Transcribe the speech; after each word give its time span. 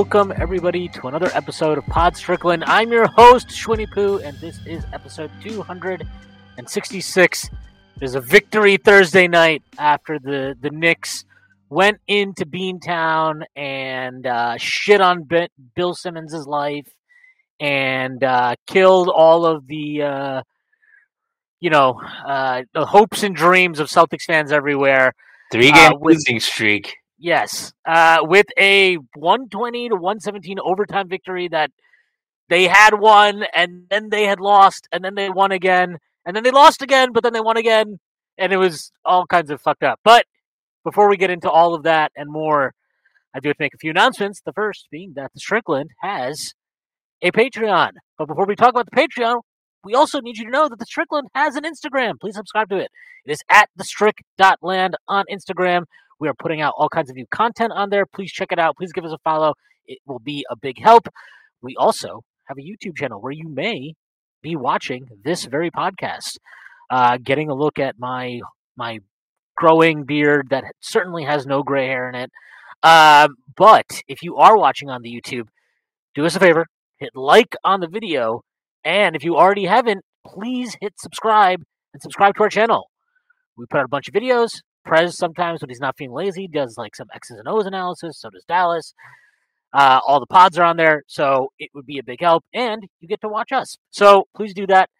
Welcome 0.00 0.32
everybody 0.38 0.88
to 0.88 1.08
another 1.08 1.30
episode 1.34 1.76
of 1.76 1.84
Pod 1.84 2.16
Strickland. 2.16 2.64
I'm 2.64 2.90
your 2.90 3.06
host 3.06 3.48
Schwinny 3.48 3.86
Poo, 3.92 4.16
and 4.20 4.34
this 4.38 4.58
is 4.64 4.82
episode 4.94 5.30
266. 5.42 7.50
There's 7.98 8.14
a 8.14 8.20
victory 8.22 8.78
Thursday 8.78 9.28
night 9.28 9.62
after 9.78 10.18
the 10.18 10.56
the 10.58 10.70
Knicks 10.70 11.26
went 11.68 12.00
into 12.06 12.46
Beantown 12.46 13.42
and 13.54 14.26
uh, 14.26 14.56
shit 14.56 15.02
on 15.02 15.24
B- 15.24 15.48
Bill 15.76 15.94
Simmons' 15.94 16.46
life 16.46 16.88
and 17.60 18.24
uh, 18.24 18.54
killed 18.66 19.10
all 19.10 19.44
of 19.44 19.66
the 19.66 20.02
uh, 20.02 20.42
you 21.60 21.68
know 21.68 22.00
uh, 22.26 22.62
the 22.72 22.86
hopes 22.86 23.22
and 23.22 23.36
dreams 23.36 23.78
of 23.80 23.88
Celtics 23.88 24.22
fans 24.26 24.50
everywhere. 24.50 25.12
Three 25.52 25.70
game 25.70 25.92
Uh, 25.92 25.96
with- 25.98 26.14
losing 26.16 26.40
streak. 26.40 26.94
Yes, 27.22 27.74
uh, 27.86 28.20
with 28.22 28.46
a 28.58 28.94
120 29.14 29.90
to 29.90 29.94
117 29.94 30.58
overtime 30.58 31.06
victory 31.06 31.48
that 31.48 31.70
they 32.48 32.66
had 32.66 32.98
won 32.98 33.44
and 33.54 33.84
then 33.90 34.08
they 34.08 34.24
had 34.24 34.40
lost 34.40 34.88
and 34.90 35.04
then 35.04 35.14
they 35.14 35.28
won 35.28 35.52
again 35.52 35.98
and 36.24 36.36
then 36.36 36.42
they 36.42 36.50
lost 36.50 36.82
again, 36.82 37.12
but 37.12 37.22
then 37.22 37.32
they 37.32 37.40
won 37.40 37.56
again, 37.56 37.98
and 38.38 38.52
it 38.52 38.56
was 38.56 38.92
all 39.04 39.26
kinds 39.26 39.50
of 39.50 39.60
fucked 39.60 39.82
up. 39.82 40.00
But 40.04 40.26
before 40.84 41.08
we 41.08 41.16
get 41.16 41.30
into 41.30 41.50
all 41.50 41.74
of 41.74 41.82
that 41.84 42.12
and 42.16 42.30
more, 42.30 42.74
I 43.34 43.40
do 43.40 43.48
have 43.48 43.56
to 43.56 43.64
make 43.64 43.74
a 43.74 43.78
few 43.78 43.90
announcements. 43.90 44.40
The 44.44 44.52
first 44.52 44.88
being 44.90 45.12
that 45.16 45.32
the 45.34 45.40
Strickland 45.40 45.90
has 46.02 46.54
a 47.22 47.30
Patreon. 47.30 47.90
But 48.18 48.26
before 48.26 48.46
we 48.46 48.56
talk 48.56 48.70
about 48.70 48.88
the 48.90 48.96
Patreon, 48.96 49.40
we 49.84 49.94
also 49.94 50.20
need 50.20 50.36
you 50.36 50.44
to 50.44 50.50
know 50.50 50.68
that 50.68 50.78
the 50.78 50.86
Strickland 50.86 51.28
has 51.34 51.56
an 51.56 51.64
Instagram. 51.64 52.20
Please 52.20 52.34
subscribe 52.34 52.68
to 52.70 52.76
it. 52.76 52.90
It 53.24 53.32
is 53.32 53.40
at 53.50 53.68
the 53.76 53.84
strick.land 53.84 54.96
on 55.08 55.24
Instagram. 55.30 55.84
We 56.20 56.28
are 56.28 56.34
putting 56.34 56.60
out 56.60 56.74
all 56.76 56.88
kinds 56.88 57.10
of 57.10 57.16
new 57.16 57.26
content 57.30 57.72
on 57.74 57.88
there. 57.90 58.04
Please 58.04 58.30
check 58.30 58.52
it 58.52 58.58
out. 58.58 58.76
Please 58.76 58.92
give 58.92 59.04
us 59.04 59.12
a 59.12 59.18
follow. 59.24 59.54
It 59.86 59.98
will 60.06 60.18
be 60.18 60.44
a 60.50 60.56
big 60.56 60.78
help. 60.78 61.08
We 61.62 61.74
also 61.76 62.22
have 62.46 62.58
a 62.58 62.60
YouTube 62.60 62.96
channel 62.96 63.20
where 63.20 63.32
you 63.32 63.48
may 63.48 63.94
be 64.42 64.54
watching 64.54 65.08
this 65.24 65.46
very 65.46 65.70
podcast, 65.70 66.36
uh, 66.90 67.18
getting 67.22 67.48
a 67.48 67.54
look 67.54 67.78
at 67.78 67.98
my 67.98 68.40
my 68.76 68.98
growing 69.56 70.04
beard 70.04 70.48
that 70.50 70.64
certainly 70.80 71.24
has 71.24 71.46
no 71.46 71.62
gray 71.62 71.86
hair 71.86 72.08
in 72.08 72.14
it. 72.14 72.30
Um, 72.82 73.36
but 73.56 74.02
if 74.08 74.22
you 74.22 74.36
are 74.36 74.56
watching 74.56 74.88
on 74.88 75.02
the 75.02 75.10
YouTube, 75.10 75.48
do 76.14 76.24
us 76.24 76.36
a 76.36 76.40
favor, 76.40 76.66
hit 76.98 77.10
like 77.14 77.54
on 77.64 77.80
the 77.80 77.88
video, 77.88 78.42
and 78.84 79.14
if 79.14 79.24
you 79.24 79.36
already 79.36 79.66
haven't, 79.66 80.02
please 80.26 80.76
hit 80.80 80.94
subscribe 80.98 81.62
and 81.92 82.02
subscribe 82.02 82.34
to 82.36 82.42
our 82.42 82.48
channel. 82.48 82.90
We 83.56 83.66
put 83.66 83.80
out 83.80 83.84
a 83.84 83.88
bunch 83.88 84.08
of 84.08 84.14
videos. 84.14 84.60
Prez 84.84 85.16
sometimes 85.16 85.60
when 85.60 85.68
he's 85.68 85.80
not 85.80 85.96
feeling 85.96 86.14
lazy 86.14 86.48
does 86.48 86.76
like 86.78 86.96
some 86.96 87.08
X's 87.14 87.38
and 87.38 87.48
O's 87.48 87.66
analysis. 87.66 88.18
So 88.20 88.30
does 88.30 88.44
Dallas. 88.44 88.94
Uh, 89.72 90.00
all 90.06 90.18
the 90.18 90.26
pods 90.26 90.58
are 90.58 90.64
on 90.64 90.76
there, 90.76 91.04
so 91.06 91.52
it 91.58 91.70
would 91.74 91.86
be 91.86 91.98
a 91.98 92.02
big 92.02 92.20
help, 92.20 92.44
and 92.52 92.82
you 92.98 93.06
get 93.06 93.20
to 93.20 93.28
watch 93.28 93.52
us. 93.52 93.76
So 93.90 94.24
please 94.34 94.52
do 94.52 94.66
that. 94.66 94.90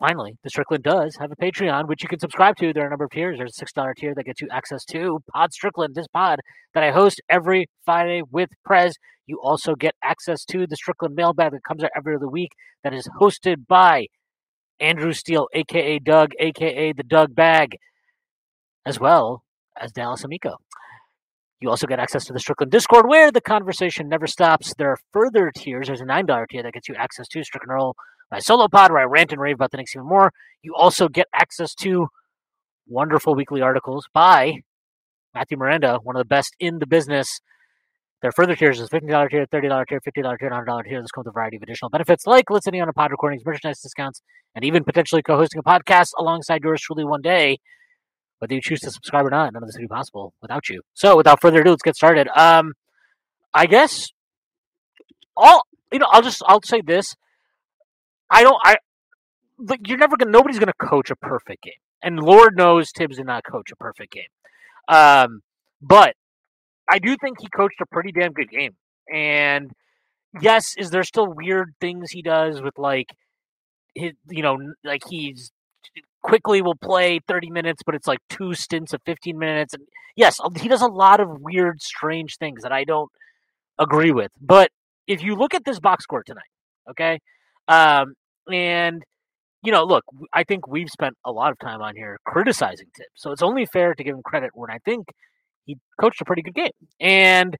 Finally, 0.00 0.36
the 0.42 0.50
Strickland 0.50 0.82
does 0.82 1.16
have 1.20 1.30
a 1.30 1.36
Patreon, 1.36 1.86
which 1.86 2.02
you 2.02 2.08
can 2.08 2.18
subscribe 2.18 2.56
to. 2.56 2.72
There 2.72 2.82
are 2.82 2.88
a 2.88 2.90
number 2.90 3.04
of 3.04 3.12
tiers. 3.12 3.38
There's 3.38 3.52
a 3.52 3.54
six 3.54 3.72
dollar 3.72 3.94
tier 3.94 4.14
that 4.16 4.24
gets 4.24 4.40
you 4.40 4.48
access 4.50 4.84
to 4.86 5.20
Pod 5.32 5.52
Strickland, 5.52 5.94
this 5.94 6.08
pod 6.08 6.40
that 6.74 6.82
I 6.82 6.90
host 6.90 7.22
every 7.30 7.66
Friday 7.84 8.22
with 8.28 8.50
Prez. 8.64 8.94
You 9.26 9.40
also 9.40 9.76
get 9.76 9.94
access 10.02 10.44
to 10.46 10.66
the 10.66 10.74
Strickland 10.74 11.14
mailbag 11.14 11.52
that 11.52 11.62
comes 11.62 11.84
out 11.84 11.90
every 11.96 12.16
other 12.16 12.28
week. 12.28 12.50
That 12.82 12.92
is 12.92 13.08
hosted 13.20 13.68
by 13.68 14.06
Andrew 14.80 15.12
Steele, 15.12 15.46
aka 15.54 16.00
Doug, 16.00 16.32
aka 16.40 16.92
the 16.92 17.04
Doug 17.04 17.36
Bag 17.36 17.76
as 18.84 19.00
well 19.00 19.42
as 19.80 19.92
Dallas 19.92 20.24
Amico. 20.24 20.56
You 21.60 21.70
also 21.70 21.86
get 21.86 22.00
access 22.00 22.24
to 22.24 22.32
the 22.32 22.40
Strickland 22.40 22.72
Discord 22.72 23.06
where 23.06 23.30
the 23.30 23.40
conversation 23.40 24.08
never 24.08 24.26
stops. 24.26 24.74
There 24.76 24.90
are 24.90 24.98
further 25.12 25.52
tiers. 25.54 25.86
There's 25.86 26.00
a 26.00 26.04
$9 26.04 26.48
tier 26.48 26.62
that 26.62 26.72
gets 26.72 26.88
you 26.88 26.96
access 26.96 27.28
to 27.28 27.44
Strickland 27.44 27.72
Roll, 27.72 27.94
my 28.32 28.40
solo 28.40 28.66
pod 28.66 28.90
where 28.90 29.00
I 29.00 29.04
rant 29.04 29.30
and 29.30 29.40
rave 29.40 29.54
about 29.54 29.70
the 29.70 29.76
Knicks 29.76 29.94
even 29.94 30.08
more. 30.08 30.32
You 30.62 30.74
also 30.74 31.08
get 31.08 31.28
access 31.32 31.74
to 31.76 32.08
wonderful 32.88 33.36
weekly 33.36 33.60
articles 33.62 34.08
by 34.12 34.62
Matthew 35.34 35.56
Miranda, 35.56 36.00
one 36.02 36.16
of 36.16 36.20
the 36.20 36.26
best 36.26 36.56
in 36.58 36.80
the 36.80 36.86
business. 36.86 37.40
There 38.20 38.28
are 38.28 38.32
further 38.32 38.56
tiers. 38.56 38.78
There's 38.78 38.90
$15 38.90 39.30
tier, 39.30 39.46
$30 39.46 39.86
tier, 39.86 40.00
$50 40.00 40.38
tier, 40.38 40.50
$100 40.50 40.84
tier. 40.84 41.00
This 41.00 41.10
comes 41.12 41.26
with 41.26 41.32
a 41.32 41.34
variety 41.34 41.58
of 41.58 41.62
additional 41.62 41.90
benefits 41.90 42.26
like 42.26 42.50
listening 42.50 42.82
on 42.82 42.88
a 42.88 42.92
pod 42.92 43.12
recordings, 43.12 43.44
merchandise 43.44 43.80
discounts, 43.80 44.20
and 44.54 44.64
even 44.64 44.82
potentially 44.82 45.22
co-hosting 45.22 45.60
a 45.60 45.62
podcast 45.62 46.10
alongside 46.18 46.62
yours 46.62 46.80
truly 46.80 47.04
one 47.04 47.22
day 47.22 47.58
whether 48.42 48.54
you 48.54 48.60
choose 48.60 48.80
to 48.80 48.90
subscribe 48.90 49.24
or 49.24 49.30
not, 49.30 49.52
none 49.52 49.62
of 49.62 49.68
this 49.68 49.76
would 49.76 49.84
be 49.84 49.86
possible 49.86 50.34
without 50.42 50.68
you. 50.68 50.82
So, 50.94 51.16
without 51.16 51.40
further 51.40 51.60
ado, 51.60 51.70
let's 51.70 51.82
get 51.82 51.94
started. 51.94 52.26
Um, 52.36 52.72
I 53.54 53.66
guess 53.66 54.10
all 55.36 55.62
you 55.92 56.00
know, 56.00 56.08
I'll 56.10 56.22
just 56.22 56.42
I'll 56.48 56.60
say 56.64 56.80
this: 56.80 57.14
I 58.28 58.42
don't, 58.42 58.58
I 58.64 58.78
like 59.58 59.86
you're 59.86 59.96
never 59.96 60.16
gonna, 60.16 60.32
nobody's 60.32 60.58
gonna 60.58 60.72
coach 60.72 61.08
a 61.12 61.14
perfect 61.14 61.62
game, 61.62 61.74
and 62.02 62.18
Lord 62.18 62.56
knows 62.56 62.90
Thibs 62.90 63.18
did 63.18 63.26
not 63.26 63.44
coach 63.48 63.70
a 63.70 63.76
perfect 63.76 64.12
game. 64.12 64.24
Um, 64.88 65.42
but 65.80 66.16
I 66.90 66.98
do 66.98 67.16
think 67.16 67.40
he 67.40 67.46
coached 67.48 67.80
a 67.80 67.86
pretty 67.86 68.10
damn 68.10 68.32
good 68.32 68.50
game. 68.50 68.74
And 69.08 69.70
yes, 70.40 70.74
is 70.76 70.90
there 70.90 71.04
still 71.04 71.32
weird 71.32 71.74
things 71.80 72.10
he 72.10 72.22
does 72.22 72.60
with 72.60 72.76
like 72.76 73.14
his, 73.94 74.14
you 74.28 74.42
know, 74.42 74.58
like 74.82 75.02
he's 75.08 75.52
Quickley 76.22 76.62
will 76.62 76.76
play 76.76 77.20
30 77.26 77.50
minutes, 77.50 77.82
but 77.84 77.94
it's 77.94 78.06
like 78.06 78.20
two 78.28 78.54
stints 78.54 78.92
of 78.92 79.00
15 79.04 79.38
minutes. 79.38 79.74
And 79.74 79.84
yes, 80.16 80.38
he 80.56 80.68
does 80.68 80.82
a 80.82 80.86
lot 80.86 81.20
of 81.20 81.28
weird, 81.40 81.80
strange 81.82 82.36
things 82.36 82.62
that 82.62 82.72
I 82.72 82.84
don't 82.84 83.10
agree 83.78 84.12
with. 84.12 84.30
But 84.40 84.70
if 85.06 85.22
you 85.22 85.34
look 85.34 85.54
at 85.54 85.64
this 85.64 85.80
box 85.80 86.04
score 86.04 86.22
tonight, 86.22 86.42
okay, 86.90 87.18
um, 87.68 88.14
and 88.50 89.02
you 89.62 89.70
know, 89.70 89.84
look, 89.84 90.04
I 90.32 90.42
think 90.44 90.66
we've 90.66 90.88
spent 90.88 91.14
a 91.24 91.30
lot 91.30 91.52
of 91.52 91.58
time 91.58 91.80
on 91.80 91.94
here 91.94 92.18
criticizing 92.26 92.86
Thibs, 92.96 93.08
so 93.14 93.30
it's 93.30 93.42
only 93.42 93.66
fair 93.66 93.94
to 93.94 94.04
give 94.04 94.14
him 94.14 94.22
credit 94.24 94.50
when 94.54 94.70
I 94.70 94.78
think 94.84 95.06
he 95.66 95.76
coached 96.00 96.20
a 96.20 96.24
pretty 96.24 96.42
good 96.42 96.54
game. 96.54 96.70
And 97.00 97.56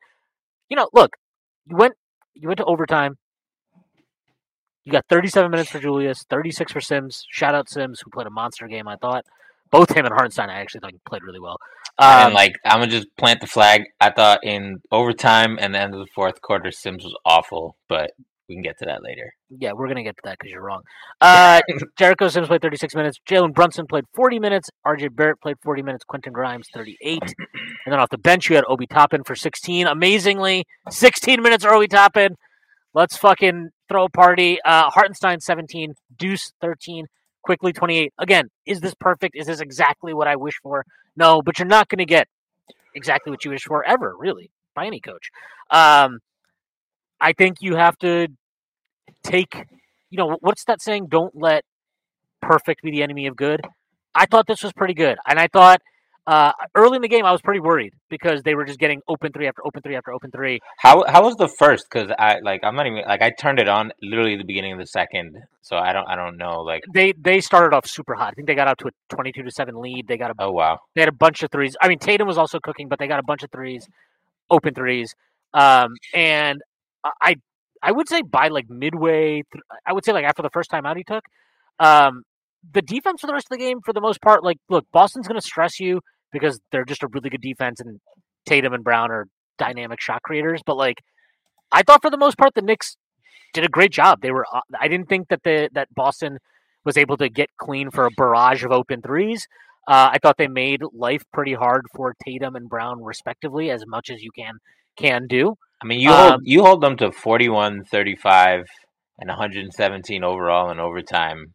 you 0.68 0.76
know, 0.76 0.88
look, 0.92 1.10
you 1.66 1.76
went 1.76 1.94
you 2.34 2.48
went 2.48 2.58
to 2.58 2.64
overtime. 2.64 3.16
You 4.84 4.92
got 4.92 5.04
37 5.08 5.50
minutes 5.50 5.70
for 5.70 5.78
Julius, 5.78 6.24
36 6.28 6.72
for 6.72 6.80
Sims. 6.80 7.24
Shout 7.30 7.54
out 7.54 7.68
Sims, 7.68 8.00
who 8.00 8.10
played 8.10 8.26
a 8.26 8.30
monster 8.30 8.66
game. 8.66 8.88
I 8.88 8.96
thought 8.96 9.24
both 9.70 9.90
him 9.96 10.04
and 10.04 10.12
Hartenstein, 10.12 10.50
I 10.50 10.60
actually 10.60 10.80
thought 10.80 10.92
he 10.92 10.98
played 11.06 11.22
really 11.22 11.40
well. 11.40 11.56
and 11.98 12.28
Um, 12.28 12.34
like, 12.34 12.54
I'm 12.64 12.80
gonna 12.80 12.90
just 12.90 13.06
plant 13.16 13.40
the 13.40 13.46
flag. 13.46 13.84
I 14.00 14.10
thought 14.10 14.40
in 14.42 14.80
overtime 14.90 15.58
and 15.60 15.74
the 15.74 15.78
end 15.78 15.94
of 15.94 16.00
the 16.00 16.08
fourth 16.14 16.40
quarter, 16.42 16.70
Sims 16.70 17.04
was 17.04 17.14
awful, 17.24 17.76
but 17.88 18.10
we 18.48 18.56
can 18.56 18.62
get 18.62 18.76
to 18.80 18.84
that 18.86 19.02
later. 19.02 19.32
yeah, 19.50 19.72
we're 19.72 19.86
gonna 19.88 20.02
get 20.02 20.16
to 20.16 20.22
that 20.24 20.36
because 20.38 20.50
you're 20.50 20.62
wrong. 20.62 20.82
Uh, 21.20 21.60
Jericho 21.96 22.28
Sims 22.28 22.48
played 22.48 22.60
36 22.60 22.94
minutes. 22.96 23.18
Jalen 23.26 23.54
Brunson 23.54 23.86
played 23.86 24.04
40 24.14 24.40
minutes. 24.40 24.68
RJ 24.84 25.14
Barrett 25.14 25.40
played 25.40 25.56
40 25.62 25.82
minutes. 25.82 26.04
Quentin 26.04 26.32
Grimes 26.32 26.66
38. 26.74 27.22
And 27.84 27.92
then 27.92 27.98
off 27.98 28.10
the 28.10 28.18
bench, 28.18 28.48
you 28.48 28.54
had 28.54 28.64
Obi 28.68 28.86
Toppin 28.86 29.24
for 29.24 29.34
16. 29.34 29.88
Amazingly, 29.88 30.64
16 30.88 31.42
minutes 31.42 31.64
for 31.64 31.72
Obi 31.74 31.88
Toppin. 31.88 32.36
Let's 32.94 33.16
fucking 33.16 33.70
throw 33.88 34.04
a 34.04 34.10
party. 34.10 34.58
Uh, 34.64 34.90
Hartenstein 34.90 35.40
17. 35.40 35.94
Deuce 36.16 36.52
13. 36.60 37.06
Quickley 37.42 37.72
28. 37.72 38.12
Again, 38.18 38.50
is 38.66 38.80
this 38.80 38.94
perfect? 38.94 39.34
Is 39.36 39.46
this 39.46 39.60
exactly 39.60 40.14
what 40.14 40.28
I 40.28 40.36
wish 40.36 40.54
for? 40.62 40.84
No, 41.16 41.42
but 41.42 41.58
you're 41.58 41.66
not 41.66 41.88
going 41.88 41.98
to 41.98 42.04
get 42.04 42.28
exactly 42.94 43.30
what 43.30 43.44
you 43.44 43.50
wish 43.50 43.64
for 43.64 43.84
ever, 43.84 44.14
really, 44.16 44.50
by 44.74 44.86
any 44.86 45.00
coach. 45.00 45.30
Um, 45.70 46.20
I 47.20 47.32
think 47.32 47.58
you 47.60 47.76
have 47.76 47.96
to 47.98 48.28
take, 49.22 49.54
you 50.10 50.18
know, 50.18 50.36
what's 50.40 50.64
that 50.64 50.80
saying? 50.80 51.08
Don't 51.08 51.34
let 51.34 51.64
perfect 52.40 52.82
be 52.82 52.90
the 52.90 53.02
enemy 53.02 53.26
of 53.26 53.36
good. 53.36 53.60
I 54.14 54.26
thought 54.26 54.46
this 54.46 54.62
was 54.62 54.72
pretty 54.72 54.94
good, 54.94 55.16
and 55.26 55.38
I 55.38 55.48
thought 55.48 55.80
Uh, 56.24 56.52
early 56.76 56.96
in 56.96 57.02
the 57.02 57.08
game, 57.08 57.24
I 57.24 57.32
was 57.32 57.40
pretty 57.40 57.58
worried 57.58 57.94
because 58.08 58.44
they 58.44 58.54
were 58.54 58.64
just 58.64 58.78
getting 58.78 59.00
open 59.08 59.32
three 59.32 59.48
after 59.48 59.66
open 59.66 59.82
three 59.82 59.96
after 59.96 60.12
open 60.12 60.30
three. 60.30 60.60
How 60.78 61.04
how 61.08 61.24
was 61.24 61.34
the 61.34 61.48
first? 61.48 61.86
Because 61.90 62.12
I 62.16 62.38
like 62.40 62.60
I'm 62.62 62.76
not 62.76 62.86
even 62.86 63.02
like 63.06 63.22
I 63.22 63.30
turned 63.30 63.58
it 63.58 63.66
on 63.66 63.92
literally 64.00 64.36
the 64.36 64.44
beginning 64.44 64.72
of 64.72 64.78
the 64.78 64.86
second, 64.86 65.36
so 65.62 65.76
I 65.76 65.92
don't 65.92 66.06
I 66.08 66.14
don't 66.14 66.36
know 66.36 66.60
like 66.60 66.84
They 66.94 67.12
they 67.18 67.40
started 67.40 67.74
off 67.74 67.88
super 67.88 68.14
hot. 68.14 68.28
I 68.28 68.30
think 68.34 68.46
they 68.46 68.54
got 68.54 68.68
out 68.68 68.78
to 68.78 68.88
a 68.88 68.90
twenty-two 69.08 69.42
to 69.42 69.50
seven 69.50 69.80
lead. 69.80 70.06
They 70.06 70.16
got 70.16 70.30
a 70.30 70.34
oh 70.38 70.52
wow 70.52 70.78
they 70.94 71.00
had 71.00 71.08
a 71.08 71.12
bunch 71.12 71.42
of 71.42 71.50
threes. 71.50 71.76
I 71.80 71.88
mean, 71.88 71.98
Tatum 71.98 72.28
was 72.28 72.38
also 72.38 72.60
cooking, 72.60 72.86
but 72.88 73.00
they 73.00 73.08
got 73.08 73.18
a 73.18 73.24
bunch 73.24 73.42
of 73.42 73.50
threes, 73.50 73.88
open 74.48 74.74
threes. 74.74 75.16
Um, 75.54 75.96
and 76.14 76.62
I 77.20 77.34
I 77.82 77.90
would 77.90 78.08
say 78.08 78.22
by 78.22 78.46
like 78.46 78.70
midway, 78.70 79.42
th- 79.52 79.64
I 79.84 79.92
would 79.92 80.04
say 80.04 80.12
like 80.12 80.24
after 80.24 80.42
the 80.42 80.50
first 80.50 80.70
time 80.70 80.86
out 80.86 80.96
he 80.96 81.02
took, 81.02 81.24
um, 81.80 82.22
the 82.72 82.82
defense 82.82 83.20
for 83.20 83.26
the 83.26 83.32
rest 83.32 83.46
of 83.50 83.58
the 83.58 83.64
game, 83.64 83.80
for 83.80 83.92
the 83.92 84.00
most 84.00 84.20
part, 84.22 84.44
like 84.44 84.58
look, 84.68 84.86
Boston's 84.92 85.26
going 85.26 85.40
to 85.40 85.44
stress 85.44 85.80
you 85.80 86.00
because 86.32 86.60
they're 86.70 86.84
just 86.84 87.02
a 87.02 87.08
really 87.08 87.30
good 87.30 87.40
defense, 87.40 87.80
and 87.80 88.00
Tatum 88.46 88.72
and 88.72 88.84
Brown 88.84 89.10
are 89.10 89.26
dynamic 89.58 90.00
shot 90.00 90.22
creators. 90.22 90.62
But 90.64 90.76
like, 90.76 91.02
I 91.70 91.82
thought 91.82 92.02
for 92.02 92.10
the 92.10 92.16
most 92.16 92.38
part, 92.38 92.54
the 92.54 92.62
Knicks 92.62 92.96
did 93.52 93.64
a 93.64 93.68
great 93.68 93.92
job. 93.92 94.20
They 94.22 94.30
were. 94.30 94.46
uh, 94.52 94.60
I 94.80 94.88
didn't 94.88 95.08
think 95.08 95.28
that 95.28 95.42
the 95.44 95.68
that 95.72 95.94
Boston 95.94 96.38
was 96.84 96.96
able 96.96 97.16
to 97.18 97.28
get 97.28 97.50
clean 97.58 97.90
for 97.90 98.06
a 98.06 98.10
barrage 98.10 98.64
of 98.64 98.72
open 98.72 99.02
threes. 99.02 99.46
Uh, 99.86 100.10
I 100.12 100.18
thought 100.18 100.36
they 100.38 100.48
made 100.48 100.82
life 100.92 101.24
pretty 101.32 101.54
hard 101.54 101.86
for 101.94 102.14
Tatum 102.24 102.54
and 102.54 102.68
Brown, 102.68 103.02
respectively, 103.02 103.70
as 103.70 103.84
much 103.86 104.10
as 104.10 104.22
you 104.22 104.30
can 104.30 104.54
can 104.96 105.26
do. 105.26 105.56
I 105.82 105.86
mean 105.86 106.00
you 106.00 106.12
hold 106.12 106.32
Um, 106.34 106.40
you 106.44 106.62
hold 106.62 106.80
them 106.82 106.96
to 106.98 107.10
41 107.10 107.84
35 107.84 108.66
and 109.18 109.28
117 109.28 110.24
overall 110.24 110.70
in 110.70 110.78
overtime 110.78 111.54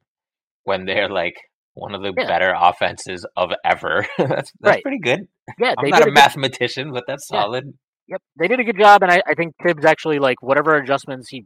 when 0.64 0.86
they're 0.86 1.10
like 1.10 1.36
one 1.78 1.94
of 1.96 2.02
the 2.02 2.14
Yeah. 2.18 2.28
better 2.28 2.54
offenses 2.58 3.26
of 3.36 3.52
ever 3.64 4.06
that's 4.18 4.28
that's 4.28 4.52
Right. 4.62 4.84
pretty 4.84 5.00
good 5.00 5.28
Yeah, 5.60 5.74
I'm 5.78 5.90
not 5.90 6.02
a 6.04 6.10
a 6.10 6.12
mathematician 6.12 6.92
but 6.92 7.06
that's 7.08 7.28
Yeah. 7.32 7.42
solid 7.44 7.74
Yep, 8.10 8.22
they 8.40 8.48
did 8.48 8.62
a 8.62 8.64
good 8.64 8.78
job, 8.80 9.04
and 9.04 9.12
I, 9.12 9.22
I 9.28 9.34
think 9.34 9.56
Thibs 9.62 9.84
actually 9.84 10.20
like 10.20 10.42
whatever 10.42 10.76
adjustments 10.78 11.28
he 11.28 11.44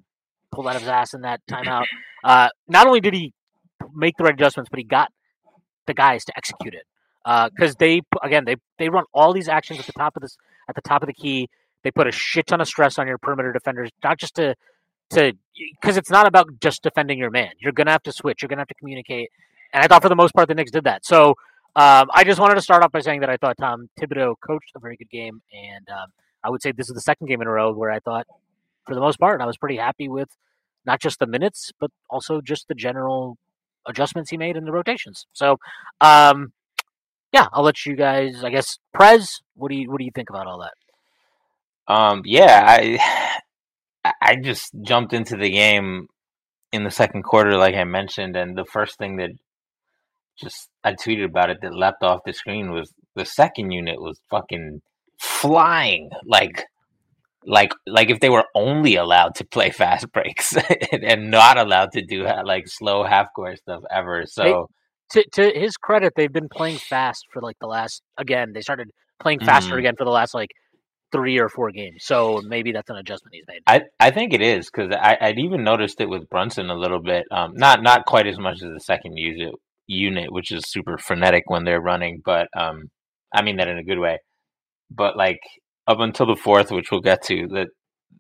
pulled 0.51 0.67
out 0.67 0.75
of 0.75 0.83
his 0.83 0.89
ass 0.89 1.15
in 1.15 1.21
that 1.21 1.41
timeout. 1.49 1.85
Uh, 2.23 2.49
not 2.67 2.85
only 2.85 2.99
did 2.99 3.15
he 3.15 3.33
make 3.95 4.15
the 4.15 4.23
right 4.25 4.33
adjustments, 4.35 4.69
but 4.69 4.77
he 4.77 4.83
got 4.83 5.09
the 5.87 5.95
guys 5.95 6.23
to 6.25 6.33
execute 6.37 6.75
it 6.75 6.83
because 7.55 7.75
they 7.77 8.01
again 8.21 8.45
they 8.45 8.57
they 8.77 8.89
run 8.89 9.05
all 9.11 9.33
these 9.33 9.49
actions 9.49 9.79
at 9.79 9.87
the 9.87 9.93
top 9.93 10.15
of 10.15 10.21
this 10.21 10.37
at 10.69 10.75
the 10.75 10.81
top 10.81 11.01
of 11.01 11.07
the 11.07 11.13
key. 11.13 11.49
They 11.83 11.89
put 11.89 12.05
a 12.05 12.11
shit 12.11 12.45
ton 12.45 12.61
of 12.61 12.67
stress 12.67 12.99
on 12.99 13.07
your 13.07 13.17
perimeter 13.17 13.51
defenders, 13.51 13.89
not 14.03 14.19
just 14.19 14.35
to 14.35 14.53
to 15.11 15.33
because 15.81 15.97
it's 15.97 16.11
not 16.11 16.27
about 16.27 16.47
just 16.61 16.83
defending 16.83 17.17
your 17.17 17.31
man. 17.31 17.53
You're 17.59 17.71
gonna 17.71 17.89
have 17.91 18.03
to 18.03 18.11
switch. 18.11 18.43
You're 18.43 18.49
gonna 18.49 18.61
have 18.61 18.67
to 18.67 18.75
communicate. 18.75 19.29
And 19.73 19.83
I 19.83 19.87
thought 19.87 20.01
for 20.01 20.09
the 20.09 20.15
most 20.15 20.33
part 20.33 20.47
the 20.47 20.55
Knicks 20.55 20.71
did 20.71 20.83
that. 20.83 21.05
So 21.05 21.29
um, 21.75 22.09
I 22.13 22.23
just 22.25 22.39
wanted 22.39 22.55
to 22.55 22.61
start 22.61 22.83
off 22.83 22.91
by 22.91 22.99
saying 22.99 23.21
that 23.21 23.29
I 23.29 23.37
thought 23.37 23.57
Tom 23.57 23.89
Thibodeau 23.99 24.35
coached 24.45 24.71
a 24.75 24.79
very 24.79 24.97
good 24.97 25.09
game, 25.09 25.41
and 25.53 25.87
um, 25.89 26.09
I 26.43 26.49
would 26.49 26.61
say 26.61 26.71
this 26.71 26.89
is 26.89 26.95
the 26.95 27.01
second 27.01 27.27
game 27.27 27.41
in 27.41 27.47
a 27.47 27.51
row 27.51 27.71
where 27.73 27.91
I 27.91 27.99
thought, 27.99 28.27
for 28.85 28.93
the 28.95 29.01
most 29.01 29.19
part, 29.19 29.39
I 29.41 29.45
was 29.45 29.57
pretty 29.57 29.77
happy 29.77 30.09
with 30.09 30.29
not 30.85 30.99
just 30.99 31.19
the 31.19 31.27
minutes, 31.27 31.71
but 31.79 31.91
also 32.09 32.41
just 32.41 32.67
the 32.67 32.75
general 32.75 33.37
adjustments 33.87 34.29
he 34.31 34.37
made 34.37 34.57
in 34.57 34.65
the 34.65 34.71
rotations. 34.71 35.25
So, 35.33 35.57
um, 36.01 36.51
yeah, 37.31 37.47
I'll 37.53 37.63
let 37.63 37.85
you 37.85 37.95
guys. 37.95 38.43
I 38.43 38.49
guess 38.49 38.77
Prez, 38.93 39.41
what 39.55 39.69
do 39.69 39.75
you 39.75 39.89
what 39.89 39.99
do 39.99 40.03
you 40.05 40.11
think 40.13 40.29
about 40.29 40.47
all 40.47 40.59
that? 40.59 41.93
Um, 41.93 42.21
yeah, 42.25 42.65
I 42.67 43.39
I- 44.03 44.13
I 44.21 44.35
just 44.35 44.71
jumped 44.81 45.13
into 45.13 45.37
the 45.37 45.49
game 45.51 46.07
in 46.73 46.83
the 46.83 46.89
second 46.91 47.21
quarter, 47.23 47.55
like 47.57 47.75
I 47.75 47.83
mentioned, 47.83 48.35
and 48.35 48.57
the 48.57 48.65
first 48.65 48.97
thing 48.97 49.17
that 49.17 49.29
just 50.41 50.69
I 50.83 50.93
tweeted 50.93 51.25
about 51.25 51.49
it 51.49 51.57
that 51.61 51.73
leapt 51.73 52.03
off 52.03 52.21
the 52.25 52.33
screen 52.33 52.71
was 52.71 52.91
the 53.15 53.25
second 53.25 53.71
unit 53.71 54.01
was 54.01 54.19
fucking 54.29 54.81
flying 55.19 56.09
like 56.25 56.65
like 57.45 57.71
like 57.87 58.09
if 58.09 58.19
they 58.19 58.29
were 58.29 58.45
only 58.55 58.95
allowed 58.95 59.35
to 59.35 59.45
play 59.45 59.69
fast 59.83 60.11
breaks 60.11 60.55
and, 60.91 61.03
and 61.03 61.31
not 61.31 61.57
allowed 61.57 61.91
to 61.93 62.01
do 62.05 62.23
like 62.45 62.67
slow 62.67 63.03
half 63.03 63.27
court 63.35 63.57
stuff 63.57 63.81
ever. 63.93 64.23
So 64.25 64.67
To 65.11 65.23
to 65.33 65.51
his 65.59 65.77
credit, 65.77 66.13
they've 66.15 66.31
been 66.31 66.49
playing 66.49 66.77
fast 66.77 67.25
for 67.31 67.41
like 67.41 67.57
the 67.59 67.67
last 67.67 68.01
again. 68.17 68.51
They 68.53 68.61
started 68.61 68.89
playing 69.19 69.39
faster 69.41 69.75
Mhm. 69.75 69.79
again 69.79 69.95
for 69.97 70.05
the 70.05 70.11
last 70.11 70.33
like 70.33 70.49
three 71.11 71.37
or 71.39 71.49
four 71.49 71.71
games. 71.71 72.03
So 72.05 72.41
maybe 72.45 72.71
that's 72.71 72.89
an 72.89 72.95
adjustment 72.95 73.35
he's 73.35 73.43
made. 73.47 73.59
I, 73.67 73.81
I 73.99 74.11
think 74.11 74.33
it 74.33 74.41
is 74.41 74.69
because 74.71 74.95
I'd 74.97 75.37
even 75.39 75.63
noticed 75.63 75.99
it 75.99 76.07
with 76.09 76.29
Brunson 76.29 76.69
a 76.69 76.75
little 76.75 77.01
bit. 77.01 77.25
Um, 77.31 77.51
not 77.55 77.83
not 77.83 78.05
quite 78.05 78.27
as 78.27 78.39
much 78.39 78.55
as 78.55 78.69
the 78.73 78.79
second 78.79 79.17
unit, 79.17 79.53
unit, 79.91 80.31
which 80.31 80.51
is 80.51 80.63
super 80.67 80.97
frenetic 80.97 81.43
when 81.47 81.65
they're 81.65 81.81
running, 81.81 82.21
but 82.23 82.47
um, 82.57 82.89
I 83.33 83.41
mean 83.41 83.57
that 83.57 83.67
in 83.67 83.77
a 83.77 83.83
good 83.83 83.99
way. 83.99 84.19
But 84.89 85.17
like 85.17 85.39
up 85.87 85.99
until 85.99 86.27
the 86.27 86.35
fourth, 86.35 86.71
which 86.71 86.91
we'll 86.91 87.01
get 87.01 87.23
to, 87.25 87.47
that 87.49 87.67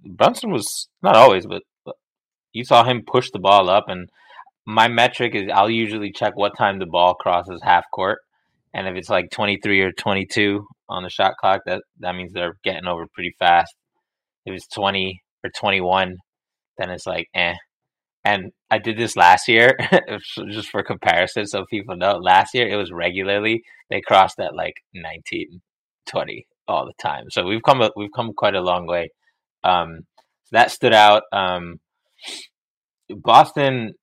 Brunson 0.05 0.51
was 0.51 0.87
not 1.01 1.15
always, 1.15 1.45
but 1.45 1.63
but 1.85 1.95
you 2.53 2.65
saw 2.65 2.83
him 2.83 3.03
push 3.05 3.29
the 3.31 3.39
ball 3.39 3.69
up. 3.69 3.85
And 3.87 4.09
my 4.65 4.87
metric 4.87 5.35
is 5.35 5.49
I'll 5.53 5.69
usually 5.69 6.11
check 6.11 6.35
what 6.35 6.57
time 6.57 6.79
the 6.79 6.85
ball 6.85 7.15
crosses 7.15 7.61
half 7.63 7.85
court, 7.93 8.19
and 8.73 8.87
if 8.87 8.95
it's 8.95 9.09
like 9.09 9.31
twenty 9.31 9.57
three 9.63 9.81
or 9.81 9.91
twenty 9.91 10.25
two 10.25 10.65
on 10.89 11.03
the 11.03 11.09
shot 11.09 11.33
clock, 11.39 11.61
that 11.65 11.81
that 11.99 12.15
means 12.15 12.33
they're 12.33 12.57
getting 12.63 12.85
over 12.87 13.05
pretty 13.13 13.33
fast. 13.39 13.73
If 14.45 14.55
it's 14.55 14.67
twenty 14.67 15.21
or 15.43 15.49
twenty 15.57 15.81
one, 15.81 16.17
then 16.77 16.89
it's 16.89 17.07
like 17.07 17.27
eh. 17.33 17.55
And 18.23 18.51
I 18.69 18.77
did 18.77 18.97
this 18.97 19.15
last 19.15 19.47
year, 19.47 19.75
just 20.49 20.69
for 20.69 20.83
comparison, 20.83 21.47
so 21.47 21.65
people 21.69 21.95
know. 21.95 22.17
Last 22.17 22.53
year 22.53 22.67
it 22.67 22.75
was 22.75 22.91
regularly 22.91 23.63
they 23.91 24.01
crossed 24.01 24.39
at 24.39 24.55
like 24.55 24.75
19, 24.95 25.61
20 26.07 26.47
all 26.67 26.85
the 26.85 26.93
time. 26.99 27.25
So 27.29 27.45
we've 27.45 27.61
come 27.61 27.87
we've 27.95 28.11
come 28.15 28.31
quite 28.33 28.55
a 28.55 28.61
long 28.61 28.87
way. 28.87 29.09
Um, 29.63 30.01
that 30.51 30.71
stood 30.71 30.93
out. 30.93 31.23
Um, 31.31 31.79
Boston 33.09 33.93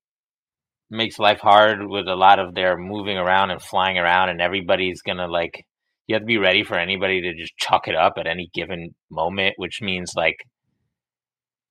makes 0.89 1.19
life 1.19 1.39
hard 1.39 1.85
with 1.87 2.07
a 2.07 2.15
lot 2.15 2.39
of 2.39 2.55
their 2.55 2.77
moving 2.77 3.17
around 3.17 3.51
and 3.51 3.61
flying 3.61 3.97
around, 3.97 4.29
and 4.29 4.41
everybody's 4.41 5.01
gonna 5.01 5.27
like 5.27 5.65
you 6.07 6.15
have 6.15 6.23
to 6.23 6.27
be 6.27 6.37
ready 6.37 6.63
for 6.63 6.77
anybody 6.77 7.21
to 7.21 7.35
just 7.35 7.57
chuck 7.57 7.87
it 7.87 7.95
up 7.95 8.13
at 8.17 8.27
any 8.27 8.49
given 8.53 8.95
moment, 9.11 9.55
which 9.57 9.79
means 9.81 10.13
like 10.15 10.37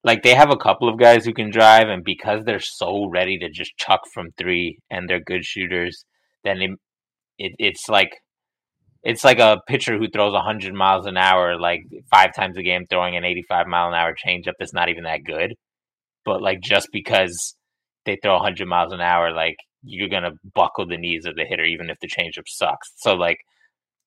like 0.08 0.22
they 0.22 0.34
have 0.34 0.50
a 0.50 0.56
couple 0.56 0.88
of 0.88 0.98
guys 0.98 1.26
who 1.26 1.34
can 1.34 1.50
drive, 1.50 1.88
and 1.88 2.02
because 2.02 2.42
they're 2.44 2.60
so 2.60 3.10
ready 3.10 3.38
to 3.38 3.50
just 3.50 3.76
chuck 3.76 4.00
from 4.14 4.30
three 4.38 4.78
and 4.90 5.06
they're 5.06 5.20
good 5.20 5.44
shooters, 5.44 6.06
then 6.44 6.62
it, 6.62 6.70
it 7.38 7.52
it's 7.58 7.90
like 7.90 8.16
it's 9.02 9.22
like 9.22 9.38
a 9.38 9.60
pitcher 9.68 9.98
who 9.98 10.08
throws 10.08 10.32
100 10.32 10.72
miles 10.72 11.04
an 11.04 11.18
hour 11.18 11.58
like 11.60 11.82
five 12.10 12.34
times 12.34 12.56
a 12.56 12.62
game 12.62 12.84
throwing 12.88 13.16
an 13.16 13.24
85 13.24 13.66
mile 13.66 13.88
an 13.88 13.94
hour 13.94 14.14
changeup 14.14 14.54
that's 14.58 14.72
not 14.72 14.88
even 14.88 15.04
that 15.04 15.24
good. 15.24 15.54
But 16.24 16.40
like 16.40 16.60
just 16.62 16.88
because 16.90 17.54
they 18.06 18.16
throw 18.22 18.34
100 18.36 18.66
miles 18.66 18.92
an 18.94 19.02
hour 19.02 19.30
like 19.32 19.56
you're 19.82 20.08
gonna 20.08 20.32
buckle 20.54 20.86
the 20.86 20.96
knees 20.96 21.26
of 21.26 21.36
the 21.36 21.44
hitter 21.44 21.64
even 21.64 21.90
if 21.90 21.98
the 22.00 22.08
changeup 22.08 22.46
sucks. 22.46 22.92
So 22.96 23.12
like 23.14 23.38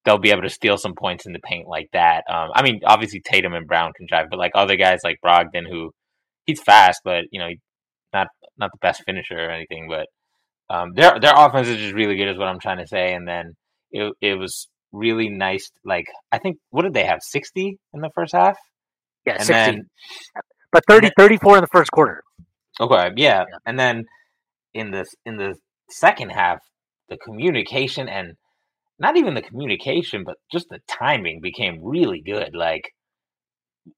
they'll 0.04 0.18
be 0.18 0.32
able 0.32 0.42
to 0.42 0.50
steal 0.50 0.78
some 0.78 0.96
points 0.96 1.28
in 1.28 1.34
the 1.34 1.40
paint 1.40 1.68
like 1.68 1.90
that. 1.94 2.24
Um, 2.28 2.50
i 2.56 2.64
mean 2.64 2.82
obviously 2.86 3.22
tatum 3.22 3.54
and 3.54 3.68
brown 3.68 3.94
can 3.94 4.08
drive 4.08 4.28
but 4.32 4.40
like 4.40 4.54
other 4.56 4.76
guys 4.76 5.00
like 5.04 5.20
brogdon 5.24 5.70
who 5.70 5.92
he's 6.46 6.62
fast 6.62 7.02
but 7.04 7.24
you 7.32 7.40
know 7.40 7.50
not 8.14 8.28
not 8.58 8.72
the 8.72 8.78
best 8.82 9.04
finisher 9.06 9.38
or 9.38 9.50
anything 9.50 9.88
but 9.90 10.08
um, 10.74 10.94
their 10.96 11.20
their 11.20 11.34
offense 11.36 11.68
is 11.68 11.78
just 11.78 11.94
really 11.94 12.16
good 12.16 12.30
is 12.30 12.38
what 12.38 12.48
i'm 12.48 12.60
trying 12.60 12.78
to 12.78 12.88
say 12.88 13.14
and 13.14 13.28
then 13.28 13.54
it, 13.92 14.14
it 14.22 14.36
was 14.36 14.68
really 14.92 15.30
nice 15.30 15.70
like 15.86 16.06
i 16.32 16.38
think 16.38 16.58
what 16.70 16.84
did 16.84 16.94
they 16.94 17.06
have 17.06 17.20
60 17.22 17.78
in 17.94 18.02
the 18.02 18.10
first 18.16 18.34
half 18.34 18.58
Yeah, 19.26 19.34
and 19.34 19.44
16. 19.46 19.56
then 19.56 19.84
but 20.72 20.84
30, 20.88 21.12
34 21.18 21.58
in 21.58 21.62
the 21.62 21.68
first 21.68 21.92
quarter. 21.92 22.24
Okay, 22.80 23.10
yeah. 23.18 23.40
Yeah. 23.40 23.44
And 23.66 23.78
then 23.78 24.06
in 24.74 24.92
the 24.92 25.06
in 25.26 25.36
the 25.36 25.56
second 25.90 26.30
half, 26.30 26.60
the 27.10 27.18
communication 27.18 28.08
and 28.08 28.34
not 28.98 29.18
even 29.18 29.34
the 29.34 29.42
communication, 29.42 30.24
but 30.24 30.36
just 30.52 30.68
the 30.70 30.80
timing 30.88 31.42
became 31.42 31.80
really 31.84 32.22
good. 32.26 32.52
Like 32.56 32.84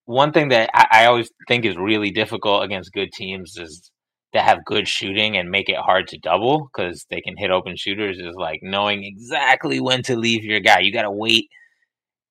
one 0.06 0.32
thing 0.32 0.50
that 0.50 0.70
I, 0.74 1.04
I 1.04 1.06
always 1.06 1.30
think 1.48 1.66
is 1.66 1.78
really 1.78 2.12
difficult 2.12 2.64
against 2.64 2.94
good 2.94 3.12
teams 3.12 3.58
is 3.58 3.92
that 4.34 4.46
have 4.46 4.66
good 4.66 4.88
shooting 4.88 5.38
and 5.38 5.50
make 5.50 5.70
it 5.70 5.78
hard 5.78 6.08
to 6.08 6.18
double 6.18 6.68
because 6.74 7.06
they 7.10 7.22
can 7.22 7.38
hit 7.38 7.52
open 7.52 7.76
shooters 7.78 8.18
is 8.18 8.36
like 8.36 8.60
knowing 8.64 9.04
exactly 9.04 9.80
when 9.80 10.02
to 10.04 10.16
leave 10.16 10.44
your 10.44 10.60
guy. 10.60 10.80
You 10.80 10.92
got 10.92 11.04
to 11.04 11.12
wait 11.12 11.50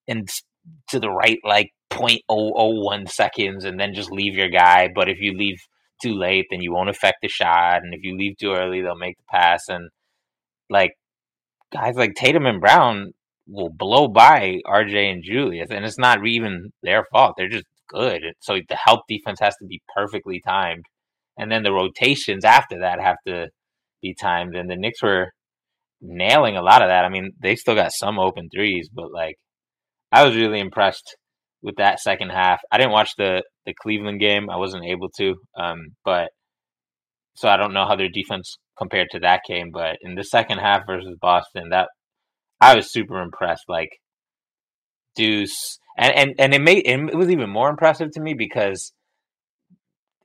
and 0.08 0.28
to 0.88 0.98
the 0.98 1.10
right 1.10 1.38
like 1.44 1.70
0.001 1.90 3.08
seconds 3.08 3.64
and 3.64 3.78
then 3.78 3.94
just 3.94 4.10
leave 4.10 4.34
your 4.34 4.48
guy. 4.48 4.88
But 4.92 5.08
if 5.08 5.20
you 5.20 5.36
leave 5.36 5.60
too 6.02 6.14
late, 6.14 6.46
then 6.50 6.60
you 6.60 6.72
won't 6.72 6.90
affect 6.90 7.18
the 7.22 7.28
shot. 7.28 7.82
And 7.82 7.94
if 7.94 8.02
you 8.02 8.16
leave 8.16 8.36
too 8.36 8.52
early, 8.52 8.82
they'll 8.82 8.96
make 8.96 9.16
the 9.16 9.24
pass. 9.30 9.68
And 9.68 9.90
like 10.68 10.92
guys 11.72 11.94
like 11.94 12.14
Tatum 12.14 12.46
and 12.46 12.60
Brown 12.60 13.12
will 13.52 13.70
blow 13.70 14.08
by 14.08 14.58
RJ 14.66 15.12
and 15.12 15.22
Julius, 15.22 15.70
and 15.70 15.84
it's 15.84 15.98
not 15.98 16.26
even 16.26 16.72
their 16.82 17.04
fault. 17.12 17.34
They're 17.36 17.48
just 17.48 17.66
good. 17.88 18.22
So 18.40 18.54
the 18.68 18.76
help 18.76 19.02
defense 19.08 19.38
has 19.40 19.54
to 19.56 19.66
be 19.66 19.82
perfectly 19.94 20.40
timed, 20.44 20.84
and 21.38 21.50
then 21.52 21.62
the 21.62 21.72
rotations 21.72 22.44
after 22.44 22.80
that 22.80 23.00
have 23.00 23.18
to 23.26 23.48
be 24.00 24.14
timed. 24.20 24.56
And 24.56 24.70
the 24.70 24.76
Knicks 24.76 25.02
were 25.02 25.32
nailing 26.00 26.56
a 26.56 26.62
lot 26.62 26.82
of 26.82 26.88
that. 26.88 27.04
I 27.04 27.08
mean, 27.08 27.32
they 27.40 27.56
still 27.56 27.74
got 27.74 27.92
some 27.92 28.18
open 28.18 28.48
threes, 28.52 28.88
but 28.92 29.12
like 29.12 29.36
I 30.10 30.24
was 30.24 30.36
really 30.36 30.60
impressed 30.60 31.16
with 31.62 31.76
that 31.76 32.00
second 32.00 32.30
half. 32.30 32.60
I 32.70 32.78
didn't 32.78 32.92
watch 32.92 33.12
the 33.16 33.42
the 33.66 33.74
Cleveland 33.80 34.20
game. 34.20 34.50
I 34.50 34.56
wasn't 34.56 34.84
able 34.84 35.08
to. 35.18 35.34
Um, 35.56 35.94
but 36.04 36.30
so 37.34 37.48
I 37.48 37.56
don't 37.56 37.72
know 37.72 37.86
how 37.86 37.96
their 37.96 38.08
defense 38.08 38.58
compared 38.76 39.08
to 39.10 39.20
that 39.20 39.42
game, 39.46 39.70
but 39.72 39.96
in 40.02 40.14
the 40.14 40.24
second 40.24 40.58
half 40.58 40.82
versus 40.86 41.16
Boston, 41.20 41.68
that 41.70 41.88
I 42.62 42.76
was 42.76 42.92
super 42.92 43.20
impressed. 43.20 43.64
Like 43.68 43.90
Deuce, 45.16 45.78
and 45.98 46.14
and 46.14 46.34
and 46.38 46.54
it 46.54 46.62
made 46.62 46.86
it 46.86 47.16
was 47.16 47.30
even 47.30 47.50
more 47.50 47.68
impressive 47.68 48.10
to 48.12 48.20
me 48.20 48.34
because 48.34 48.92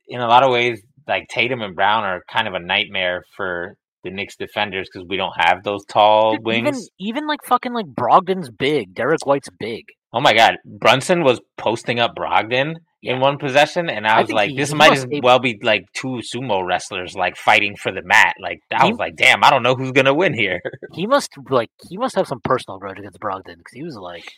in 0.08 0.22
a 0.22 0.28
lot 0.28 0.44
of 0.44 0.52
ways, 0.52 0.82
like 1.08 1.28
Tatum 1.30 1.62
and 1.62 1.76
Brown 1.76 2.04
are 2.04 2.22
kind 2.32 2.48
of 2.48 2.54
a 2.54 2.60
nightmare 2.60 3.24
for 3.36 3.76
the 4.04 4.12
Knicks 4.12 4.36
defenders 4.38 4.88
because 4.92 5.08
we 5.08 5.18
don't 5.18 5.34
have 5.38 5.64
those 5.64 5.84
tall 5.86 6.38
wings. 6.42 6.68
Even 6.68 6.82
even 7.00 7.28
like 7.28 7.40
fucking 7.46 7.74
like 7.74 7.88
Brogdon's 7.88 8.50
big, 8.50 8.94
Derrick 8.94 9.26
White's 9.26 9.50
big. 9.60 9.86
Oh 10.14 10.22
my 10.22 10.34
god, 10.34 10.56
Brunson 10.66 11.24
was 11.24 11.42
posting 11.58 12.00
up 12.00 12.16
Brogdon 12.16 12.76
yeah. 13.08 13.16
in 13.16 13.20
one 13.20 13.38
possession, 13.38 13.90
and 13.90 14.06
I, 14.06 14.18
I 14.18 14.22
was 14.22 14.32
like, 14.32 14.50
he, 14.50 14.58
this 14.58 14.70
he 14.70 14.76
might 14.76 14.94
as 14.94 15.08
well 15.22 15.40
be 15.40 15.60
like 15.62 15.86
two 15.94 16.22
sumo 16.22 16.66
wrestlers 16.66 17.16
like 17.16 17.38
fighting 17.38 17.76
for 17.76 17.92
the 17.92 18.02
mat. 18.04 18.36
Like 18.40 18.60
I 18.72 18.86
he, 18.86 18.92
was 18.92 19.00
like, 19.00 19.16
damn, 19.16 19.44
I 19.44 19.50
don't 19.50 19.64
know 19.64 19.76
who's 19.76 19.92
gonna 19.92 20.14
win 20.14 20.34
here. 20.34 20.62
He 20.94 21.06
must 21.06 21.32
like 21.50 21.70
he 21.88 21.98
must 21.98 22.16
have 22.16 22.28
some 22.28 22.40
personal 22.44 22.80
grudge 22.80 22.98
against 22.98 23.20
Brogdon 23.20 23.58
because 23.58 23.74
he 23.74 23.84
was 23.84 23.96
like 23.96 24.32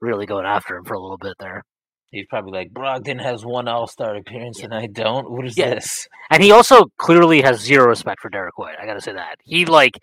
really 0.00 0.26
going 0.26 0.46
after 0.46 0.76
him 0.76 0.84
for 0.84 0.94
a 0.94 1.00
little 1.00 1.18
bit 1.18 1.34
there. 1.40 1.64
He's 2.10 2.26
probably 2.28 2.52
like, 2.52 2.72
Brogdon 2.72 3.20
has 3.20 3.44
one 3.44 3.66
All 3.66 3.86
Star 3.86 4.14
appearance 4.16 4.60
yeah. 4.60 4.66
and 4.66 4.74
I 4.74 4.86
don't. 4.86 5.30
What 5.30 5.46
is 5.46 5.56
yeah. 5.56 5.74
this? 5.74 6.08
And 6.30 6.42
he 6.42 6.50
also 6.50 6.86
clearly 6.98 7.42
has 7.42 7.60
zero 7.60 7.86
respect 7.86 8.20
for 8.20 8.28
Derrick 8.28 8.58
White. 8.58 8.76
I 8.80 8.86
gotta 8.86 9.00
say 9.00 9.12
that 9.12 9.36
he 9.44 9.64
like 9.64 9.98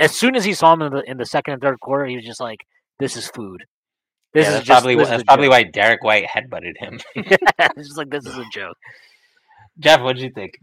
as 0.00 0.14
soon 0.14 0.36
as 0.36 0.44
he 0.44 0.54
saw 0.54 0.72
him 0.72 0.82
in 0.82 0.92
the 0.92 1.02
in 1.06 1.16
the 1.16 1.26
second 1.26 1.54
and 1.54 1.62
third 1.62 1.80
quarter, 1.80 2.06
he 2.06 2.16
was 2.16 2.24
just 2.24 2.40
like, 2.40 2.60
"This 2.98 3.16
is 3.16 3.28
food. 3.28 3.64
This 4.36 4.44
yeah, 4.44 4.48
is 4.48 4.54
that's 4.56 4.66
just, 4.66 4.82
probably 4.82 5.02
that's 5.02 5.22
probably 5.22 5.48
why 5.48 5.62
Derrick 5.62 6.04
White 6.04 6.26
headbutted 6.26 6.76
him. 6.76 7.00
it's 7.16 7.88
just 7.88 7.96
like 7.96 8.10
this 8.10 8.26
is 8.26 8.36
a 8.36 8.44
joke. 8.52 8.76
Jeff, 9.78 10.02
what 10.02 10.16
did 10.16 10.24
you 10.24 10.30
think? 10.30 10.60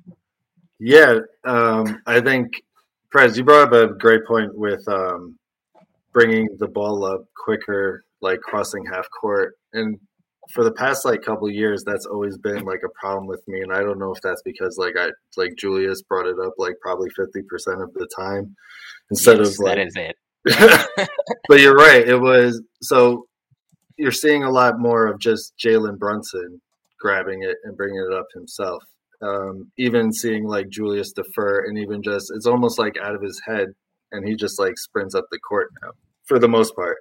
Yeah, 0.80 1.22
um, 1.44 2.00
I 2.06 2.22
think 2.22 2.52
Prez, 3.10 3.36
you 3.36 3.44
brought 3.44 3.74
up 3.74 3.74
a 3.74 3.96
great 3.96 4.28
point 4.28 4.56
with 4.56 4.88
um, 4.88 5.40
bringing 6.14 6.50
the 6.60 6.68
ball 6.68 7.04
up 7.04 7.22
quicker, 7.36 8.04
like 8.22 8.42
crossing 8.42 8.86
half 8.86 9.08
court, 9.20 9.56
and 9.74 9.98
for 10.54 10.64
the 10.64 10.74
past 10.74 11.04
like 11.04 11.24
couple 11.24 11.50
years, 11.50 11.84
that's 11.84 12.06
always 12.06 12.38
been 12.38 12.66
like 12.66 12.82
a 12.86 13.00
problem 13.02 13.26
with 13.26 13.42
me, 13.48 13.62
and 13.62 13.74
I 13.74 13.80
don't 13.80 13.98
know 13.98 14.14
if 14.14 14.22
that's 14.22 14.44
because 14.46 14.78
like 14.78 14.94
I 15.00 15.08
like 15.36 15.56
Julius 15.58 16.04
brought 16.04 16.28
it 16.28 16.38
up 16.46 16.54
like 16.60 16.76
probably 16.80 17.10
fifty 17.18 17.42
percent 17.42 17.82
of 17.82 17.92
the 17.96 18.08
time 18.20 18.56
instead 19.10 19.40
yes, 19.40 19.54
of 19.54 19.66
like 19.66 19.78
that 19.78 19.88
is 19.88 19.96
it. 19.96 20.16
but 21.48 21.60
you're 21.60 21.74
right. 21.74 22.08
It 22.08 22.22
was 22.22 22.62
so 22.84 23.26
you're 23.98 24.12
seeing 24.12 24.44
a 24.44 24.52
lot 24.52 24.80
more 24.80 25.08
of 25.08 25.20
just 25.20 25.54
Jalen 25.58 25.98
Brunson 25.98 26.62
grabbing 27.00 27.44
it 27.44 27.58
and 27.64 27.78
bringing 27.78 28.06
it 28.10 28.16
up 28.16 28.28
himself. 28.34 28.84
Um, 29.22 29.72
even 29.78 30.12
seeing 30.12 30.46
like 30.46 30.70
Julius 30.70 31.14
defer 31.14 31.66
and 31.66 31.78
even 31.78 32.04
just 32.04 32.32
it's 32.36 32.46
almost 32.46 32.78
like 32.78 32.98
out 33.02 33.16
of 33.16 33.22
his 33.22 33.42
head 33.46 33.70
and 34.12 34.28
he 34.28 34.36
just 34.36 34.60
like 34.60 34.78
sprints 34.78 35.16
up 35.16 35.26
the 35.32 35.40
court 35.40 35.70
now 35.82 35.92
for 36.26 36.40
the 36.40 36.50
most 36.50 36.76
part. 36.76 36.98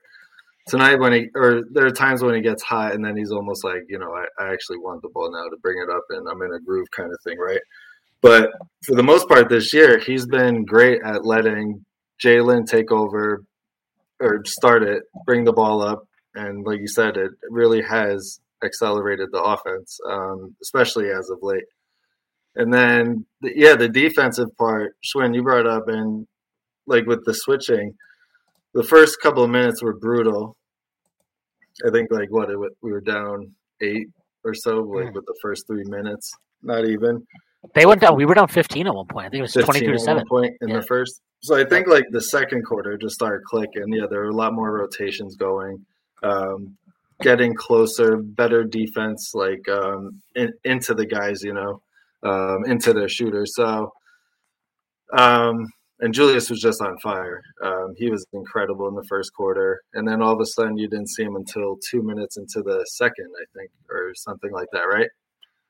Tonight 0.69 1.01
when 1.01 1.13
he 1.13 1.29
or 1.35 1.63
there 1.73 1.87
are 1.87 1.91
times 1.91 2.23
when 2.23 2.37
he 2.37 2.41
gets 2.41 2.63
hot 2.63 2.95
and 2.95 3.05
then 3.05 3.17
he's 3.17 3.33
almost 3.33 3.65
like, 3.65 3.83
you 3.89 3.99
know, 3.99 4.13
I, 4.13 4.45
I 4.45 4.53
actually 4.53 4.79
want 4.79 5.03
the 5.03 5.09
ball 5.09 5.33
now 5.33 5.49
to 5.49 5.57
bring 5.63 5.79
it 5.79 5.91
up 5.91 6.05
and 6.11 6.29
I'm 6.29 6.43
in 6.43 6.55
a 6.55 6.61
groove 6.61 6.91
kind 6.97 7.11
of 7.13 7.19
thing, 7.25 7.39
right? 7.39 7.61
But 8.21 8.51
for 8.87 8.95
the 8.95 9.03
most 9.03 9.29
part 9.29 9.49
this 9.49 9.75
year, 9.75 9.99
he's 9.99 10.27
been 10.27 10.65
great 10.65 11.03
at 11.05 11.27
letting 11.27 11.85
Jalen 12.25 12.67
take 12.67 12.93
over 12.93 13.43
or 14.21 14.45
start 14.45 14.85
it, 14.85 15.03
bring 15.27 15.43
the 15.43 15.53
ball 15.53 15.83
up, 15.83 16.07
and 16.35 16.65
like 16.67 16.81
you 16.81 16.89
said, 16.89 17.17
it 17.17 17.31
really 17.51 17.83
has 17.83 18.41
accelerated 18.65 19.29
the 19.33 19.43
offense, 19.43 19.99
um, 20.09 20.55
especially 20.63 21.11
as 21.11 21.29
of 21.31 21.39
late. 21.43 21.65
And 22.55 22.73
then, 22.73 23.27
the, 23.41 23.53
yeah, 23.55 23.77
the 23.77 23.89
defensive 23.89 24.55
part, 24.59 24.95
Schwinn, 25.03 25.35
you 25.35 25.43
brought 25.43 25.67
up, 25.67 25.89
and 25.89 26.27
like 26.87 27.07
with 27.07 27.25
the 27.25 27.35
switching, 27.35 27.95
the 28.75 28.85
first 28.85 29.21
couple 29.23 29.43
of 29.43 29.51
minutes 29.51 29.83
were 29.83 29.97
brutal. 29.97 30.57
I 31.87 31.91
think 31.91 32.11
like 32.11 32.31
what 32.31 32.51
it, 32.51 32.59
we 32.83 32.93
were 32.93 33.01
down 33.01 33.53
eight 33.81 34.09
or 34.45 34.55
so, 34.55 34.81
like 34.81 35.07
mm. 35.07 35.15
with 35.15 35.25
the 35.27 35.39
first 35.41 35.67
three 35.67 35.85
minutes, 35.85 36.31
not 36.63 36.87
even. 36.87 37.27
They 37.75 37.87
went 37.87 38.01
down. 38.01 38.17
We 38.17 38.27
were 38.27 38.35
down 38.35 38.49
fifteen 38.49 38.87
at 38.87 38.95
one 38.95 39.07
point. 39.07 39.27
I 39.27 39.31
think 39.31 39.39
it 39.39 39.43
was 39.43 39.53
twenty-two 39.53 39.93
to 39.93 39.99
seven. 39.99 40.25
Point 40.29 40.55
in 40.61 40.69
yeah. 40.69 40.81
the 40.81 40.83
first. 40.83 41.21
So 41.43 41.57
I 41.57 41.65
think 41.65 41.87
like 41.87 42.05
the 42.11 42.21
second 42.21 42.65
quarter 42.65 42.99
just 42.99 43.15
started 43.15 43.45
clicking. 43.45 43.93
Yeah, 43.93 44.07
there 44.11 44.21
were 44.21 44.31
a 44.31 44.35
lot 44.35 44.53
more 44.53 44.73
rotations 44.73 45.37
going 45.37 45.85
um, 46.23 46.77
getting 47.21 47.55
closer, 47.55 48.17
better 48.17 48.65
defense, 48.65 49.33
like 49.35 49.69
um, 49.69 50.21
in, 50.35 50.53
into 50.65 50.95
the 50.95 51.07
guys, 51.07 51.43
you 51.43 51.55
know, 51.55 51.81
um, 52.23 52.65
into 52.67 52.93
their 52.93 53.09
shooters. 53.09 53.55
So, 53.55 53.93
um, 55.17 55.67
and 56.01 56.13
Julius 56.13 56.51
was 56.51 56.61
just 56.61 56.83
on 56.83 56.99
fire. 56.99 57.41
Um, 57.63 57.95
he 57.97 58.11
was 58.11 58.27
incredible 58.33 58.89
in 58.89 58.95
the 58.95 59.07
first 59.09 59.33
quarter, 59.35 59.81
and 59.95 60.07
then 60.07 60.21
all 60.21 60.33
of 60.33 60.41
a 60.41 60.47
sudden 60.47 60.77
you 60.77 60.89
didn't 60.89 61.11
see 61.11 61.23
him 61.23 61.37
until 61.37 61.79
two 61.91 62.03
minutes 62.03 62.37
into 62.37 62.63
the 62.63 62.85
second, 62.89 63.29
I 63.41 63.45
think, 63.57 63.71
or 63.89 64.13
something 64.15 64.51
like 64.51 64.69
that, 64.73 64.83
right? 64.83 65.09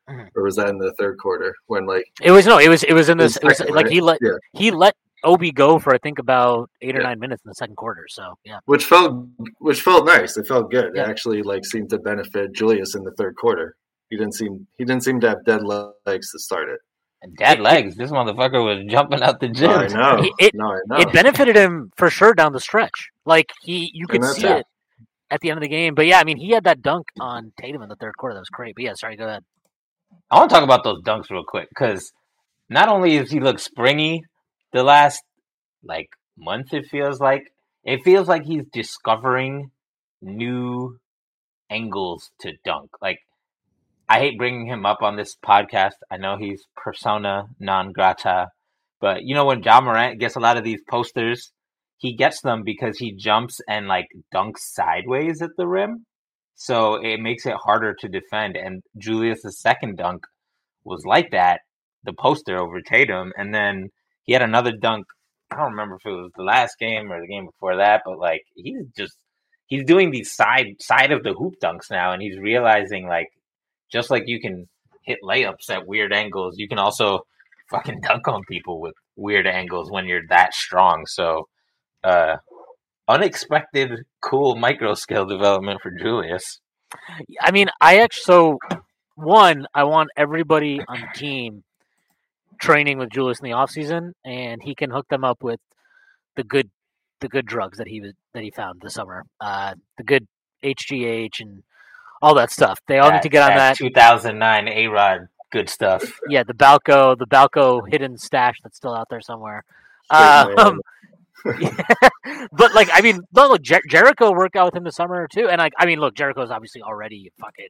Mm-hmm. 0.08 0.28
Or 0.34 0.42
was 0.42 0.56
that 0.56 0.68
in 0.68 0.78
the 0.78 0.92
third 0.98 1.18
quarter 1.18 1.54
when 1.66 1.86
like 1.86 2.04
it 2.20 2.32
was 2.32 2.44
no, 2.44 2.58
it 2.58 2.68
was 2.68 2.82
it 2.82 2.92
was 2.92 3.08
in 3.08 3.18
this 3.18 3.36
it 3.36 3.44
was 3.44 3.60
like 3.70 3.86
he 3.86 4.00
let 4.00 4.18
yeah. 4.20 4.32
he 4.52 4.72
let 4.72 4.96
Obi 5.24 5.52
go 5.52 5.78
for 5.78 5.94
I 5.94 5.98
think 5.98 6.18
about 6.18 6.70
eight 6.80 6.96
or 6.96 7.02
nine 7.02 7.18
minutes 7.18 7.42
in 7.44 7.48
the 7.48 7.54
second 7.54 7.76
quarter. 7.76 8.06
So 8.08 8.34
yeah, 8.44 8.58
which 8.66 8.84
felt 8.84 9.26
which 9.58 9.82
felt 9.82 10.06
nice. 10.06 10.36
It 10.36 10.46
felt 10.46 10.70
good. 10.70 10.92
Yeah. 10.94 11.02
It 11.02 11.08
actually 11.08 11.42
like 11.42 11.64
seemed 11.64 11.90
to 11.90 11.98
benefit 11.98 12.52
Julius 12.52 12.94
in 12.94 13.04
the 13.04 13.12
third 13.12 13.36
quarter. 13.36 13.76
He 14.10 14.16
didn't 14.16 14.34
seem 14.34 14.66
he 14.78 14.84
didn't 14.84 15.04
seem 15.04 15.20
to 15.20 15.28
have 15.28 15.44
dead 15.44 15.62
legs 15.64 16.30
to 16.32 16.38
start 16.38 16.68
it. 16.68 16.80
And 17.22 17.36
dead 17.36 17.60
legs. 17.60 17.94
This 17.94 18.10
motherfucker 18.10 18.64
was 18.64 18.84
jumping 18.90 19.22
out 19.22 19.38
the 19.38 19.48
gym. 19.48 19.70
I 19.70 19.86
know. 19.86 20.28
It, 20.40 20.52
no, 20.54 20.72
I 20.72 20.78
know. 20.86 20.96
It 20.96 21.12
benefited 21.12 21.54
him 21.54 21.92
for 21.96 22.10
sure 22.10 22.34
down 22.34 22.52
the 22.52 22.58
stretch. 22.58 23.10
Like 23.24 23.52
he, 23.62 23.92
you 23.94 24.08
could 24.08 24.24
see 24.24 24.44
it. 24.44 24.58
it 24.58 24.66
at 25.30 25.40
the 25.40 25.50
end 25.50 25.58
of 25.58 25.62
the 25.62 25.68
game. 25.68 25.94
But 25.94 26.06
yeah, 26.06 26.18
I 26.18 26.24
mean, 26.24 26.36
he 26.36 26.50
had 26.50 26.64
that 26.64 26.82
dunk 26.82 27.06
on 27.20 27.52
Tatum 27.60 27.80
in 27.82 27.88
the 27.88 27.94
third 27.96 28.16
quarter. 28.16 28.34
That 28.34 28.40
was 28.40 28.48
great. 28.50 28.74
But 28.74 28.82
yeah, 28.82 28.94
sorry, 28.94 29.16
go 29.16 29.26
ahead. 29.26 29.44
I 30.30 30.38
want 30.38 30.50
to 30.50 30.54
talk 30.54 30.64
about 30.64 30.84
those 30.84 31.00
dunks 31.02 31.30
real 31.30 31.44
quick 31.44 31.68
because 31.68 32.12
not 32.68 32.88
only 32.88 33.18
does 33.18 33.30
he 33.30 33.40
look 33.40 33.58
springy 33.58 34.24
the 34.72 34.82
last 34.82 35.22
like 35.84 36.10
month 36.36 36.72
it 36.72 36.86
feels 36.86 37.20
like 37.20 37.52
it 37.84 38.02
feels 38.04 38.28
like 38.28 38.44
he's 38.44 38.64
discovering 38.72 39.70
new 40.20 40.98
angles 41.70 42.30
to 42.40 42.52
dunk. 42.64 42.90
Like 43.00 43.18
i 44.08 44.18
hate 44.18 44.38
bringing 44.38 44.66
him 44.66 44.84
up 44.86 45.02
on 45.02 45.16
this 45.16 45.36
podcast. 45.44 45.94
I 46.10 46.16
know 46.16 46.36
he's 46.36 46.64
persona 46.76 47.44
non 47.58 47.92
grata 47.92 48.48
but 49.00 49.22
you 49.24 49.34
know 49.34 49.44
when 49.44 49.62
Ja 49.62 49.80
Morant 49.80 50.20
gets 50.20 50.36
a 50.36 50.40
lot 50.40 50.56
of 50.56 50.64
these 50.64 50.80
posters 50.88 51.52
he 51.98 52.14
gets 52.14 52.40
them 52.40 52.62
because 52.64 52.98
he 52.98 53.12
jumps 53.12 53.60
and 53.68 53.86
like 53.86 54.08
dunks 54.34 54.58
sideways 54.58 55.40
at 55.40 55.50
the 55.56 55.66
rim. 55.66 56.04
So 56.54 56.94
it 56.96 57.20
makes 57.20 57.46
it 57.46 57.54
harder 57.54 57.94
to 57.94 58.08
defend 58.08 58.56
and 58.56 58.82
julius's 58.96 59.58
second 59.58 59.96
dunk 59.96 60.24
was 60.84 61.04
like 61.04 61.30
that 61.30 61.60
the 62.04 62.12
poster 62.12 62.58
over 62.58 62.80
tatum 62.80 63.32
and 63.36 63.54
then 63.54 63.88
he 64.24 64.32
had 64.32 64.42
another 64.42 64.72
dunk 64.72 65.06
I 65.52 65.56
don't 65.56 65.72
remember 65.72 65.96
if 65.96 66.06
it 66.06 66.10
was 66.10 66.30
the 66.34 66.42
last 66.42 66.78
game 66.78 67.12
or 67.12 67.20
the 67.20 67.26
game 67.26 67.46
before 67.46 67.76
that, 67.76 68.02
but 68.04 68.18
like 68.18 68.42
he's 68.54 68.86
just 68.96 69.16
he's 69.66 69.84
doing 69.84 70.10
these 70.10 70.32
side 70.32 70.76
side 70.80 71.12
of 71.12 71.22
the 71.22 71.34
hoop 71.34 71.54
dunks 71.62 71.90
now, 71.90 72.12
and 72.12 72.22
he's 72.22 72.38
realizing 72.38 73.06
like 73.06 73.28
just 73.90 74.10
like 74.10 74.24
you 74.26 74.40
can 74.40 74.68
hit 75.04 75.18
layups 75.22 75.68
at 75.68 75.86
weird 75.86 76.12
angles, 76.12 76.54
you 76.56 76.68
can 76.68 76.78
also 76.78 77.26
fucking 77.70 78.00
dunk 78.08 78.28
on 78.28 78.42
people 78.48 78.80
with 78.80 78.94
weird 79.16 79.46
angles 79.46 79.90
when 79.90 80.06
you're 80.06 80.26
that 80.30 80.54
strong. 80.54 81.04
So, 81.06 81.48
uh, 82.02 82.36
unexpected, 83.06 84.04
cool 84.22 84.56
micro 84.56 84.94
skill 84.94 85.26
development 85.26 85.82
for 85.82 85.90
Julius. 85.90 86.60
I 87.40 87.50
mean, 87.50 87.68
I 87.80 87.98
actually 88.00 88.22
so 88.24 88.58
one, 89.16 89.66
I 89.74 89.84
want 89.84 90.10
everybody 90.16 90.80
on 90.88 91.00
the 91.00 91.18
team 91.18 91.62
training 92.62 92.96
with 92.96 93.10
Julius 93.10 93.40
in 93.40 93.44
the 93.44 93.52
off 93.52 93.70
season, 93.70 94.14
and 94.24 94.62
he 94.62 94.74
can 94.74 94.90
hook 94.90 95.08
them 95.10 95.24
up 95.24 95.42
with 95.42 95.60
the 96.36 96.44
good 96.44 96.70
the 97.20 97.28
good 97.28 97.46
drugs 97.46 97.78
that 97.78 97.88
he 97.88 98.00
was 98.00 98.12
that 98.32 98.42
he 98.42 98.50
found 98.50 98.80
this 98.80 98.94
summer. 98.94 99.24
Uh, 99.40 99.74
the 99.98 100.04
good 100.04 100.26
HGH 100.64 101.40
and 101.40 101.62
all 102.22 102.34
that 102.36 102.50
stuff. 102.50 102.80
They 102.86 102.98
all 102.98 103.10
that, 103.10 103.16
need 103.16 103.22
to 103.22 103.28
get 103.28 103.50
on 103.50 103.56
that. 103.56 103.76
2009 103.76 104.68
A 104.68 104.86
Rod 104.86 105.28
good 105.52 105.68
stuff. 105.68 106.02
Yeah, 106.28 106.44
the 106.44 106.54
Balco, 106.54 107.16
the 107.16 107.26
Balco 107.26 107.82
hidden 107.86 108.16
stash 108.16 108.56
that's 108.62 108.76
still 108.76 108.94
out 108.94 109.08
there 109.10 109.20
somewhere. 109.20 109.64
Um, 110.08 110.80
but 111.44 112.74
like, 112.74 112.88
I 112.92 113.00
mean, 113.02 113.20
look, 113.34 113.60
Jer- 113.62 113.82
Jericho 113.88 114.32
worked 114.32 114.56
out 114.56 114.66
with 114.66 114.76
him 114.76 114.84
this 114.84 114.96
summer 114.96 115.28
too, 115.28 115.48
and 115.48 115.58
like, 115.58 115.74
I 115.78 115.86
mean, 115.86 115.98
look, 115.98 116.14
Jericho's 116.14 116.50
obviously 116.50 116.82
already 116.82 117.30
fucking, 117.38 117.68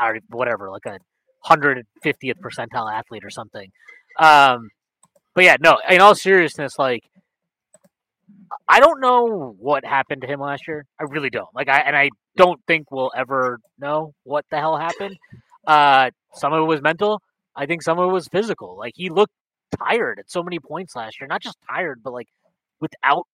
already 0.00 0.20
whatever, 0.28 0.70
like 0.70 0.86
a 0.86 0.98
150th 1.46 2.38
percentile 2.40 2.92
athlete 2.92 3.24
or 3.24 3.30
something. 3.30 3.70
Um, 4.18 4.70
but 5.34 5.44
yeah, 5.44 5.56
no. 5.60 5.78
In 5.88 6.00
all 6.00 6.14
seriousness, 6.14 6.78
like 6.78 7.04
I 8.68 8.80
don't 8.80 9.00
know 9.00 9.54
what 9.58 9.84
happened 9.84 10.22
to 10.22 10.28
him 10.28 10.40
last 10.40 10.66
year. 10.68 10.86
I 10.98 11.04
really 11.04 11.30
don't. 11.30 11.48
Like 11.54 11.68
I 11.68 11.80
and 11.80 11.96
I 11.96 12.10
don't 12.36 12.60
think 12.66 12.90
we'll 12.90 13.12
ever 13.16 13.58
know 13.78 14.14
what 14.24 14.44
the 14.50 14.58
hell 14.58 14.76
happened. 14.76 15.16
Uh, 15.66 16.10
some 16.34 16.52
of 16.52 16.62
it 16.62 16.66
was 16.66 16.82
mental. 16.82 17.22
I 17.54 17.66
think 17.66 17.82
some 17.82 17.98
of 17.98 18.08
it 18.08 18.12
was 18.12 18.28
physical. 18.28 18.76
Like 18.76 18.94
he 18.96 19.08
looked 19.08 19.32
tired 19.78 20.18
at 20.18 20.30
so 20.30 20.42
many 20.42 20.58
points 20.58 20.96
last 20.96 21.20
year. 21.20 21.28
Not 21.28 21.42
just 21.42 21.58
tired, 21.68 22.00
but 22.02 22.12
like 22.12 22.28
without 22.80 23.26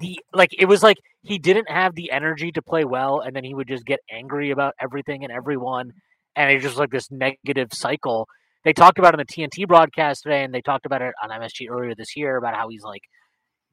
the 0.00 0.18
like 0.32 0.50
it 0.58 0.66
was 0.66 0.82
like 0.82 0.98
he 1.22 1.38
didn't 1.38 1.70
have 1.70 1.94
the 1.94 2.10
energy 2.10 2.50
to 2.52 2.62
play 2.62 2.84
well 2.84 3.20
and 3.20 3.34
then 3.34 3.44
he 3.44 3.54
would 3.54 3.68
just 3.68 3.84
get 3.84 4.00
angry 4.10 4.50
about 4.50 4.74
everything 4.80 5.24
and 5.24 5.32
everyone 5.32 5.92
and 6.38 6.50
it's 6.50 6.64
just 6.64 6.76
like 6.78 6.90
this 6.90 7.10
negative 7.10 7.68
cycle 7.72 8.26
they 8.64 8.72
talked 8.72 8.98
about 8.98 9.12
it 9.14 9.20
in 9.20 9.26
the 9.28 9.48
tnt 9.48 9.66
broadcast 9.68 10.22
today 10.22 10.42
and 10.44 10.54
they 10.54 10.62
talked 10.62 10.86
about 10.86 11.02
it 11.02 11.12
on 11.22 11.28
msg 11.30 11.68
earlier 11.70 11.94
this 11.96 12.16
year 12.16 12.36
about 12.36 12.54
how 12.54 12.68
he's 12.68 12.82
like 12.82 13.02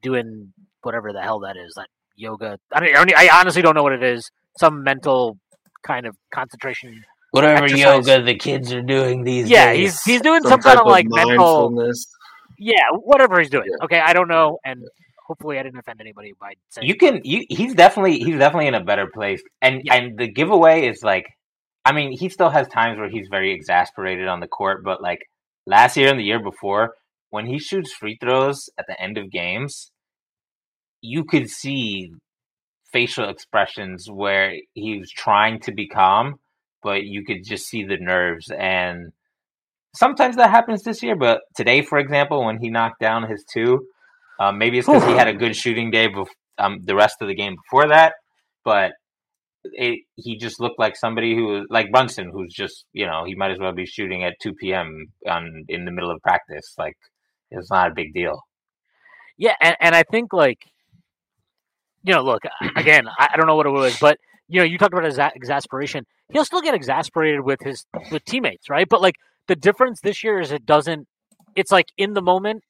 doing 0.02 0.52
whatever 0.82 1.12
the 1.12 1.20
hell 1.22 1.40
that 1.40 1.56
is 1.56 1.72
that 1.76 1.88
yoga 2.16 2.58
i, 2.72 2.80
don't, 2.80 3.12
I 3.16 3.28
honestly 3.32 3.62
don't 3.62 3.74
know 3.74 3.82
what 3.82 3.92
it 3.92 4.02
is 4.02 4.30
some 4.58 4.82
mental 4.82 5.38
kind 5.82 6.06
of 6.06 6.16
concentration 6.34 7.02
whatever 7.30 7.64
exercise. 7.64 8.06
yoga 8.06 8.22
the 8.24 8.34
kids 8.34 8.72
are 8.72 8.82
doing 8.82 9.22
these 9.24 9.48
yeah 9.48 9.72
days. 9.72 9.78
he's 9.78 10.02
he's 10.02 10.20
doing 10.22 10.42
Some 10.42 10.50
some, 10.52 10.60
kind 10.60 10.76
type 10.78 10.86
of 10.86 10.90
like 10.90 11.06
mental 11.08 11.70
mindfulness. 11.70 12.06
yeah 12.58 12.80
whatever 12.92 13.38
he's 13.40 13.50
doing 13.50 13.66
Yeah. 13.68 13.84
okay 13.84 14.00
i 14.00 14.12
don't 14.12 14.28
know 14.28 14.58
and 14.64 14.82
hopefully 15.26 15.58
i 15.58 15.62
didn't 15.62 15.78
offend 15.78 16.00
anybody 16.00 16.32
by 16.40 16.52
saying 16.70 16.86
you 16.88 16.94
can 16.96 17.20
you 17.24 17.44
he's 17.48 17.74
definitely 17.74 18.18
he's 18.18 18.38
definitely 18.38 18.68
in 18.68 18.74
a 18.74 18.84
better 18.84 19.08
place 19.12 19.42
and 19.60 19.82
Yeah. 19.84 19.94
and 19.96 20.18
the 20.18 20.28
giveaway 20.28 20.86
is 20.88 21.02
like 21.02 21.26
i 21.86 21.92
mean 21.92 22.10
he 22.12 22.28
still 22.28 22.50
has 22.50 22.68
times 22.68 22.98
where 22.98 23.08
he's 23.08 23.28
very 23.30 23.52
exasperated 23.52 24.28
on 24.28 24.40
the 24.40 24.48
court 24.48 24.84
but 24.84 25.00
like 25.00 25.20
last 25.66 25.96
year 25.96 26.10
and 26.10 26.18
the 26.18 26.24
year 26.24 26.42
before 26.42 26.94
when 27.30 27.46
he 27.46 27.58
shoots 27.58 27.92
free 27.92 28.18
throws 28.20 28.68
at 28.78 28.84
the 28.88 29.00
end 29.00 29.16
of 29.16 29.30
games 29.30 29.90
you 31.00 31.24
could 31.24 31.48
see 31.48 32.10
facial 32.92 33.28
expressions 33.28 34.08
where 34.10 34.54
he 34.74 34.98
was 34.98 35.10
trying 35.10 35.60
to 35.60 35.72
be 35.72 35.86
calm 35.86 36.34
but 36.82 37.02
you 37.02 37.24
could 37.24 37.44
just 37.44 37.66
see 37.66 37.82
the 37.82 37.96
nerves. 37.96 38.48
And 38.56 39.12
sometimes 39.92 40.36
that 40.36 40.50
happens 40.50 40.82
this 40.82 41.02
year 41.02 41.16
but 41.16 41.40
today 41.54 41.82
for 41.82 41.98
example 41.98 42.44
when 42.44 42.58
he 42.60 42.70
knocked 42.70 43.00
down 43.00 43.28
his 43.28 43.44
two 43.52 43.86
um, 44.38 44.58
maybe 44.58 44.78
it's 44.78 44.86
because 44.86 45.04
he 45.04 45.14
had 45.14 45.28
a 45.28 45.34
good 45.34 45.56
shooting 45.56 45.90
day 45.90 46.08
bef- 46.08 46.26
um, 46.58 46.80
the 46.84 46.94
rest 46.94 47.16
of 47.20 47.28
the 47.28 47.34
game 47.34 47.56
before 47.56 47.88
that, 47.88 48.14
but 48.64 48.92
it, 49.72 50.00
he 50.16 50.36
just 50.36 50.60
looked 50.60 50.78
like 50.78 50.96
somebody 50.96 51.34
who 51.34 51.66
like 51.70 51.90
Brunson, 51.90 52.30
who's 52.32 52.52
just 52.52 52.84
you 52.92 53.06
know 53.06 53.24
he 53.24 53.34
might 53.34 53.50
as 53.52 53.58
well 53.58 53.72
be 53.72 53.86
shooting 53.86 54.24
at 54.24 54.34
two 54.40 54.54
p.m. 54.54 55.06
on 55.28 55.64
in 55.68 55.84
the 55.84 55.90
middle 55.92 56.10
of 56.10 56.20
practice. 56.22 56.74
Like 56.78 56.96
it's 57.50 57.70
not 57.70 57.90
a 57.90 57.94
big 57.94 58.12
deal. 58.14 58.40
Yeah, 59.38 59.54
and, 59.60 59.76
and 59.80 59.94
I 59.94 60.02
think 60.02 60.32
like, 60.32 60.58
you 62.02 62.14
know, 62.14 62.22
look 62.22 62.42
again. 62.76 63.06
I, 63.18 63.28
I 63.32 63.36
don't 63.36 63.46
know 63.46 63.56
what 63.56 63.66
it 63.66 63.70
was, 63.70 63.98
but 64.00 64.18
you 64.48 64.60
know, 64.60 64.64
you 64.64 64.78
talked 64.78 64.94
about 64.94 65.10
exa- 65.10 65.34
exasperation. 65.34 66.04
He'll 66.32 66.44
still 66.44 66.62
get 66.62 66.74
exasperated 66.74 67.40
with 67.42 67.60
his 67.62 67.84
with 68.10 68.24
teammates, 68.24 68.70
right? 68.70 68.88
But 68.88 69.02
like 69.02 69.14
the 69.48 69.56
difference 69.56 70.00
this 70.00 70.24
year 70.24 70.40
is 70.40 70.52
it 70.52 70.66
doesn't. 70.66 71.06
It's 71.54 71.70
like 71.72 71.86
in 71.96 72.14
the 72.14 72.22
moment, 72.22 72.62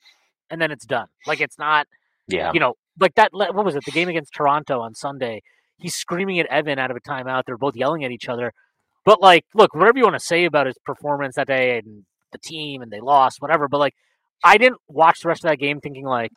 and 0.51 0.61
then 0.61 0.71
it's 0.71 0.87
done. 0.87 1.07
Like 1.27 1.41
it's 1.41 1.59
not, 1.59 1.87
Yeah, 2.29 2.53
you 2.53 2.61
know, 2.61 2.75
like 3.01 3.15
that. 3.17 3.31
What 3.33 3.65
was 3.65 3.77
it? 3.77 3.85
The 3.85 3.93
game 3.93 4.09
against 4.09 4.33
Toronto 4.35 4.81
on 4.81 4.95
Sunday. 4.95 5.43
He's 5.79 5.95
screaming 5.95 6.39
at 6.41 6.47
Evan 6.47 6.79
out 6.79 6.91
of 6.91 6.97
a 6.97 7.01
timeout. 7.01 7.43
They're 7.47 7.57
both 7.59 7.77
yelling 7.77 8.05
at 8.05 8.11
each 8.11 8.29
other. 8.29 8.53
But 9.05 9.21
like, 9.21 9.45
look, 9.55 9.75
whatever 9.75 9.99
you 9.99 10.05
want 10.05 10.17
to 10.19 10.25
say 10.25 10.45
about 10.45 10.67
his 10.67 10.77
performance 10.85 11.37
that 11.37 11.47
day 11.47 11.79
and 11.79 12.05
the 12.33 12.39
team 12.39 12.83
and 12.83 12.91
they 12.91 13.01
lost, 13.01 13.41
whatever. 13.41 13.69
But 13.69 13.79
like, 13.79 13.95
I 14.43 14.59
didn't 14.59 14.81
watch 14.89 15.21
the 15.21 15.29
rest 15.29 15.45
of 15.45 15.51
that 15.51 15.59
game 15.59 15.81
thinking 15.81 16.05
like, 16.05 16.33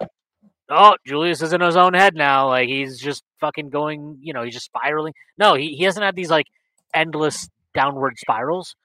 oh, 0.69 0.95
Julius 1.05 1.41
is 1.41 1.53
in 1.53 1.61
his 1.61 1.75
own 1.75 1.93
head 1.93 2.15
now. 2.15 2.47
Like 2.47 2.69
he's 2.69 2.99
just 2.99 3.23
fucking 3.39 3.69
going, 3.69 4.19
you 4.21 4.33
know, 4.33 4.43
he's 4.43 4.53
just 4.53 4.67
spiraling. 4.67 5.13
No, 5.37 5.55
he, 5.55 5.75
he 5.75 5.83
hasn't 5.83 6.03
had 6.05 6.15
these 6.15 6.29
like 6.29 6.45
endless 6.93 7.49
downward 7.73 8.17
spirals. 8.17 8.75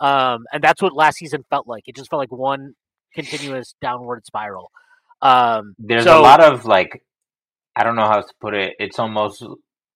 Um, 0.00 0.44
and 0.52 0.62
that's 0.62 0.80
what 0.82 0.94
last 0.94 1.18
season 1.18 1.44
felt 1.50 1.66
like. 1.66 1.84
It 1.86 1.96
just 1.96 2.10
felt 2.10 2.20
like 2.20 2.32
one 2.32 2.74
continuous 3.14 3.74
downward 3.80 4.24
spiral. 4.26 4.70
Um, 5.22 5.74
there's 5.78 6.04
so- 6.04 6.18
a 6.18 6.22
lot 6.22 6.42
of 6.42 6.64
like 6.64 7.02
I 7.76 7.84
don't 7.84 7.96
know 7.96 8.06
how 8.06 8.20
to 8.20 8.34
put 8.40 8.54
it. 8.54 8.74
It's 8.78 8.98
almost 8.98 9.44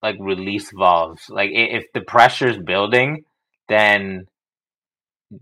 like 0.04 0.16
release 0.20 0.70
valves. 0.78 1.30
Like 1.30 1.50
if 1.54 1.87
the 1.94 2.02
pressure's 2.02 2.58
building, 2.58 3.25
then 3.71 4.26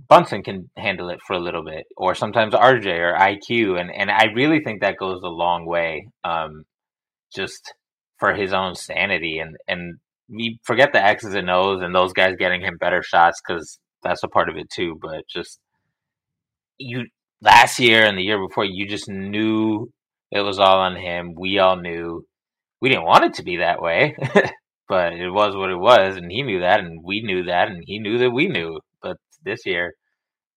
Brunson 0.09 0.45
can 0.45 0.71
handle 0.77 1.11
it 1.11 1.19
for 1.27 1.35
a 1.35 1.41
little 1.41 1.65
bit, 1.65 1.85
or 1.97 2.15
sometimes 2.15 2.55
RJ 2.55 2.87
or 2.87 3.19
IQ, 3.19 3.81
and 3.81 3.91
and 3.91 4.09
I 4.09 4.27
really 4.37 4.61
think 4.61 4.81
that 4.81 4.99
goes 4.99 5.21
a 5.25 5.29
long 5.29 5.67
way, 5.67 6.07
um, 6.23 6.65
just 7.35 7.75
for 8.21 8.35
his 8.35 8.53
own 8.53 8.77
sanity 8.77 9.41
and 9.41 9.57
and 9.67 9.99
we 10.29 10.61
forget 10.63 10.93
the 10.93 11.05
X's 11.05 11.35
and 11.35 11.51
O's 11.51 11.83
and 11.83 11.93
those 11.93 12.13
guys 12.13 12.37
getting 12.39 12.61
him 12.63 12.77
better 12.79 13.03
shots 13.03 13.43
because 13.45 13.81
that's 14.05 14.23
a 14.23 14.29
part 14.29 14.49
of 14.49 14.57
it 14.57 14.71
too. 14.71 14.97
But 15.03 15.27
just 15.29 15.59
you 16.79 17.07
last 17.41 17.81
year 17.81 18.05
and 18.05 18.17
the 18.17 18.23
year 18.23 18.39
before, 18.39 18.65
you 18.65 18.87
just 18.87 19.09
knew 19.09 19.91
it 20.31 20.41
was 20.41 20.61
all 20.61 20.79
on 20.79 20.95
him. 20.95 21.35
We 21.37 21.59
all 21.59 21.77
knew 21.77 22.25
we 22.83 22.89
didn't 22.89 23.05
want 23.05 23.25
it 23.25 23.35
to 23.35 23.45
be 23.45 23.59
that 23.59 23.81
way, 23.81 24.17
but 24.89 25.13
it 25.13 25.31
was 25.31 25.55
what 25.55 25.71
it 25.71 25.79
was, 25.79 26.17
and 26.17 26.31
he 26.31 26.43
knew 26.43 26.61
that, 26.61 26.81
and 26.81 27.01
we 27.05 27.23
knew 27.23 27.45
that, 27.45 27.69
and 27.69 27.85
he 27.87 28.01
knew 28.01 28.19
that 28.19 28.33
we 28.33 28.49
knew. 28.49 28.81
But 29.01 29.19
this 29.45 29.61
year, 29.65 29.95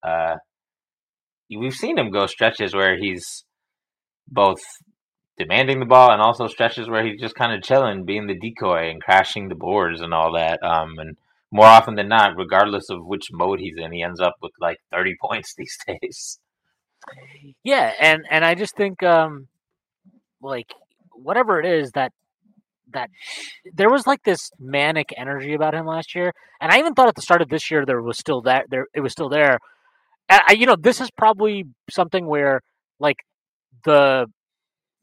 uh, 0.04 0.38
we've 1.56 1.74
seen 1.76 2.00
him 2.00 2.10
go 2.10 2.26
stretches 2.26 2.74
where 2.74 2.98
he's 2.98 3.46
both 4.28 4.60
demanding 5.38 5.80
the 5.80 5.86
ball 5.86 6.12
and 6.12 6.20
also 6.20 6.48
stretches 6.48 6.90
where 6.90 7.06
he's 7.06 7.22
just 7.22 7.36
kind 7.36 7.54
of 7.54 7.62
chilling, 7.62 8.06
being 8.06 8.26
the 8.26 8.40
decoy 8.40 8.90
and 8.90 9.04
crashing 9.04 9.48
the 9.48 9.56
boards 9.56 10.02
and 10.02 10.12
all 10.12 10.34
that. 10.34 10.64
Um, 10.64 10.98
and 10.98 11.16
more 11.52 11.68
often 11.68 11.94
than 11.94 12.08
not, 12.08 12.38
regardless 12.38 12.90
of 12.90 13.06
which 13.06 13.28
mode 13.32 13.60
he's 13.60 13.76
in, 13.78 13.92
he 13.92 14.02
ends 14.02 14.20
up 14.20 14.34
with 14.42 14.52
like 14.60 14.78
30 14.92 15.16
points 15.22 15.54
these 15.56 15.78
days. 15.86 16.40
Yeah, 17.64 17.92
and 18.02 18.24
and 18.32 18.44
I 18.44 18.56
just 18.56 18.76
think 18.76 19.04
um 19.04 19.48
like 20.42 20.74
whatever 21.16 21.60
it 21.60 21.66
is 21.66 21.92
that 21.92 22.12
that 22.94 23.10
there 23.74 23.90
was 23.90 24.06
like 24.06 24.24
this 24.24 24.52
manic 24.60 25.10
energy 25.18 25.54
about 25.54 25.74
him 25.74 25.86
last 25.86 26.16
year, 26.16 26.34
and 26.62 26.72
I 26.72 26.80
even 26.80 26.94
thought 26.94 27.08
at 27.08 27.16
the 27.16 27.22
start 27.22 27.42
of 27.42 27.50
this 27.50 27.70
year 27.72 27.86
there 27.86 28.02
was 28.02 28.18
still 28.18 28.42
that 28.42 28.66
there 28.70 28.88
it 28.94 29.02
was 29.02 29.12
still 29.12 29.30
there. 29.30 29.60
I, 30.30 30.54
you 30.58 30.66
know, 30.66 30.76
this 30.76 31.02
is 31.02 31.12
probably 31.12 31.66
something 31.92 32.26
where 32.26 32.62
like 33.00 33.18
the 33.84 34.28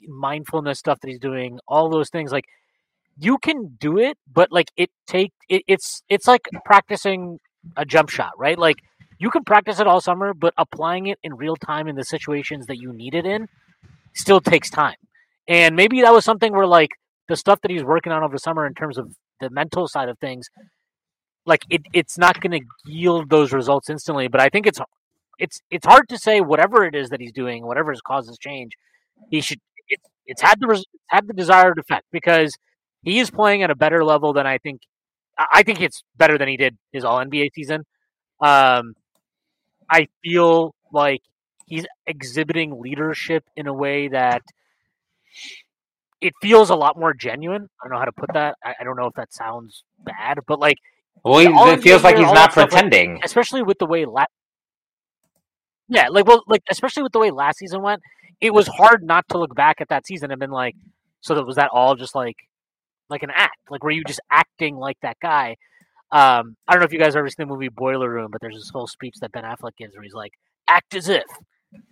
mindfulness 0.07 0.79
stuff 0.79 1.01
that 1.01 1.09
he's 1.09 1.21
doing, 1.21 1.59
all 1.69 1.89
those 1.91 2.11
things, 2.11 2.33
like 2.33 2.47
you 3.19 3.39
can 3.39 3.77
do 3.81 3.99
it, 3.99 4.19
but 4.33 4.51
like 4.51 4.71
it 4.77 4.91
take 5.07 5.33
it, 5.49 5.63
it's 5.69 6.03
it's 6.09 6.27
like 6.27 6.49
practicing 6.65 7.39
a 7.77 7.85
jump 7.85 8.09
shot, 8.09 8.33
right? 8.39 8.59
Like 8.59 8.79
you 9.19 9.31
can 9.31 9.45
practice 9.45 9.79
it 9.79 9.87
all 9.87 10.01
summer, 10.01 10.35
but 10.35 10.55
applying 10.57 11.07
it 11.07 11.19
in 11.23 11.35
real 11.35 11.57
time 11.57 11.87
in 11.87 11.97
the 11.97 12.05
situations 12.05 12.67
that 12.67 12.79
you 12.79 12.93
need 12.93 13.15
it 13.15 13.27
in 13.27 13.49
still 14.15 14.41
takes 14.41 14.71
time. 14.71 14.97
And 15.49 15.77
maybe 15.77 16.03
that 16.03 16.13
was 16.13 16.25
something 16.25 16.53
where 16.53 16.67
like 16.67 16.91
the 17.29 17.37
stuff 17.37 17.61
that 17.63 17.71
he's 17.71 17.85
working 17.85 18.13
on 18.13 18.23
over 18.23 18.39
summer 18.39 18.67
in 18.67 18.75
terms 18.75 18.99
of 18.99 19.15
the 19.41 19.51
mental 19.51 19.89
side 19.89 20.09
of 20.09 20.19
things, 20.19 20.49
like 21.45 21.65
it, 21.71 21.83
it's 21.93 22.17
not 22.17 22.41
going 22.41 22.53
to 22.53 22.61
yield 22.87 23.31
those 23.31 23.53
results 23.53 23.91
instantly. 23.91 24.29
But 24.29 24.41
I 24.41 24.49
think 24.49 24.67
it's 24.67 24.81
it's 25.39 25.61
it's 25.71 25.87
hard 25.87 26.09
to 26.09 26.19
say 26.19 26.41
whatever 26.41 26.85
it 26.85 26.95
is 26.95 27.09
that 27.11 27.21
he's 27.21 27.33
doing, 27.33 27.67
whatever 27.67 27.91
has 27.91 28.01
caused 28.01 28.29
this 28.29 28.39
change, 28.39 28.73
he 29.31 29.41
should 29.41 29.61
it's 29.89 30.07
it's 30.27 30.43
had 30.43 30.61
the 30.61 30.69
res- 30.69 30.85
had 31.09 31.27
the 31.27 31.35
desired 31.35 31.79
effect 31.79 32.07
because 32.13 32.57
he 33.03 33.19
is 33.19 33.31
playing 33.31 33.63
at 33.63 33.71
a 33.71 33.75
better 33.75 34.05
level 34.05 34.33
than 34.33 34.47
I 34.47 34.59
think. 34.59 34.83
I 35.39 35.63
think 35.63 35.81
it's 35.81 36.05
better 36.17 36.37
than 36.37 36.47
he 36.47 36.57
did 36.57 36.77
his 36.93 37.05
All 37.05 37.19
NBA 37.19 37.49
season. 37.55 37.85
Um, 38.41 38.95
I 39.91 40.09
feel 40.23 40.75
like 40.93 41.23
he's 41.67 41.87
exhibiting 42.07 42.81
leadership 42.81 43.45
in 43.57 43.67
a 43.67 43.73
way 43.73 44.09
that 44.09 44.43
it 46.21 46.33
feels 46.41 46.71
a 46.71 46.75
lot 46.77 46.99
more 46.99 47.13
genuine. 47.15 47.69
I 47.81 47.85
don't 47.89 47.93
know 47.93 47.99
how 47.99 48.05
to 48.05 48.13
put 48.13 48.33
that. 48.35 48.57
I, 48.65 48.75
I 48.81 48.85
don't 48.85 48.97
know 48.97 49.07
if 49.07 49.15
that 49.15 49.33
sounds 49.33 49.83
bad, 50.05 50.39
but 50.47 50.59
like, 50.61 50.77
Well, 51.25 51.39
he- 51.41 51.73
it 51.73 51.83
feels 51.83 52.05
like 52.05 52.17
he's 52.17 52.27
not 52.33 52.53
stuff, 52.53 52.57
like- 52.57 52.71
pretending. 52.71 53.21
especially 53.25 53.63
with 53.63 53.79
the 53.79 53.87
way 53.87 54.05
last. 54.05 54.31
yeah, 55.89 56.09
like 56.09 56.27
well, 56.27 56.43
like 56.47 56.63
especially 56.71 57.03
with 57.03 57.13
the 57.13 57.19
way 57.19 57.31
last 57.31 57.59
season 57.59 57.83
went, 57.83 58.03
it 58.41 58.53
was 58.55 58.67
hard 58.69 59.03
not 59.03 59.29
to 59.31 59.39
look 59.39 59.55
back 59.55 59.81
at 59.81 59.89
that 59.89 60.07
season 60.07 60.31
and 60.31 60.41
been 60.41 60.51
like, 60.51 60.75
so 61.21 61.35
that 61.35 61.45
was 61.45 61.57
that 61.57 61.71
all 61.73 61.95
just 61.97 62.15
like 62.15 62.37
like 63.11 63.23
an 63.23 63.31
act, 63.35 63.57
like 63.71 63.83
were 63.85 63.91
you 63.91 64.05
just 64.05 64.21
acting 64.31 64.77
like 64.77 64.97
that 65.03 65.17
guy? 65.21 65.57
Um, 66.11 66.57
I 66.69 66.73
don't 66.73 66.81
know 66.81 66.85
if 66.85 66.93
you 66.93 66.99
guys 66.99 67.17
ever 67.17 67.29
seen 67.29 67.47
the 67.47 67.53
movie 67.53 67.69
Boiler 67.69 68.09
Room, 68.09 68.31
but 68.31 68.41
there's 68.41 68.55
this 68.57 68.71
whole 68.71 68.87
speech 68.87 69.15
that 69.21 69.33
Ben 69.33 69.45
Affleck 69.45 69.77
gives 69.79 69.95
where 69.95 70.03
he's 70.03 70.13
like, 70.13 70.33
"Act 70.69 70.95
as 70.95 71.09
if, 71.09 71.25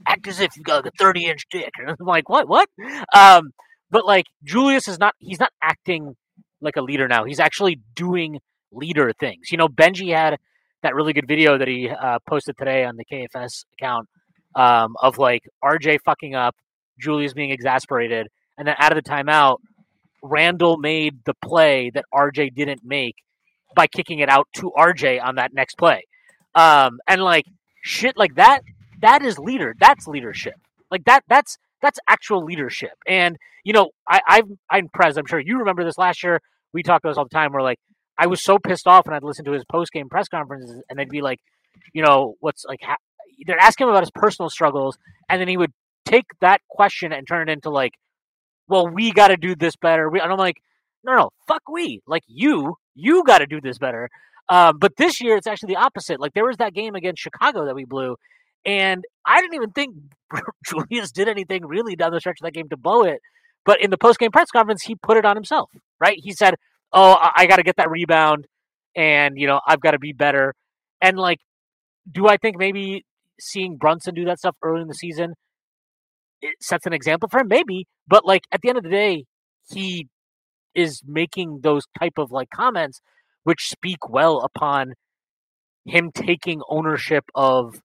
act 0.06 0.26
as 0.28 0.40
if 0.40 0.56
you've 0.56 0.64
got 0.64 0.84
like 0.84 0.92
a 0.92 0.96
30 0.98 1.26
inch 1.26 1.46
dick," 1.50 1.70
and 1.78 1.90
I'm 1.90 2.06
like, 2.06 2.28
"What? 2.28 2.48
What?" 2.48 2.68
Um, 3.14 3.50
but 3.90 4.06
like 4.06 4.26
Julius 4.44 4.88
is 4.88 4.98
not, 4.98 5.14
he's 5.18 5.40
not 5.40 5.52
acting 5.62 6.16
like 6.60 6.76
a 6.76 6.82
leader 6.82 7.08
now. 7.08 7.24
He's 7.24 7.40
actually 7.40 7.80
doing 7.94 8.38
leader 8.72 9.12
things. 9.18 9.50
You 9.50 9.58
know, 9.58 9.68
Benji 9.68 10.14
had 10.14 10.38
that 10.82 10.94
really 10.94 11.12
good 11.12 11.28
video 11.28 11.58
that 11.58 11.68
he 11.68 11.88
uh, 11.88 12.18
posted 12.28 12.56
today 12.56 12.84
on 12.84 12.96
the 12.96 13.04
KFS 13.04 13.64
account 13.74 14.08
um, 14.54 14.94
of 15.00 15.18
like 15.18 15.42
RJ 15.62 15.98
fucking 16.04 16.34
up, 16.34 16.54
Julius 16.98 17.32
being 17.32 17.50
exasperated, 17.50 18.28
and 18.58 18.66
then 18.66 18.74
out 18.78 18.96
of 18.96 19.02
the 19.02 19.08
timeout, 19.08 19.58
Randle 20.22 20.76
made 20.76 21.18
the 21.24 21.34
play 21.42 21.90
that 21.94 22.04
RJ 22.12 22.54
didn't 22.54 22.80
make 22.84 23.16
by 23.74 23.86
kicking 23.86 24.18
it 24.18 24.28
out 24.28 24.48
to 24.54 24.72
RJ 24.76 25.22
on 25.22 25.36
that 25.36 25.52
next 25.54 25.76
play. 25.78 26.04
Um, 26.54 26.98
and 27.06 27.22
like 27.22 27.44
shit 27.82 28.16
like 28.16 28.34
that, 28.34 28.62
that 29.00 29.22
is 29.22 29.38
leader. 29.38 29.74
That's 29.78 30.06
leadership. 30.06 30.54
Like 30.90 31.04
that. 31.04 31.24
That's 31.28 31.58
that's 31.82 31.98
actual 32.08 32.44
leadership. 32.44 32.92
And 33.06 33.36
you 33.64 33.72
know, 33.72 33.90
I, 34.08 34.20
I've 34.26 34.48
I'm 34.70 34.88
Prez. 34.92 35.16
I'm 35.16 35.26
sure 35.26 35.40
you 35.40 35.58
remember 35.58 35.84
this 35.84 35.98
last 35.98 36.22
year. 36.22 36.40
We 36.72 36.82
talked 36.82 37.04
about 37.04 37.12
this 37.12 37.18
all 37.18 37.24
the 37.24 37.30
time. 37.30 37.52
Where 37.52 37.62
like 37.62 37.78
I 38.18 38.26
was 38.26 38.42
so 38.42 38.58
pissed 38.58 38.86
off 38.86 39.06
when 39.06 39.14
I'd 39.14 39.22
listen 39.22 39.44
to 39.46 39.52
his 39.52 39.64
post 39.64 39.92
game 39.92 40.08
press 40.08 40.28
conferences, 40.28 40.82
and 40.88 40.98
they'd 40.98 41.08
be 41.08 41.22
like, 41.22 41.40
you 41.92 42.02
know, 42.02 42.34
what's 42.40 42.64
like 42.64 42.80
ha- 42.82 42.96
they're 43.46 43.58
asking 43.58 43.86
him 43.86 43.90
about 43.90 44.02
his 44.02 44.10
personal 44.10 44.50
struggles, 44.50 44.98
and 45.28 45.40
then 45.40 45.48
he 45.48 45.56
would 45.56 45.72
take 46.04 46.26
that 46.40 46.60
question 46.68 47.12
and 47.12 47.26
turn 47.26 47.48
it 47.48 47.52
into 47.52 47.70
like, 47.70 47.92
well, 48.68 48.88
we 48.88 49.12
got 49.12 49.28
to 49.28 49.36
do 49.36 49.54
this 49.54 49.76
better. 49.76 50.08
We, 50.08 50.20
and 50.20 50.30
I'm 50.30 50.38
like, 50.38 50.56
no, 51.04 51.14
no, 51.14 51.30
fuck 51.46 51.62
we. 51.68 52.02
Like 52.06 52.22
you, 52.26 52.76
you 52.94 53.24
got 53.24 53.38
to 53.38 53.46
do 53.46 53.60
this 53.60 53.78
better. 53.78 54.10
Um, 54.48 54.78
but 54.78 54.96
this 54.96 55.20
year, 55.20 55.36
it's 55.36 55.46
actually 55.46 55.74
the 55.74 55.80
opposite. 55.80 56.20
Like 56.20 56.34
there 56.34 56.44
was 56.44 56.56
that 56.58 56.74
game 56.74 56.94
against 56.94 57.22
Chicago 57.22 57.66
that 57.66 57.74
we 57.74 57.84
blew, 57.84 58.16
and 58.64 59.04
I 59.26 59.40
didn't 59.40 59.54
even 59.54 59.70
think 59.70 59.94
Julius 60.66 61.10
did 61.12 61.28
anything 61.28 61.66
really 61.66 61.96
down 61.96 62.12
the 62.12 62.20
stretch 62.20 62.38
of 62.40 62.44
that 62.44 62.54
game 62.54 62.68
to 62.68 62.76
blow 62.76 63.02
it. 63.02 63.20
But 63.64 63.80
in 63.80 63.90
the 63.90 63.98
post 63.98 64.18
game 64.18 64.30
press 64.30 64.50
conference, 64.50 64.82
he 64.82 64.94
put 64.94 65.16
it 65.16 65.24
on 65.24 65.36
himself, 65.36 65.70
right? 66.00 66.16
He 66.18 66.32
said, 66.32 66.54
"Oh, 66.92 67.12
I, 67.12 67.30
I 67.36 67.46
got 67.46 67.56
to 67.56 67.62
get 67.62 67.76
that 67.76 67.90
rebound, 67.90 68.46
and 68.96 69.38
you 69.38 69.46
know, 69.46 69.60
I've 69.66 69.80
got 69.80 69.92
to 69.92 69.98
be 69.98 70.12
better." 70.12 70.54
And 71.00 71.18
like, 71.18 71.38
do 72.10 72.26
I 72.26 72.36
think 72.36 72.58
maybe 72.58 73.04
seeing 73.38 73.76
Brunson 73.76 74.14
do 74.14 74.24
that 74.26 74.38
stuff 74.38 74.56
early 74.62 74.82
in 74.82 74.88
the 74.88 74.94
season 74.94 75.34
it 76.42 76.56
sets 76.60 76.86
an 76.86 76.92
example 76.92 77.28
for 77.28 77.40
him? 77.40 77.48
Maybe, 77.48 77.86
but 78.08 78.24
like 78.24 78.42
at 78.52 78.60
the 78.62 78.68
end 78.68 78.78
of 78.78 78.84
the 78.84 78.90
day, 78.90 79.24
he 79.68 80.08
is 80.74 81.02
making 81.06 81.60
those 81.62 81.84
type 81.98 82.14
of 82.16 82.30
like 82.30 82.48
comments 82.50 83.00
which 83.42 83.68
speak 83.68 84.08
well 84.08 84.40
upon 84.40 84.94
him 85.84 86.10
taking 86.14 86.60
ownership 86.68 87.24
of 87.34 87.80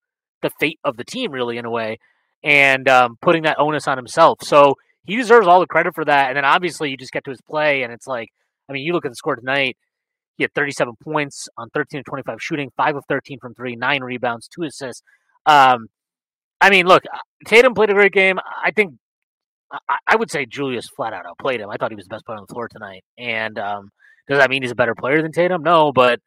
the 0.45 0.51
fate 0.59 0.79
of 0.83 0.95
the 0.97 1.03
team, 1.03 1.31
really, 1.31 1.57
in 1.57 1.65
a 1.65 1.71
way, 1.71 1.97
and 2.43 2.87
um, 2.87 3.17
putting 3.21 3.43
that 3.43 3.59
onus 3.59 3.87
on 3.87 3.97
himself. 3.97 4.39
So 4.43 4.75
he 5.05 5.15
deserves 5.15 5.47
all 5.47 5.59
the 5.59 5.67
credit 5.67 5.95
for 5.95 6.05
that. 6.05 6.29
And 6.29 6.37
then 6.37 6.45
obviously 6.45 6.89
you 6.89 6.97
just 6.97 7.11
get 7.11 7.23
to 7.25 7.31
his 7.31 7.41
play, 7.41 7.83
and 7.83 7.91
it's 7.91 8.07
like, 8.07 8.29
I 8.69 8.73
mean, 8.73 8.83
you 8.83 8.93
look 8.93 9.05
at 9.05 9.11
the 9.11 9.15
score 9.15 9.35
tonight. 9.35 9.77
He 10.37 10.43
had 10.43 10.53
37 10.53 10.95
points 11.01 11.47
on 11.57 11.69
13 11.73 11.99
of 11.99 12.05
25 12.05 12.37
shooting, 12.41 12.69
five 12.75 12.95
of 12.95 13.03
13 13.07 13.39
from 13.39 13.53
three, 13.55 13.75
nine 13.75 14.03
rebounds, 14.03 14.47
two 14.47 14.63
assists. 14.63 15.01
Um, 15.45 15.87
I 16.59 16.69
mean, 16.69 16.87
look, 16.87 17.03
uh, 17.11 17.19
Tatum 17.47 17.73
played 17.73 17.89
a 17.89 17.93
great 17.93 18.11
game. 18.11 18.39
I 18.63 18.71
think 18.71 18.95
I, 19.71 19.97
I, 20.07 20.15
would 20.17 20.29
say 20.29 20.45
Julius 20.45 20.87
flat 20.95 21.13
out 21.13 21.25
outplayed 21.25 21.61
him. 21.61 21.69
I 21.69 21.77
thought 21.77 21.91
he 21.91 21.95
was 21.95 22.05
the 22.05 22.15
best 22.15 22.25
player 22.25 22.37
on 22.37 22.45
the 22.47 22.53
floor 22.53 22.67
tonight. 22.67 23.03
And 23.17 23.57
um, 23.57 23.89
does 24.27 24.39
that 24.39 24.49
mean 24.49 24.61
he's 24.61 24.71
a 24.71 24.75
better 24.75 24.95
player 24.95 25.21
than 25.21 25.31
Tatum? 25.31 25.63
No, 25.63 25.93
but 25.93 26.19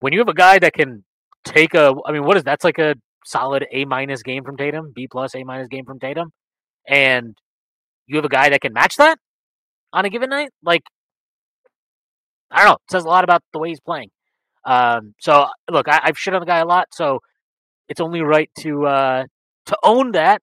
when 0.00 0.12
you 0.12 0.18
have 0.18 0.28
a 0.28 0.34
guy 0.34 0.58
that 0.58 0.74
can 0.74 1.04
take 1.44 1.74
a, 1.74 1.94
I 2.06 2.12
mean, 2.12 2.24
what 2.24 2.36
is 2.36 2.44
that's 2.44 2.64
like 2.64 2.78
a 2.78 2.96
solid 3.26 3.66
A 3.72 3.84
minus 3.84 4.22
game 4.22 4.44
from 4.44 4.56
Tatum, 4.56 4.92
B 4.94 5.08
plus 5.10 5.34
A 5.34 5.44
minus 5.44 5.68
game 5.68 5.84
from 5.84 5.98
Tatum, 5.98 6.30
and 6.88 7.36
you 8.06 8.16
have 8.16 8.24
a 8.24 8.30
guy 8.30 8.48
that 8.48 8.60
can 8.60 8.72
match 8.72 8.96
that 8.96 9.18
on 9.92 10.04
a 10.04 10.10
given 10.10 10.30
night, 10.30 10.50
like 10.62 10.82
I 12.50 12.58
don't 12.58 12.66
know, 12.66 12.74
it 12.74 12.90
says 12.90 13.04
a 13.04 13.08
lot 13.08 13.24
about 13.24 13.42
the 13.52 13.58
way 13.58 13.70
he's 13.70 13.80
playing. 13.80 14.10
Um, 14.64 15.14
so 15.20 15.46
look, 15.70 15.88
I, 15.88 16.00
have 16.04 16.18
shit 16.18 16.34
on 16.34 16.40
the 16.40 16.46
guy 16.46 16.58
a 16.58 16.66
lot, 16.66 16.88
so 16.92 17.20
it's 17.88 18.00
only 18.00 18.20
right 18.20 18.50
to 18.60 18.86
uh, 18.86 19.24
to 19.66 19.76
own 19.82 20.12
that. 20.12 20.42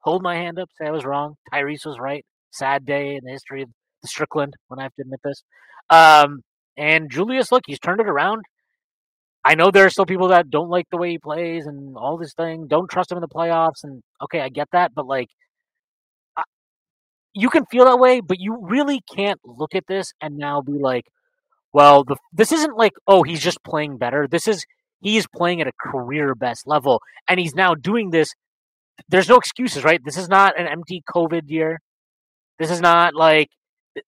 Hold 0.00 0.22
my 0.22 0.36
hand 0.36 0.58
up, 0.58 0.70
say 0.78 0.86
I 0.86 0.90
was 0.90 1.04
wrong. 1.04 1.34
Tyrese 1.52 1.86
was 1.86 1.98
right. 1.98 2.24
Sad 2.50 2.86
day 2.86 3.16
in 3.16 3.24
the 3.24 3.32
history 3.32 3.62
of 3.62 3.68
the 4.02 4.08
Strickland 4.08 4.54
when 4.68 4.78
I 4.78 4.84
have 4.84 4.94
to 4.94 5.02
admit 5.02 5.20
this. 5.24 5.42
Um, 5.90 6.42
and 6.76 7.10
Julius, 7.10 7.52
look, 7.52 7.64
he's 7.66 7.80
turned 7.80 8.00
it 8.00 8.08
around. 8.08 8.44
I 9.44 9.54
know 9.54 9.70
there 9.70 9.86
are 9.86 9.90
still 9.90 10.06
people 10.06 10.28
that 10.28 10.50
don't 10.50 10.68
like 10.68 10.86
the 10.90 10.96
way 10.96 11.10
he 11.10 11.18
plays 11.18 11.66
and 11.66 11.96
all 11.96 12.18
this 12.18 12.34
thing. 12.34 12.66
Don't 12.66 12.90
trust 12.90 13.10
him 13.10 13.18
in 13.18 13.22
the 13.22 13.28
playoffs. 13.28 13.84
And 13.84 14.02
okay, 14.22 14.40
I 14.40 14.48
get 14.48 14.68
that, 14.72 14.94
but 14.94 15.06
like, 15.06 15.28
I, 16.36 16.42
you 17.34 17.48
can 17.48 17.64
feel 17.66 17.84
that 17.86 17.98
way, 17.98 18.20
but 18.20 18.38
you 18.40 18.58
really 18.60 19.00
can't 19.14 19.40
look 19.44 19.74
at 19.74 19.86
this 19.86 20.12
and 20.20 20.36
now 20.36 20.60
be 20.60 20.72
like, 20.72 21.04
well, 21.72 22.04
the, 22.04 22.16
this 22.32 22.52
isn't 22.52 22.76
like, 22.76 22.92
oh, 23.06 23.22
he's 23.22 23.40
just 23.40 23.62
playing 23.62 23.98
better. 23.98 24.26
This 24.28 24.48
is 24.48 24.64
he's 25.00 25.26
playing 25.26 25.60
at 25.60 25.66
a 25.66 25.72
career 25.80 26.34
best 26.34 26.66
level, 26.66 27.00
and 27.28 27.38
he's 27.38 27.54
now 27.54 27.74
doing 27.74 28.10
this. 28.10 28.34
There's 29.08 29.28
no 29.28 29.36
excuses, 29.36 29.84
right? 29.84 30.00
This 30.04 30.16
is 30.16 30.28
not 30.28 30.58
an 30.58 30.66
empty 30.66 31.02
COVID 31.08 31.42
year. 31.46 31.80
This 32.58 32.70
is 32.70 32.80
not 32.80 33.14
like 33.14 33.48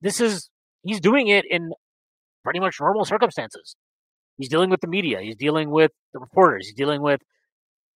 this 0.01 0.21
is 0.21 0.51
he's 0.83 1.01
doing 1.01 1.29
it 1.29 1.45
in 1.49 1.71
pretty 2.43 2.61
much 2.61 2.77
normal 2.81 3.05
circumstances. 3.05 3.77
He's 4.41 4.49
dealing 4.49 4.71
with 4.71 4.81
the 4.81 4.89
media. 4.89 5.21
He's 5.21 5.37
dealing 5.37 5.71
with 5.71 5.93
the 6.15 6.19
reporters. 6.19 6.67
He's 6.67 6.75
dealing 6.75 7.03
with 7.03 7.21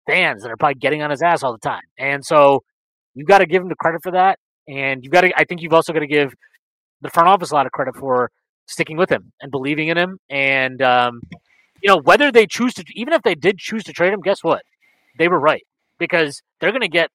fans 0.06 0.42
that 0.42 0.50
are 0.50 0.56
probably 0.56 0.74
getting 0.74 1.00
on 1.00 1.10
his 1.10 1.22
ass 1.22 1.42
all 1.42 1.52
the 1.52 1.58
time. 1.58 1.82
And 1.98 2.24
so 2.24 2.62
you've 3.14 3.26
got 3.26 3.38
to 3.38 3.46
give 3.46 3.62
him 3.62 3.68
the 3.70 3.76
credit 3.76 4.02
for 4.02 4.12
that. 4.12 4.38
And 4.68 5.02
you've 5.02 5.12
got 5.12 5.22
to, 5.22 5.32
I 5.36 5.44
think 5.44 5.62
you've 5.62 5.72
also 5.72 5.94
got 5.94 6.00
to 6.00 6.06
give 6.06 6.34
the 7.00 7.10
front 7.10 7.28
office 7.28 7.50
a 7.50 7.54
lot 7.54 7.64
of 7.64 7.72
credit 7.72 7.96
for 7.96 8.30
sticking 8.66 8.98
with 8.98 9.10
him 9.10 9.32
and 9.40 9.50
believing 9.50 9.88
in 9.88 9.96
him. 9.96 10.18
And, 10.28 10.82
um, 10.82 11.20
you 11.82 11.88
know, 11.88 12.00
whether 12.02 12.30
they 12.30 12.46
choose 12.46 12.74
to, 12.74 12.84
even 12.94 13.14
if 13.14 13.22
they 13.22 13.34
did 13.34 13.58
choose 13.58 13.84
to 13.84 13.92
trade 13.92 14.12
him, 14.12 14.20
guess 14.20 14.42
what? 14.42 14.62
They 15.18 15.28
were 15.28 15.40
right 15.40 15.62
because 15.98 16.42
they're 16.60 16.72
going 16.72 16.82
to 16.82 16.88
get, 16.88 17.10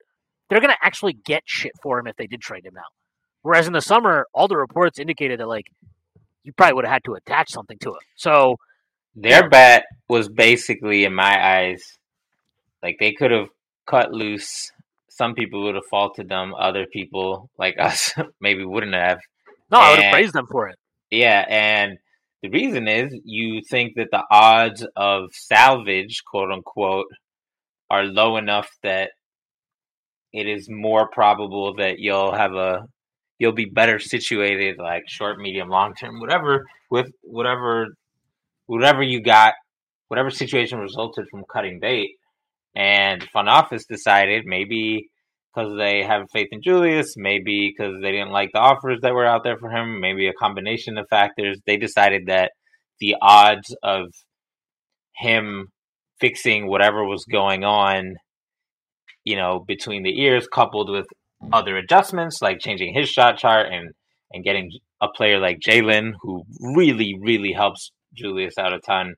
they're 0.50 0.60
going 0.60 0.74
to 0.74 0.86
actually 0.86 1.14
get 1.14 1.44
shit 1.46 1.74
for 1.84 2.00
him 2.00 2.08
if 2.08 2.16
they 2.16 2.28
did 2.28 2.42
trade 2.42 2.66
him 2.66 2.74
now. 2.74 2.82
Whereas 3.42 3.68
in 3.68 3.74
the 3.74 3.82
summer, 3.82 4.26
all 4.34 4.48
the 4.48 4.58
reports 4.58 5.00
indicated 5.00 5.40
that, 5.40 5.48
like, 5.48 5.66
you 6.44 6.54
probably 6.54 6.74
would 6.74 6.86
have 6.86 6.94
had 6.94 7.04
to 7.06 7.14
attach 7.14 7.52
something 7.52 7.78
to 7.80 7.90
him. 7.90 8.00
So, 8.16 8.58
their 9.22 9.50
bet 9.50 9.84
was 10.08 10.30
basically, 10.30 11.04
in 11.04 11.14
my 11.14 11.58
eyes, 11.58 11.82
like 12.82 12.98
they 13.00 13.12
could 13.12 13.32
have 13.32 13.48
cut 13.86 14.12
loose. 14.12 14.72
Some 15.10 15.34
people 15.34 15.64
would 15.64 15.76
have 15.76 15.86
faulted 15.90 16.30
them. 16.30 16.54
Other 16.58 16.86
people, 16.86 17.50
like 17.58 17.76
us, 17.80 18.14
maybe 18.40 18.64
wouldn't 18.64 18.94
have. 18.94 19.20
No, 19.72 19.80
and, 19.80 19.86
I 19.86 19.92
would 19.92 20.00
have 20.04 20.14
praised 20.14 20.34
them 20.34 20.48
for 20.50 20.68
it. 20.70 20.78
Yeah, 21.12 21.46
and 21.48 21.98
the 22.42 22.50
reason 22.50 22.88
is 22.88 23.14
you 23.24 23.62
think 23.70 23.96
that 23.96 24.12
the 24.12 24.24
odds 24.32 24.86
of 24.96 25.30
salvage, 25.34 26.24
quote 26.26 26.52
unquote, 26.52 27.08
are 27.90 28.04
low 28.04 28.38
enough 28.38 28.70
that 28.84 29.12
it 30.32 30.48
is 30.48 30.70
more 30.70 31.10
probable 31.10 31.76
that 31.76 32.00
you'll 32.00 32.34
have 32.34 32.54
a 32.54 32.88
you'll 33.40 33.52
be 33.52 33.66
better 33.66 34.00
situated 34.00 34.78
like 34.78 35.04
short 35.08 35.40
medium 35.40 35.70
long 35.70 35.96
term 35.96 36.20
whatever 36.20 36.66
with 36.92 37.12
whatever 37.24 37.88
whatever 38.70 39.02
you 39.02 39.22
got, 39.22 39.54
whatever 40.10 40.30
situation 40.30 40.78
resulted 40.80 41.26
from 41.32 41.44
cutting 41.52 41.80
bait, 41.82 42.12
and 42.76 43.24
front 43.32 43.50
office 43.50 43.86
decided 43.90 44.44
maybe 44.46 45.10
because 45.54 45.76
they 45.78 46.04
have 46.04 46.30
faith 46.32 46.50
in 46.52 46.62
Julius, 46.62 47.16
maybe 47.18 47.74
because 47.76 47.96
they 48.02 48.12
didn't 48.12 48.32
like 48.32 48.52
the 48.54 48.60
offers 48.60 49.00
that 49.02 49.14
were 49.16 49.26
out 49.26 49.44
there 49.44 49.58
for 49.58 49.72
him, 49.72 50.00
maybe 50.00 50.28
a 50.28 50.34
combination 50.34 51.00
of 51.00 51.08
factors, 51.10 51.60
they 51.66 51.78
decided 51.78 52.28
that 52.28 52.52
the 53.00 53.16
odds 53.22 53.76
of 53.82 54.06
him 55.18 55.70
fixing 56.22 56.68
whatever 56.68 57.04
was 57.04 57.26
going 57.26 57.64
on, 57.64 58.18
you 59.24 59.36
know, 59.36 59.64
between 59.68 60.04
the 60.04 60.22
ears, 60.22 60.48
coupled 60.48 60.92
with 60.92 61.08
other 61.52 61.76
adjustments 61.76 62.40
like 62.42 62.60
changing 62.60 62.94
his 62.94 63.10
shot 63.10 63.38
chart 63.38 63.68
and 63.72 63.90
and 64.32 64.44
getting 64.44 64.70
a 65.02 65.08
player 65.08 65.40
like 65.40 65.58
Jalen 65.66 66.12
who 66.22 66.44
really 66.76 67.18
really 67.20 67.54
helps 67.54 67.92
Julius 68.14 68.58
out 68.58 68.74
a 68.74 68.80
ton. 68.80 69.16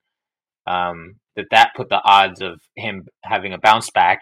Um, 0.67 1.15
that 1.35 1.47
that 1.51 1.71
put 1.75 1.89
the 1.89 2.01
odds 2.03 2.41
of 2.41 2.61
him 2.75 3.07
having 3.23 3.53
a 3.53 3.57
bounce 3.57 3.89
back, 3.89 4.19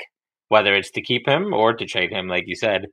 whether 0.47 0.73
it's 0.73 0.91
to 0.91 1.01
keep 1.01 1.27
him 1.27 1.53
or 1.53 1.73
to 1.73 1.85
trade 1.85 2.11
him, 2.11 2.27
like 2.27 2.43
you 2.47 2.55
said, 2.55 2.85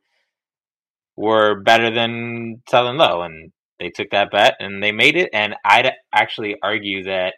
were 1.16 1.60
better 1.60 1.90
than 1.90 2.62
selling 2.68 2.96
low, 2.96 3.22
and 3.22 3.52
they 3.78 3.90
took 3.90 4.10
that 4.10 4.30
bet 4.30 4.54
and 4.58 4.82
they 4.82 4.92
made 4.92 5.16
it. 5.16 5.30
And 5.32 5.54
I'd 5.64 5.92
actually 6.12 6.56
argue 6.62 7.04
that 7.04 7.34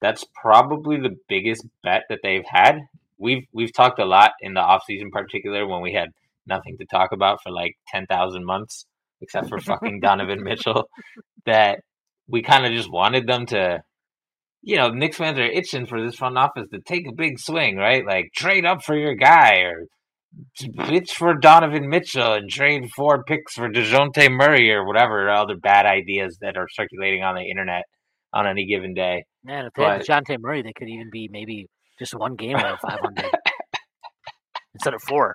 that's 0.00 0.24
probably 0.40 0.98
the 0.98 1.16
biggest 1.28 1.66
bet 1.82 2.02
that 2.08 2.20
they've 2.22 2.44
had. 2.46 2.78
We've 3.18 3.44
we've 3.52 3.72
talked 3.72 3.98
a 3.98 4.04
lot 4.04 4.32
in 4.40 4.54
the 4.54 4.60
off 4.60 4.82
season, 4.86 5.10
particular 5.10 5.66
when 5.66 5.82
we 5.82 5.92
had 5.92 6.10
nothing 6.46 6.76
to 6.78 6.86
talk 6.86 7.12
about 7.12 7.42
for 7.42 7.50
like 7.50 7.76
ten 7.88 8.06
thousand 8.06 8.44
months, 8.44 8.86
except 9.20 9.48
for 9.48 9.58
fucking 9.60 10.00
Donovan 10.00 10.42
Mitchell. 10.42 10.88
That 11.46 11.80
we 12.28 12.42
kind 12.42 12.66
of 12.66 12.72
just 12.72 12.90
wanted 12.90 13.26
them 13.26 13.46
to, 13.46 13.82
you 14.62 14.76
know, 14.76 14.90
Knicks 14.90 15.16
fans 15.16 15.38
are 15.38 15.44
itching 15.44 15.86
for 15.86 16.02
this 16.02 16.16
front 16.16 16.38
office 16.38 16.68
to 16.72 16.80
take 16.80 17.06
a 17.08 17.14
big 17.14 17.38
swing, 17.38 17.76
right? 17.76 18.04
Like 18.06 18.32
trade 18.34 18.64
up 18.64 18.82
for 18.82 18.96
your 18.96 19.14
guy 19.14 19.58
or 19.58 19.86
pitch 20.86 21.14
for 21.14 21.34
Donovan 21.34 21.88
Mitchell 21.88 22.32
and 22.34 22.50
trade 22.50 22.90
four 22.90 23.24
picks 23.24 23.54
for 23.54 23.68
DeJounte 23.68 24.30
Murray 24.30 24.70
or 24.72 24.86
whatever 24.86 25.30
other 25.30 25.56
bad 25.56 25.86
ideas 25.86 26.38
that 26.40 26.56
are 26.56 26.66
circulating 26.70 27.22
on 27.22 27.34
the 27.34 27.48
internet 27.48 27.84
on 28.32 28.46
any 28.46 28.66
given 28.66 28.94
day. 28.94 29.24
Man, 29.44 29.66
if 29.66 29.72
they 29.74 29.82
but, 29.82 30.06
had 30.06 30.24
DeJounte 30.26 30.38
Murray, 30.40 30.62
they 30.62 30.72
could 30.72 30.88
even 30.88 31.10
be 31.10 31.28
maybe 31.30 31.68
just 31.98 32.14
one 32.14 32.34
game 32.34 32.56
out 32.56 32.72
of 32.72 32.80
500 32.80 33.30
instead 34.74 34.94
of 34.94 35.02
four. 35.02 35.32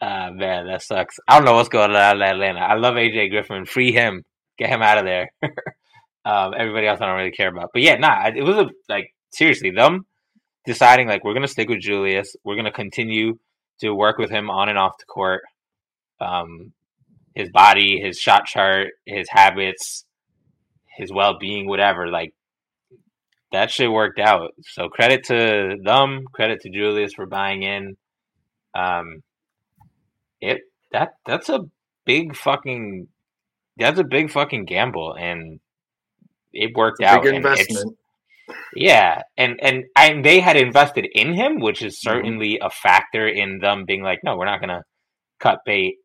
Uh, 0.00 0.30
man, 0.32 0.66
that 0.66 0.82
sucks. 0.82 1.16
I 1.28 1.36
don't 1.36 1.46
know 1.46 1.54
what's 1.54 1.68
going 1.68 1.90
on 1.90 2.16
in 2.16 2.22
Atlanta. 2.22 2.60
I 2.60 2.74
love 2.74 2.94
AJ 2.94 3.30
Griffin. 3.30 3.64
Free 3.64 3.92
him. 3.92 4.24
Get 4.58 4.70
him 4.70 4.82
out 4.82 4.98
of 4.98 5.04
there. 5.04 5.30
um, 6.24 6.54
everybody 6.56 6.86
else 6.86 7.00
I 7.00 7.06
don't 7.06 7.16
really 7.16 7.30
care 7.30 7.48
about. 7.48 7.70
But 7.72 7.82
yeah, 7.82 7.96
nah, 7.96 8.28
it 8.28 8.42
was 8.42 8.56
a, 8.56 8.70
like 8.88 9.14
seriously 9.30 9.70
them 9.70 10.06
deciding 10.66 11.08
like 11.08 11.24
we're 11.24 11.34
gonna 11.34 11.48
stick 11.48 11.68
with 11.68 11.80
Julius. 11.80 12.34
We're 12.44 12.56
gonna 12.56 12.72
continue 12.72 13.38
to 13.80 13.90
work 13.92 14.18
with 14.18 14.30
him 14.30 14.50
on 14.50 14.68
and 14.68 14.78
off 14.78 14.98
the 14.98 15.06
court. 15.06 15.42
Um, 16.20 16.72
his 17.34 17.50
body, 17.50 18.00
his 18.00 18.18
shot 18.18 18.46
chart, 18.46 18.88
his 19.04 19.28
habits, 19.30 20.04
his 20.96 21.12
well 21.12 21.38
being, 21.38 21.68
whatever. 21.68 22.08
Like 22.08 22.34
that 23.52 23.70
shit 23.70 23.90
worked 23.90 24.18
out. 24.18 24.52
So 24.62 24.88
credit 24.88 25.24
to 25.24 25.76
them, 25.82 26.24
credit 26.32 26.60
to 26.62 26.70
Julius 26.70 27.14
for 27.14 27.26
buying 27.26 27.62
in. 27.62 27.96
Um, 28.74 29.22
it 30.40 30.62
that 30.92 31.10
that's 31.24 31.48
a 31.48 31.60
big 32.04 32.36
fucking 32.36 33.08
that's 33.78 33.98
a 34.00 34.04
big 34.04 34.30
fucking 34.30 34.64
gamble, 34.64 35.14
and 35.18 35.60
it 36.52 36.74
worked 36.74 37.02
out. 37.02 37.22
Big 37.22 37.34
investment. 37.34 37.96
Yeah, 38.74 39.22
and 39.36 39.58
and 39.62 39.84
and 39.96 40.24
they 40.24 40.40
had 40.40 40.56
invested 40.56 41.06
in 41.12 41.34
him, 41.34 41.60
which 41.60 41.82
is 41.82 41.94
Mm-hmm. 41.96 42.10
certainly 42.16 42.58
a 42.62 42.70
factor 42.70 43.26
in 43.26 43.58
them 43.58 43.84
being 43.86 44.02
like, 44.02 44.20
no, 44.24 44.36
we're 44.36 44.44
not 44.46 44.60
gonna 44.60 44.84
cut 45.40 45.58
bait 45.66 45.96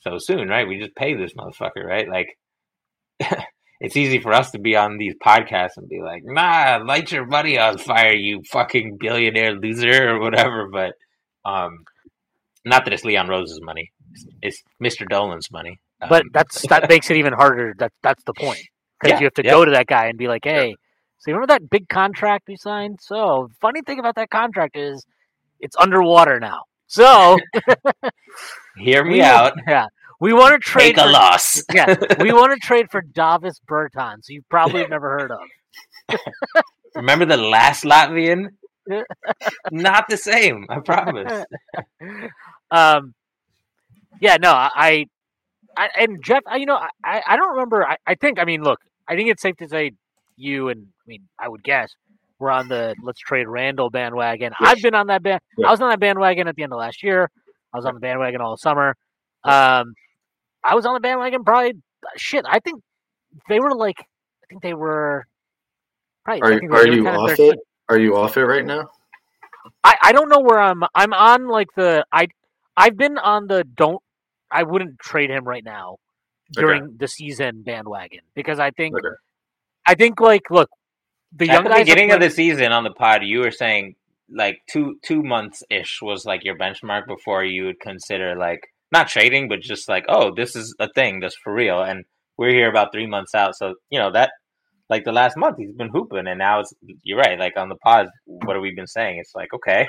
so 0.00 0.18
soon, 0.18 0.48
right? 0.48 0.68
We 0.68 0.78
just 0.78 0.94
pay 0.94 1.14
this 1.14 1.32
motherfucker, 1.34 1.84
right? 1.84 2.08
Like, 2.08 2.38
it's 3.80 3.96
easy 3.96 4.20
for 4.20 4.32
us 4.32 4.50
to 4.52 4.58
be 4.58 4.76
on 4.76 4.98
these 4.98 5.14
podcasts 5.24 5.76
and 5.76 5.88
be 5.88 6.00
like, 6.02 6.22
nah, 6.24 6.78
light 6.84 7.10
your 7.10 7.26
money 7.26 7.58
on 7.58 7.78
fire, 7.78 8.12
you 8.12 8.42
fucking 8.50 8.98
billionaire 9.00 9.54
loser 9.54 10.10
or 10.10 10.20
whatever. 10.20 10.68
But 10.70 10.92
um, 11.44 11.84
not 12.64 12.84
that 12.84 12.92
it's 12.94 13.04
Leon 13.04 13.28
Rose's 13.28 13.60
money; 13.62 13.90
it's 14.42 14.62
Mr. 14.82 15.08
Dolan's 15.08 15.50
money. 15.50 15.80
But 16.06 16.22
Um, 16.22 16.30
that's 16.32 16.66
that 16.68 16.88
makes 16.88 17.10
it 17.10 17.16
even 17.16 17.32
harder. 17.32 17.74
That 17.78 17.92
that's 18.02 18.22
the 18.24 18.34
point 18.34 18.60
because 19.00 19.18
Yeah, 19.18 19.20
you 19.20 19.26
have 19.26 19.34
to 19.34 19.44
yeah. 19.44 19.50
go 19.50 19.64
to 19.64 19.70
that 19.72 19.86
guy 19.86 20.06
and 20.06 20.18
be 20.18 20.28
like, 20.28 20.44
"Hey, 20.44 20.74
so 21.18 21.30
you 21.30 21.34
remember 21.34 21.52
that 21.54 21.68
big 21.70 21.88
contract 21.88 22.46
we 22.48 22.56
signed? 22.56 22.98
So 23.02 23.48
funny 23.60 23.82
thing 23.82 23.98
about 23.98 24.16
that 24.16 24.30
contract 24.30 24.76
is 24.76 25.04
it's 25.60 25.76
underwater 25.76 26.38
now. 26.40 26.62
So 26.86 27.38
hear 28.76 29.04
me 29.04 29.20
out. 29.22 29.54
Yeah, 29.66 29.86
we 30.20 30.32
want 30.32 30.54
to 30.54 30.58
trade. 30.58 30.96
Take 30.96 30.98
a 30.98 31.02
for, 31.04 31.10
loss. 31.10 31.62
Yeah, 31.72 31.86
we 32.20 32.32
want 32.32 32.52
to 32.52 32.58
trade 32.66 32.86
for 32.90 33.02
Davis 33.02 33.60
Bertans, 33.68 34.24
who 34.28 34.34
you 34.34 34.42
probably 34.50 34.80
have 34.80 34.90
never 34.90 35.10
heard 35.18 35.30
of. 35.32 36.18
Remember 36.94 37.24
the 37.26 37.36
last 37.36 37.84
Latvian? 37.84 38.48
Not 39.70 40.08
the 40.08 40.16
same. 40.16 40.66
I 40.68 40.80
promise. 40.80 41.44
um, 42.70 43.14
yeah, 44.20 44.36
no, 44.40 44.52
I, 44.52 45.06
I, 45.78 45.88
and 46.02 46.22
Jeff, 46.22 46.42
I, 46.46 46.56
you 46.56 46.66
know, 46.66 46.78
I, 47.04 47.22
I 47.26 47.36
don't 47.36 47.52
remember. 47.52 47.86
I, 47.86 47.96
I 48.06 48.14
think, 48.14 48.38
I 48.38 48.44
mean, 48.44 48.62
look, 48.62 48.80
I 49.08 49.14
think 49.16 49.30
it's 49.30 49.42
safe 49.42 49.56
to 49.58 49.68
say 49.68 49.92
you 50.36 50.68
and 50.68 50.86
I 50.86 51.04
mean, 51.06 51.28
I 51.38 51.48
would 51.48 51.62
guess 51.62 51.94
we're 52.38 52.50
on 52.50 52.68
the 52.68 52.94
let's 53.02 53.20
trade 53.20 53.48
Randle 53.48 53.90
bandwagon. 53.90 54.52
Yes. 54.60 54.70
I've 54.70 54.82
been 54.82 54.94
on 54.94 55.08
that 55.08 55.22
band. 55.22 55.40
I 55.64 55.70
was 55.70 55.80
on 55.80 55.90
that 55.90 56.00
bandwagon 56.00 56.48
at 56.48 56.56
the 56.56 56.62
end 56.62 56.72
of 56.72 56.78
last 56.78 57.02
year. 57.02 57.30
I 57.72 57.76
was 57.76 57.84
on 57.84 57.94
the 57.94 58.00
bandwagon 58.00 58.40
all 58.40 58.56
summer. 58.56 58.96
Um, 59.44 59.94
I 60.64 60.74
was 60.74 60.86
on 60.86 60.94
the 60.94 61.00
bandwagon 61.00 61.44
probably. 61.44 61.74
Shit, 62.16 62.44
I 62.48 62.60
think 62.60 62.82
they 63.48 63.60
were 63.60 63.74
like, 63.74 64.00
I 64.00 64.46
think 64.48 64.62
they 64.62 64.74
were. 64.74 65.26
Probably, 66.24 66.42
Are, 66.42 66.52
are 66.52 66.68
were 66.68 66.88
you 66.88 67.08
off 67.08 67.30
13. 67.30 67.52
it? 67.52 67.58
Are 67.88 67.98
you 67.98 68.16
off 68.16 68.36
it 68.36 68.44
right 68.44 68.64
now? 68.64 68.90
I, 69.82 69.96
I 70.02 70.12
don't 70.12 70.28
know 70.28 70.40
where 70.40 70.60
I'm. 70.60 70.82
I'm 70.94 71.12
on 71.12 71.48
like 71.48 71.68
the 71.76 72.04
I 72.12 72.28
I've 72.76 72.96
been 72.96 73.18
on 73.18 73.48
the 73.48 73.64
don't. 73.64 74.02
I 74.50 74.62
wouldn't 74.62 74.98
trade 74.98 75.30
him 75.30 75.44
right 75.44 75.64
now 75.64 75.96
during 76.52 76.96
the 76.98 77.08
season 77.08 77.62
bandwagon 77.62 78.20
because 78.34 78.58
I 78.58 78.70
think 78.70 78.96
Okay. 78.96 79.14
I 79.86 79.94
think 79.94 80.20
like 80.20 80.50
look 80.50 80.70
the 81.32 81.46
young 81.46 81.66
At 81.66 81.72
the 81.72 81.84
beginning 81.84 82.12
of 82.12 82.20
the 82.20 82.30
season 82.30 82.72
on 82.72 82.84
the 82.84 82.90
pod, 82.90 83.22
you 83.22 83.40
were 83.40 83.50
saying 83.50 83.96
like 84.30 84.60
two 84.70 84.98
two 85.02 85.22
months 85.22 85.62
ish 85.70 86.00
was 86.02 86.24
like 86.24 86.44
your 86.44 86.56
benchmark 86.56 87.06
before 87.06 87.44
you 87.44 87.64
would 87.66 87.80
consider 87.80 88.36
like 88.36 88.60
not 88.90 89.08
trading, 89.08 89.48
but 89.48 89.60
just 89.60 89.88
like 89.88 90.04
oh, 90.08 90.34
this 90.34 90.56
is 90.56 90.74
a 90.78 90.88
thing 90.94 91.20
that's 91.20 91.36
for 91.36 91.52
real. 91.52 91.82
And 91.82 92.04
we're 92.36 92.50
here 92.50 92.68
about 92.68 92.92
three 92.92 93.06
months 93.06 93.34
out, 93.34 93.56
so 93.56 93.74
you 93.90 93.98
know 93.98 94.12
that 94.12 94.30
like 94.88 95.04
the 95.04 95.12
last 95.12 95.36
month 95.36 95.58
he's 95.58 95.72
been 95.72 95.90
hooping, 95.90 96.26
and 96.26 96.38
now 96.38 96.60
it's 96.60 96.72
you're 97.02 97.18
right. 97.18 97.38
Like 97.38 97.56
on 97.56 97.68
the 97.68 97.76
pod, 97.76 98.08
what 98.24 98.56
have 98.56 98.62
we 98.62 98.74
been 98.74 98.86
saying? 98.86 99.18
It's 99.18 99.34
like 99.34 99.52
okay, 99.52 99.86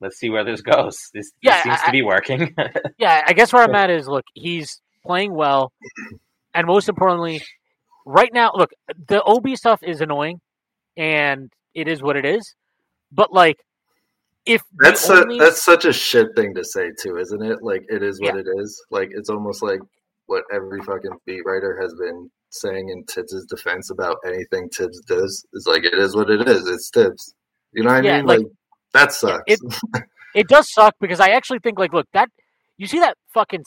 let's 0.00 0.18
see 0.18 0.30
where 0.30 0.44
this 0.44 0.60
goes. 0.62 1.10
This, 1.14 1.30
this 1.42 1.62
seems 1.62 1.78
I- 1.82 1.86
to 1.86 1.92
be 1.92 2.02
working. 2.02 2.54
yeah. 2.98 3.22
I 3.26 3.32
guess 3.32 3.52
where 3.52 3.62
I'm 3.62 3.74
at 3.74 3.90
is 3.90 4.08
look 4.08 4.24
he's 4.34 4.80
playing 5.04 5.32
well, 5.34 5.72
and 6.54 6.66
most 6.66 6.88
importantly, 6.88 7.42
right 8.06 8.30
now 8.32 8.52
look 8.54 8.70
the 9.08 9.22
OB 9.22 9.56
stuff 9.56 9.82
is 9.82 10.00
annoying, 10.00 10.40
and 10.96 11.50
it 11.74 11.88
is 11.88 12.02
what 12.02 12.16
it 12.16 12.24
is. 12.24 12.54
But 13.12 13.32
like 13.32 13.58
if 14.46 14.62
That's 14.78 15.02
su- 15.04 15.12
only- 15.22 15.38
that's 15.38 15.62
such 15.62 15.84
a 15.84 15.92
shit 15.92 16.28
thing 16.34 16.54
to 16.54 16.64
say 16.64 16.90
too, 17.02 17.18
isn't 17.18 17.42
it? 17.42 17.58
Like 17.62 17.84
it 17.88 18.02
is 18.02 18.20
what 18.20 18.34
Yeah. 18.34 18.40
it 18.40 18.46
is. 18.60 18.82
Like 18.90 19.10
it's 19.12 19.28
almost 19.30 19.62
like 19.62 19.80
what 20.26 20.44
every 20.52 20.80
fucking 20.82 21.12
beat 21.26 21.42
writer 21.44 21.78
has 21.80 21.92
been 21.94 22.30
saying 22.50 22.88
in 22.88 23.04
Thibs' 23.04 23.44
defense 23.46 23.90
about 23.90 24.16
anything 24.26 24.68
Thibs 24.70 25.00
does 25.02 25.44
is 25.52 25.66
like 25.66 25.84
it 25.84 25.94
is 25.94 26.16
what 26.16 26.30
it 26.30 26.48
is. 26.48 26.66
It's 26.68 26.88
Thibs. 26.90 27.34
You 27.72 27.84
know 27.84 27.90
what 27.90 28.04
I 28.04 28.08
Yeah, 28.08 28.16
mean? 28.18 28.26
like- 28.26 28.38
Like, 28.38 28.46
that 28.92 29.12
sucks. 29.12 29.42
it- 29.46 29.60
it 30.34 30.48
does 30.48 30.72
suck 30.72 30.94
because 31.00 31.20
I 31.20 31.30
actually 31.30 31.58
think 31.60 31.78
like 31.78 31.92
look 31.92 32.06
that 32.12 32.28
you 32.76 32.86
see 32.86 32.98
that 33.00 33.16
fucking 33.34 33.62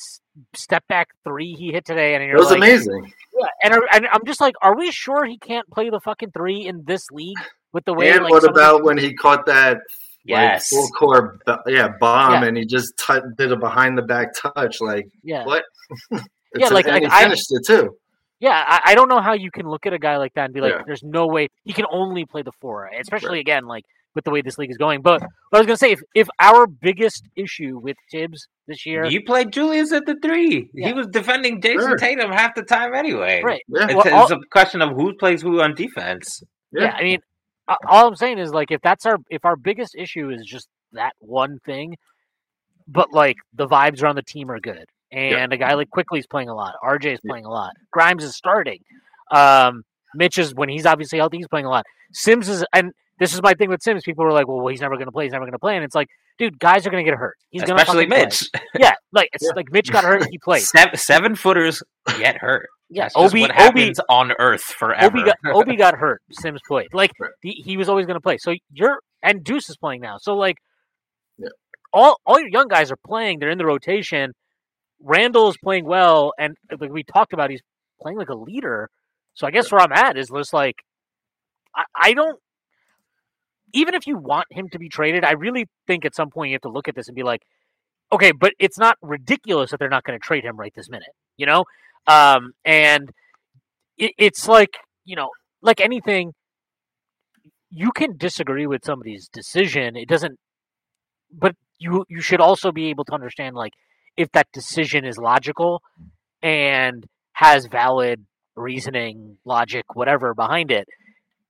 step 0.56 0.84
back 0.88 1.08
three 1.24 1.54
he 1.54 1.72
hit 1.72 1.86
today, 1.86 2.16
and 2.16 2.24
it 2.24 2.34
was 2.36 2.50
like, 2.50 2.58
amazing. 2.58 3.14
Yeah, 3.40 3.48
and, 3.64 3.82
and 3.94 4.08
I'm 4.12 4.26
just 4.26 4.42
like, 4.42 4.56
are 4.64 4.76
we 4.76 4.90
sure 4.92 5.24
he 5.26 5.38
can't 5.38 5.68
play 5.70 5.90
the 5.92 6.00
fucking 6.00 6.32
three 6.32 6.66
in 6.66 6.84
this 6.86 7.04
league 7.12 7.38
with 7.74 7.86
the 7.86 7.94
way? 7.94 8.10
And 8.12 8.24
like, 8.24 8.32
what 8.32 8.44
about 8.50 8.84
when 8.84 8.98
he 8.98 9.14
caught 9.14 9.46
that 9.46 9.78
yes, 10.26 10.72
like, 10.74 10.80
full 10.82 10.88
core 10.98 11.38
yeah 11.68 11.90
bomb 12.00 12.42
Yeah. 12.42 12.48
and 12.48 12.58
he 12.58 12.66
just 12.66 12.94
t- 12.98 13.20
did 13.38 13.52
a 13.52 13.56
behind 13.56 13.98
the 13.98 14.02
back 14.02 14.30
touch 14.34 14.82
like 14.82 15.06
Yeah, 15.22 15.46
what? 15.46 15.64
Yeah, 16.56 16.70
like- 16.70 16.88
like, 16.88 17.04
he 17.04 17.10
I- 17.12 17.24
finished 17.24 17.46
it 17.52 17.66
too. 17.68 17.96
yeah. 18.40 18.64
I, 18.68 18.92
I 18.92 18.96
don't 18.96 19.10
know 19.10 19.22
how 19.22 19.34
you 19.34 19.52
can 19.52 19.68
look 19.68 19.86
at 19.86 19.94
a 19.94 20.00
guy 20.00 20.18
like 20.18 20.34
that 20.34 20.46
and 20.46 20.54
be 20.56 20.62
like, 20.62 20.74
Yeah. 20.74 20.82
"There's 20.88 21.04
no 21.04 21.28
way 21.28 21.50
he 21.66 21.74
can 21.74 21.86
only 21.92 22.26
play 22.26 22.42
the 22.42 22.52
four, 22.62 22.90
especially 23.00 23.40
again 23.40 23.66
like 23.66 23.84
with 24.16 24.24
the 24.26 24.32
way 24.32 24.42
this 24.42 24.58
league 24.58 24.72
is 24.72 24.78
going." 24.78 25.02
But 25.02 25.22
what 25.22 25.30
I 25.54 25.58
was 25.60 25.68
gonna 25.68 25.78
say, 25.78 25.92
if 25.92 26.02
if 26.16 26.28
our 26.40 26.68
biggest 26.68 27.24
issue 27.36 27.80
with 27.80 27.98
Thibs 28.12 28.48
this 28.68 28.86
year, 28.86 29.06
you 29.06 29.24
played 29.24 29.52
Julius 29.52 29.92
at 29.92 30.06
the 30.06 30.16
three. 30.22 30.70
Yeah. 30.74 30.88
He 30.88 30.94
was 30.94 31.08
defending 31.08 31.62
Jayson 31.62 31.88
Sure. 31.88 31.98
Tatum 31.98 32.32
half 32.32 32.56
the 32.56 32.64
time 32.64 32.94
anyway. 32.94 33.42
right? 33.44 33.62
Yeah. 33.68 33.86
It's, 33.86 34.06
Well, 34.06 34.24
it's 34.24 34.32
a 34.32 34.40
question 34.52 34.82
of 34.82 34.92
who 34.96 35.14
plays 35.16 35.42
who 35.42 35.62
on 35.62 35.76
defense. 35.76 36.44
Yeah. 36.72 36.84
Yeah. 36.84 36.96
I 36.98 37.04
mean, 37.04 37.20
all 37.88 38.08
I'm 38.08 38.16
saying 38.16 38.40
is 38.40 38.52
like 38.52 38.72
if 38.72 38.82
that's 38.82 39.06
our 39.06 39.18
if 39.30 39.46
our 39.46 39.56
biggest 39.56 39.96
issue 39.96 40.30
is 40.30 40.46
just 40.46 40.68
that 40.94 41.14
one 41.20 41.60
thing, 41.66 41.98
but 42.88 43.12
like 43.14 43.38
the 43.54 43.68
vibes 43.68 44.04
around 44.04 44.16
the 44.16 44.22
team 44.24 44.52
are 44.52 44.60
good, 44.60 44.86
and 45.12 45.54
a 45.54 45.58
guy 45.58 45.74
like 45.74 45.90
Quickley's 45.90 46.28
playing 46.28 46.50
a 46.50 46.56
lot, 46.56 46.76
RJ 46.84 47.14
is 47.14 47.20
playing 47.26 47.46
a 47.46 47.50
lot, 47.50 47.74
Grimes 47.92 48.24
is 48.24 48.36
starting, 48.36 48.80
um, 49.32 49.84
Mitch 50.16 50.38
is 50.38 50.54
when 50.54 50.70
he's 50.70 50.86
obviously 50.86 51.20
healthy, 51.20 51.38
he's 51.38 51.48
playing 51.48 51.66
a 51.66 51.70
lot. 51.70 51.86
Sims 52.12 52.50
is 52.50 52.66
and 52.74 52.92
this 53.24 53.34
is 53.34 53.42
my 53.42 53.54
thing 53.54 53.70
with 53.70 53.82
Sims. 53.82 54.04
People 54.04 54.26
were 54.26 54.32
like, 54.34 54.48
well, 54.48 54.58
well 54.58 54.68
he's 54.68 54.82
never 54.82 54.96
going 54.96 55.06
to 55.06 55.12
play, 55.12 55.26
he's 55.26 55.32
never 55.34 55.46
going 55.46 55.54
to 55.54 55.60
play, 55.60 55.76
and 55.76 55.84
it's 55.86 55.96
like, 55.96 56.10
dude, 56.38 56.60
guys 56.60 56.86
are 56.86 56.90
going 56.90 57.04
to 57.06 57.10
get 57.10 57.18
hurt. 57.18 57.36
He's 57.50 57.64
going 57.64 57.78
to 57.78 57.82
Especially 57.82 58.06
Mitch. 58.08 58.50
Yeah, 58.80 58.94
like 59.12 59.30
it's 59.34 59.44
Yeah. 59.46 59.52
like 59.56 59.72
Mitch 59.72 59.92
got 59.92 60.04
hurt, 60.04 60.28
he 60.30 60.38
played. 60.38 60.64
Seven, 60.64 60.98
seven 60.98 61.36
footers 61.36 61.82
get 62.18 62.38
hurt. 62.38 62.68
Yes, 62.90 63.14
That's 63.16 63.24
just 63.24 63.34
Obi 63.34 63.42
what 63.42 63.52
Obi 63.52 63.82
happens 63.82 64.00
on 64.10 64.32
Earth 64.40 64.62
forever. 64.64 65.06
Obi 65.18 65.24
got 65.24 65.38
Obi 65.46 65.76
got 65.76 65.96
hurt. 65.96 66.22
Sims 66.32 66.60
played. 66.68 66.94
Like 66.94 67.12
Right. 67.20 67.32
he, 67.42 67.52
he 67.66 67.78
was 67.78 67.90
always 67.90 68.06
going 68.06 68.18
to 68.18 68.22
play. 68.22 68.38
So 68.38 68.54
you're 68.72 69.00
and 69.24 69.44
Deuce 69.44 69.70
is 69.70 69.78
playing 69.78 70.02
now. 70.02 70.18
So 70.20 70.34
like, 70.36 70.58
Yeah. 71.38 71.50
all 71.92 72.20
all 72.26 72.40
your 72.40 72.50
young 72.50 72.68
guys 72.68 72.92
are 72.92 72.98
playing. 73.08 73.40
They're 73.40 73.50
in 73.50 73.58
the 73.58 73.66
rotation. 73.66 74.34
Randle 75.02 75.50
is 75.50 75.58
playing 75.64 75.86
well, 75.86 76.34
and 76.38 76.56
like 76.80 76.92
we 76.92 77.04
talked 77.04 77.34
about, 77.34 77.50
he's 77.50 77.62
playing 78.02 78.18
like 78.18 78.30
a 78.30 78.36
leader. 78.36 78.90
So 79.34 79.48
I 79.48 79.52
guess 79.52 79.72
where 79.72 79.82
I'm 79.82 79.92
at 79.92 80.16
is 80.18 80.30
just 80.30 80.54
like, 80.54 80.76
I, 81.76 81.84
I 81.96 82.14
don't. 82.14 82.40
Even 83.74 83.96
if 83.96 84.08
you 84.08 84.18
want 84.18 84.48
him 84.52 84.70
to 84.70 84.80
be 84.80 84.90
traded, 84.90 85.26
I 85.26 85.32
really 85.32 85.68
think 85.88 86.06
at 86.06 86.16
some 86.16 86.30
point 86.30 86.50
you 86.50 86.56
have 86.56 86.62
to 86.62 86.70
look 86.70 86.88
at 86.88 86.96
this 86.96 87.08
and 87.08 87.16
be 87.16 87.24
like, 87.24 87.42
okay, 88.12 88.32
but 88.32 88.54
it's 88.60 88.78
not 88.78 88.98
ridiculous 89.02 89.72
that 89.72 89.80
they're 89.80 89.90
not 89.90 90.04
going 90.04 90.18
to 90.18 90.24
trade 90.24 90.44
him 90.44 90.58
right 90.58 90.74
this 90.76 90.90
minute, 90.90 91.10
you 91.38 91.46
know? 91.46 91.66
Um, 92.06 92.54
and 92.64 93.12
it, 93.98 94.12
it's 94.18 94.48
like 94.48 94.78
you 95.06 95.16
know, 95.16 95.30
like 95.62 95.82
anything, 95.82 96.34
you 97.70 97.92
can 97.92 98.18
disagree 98.18 98.68
with 98.68 98.84
somebody's 98.86 99.28
decision. 99.28 99.96
It 99.96 100.08
doesn't, 100.08 100.40
but 101.32 101.56
you 101.80 102.06
you 102.10 102.22
should 102.22 102.40
also 102.40 102.72
be 102.72 102.88
able 102.88 103.06
to 103.06 103.14
understand 103.14 103.56
like 103.56 103.74
if 104.16 104.32
that 104.34 104.48
decision 104.54 105.06
is 105.06 105.18
logical 105.18 105.82
and 106.42 107.06
has 107.34 107.66
valid 107.66 108.26
reasoning, 108.56 109.38
logic, 109.46 109.86
whatever 109.96 110.34
behind 110.34 110.72
it. 110.72 110.88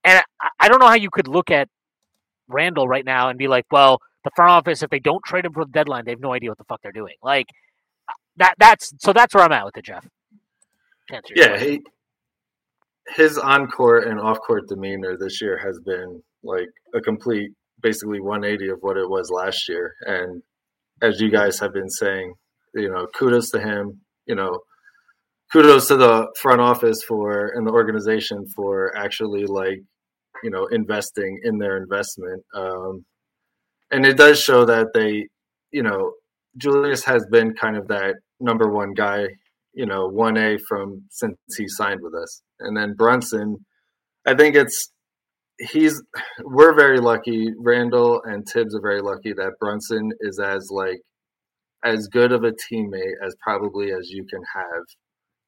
And 0.02 0.22
I, 0.40 0.48
I 0.60 0.68
don't 0.68 0.80
know 0.80 0.86
how 0.86 0.94
you 0.94 1.10
could 1.10 1.28
look 1.28 1.50
at 1.50 1.68
Randle 2.48 2.88
right 2.88 3.04
now 3.04 3.28
and 3.28 3.38
be 3.38 3.48
like, 3.48 3.66
well, 3.70 4.00
the 4.24 4.30
front 4.34 4.50
office, 4.50 4.82
if 4.82 4.90
they 4.90 4.98
don't 4.98 5.22
trade 5.24 5.44
him 5.44 5.52
for 5.52 5.64
the 5.64 5.70
deadline, 5.70 6.04
they 6.04 6.12
have 6.12 6.20
no 6.20 6.32
idea 6.32 6.50
what 6.50 6.58
the 6.58 6.64
fuck 6.64 6.80
they're 6.82 6.92
doing. 6.92 7.14
Like, 7.22 7.46
that 8.36 8.54
that's 8.58 8.92
so 8.98 9.12
that's 9.12 9.34
where 9.34 9.44
I'm 9.44 9.52
at 9.52 9.64
with 9.64 9.76
it, 9.76 9.84
Jeff. 9.84 10.06
To 11.08 11.16
answer 11.16 11.34
your 11.36 11.50
Yeah, 11.50 11.58
he, 11.58 11.82
his 13.16 13.38
on 13.38 13.68
court 13.68 14.08
and 14.08 14.18
off 14.18 14.38
court 14.40 14.68
demeanor 14.68 15.16
this 15.18 15.40
year 15.42 15.58
has 15.58 15.78
been 15.84 16.22
like 16.42 16.68
a 16.94 17.00
complete, 17.00 17.50
basically 17.80 18.20
180 18.20 18.70
of 18.70 18.78
what 18.80 18.96
it 18.96 19.08
was 19.08 19.30
last 19.30 19.68
year. 19.68 19.94
And 20.06 20.42
as 21.02 21.20
you 21.20 21.30
guys 21.30 21.58
have 21.60 21.72
been 21.72 21.90
saying, 21.90 22.34
you 22.74 22.90
know, 22.90 23.06
kudos 23.14 23.50
to 23.50 23.60
him. 23.60 24.00
You 24.26 24.34
know, 24.34 24.60
kudos 25.52 25.88
to 25.88 25.96
the 25.96 26.28
front 26.40 26.60
office 26.60 27.02
for 27.06 27.52
and 27.54 27.66
the 27.66 27.72
organization 27.72 28.46
for 28.56 28.96
actually 28.96 29.44
like, 29.44 29.82
you 30.44 30.50
know, 30.50 30.66
investing 30.66 31.40
in 31.42 31.58
their 31.58 31.76
investment. 31.76 32.44
Um, 32.54 33.04
and 33.90 34.06
it 34.06 34.16
does 34.16 34.40
show 34.40 34.64
that 34.66 34.88
they, 34.94 35.26
you 35.72 35.82
know, 35.82 36.12
Julius 36.56 37.04
has 37.04 37.26
been 37.32 37.54
kind 37.54 37.76
of 37.76 37.88
that 37.88 38.14
number 38.38 38.70
one 38.70 38.94
guy 38.94 39.26
you 39.74 39.86
know, 39.86 40.08
1A 40.08 40.60
from 40.68 41.02
since 41.10 41.36
he 41.58 41.68
signed 41.68 42.00
with 42.00 42.14
us. 42.14 42.42
And 42.60 42.76
then 42.76 42.94
Brunson, 42.94 43.64
I 44.24 44.34
think 44.34 44.54
it's 44.54 44.90
he's 45.58 46.00
we're 46.44 46.74
very 46.74 46.98
lucky. 46.98 47.52
Randle 47.58 48.22
and 48.24 48.46
Thibs 48.46 48.74
are 48.74 48.80
very 48.80 49.02
lucky 49.02 49.32
that 49.34 49.58
Brunson 49.60 50.12
is 50.20 50.38
as 50.38 50.68
like 50.70 51.00
as 51.84 52.08
good 52.08 52.32
of 52.32 52.44
a 52.44 52.52
teammate 52.52 53.14
as 53.24 53.36
probably 53.42 53.92
as 53.92 54.08
you 54.10 54.24
can 54.24 54.42
have. 54.54 54.84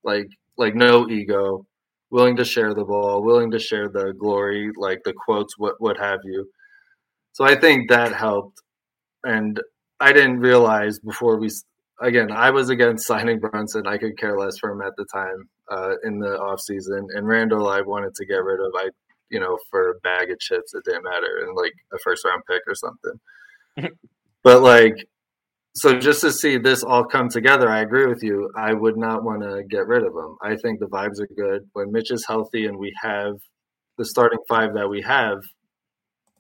Like 0.05 0.29
like 0.59 0.75
no 0.75 1.09
ego, 1.09 1.67
willing 2.11 2.37
to 2.37 2.45
share 2.45 2.75
the 2.75 2.85
ball, 2.85 3.23
willing 3.23 3.51
to 3.51 3.59
share 3.59 3.89
the 3.89 4.13
glory, 4.19 4.71
like 4.77 5.01
the 5.05 5.13
quotes, 5.13 5.59
what 5.59 5.75
what 5.79 5.99
have 5.99 6.21
you. 6.25 6.49
So 7.33 7.45
I 7.45 7.55
think 7.55 7.91
that 7.91 8.15
helped. 8.15 8.61
And 9.25 9.61
I 10.01 10.13
didn't 10.13 10.41
realize 10.41 10.99
before 10.99 11.39
we 11.39 11.51
again, 12.01 12.31
I 12.31 12.51
was 12.51 12.71
against 12.71 13.07
signing 13.07 13.41
Brunson. 13.41 13.87
I 13.87 13.99
could 13.99 14.19
care 14.19 14.39
less 14.39 14.59
for 14.59 14.71
him 14.71 14.83
at 14.83 14.95
the 14.97 15.07
time 15.13 15.49
uh, 15.71 15.95
in 16.05 16.19
the 16.19 16.39
off 16.39 16.61
season. 16.61 17.07
And 17.15 17.27
Randle, 17.27 17.69
I 17.69 17.81
wanted 17.81 18.15
to 18.15 18.27
get 18.27 18.43
rid 18.43 18.61
of. 18.61 18.73
I, 18.77 18.91
you 19.31 19.41
know, 19.41 19.59
for 19.71 19.91
a 19.91 20.01
bag 20.01 20.31
of 20.31 20.39
chips, 20.39 20.73
it 20.75 20.85
didn't 20.85 21.03
matter, 21.03 21.41
and 21.43 21.57
like 21.57 21.73
a 21.93 21.99
first 21.99 22.25
round 22.25 22.43
pick 22.49 22.63
or 22.67 22.75
something. 22.75 23.91
but 24.45 24.63
like, 24.63 25.07
so 25.77 25.99
just 25.99 26.23
to 26.23 26.33
see 26.33 26.59
this 26.59 26.83
all 26.83 27.05
come 27.05 27.29
together, 27.29 27.69
I 27.69 27.81
agree 27.81 28.07
with 28.07 28.23
you. 28.23 28.51
I 28.57 28.73
would 28.75 28.97
not 28.97 29.25
want 29.25 29.43
to 29.43 29.63
get 29.71 29.87
rid 29.87 30.03
of 30.03 30.13
him. 30.15 30.37
I 30.43 30.57
think 30.57 30.81
the 30.81 30.87
vibes 30.87 31.21
are 31.21 31.29
good 31.37 31.63
when 31.75 31.93
Mitch 31.93 32.11
is 32.11 32.27
healthy 32.27 32.67
and 32.67 32.79
we 32.79 32.93
have 33.03 33.35
the 33.99 34.05
starting 34.05 34.41
five 34.49 34.75
that 34.75 34.89
we 34.89 35.03
have. 35.03 35.39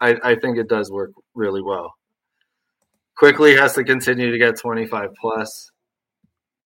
I, 0.00 0.16
I 0.22 0.34
think 0.36 0.58
it 0.58 0.68
does 0.68 0.90
work 0.90 1.12
really 1.34 1.62
well 1.62 1.92
Quickley 3.16 3.56
has 3.56 3.74
to 3.74 3.84
continue 3.84 4.30
to 4.30 4.38
get 4.38 4.58
25 4.60 5.08
plus. 5.20 5.70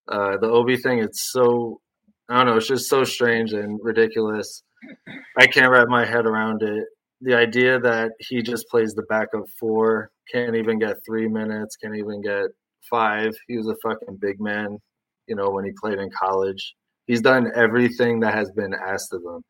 Uh, 0.09 0.37
the 0.41 0.49
Obi 0.49 0.77
thing, 0.77 0.99
it's 0.99 1.31
so, 1.31 1.81
I 2.29 2.39
don't 2.39 2.47
know, 2.47 2.57
it's 2.57 2.67
just 2.67 2.89
so 2.89 3.05
strange 3.05 3.53
and 3.53 3.79
ridiculous. 3.83 4.63
I 5.39 5.47
can't 5.47 5.71
wrap 5.71 5.87
my 5.89 6.05
head 6.05 6.27
around 6.27 6.63
it. 6.63 6.85
The 7.21 7.35
idea 7.35 7.79
that 7.81 8.13
he 8.19 8.43
just 8.43 8.69
plays 8.69 8.95
the 8.95 9.03
back 9.03 9.29
of 9.35 9.49
four, 9.59 10.11
can't 10.33 10.57
even 10.57 10.79
get 10.79 10.97
three 11.05 11.29
minutes, 11.29 11.77
can't 11.77 11.97
even 11.97 12.23
get 12.23 12.47
five. 12.89 13.35
He 13.47 13.59
was 13.59 13.69
a 13.69 13.77
fucking 13.83 14.17
big 14.17 14.41
man, 14.41 14.79
you 15.27 15.37
know, 15.37 15.51
when 15.51 15.65
he 15.65 15.73
played 15.81 15.99
in 15.99 16.11
college. 16.19 16.75
He's 17.07 17.21
done 17.21 17.51
everything 17.55 18.21
that 18.21 18.35
has 18.35 18.51
been 18.53 18.73
asked 18.75 19.13
of 19.13 19.23
him. 19.23 19.43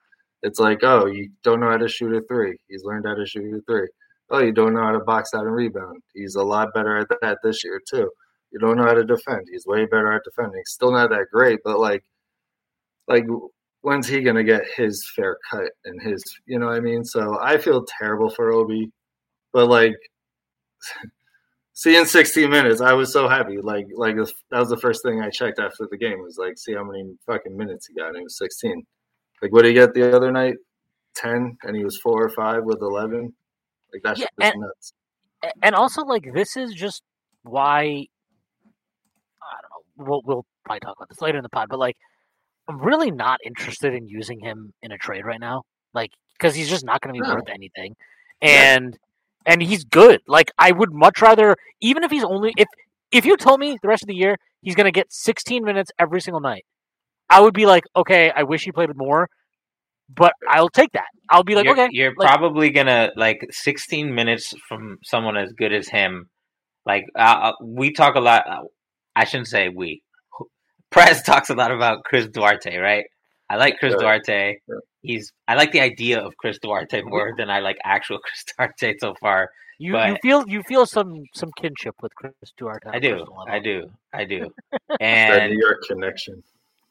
It's 0.42 0.58
like, 0.58 0.82
oh, 0.82 1.06
you 1.06 1.30
don't 1.44 1.60
know 1.60 1.70
how 1.70 1.76
to 1.76 1.88
shoot 1.88 2.14
a 2.14 2.22
three. 2.26 2.56
He's 2.68 2.82
learned 2.82 3.06
how 3.06 3.14
to 3.14 3.26
shoot 3.26 3.54
a 3.54 3.60
three 3.70 3.88
oh, 4.30 4.38
you 4.38 4.52
don't 4.52 4.74
know 4.74 4.82
how 4.82 4.92
to 4.92 5.00
box 5.00 5.34
out 5.34 5.46
and 5.46 5.54
rebound. 5.54 6.02
He's 6.14 6.36
a 6.36 6.42
lot 6.42 6.72
better 6.74 6.96
at 6.96 7.08
that 7.20 7.38
this 7.42 7.64
year 7.64 7.80
too. 7.88 8.10
You 8.52 8.58
don't 8.58 8.76
know 8.76 8.84
how 8.84 8.94
to 8.94 9.04
defend. 9.04 9.46
He's 9.50 9.66
way 9.66 9.84
better 9.86 10.12
at 10.12 10.22
defending. 10.24 10.62
Still 10.66 10.92
not 10.92 11.10
that 11.10 11.26
great, 11.32 11.60
but 11.64 11.78
like, 11.78 12.04
like 13.06 13.24
when's 13.82 14.06
he 14.06 14.20
gonna 14.20 14.44
get 14.44 14.62
his 14.76 15.08
fair 15.16 15.36
cut 15.50 15.70
and 15.84 16.00
his, 16.02 16.22
you 16.46 16.58
know 16.58 16.66
what 16.66 16.76
I 16.76 16.80
mean? 16.80 17.04
So 17.04 17.38
I 17.40 17.58
feel 17.58 17.84
terrible 17.98 18.30
for 18.30 18.52
Obi, 18.52 18.90
but 19.52 19.68
like. 19.68 19.94
Seeing 21.72 22.04
16 22.04 22.50
minutes, 22.50 22.82
I 22.82 22.92
was 22.92 23.10
so 23.10 23.26
happy. 23.26 23.56
Like, 23.56 23.86
like 23.94 24.14
that 24.16 24.58
was 24.58 24.68
the 24.68 24.76
first 24.76 25.02
thing 25.02 25.22
I 25.22 25.30
checked 25.30 25.58
after 25.58 25.86
the 25.90 25.96
game. 25.96 26.20
Was 26.20 26.36
like, 26.36 26.58
see 26.58 26.74
how 26.74 26.84
many 26.84 27.14
fucking 27.26 27.56
minutes 27.56 27.86
he 27.86 27.94
got, 27.94 28.08
and 28.08 28.18
it 28.18 28.22
was 28.22 28.36
16. 28.36 28.84
Like, 29.40 29.50
what 29.50 29.62
did 29.62 29.68
he 29.68 29.74
get 29.74 29.94
the 29.94 30.14
other 30.14 30.30
night? 30.30 30.56
10, 31.14 31.56
and 31.62 31.74
he 31.74 31.82
was 31.82 31.96
four 31.96 32.22
or 32.22 32.28
five 32.28 32.64
with 32.64 32.82
11. 32.82 33.32
Like 33.94 34.02
that's 34.02 34.20
Yeah, 34.20 34.26
and- 34.40 34.60
nuts. 34.60 34.92
And 35.62 35.74
also 35.74 36.02
like 36.02 36.28
this 36.34 36.54
is 36.54 36.74
just 36.74 37.02
why 37.44 37.80
I 37.80 39.56
don't 39.62 39.70
know. 39.96 40.04
We'll 40.04 40.22
we'll 40.26 40.46
probably 40.66 40.80
talk 40.80 40.96
about 40.98 41.08
this 41.08 41.22
later 41.22 41.38
in 41.38 41.42
the 41.42 41.48
pod, 41.48 41.68
but 41.70 41.78
like 41.78 41.96
I'm 42.70 42.80
really 42.80 43.10
not 43.10 43.38
interested 43.44 43.94
in 43.94 44.06
using 44.06 44.40
him 44.40 44.72
in 44.82 44.92
a 44.92 44.98
trade 44.98 45.24
right 45.24 45.40
now, 45.40 45.62
like 45.92 46.10
because 46.38 46.54
he's 46.54 46.68
just 46.70 46.84
not 46.84 47.00
going 47.00 47.14
to 47.14 47.20
be 47.20 47.26
No. 47.28 47.34
worth 47.34 47.48
anything, 47.48 47.96
and 48.40 48.96
and 49.46 49.62
he's 49.62 49.84
good. 49.84 50.20
Like 50.28 50.50
I 50.58 50.70
would 50.72 50.92
much 50.92 51.20
rather, 51.20 51.56
even 51.80 52.04
if 52.04 52.10
he's 52.10 52.24
only 52.24 52.52
if 52.56 52.68
if 53.10 53.24
you 53.24 53.36
told 53.36 53.58
me 53.60 53.76
the 53.82 53.88
rest 53.88 54.02
of 54.02 54.08
the 54.08 54.14
year 54.14 54.36
he's 54.62 54.74
going 54.74 54.84
to 54.84 54.92
get 54.92 55.12
16 55.12 55.64
minutes 55.64 55.90
every 55.98 56.20
single 56.20 56.40
night, 56.40 56.64
I 57.28 57.40
would 57.40 57.54
be 57.54 57.66
like, 57.66 57.84
okay, 57.96 58.30
I 58.30 58.44
wish 58.44 58.62
he 58.64 58.70
played 58.72 58.90
more, 58.94 59.28
but 60.14 60.32
I'll 60.48 60.68
take 60.68 60.92
that. 60.92 61.06
I'll 61.28 61.42
be 61.42 61.54
like, 61.56 61.64
you're, 61.64 61.72
okay, 61.74 61.88
you're 61.90 62.14
like- 62.16 62.28
probably 62.28 62.70
gonna 62.70 63.10
like 63.16 63.40
16 63.50 64.14
minutes 64.14 64.54
from 64.68 64.98
someone 65.04 65.36
as 65.36 65.52
good 65.52 65.72
as 65.72 65.88
him. 65.88 66.28
Like 66.86 67.04
uh, 67.18 67.22
uh, 67.22 67.52
we 67.62 67.92
talk 67.92 68.14
a 68.14 68.20
lot. 68.20 68.46
Uh, 68.48 68.62
I 69.16 69.24
shouldn't 69.24 69.48
say 69.48 69.68
we. 69.68 70.02
Prez 70.90 71.22
talks 71.22 71.50
a 71.50 71.54
lot 71.54 71.70
about 71.70 72.04
Chris 72.04 72.26
Duarte, 72.26 72.76
right? 72.76 73.04
I 73.48 73.56
like 73.56 73.78
Chris 73.78 73.92
Yeah. 73.96 74.00
Duarte. 74.00 74.58
Yeah. 74.68 74.74
He's. 75.02 75.32
I 75.48 75.54
like 75.54 75.72
the 75.72 75.80
idea 75.80 76.20
of 76.20 76.36
Chris 76.36 76.58
Duarte 76.62 77.02
more 77.02 77.32
than 77.38 77.48
I 77.50 77.60
like 77.60 77.78
actual 77.84 78.18
Chris 78.24 78.44
Duarte 78.56 78.94
so 79.00 79.14
far. 79.20 79.50
you, 79.78 79.96
you 79.98 80.16
feel 80.22 80.44
you 80.46 80.62
feel 80.68 80.84
some 80.86 81.24
some 81.34 81.50
kinship 81.56 81.94
with 82.02 82.14
Chris 82.14 82.34
Duarte. 82.58 82.90
I 82.92 82.98
do. 82.98 83.24
I 83.48 83.58
do. 83.60 83.90
I 84.12 84.24
do. 84.24 84.50
And 85.00 85.52
New 85.52 85.58
York 85.58 85.78
connection. 85.88 86.42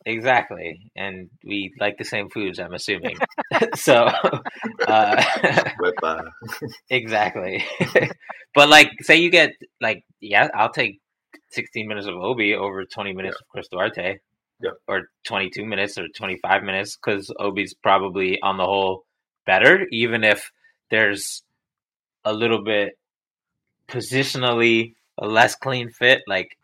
exactly. 0.05 0.91
And 0.95 1.29
we 1.43 1.71
like 1.79 1.97
the 1.99 2.05
same 2.05 2.29
foods. 2.29 2.57
I'm 2.59 2.73
assuming. 2.73 3.15
so. 3.75 4.07
Uh, 4.87 5.23
uh, 6.03 6.21
Exactly. 6.89 7.63
but 8.55 8.69
like 8.69 8.89
say 9.01 9.17
you 9.17 9.29
get 9.29 9.51
like 9.81 10.03
yeah, 10.19 10.47
I'll 10.55 10.71
take 10.71 10.99
16 11.51 11.87
minutes 11.87 12.07
of 12.07 12.15
Obi 12.15 12.55
over 12.55 12.85
20 12.85 13.13
minutes 13.13 13.37
of 13.39 13.47
Chris 13.49 13.67
Duarte. 13.67 14.19
Yeah. 14.61 14.71
Or 14.87 15.09
22 15.25 15.65
minutes 15.65 15.97
or 15.97 16.07
25 16.09 16.63
minutes 16.63 16.95
cuz 16.97 17.31
Obi's 17.39 17.73
probably 17.73 18.41
on 18.41 18.57
the 18.57 18.65
whole 18.65 19.05
better 19.45 19.87
even 19.91 20.23
if 20.23 20.51
there's 20.89 21.43
a 22.25 22.33
little 22.33 22.61
bit 22.63 22.97
positionally 23.87 24.95
a 25.17 25.25
less 25.25 25.55
clean 25.55 25.89
fit 25.89 26.21
like 26.27 26.57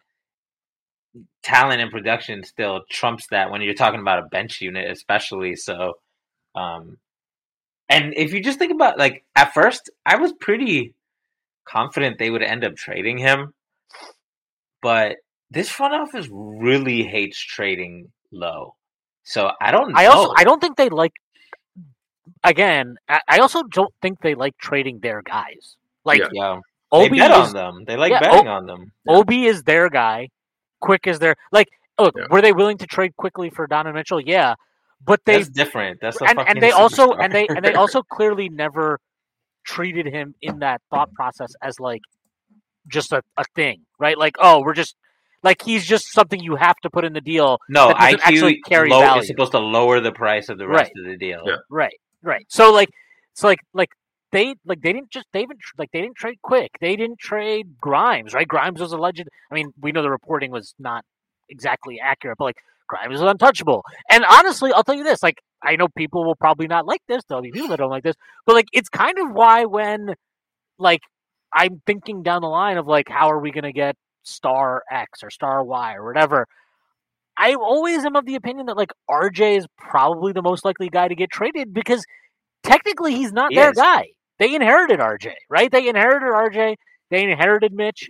talent 1.41 1.81
and 1.81 1.89
production 1.89 2.43
still 2.43 2.81
trumps 2.89 3.27
that 3.27 3.49
when 3.49 3.61
you're 3.61 3.73
talking 3.73 4.01
about 4.01 4.19
a 4.19 4.27
bench 4.27 4.59
unit 4.59 4.91
especially 4.91 5.55
so 5.55 5.93
um 6.53 6.97
and 7.89 8.13
if 8.15 8.33
you 8.33 8.41
just 8.41 8.59
think 8.59 8.71
about 8.71 8.97
like 8.97 9.23
at 9.35 9.53
first, 9.53 9.89
I 10.05 10.17
was 10.17 10.33
pretty 10.33 10.93
confident 11.65 12.17
they 12.17 12.29
would 12.29 12.41
end 12.41 12.63
up 12.63 12.75
trading 12.75 13.17
him, 13.17 13.53
but 14.85 15.15
this 15.49 15.67
front 15.67 15.95
office 15.95 16.27
really 16.31 17.01
hates 17.01 17.39
trading 17.39 18.11
low. 18.31 18.75
So 19.23 19.49
I 19.59 19.71
don't. 19.71 19.97
I 19.97 20.05
also 20.05 20.27
know. 20.27 20.33
I 20.37 20.43
don't 20.43 20.61
think 20.61 20.77
they 20.77 20.89
like. 20.89 21.13
Again, 22.43 22.97
I, 23.09 23.39
also 23.39 23.63
don't 23.63 23.91
think 24.03 24.21
they 24.21 24.35
like 24.35 24.55
trading 24.59 24.99
their 24.99 25.23
guys. 25.23 25.77
Like 26.03 26.19
Yeah. 26.19 26.27
yeah, 26.33 26.59
they 26.91 27.05
Obi 27.05 27.17
bet 27.17 27.31
is 27.31 27.47
on 27.47 27.53
them. 27.53 27.85
They 27.87 27.97
like 27.97 28.11
yeah, 28.11 28.19
betting 28.19 28.47
on 28.47 28.67
them. 28.67 28.91
Obi 29.07 29.45
is 29.45 29.63
their 29.63 29.89
guy. 29.89 30.29
Quick 30.81 31.07
is 31.07 31.17
their 31.17 31.35
like. 31.51 31.69
Look, 31.97 32.13
Yeah. 32.15 32.27
were 32.29 32.43
they 32.43 32.53
willing 32.53 32.77
to 32.77 32.85
trade 32.85 33.15
Quickley 33.17 33.49
for 33.49 33.65
Donovan 33.65 33.95
Mitchell? 33.95 34.21
Yeah, 34.21 34.53
but 35.03 35.19
they 35.25 35.37
That's 35.37 35.49
different. 35.49 35.99
That's 35.99 36.21
a 36.21 36.25
and, 36.25 36.37
fucking 36.37 36.51
and 36.51 36.61
they 36.61 36.69
also 36.69 37.13
and 37.13 37.33
they 37.33 37.47
and 37.47 37.65
they 37.65 37.73
also 37.73 38.03
clearly 38.03 38.49
never 38.49 38.99
treated 39.63 40.05
him 40.05 40.35
in 40.43 40.59
that 40.59 40.83
thought 40.91 41.11
process 41.13 41.51
as 41.63 41.79
like 41.79 42.01
just 42.87 43.11
a, 43.13 43.23
a 43.37 43.45
thing, 43.55 43.81
right? 43.99 44.17
Like, 44.17 44.35
oh, 44.39 44.61
we're 44.61 44.73
just 44.73 44.95
like 45.43 45.61
he's 45.61 45.85
just 45.85 46.11
something 46.11 46.39
you 46.39 46.55
have 46.55 46.75
to 46.77 46.89
put 46.89 47.05
in 47.05 47.13
the 47.13 47.21
deal. 47.21 47.59
no 47.69 47.89
that 47.89 47.97
doesn't 47.99 48.19
IQ 48.19 48.23
actually 48.23 48.61
carry 48.67 48.89
low 48.89 48.99
value. 49.01 49.21
is 49.21 49.27
supposed 49.27 49.51
to 49.51 49.59
lower 49.59 49.99
the 49.99 50.11
price 50.11 50.49
of 50.49 50.57
the 50.57 50.67
rest 50.67 50.91
Right. 50.95 51.05
of 51.05 51.11
the 51.11 51.17
deal. 51.17 51.41
Yeah. 51.45 51.55
Right, 51.69 51.99
right. 52.23 52.45
So 52.49 52.73
like, 52.73 52.89
so 53.33 53.47
like, 53.47 53.59
like 53.73 53.89
they 54.31 54.55
like 54.65 54.81
they 54.81 54.91
didn't 54.93 55.11
just 55.11 55.27
they 55.33 55.41
didn't 55.41 55.59
like 55.77 55.91
they 55.91 56.01
didn't 56.01 56.15
trade 56.17 56.39
quick. 56.41 56.71
They 56.81 56.95
didn't 56.95 57.19
trade 57.19 57.75
Grimes, 57.79 58.33
right? 58.33 58.47
Grimes 58.47 58.79
was 58.81 58.91
a 58.91 58.97
legend. 58.97 59.29
I 59.51 59.55
mean, 59.55 59.71
we 59.79 59.91
know 59.91 60.01
the 60.01 60.09
reporting 60.09 60.51
was 60.51 60.73
not 60.79 61.05
exactly 61.47 61.99
accurate, 61.99 62.37
but 62.39 62.45
like 62.45 62.57
Grimes 62.87 63.11
was 63.11 63.21
untouchable. 63.21 63.83
And 64.09 64.25
honestly, 64.25 64.73
I'll 64.73 64.83
tell 64.83 64.95
you 64.95 65.03
this: 65.03 65.21
like, 65.21 65.39
I 65.63 65.75
know 65.75 65.87
people 65.89 66.23
will 66.25 66.35
probably 66.35 66.67
not 66.67 66.85
like 66.87 67.01
this. 67.07 67.23
There'll 67.27 67.43
be 67.43 67.51
people 67.51 67.69
that 67.69 67.77
don't 67.77 67.89
like 67.91 68.03
this, 68.03 68.15
but 68.47 68.53
like, 68.55 68.67
it's 68.73 68.89
kind 68.89 69.17
of 69.19 69.31
why 69.31 69.65
when 69.65 70.15
like 70.79 71.01
I'm 71.55 71.81
thinking 71.87 72.21
down 72.21 72.41
the 72.41 72.49
line 72.49 72.77
of 72.77 72.85
like, 72.85 73.07
how 73.09 73.31
are 73.31 73.39
we 73.39 73.51
gonna 73.51 73.71
get 73.71 73.95
star 74.23 74.83
X 74.91 75.23
or 75.23 75.29
star 75.29 75.63
Y 75.63 75.95
or 75.95 76.05
whatever? 76.05 76.47
I 77.37 77.55
always 77.55 78.05
am 78.05 78.15
of 78.15 78.25
the 78.25 78.35
opinion 78.35 78.67
that 78.67 78.77
like 78.77 78.91
RJ 79.09 79.57
is 79.57 79.67
probably 79.77 80.33
the 80.33 80.41
most 80.41 80.65
likely 80.65 80.89
guy 80.89 81.07
to 81.07 81.15
get 81.15 81.31
traded 81.31 81.73
because 81.73 82.05
technically 82.63 83.15
he's 83.15 83.31
not 83.31 83.51
He 83.51 83.55
their 83.55 83.71
is. 83.71 83.77
guy. 83.77 84.09
They 84.37 84.53
inherited 84.53 84.99
RJ, 84.99 85.31
right? 85.49 85.71
They 85.71 85.87
inherited 85.87 86.27
RJ. 86.27 86.75
They 87.09 87.23
inherited 87.23 87.73
Mitch. 87.73 88.09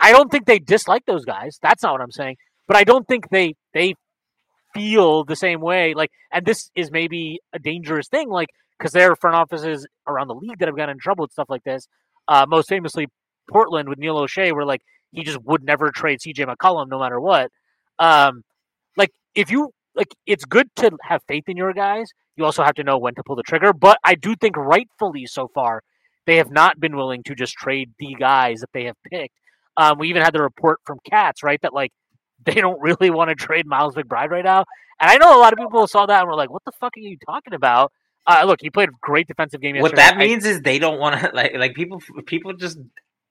I 0.00 0.12
don't 0.12 0.30
think 0.30 0.46
they 0.46 0.58
dislike 0.58 1.04
those 1.06 1.24
guys. 1.24 1.58
That's 1.62 1.82
not 1.82 1.92
what 1.92 2.00
I'm 2.00 2.10
saying. 2.10 2.36
But 2.66 2.76
I 2.76 2.84
don't 2.84 3.06
think 3.06 3.28
they 3.30 3.54
they 3.72 3.94
feel 4.72 5.24
the 5.24 5.36
same 5.36 5.60
way. 5.60 5.94
Like, 5.94 6.10
and 6.32 6.44
this 6.44 6.70
is 6.74 6.90
maybe 6.90 7.40
a 7.52 7.58
dangerous 7.58 8.08
thing, 8.08 8.28
like 8.30 8.48
because 8.78 8.92
there 8.92 9.10
are 9.12 9.16
front 9.16 9.36
offices 9.36 9.86
around 10.06 10.28
the 10.28 10.34
league 10.34 10.58
that 10.58 10.68
have 10.68 10.76
gotten 10.76 10.94
in 10.94 10.98
trouble 10.98 11.22
with 11.24 11.32
stuff 11.32 11.48
like 11.48 11.64
this. 11.64 11.86
Uh, 12.28 12.46
most 12.48 12.68
famously, 12.68 13.06
Portland 13.50 13.88
with 13.88 13.98
Neil 13.98 14.16
Olshey, 14.16 14.52
where 14.52 14.64
like 14.64 14.82
he 15.12 15.22
just 15.22 15.42
would 15.44 15.62
never 15.62 15.90
trade 15.90 16.20
CJ 16.20 16.46
McCollum 16.46 16.88
no 16.88 16.98
matter 16.98 17.20
what. 17.20 17.50
Um, 17.98 18.42
like 18.96 19.10
if 19.34 19.50
you 19.50 19.70
like, 19.94 20.08
it's 20.26 20.44
good 20.44 20.68
to 20.76 20.90
have 21.02 21.22
faith 21.28 21.44
in 21.48 21.56
your 21.56 21.72
guys. 21.72 22.08
You 22.36 22.44
also 22.44 22.64
have 22.64 22.74
to 22.74 22.84
know 22.84 22.98
when 22.98 23.14
to 23.14 23.22
pull 23.24 23.36
the 23.36 23.42
trigger. 23.42 23.72
But 23.72 23.98
I 24.02 24.16
do 24.16 24.34
think 24.34 24.56
rightfully 24.56 25.26
so 25.26 25.48
far, 25.54 25.82
they 26.26 26.36
have 26.36 26.50
not 26.50 26.80
been 26.80 26.96
willing 26.96 27.22
to 27.24 27.34
just 27.34 27.54
trade 27.54 27.92
the 27.98 28.16
guys 28.18 28.60
that 28.60 28.70
they 28.72 28.84
have 28.84 28.96
picked. 29.10 29.34
Um, 29.76 29.98
we 29.98 30.08
even 30.08 30.22
had 30.22 30.32
the 30.32 30.42
report 30.42 30.80
from 30.84 30.98
Katz, 31.08 31.42
right, 31.42 31.60
that 31.62 31.74
like 31.74 31.92
they 32.44 32.54
don't 32.54 32.80
really 32.80 33.10
want 33.10 33.30
to 33.30 33.34
trade 33.34 33.66
Miles 33.66 33.94
McBride 33.94 34.30
right 34.30 34.44
now. 34.44 34.64
And 35.00 35.10
I 35.10 35.16
know 35.16 35.36
a 35.36 35.40
lot 35.40 35.52
of 35.52 35.58
people 35.58 35.86
saw 35.86 36.06
that 36.06 36.20
and 36.20 36.28
were 36.28 36.36
like, 36.36 36.50
"What 36.50 36.62
the 36.64 36.72
fuck 36.72 36.96
are 36.96 37.00
you 37.00 37.16
talking 37.26 37.54
about?" 37.54 37.92
Uh, 38.26 38.44
look, 38.46 38.58
he 38.62 38.70
played 38.70 38.88
a 38.88 38.92
great 39.02 39.26
defensive 39.26 39.60
game 39.60 39.74
yesterday. 39.74 39.82
What 39.82 39.96
that 39.96 40.14
I- 40.14 40.18
means 40.18 40.44
is 40.46 40.60
they 40.60 40.78
don't 40.78 40.98
want 40.98 41.20
to 41.20 41.30
like 41.34 41.52
like 41.56 41.74
people 41.74 42.00
people 42.26 42.52
just 42.54 42.78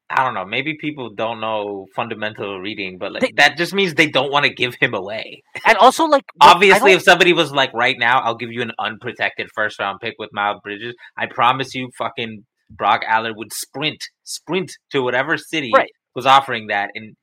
I 0.10 0.24
don't 0.24 0.36
know. 0.36 0.46
Maybe 0.46 0.76
people 0.80 1.10
don't 1.16 1.40
know 1.40 1.88
fundamental 1.96 2.60
reading, 2.60 2.98
but 3.00 3.14
like 3.14 3.22
They- 3.22 3.32
that 3.38 3.58
just 3.58 3.74
means 3.74 3.96
they 3.96 4.10
don't 4.10 4.32
want 4.32 4.46
to 4.46 4.54
give 4.54 4.76
him 4.80 4.94
away. 4.94 5.42
and 5.66 5.78
also 5.78 6.06
like 6.06 6.24
Obviously, 6.42 6.92
if 6.92 7.02
somebody 7.02 7.34
was 7.34 7.52
like, 7.52 7.74
right 7.74 7.96
now, 7.98 8.20
I'll 8.20 8.36
give 8.36 8.52
you 8.52 8.62
an 8.62 8.72
unprotected 8.78 9.50
first 9.56 9.80
round 9.80 10.00
pick 10.02 10.16
with 10.20 10.30
Miles 10.34 10.60
Bridges. 10.64 10.94
I 11.18 11.26
promise 11.26 11.74
you, 11.74 11.90
fucking 11.98 12.46
Brock 12.70 13.02
Aller 13.10 13.34
would 13.36 13.52
sprint, 13.54 14.04
sprint 14.24 14.72
to 14.92 15.02
whatever 15.02 15.38
city 15.38 15.72
Right. 15.74 15.90
was 16.16 16.26
offering 16.28 16.68
that, 16.68 16.90
and 16.96 17.16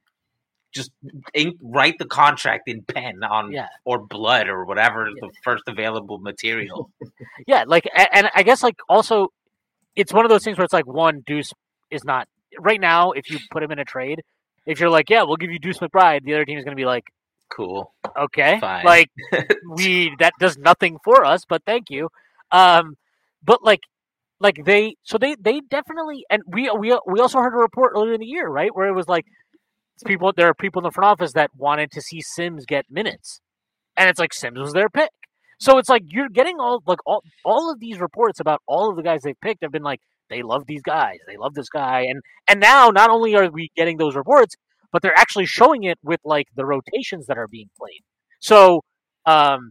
just 0.72 0.90
ink, 1.34 1.56
write 1.62 1.98
the 1.98 2.04
contract 2.06 2.68
in 2.68 2.82
pen 2.82 3.22
on 3.24 3.52
Yeah. 3.52 3.68
or 3.84 3.98
blood 3.98 4.48
or 4.48 4.64
whatever 4.64 5.08
the 5.20 5.30
first 5.42 5.64
available 5.66 6.18
material. 6.18 6.90
Yeah, 7.46 7.64
like, 7.66 7.88
and 8.12 8.28
I 8.34 8.42
guess 8.42 8.62
like 8.62 8.76
also, 8.88 9.28
it's 9.96 10.12
one 10.12 10.24
of 10.24 10.30
those 10.30 10.44
things 10.44 10.58
where 10.58 10.64
it's 10.64 10.72
like 10.72 10.86
one 10.86 11.22
Deuce 11.26 11.52
is 11.90 12.04
not 12.04 12.28
right 12.58 12.80
now. 12.80 13.12
If 13.12 13.30
you 13.30 13.38
put 13.50 13.62
him 13.62 13.70
in 13.72 13.78
a 13.78 13.84
trade, 13.84 14.22
if 14.66 14.78
you're 14.78 14.90
like, 14.90 15.10
yeah, 15.10 15.22
we'll 15.22 15.36
give 15.36 15.50
you 15.50 15.58
Deuce 15.58 15.78
McBride, 15.78 16.22
the 16.24 16.34
other 16.34 16.44
team 16.44 16.58
is 16.58 16.64
going 16.64 16.76
to 16.76 16.80
be 16.80 16.84
like, 16.86 17.04
cool. 17.48 17.92
okay, 18.16 18.58
Fine. 18.60 18.84
like 18.84 19.10
we 19.76 20.14
that 20.18 20.34
does 20.38 20.56
nothing 20.58 20.98
for 21.04 21.24
us, 21.24 21.44
but 21.48 21.62
thank 21.64 21.90
you. 21.90 22.08
Um, 22.52 22.96
but 23.42 23.64
like, 23.64 23.80
like 24.38 24.64
they, 24.64 24.96
so 25.02 25.18
they 25.18 25.34
they 25.40 25.60
definitely, 25.60 26.24
and 26.30 26.42
we 26.46 26.70
we 26.70 26.96
we 27.06 27.20
also 27.20 27.38
heard 27.38 27.54
a 27.54 27.58
report 27.58 27.92
earlier 27.96 28.12
in 28.14 28.20
the 28.20 28.26
year, 28.26 28.46
right, 28.48 28.74
where 28.74 28.86
it 28.88 28.94
was 28.94 29.08
like 29.08 29.24
people 30.04 30.32
there 30.36 30.48
are 30.48 30.54
people 30.54 30.80
in 30.80 30.84
the 30.84 30.90
front 30.90 31.10
office 31.10 31.32
that 31.32 31.50
wanted 31.56 31.90
to 31.92 32.00
see 32.00 32.20
Sims 32.20 32.64
get 32.66 32.86
minutes, 32.90 33.40
and 33.96 34.08
it's 34.10 34.18
like 34.18 34.32
Sims 34.34 34.58
was 34.58 34.72
their 34.72 34.88
pick. 34.88 35.10
So 35.58 35.78
it's 35.78 35.88
like 35.88 36.02
you're 36.08 36.28
getting 36.30 36.56
all 36.58 36.82
like 36.86 37.00
all 37.06 37.22
all 37.44 37.70
of 37.72 37.80
these 37.80 38.00
reports 38.00 38.40
about 38.40 38.62
all 38.66 38.90
of 38.90 38.96
the 38.96 39.02
guys 39.02 39.22
they've 39.22 39.40
picked 39.40 39.62
have 39.62 39.72
been 39.72 39.82
like 39.82 40.00
they 40.30 40.42
love 40.42 40.66
these 40.66 40.82
guys, 40.82 41.18
they 41.26 41.36
love 41.36 41.54
this 41.54 41.68
guy, 41.68 42.02
and 42.02 42.22
and 42.48 42.60
now 42.60 42.90
not 42.90 43.10
only 43.10 43.34
are 43.36 43.50
we 43.50 43.70
getting 43.76 43.98
those 43.98 44.16
reports, 44.16 44.54
but 44.92 45.02
they're 45.02 45.18
actually 45.18 45.46
showing 45.46 45.84
it 45.84 45.98
with 46.02 46.20
like 46.24 46.46
the 46.56 46.64
rotations 46.64 47.26
that 47.26 47.38
are 47.38 47.48
being 47.48 47.68
played. 47.78 48.02
So, 48.40 48.82
um, 49.26 49.70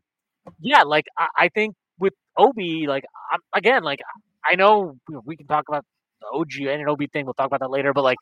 yeah, 0.60 0.84
like 0.84 1.06
I, 1.18 1.28
I 1.38 1.50
think 1.50 1.76
with 2.00 2.14
Obi, 2.38 2.86
like 2.88 3.04
I'm, 3.32 3.40
again, 3.54 3.84
like 3.84 4.00
I 4.46 4.56
know 4.56 4.98
we- 5.26 5.38
can 5.38 5.48
talk 5.48 5.66
about 5.68 5.86
the 6.22 6.28
OG 6.38 6.68
and 6.68 6.82
an 6.82 6.90
Obi 6.90 7.08
thing. 7.08 7.26
We'll 7.26 7.34
talk 7.34 7.48
about 7.48 7.62
that 7.62 7.72
later, 7.72 7.94
but 7.94 8.04
like. 8.04 8.18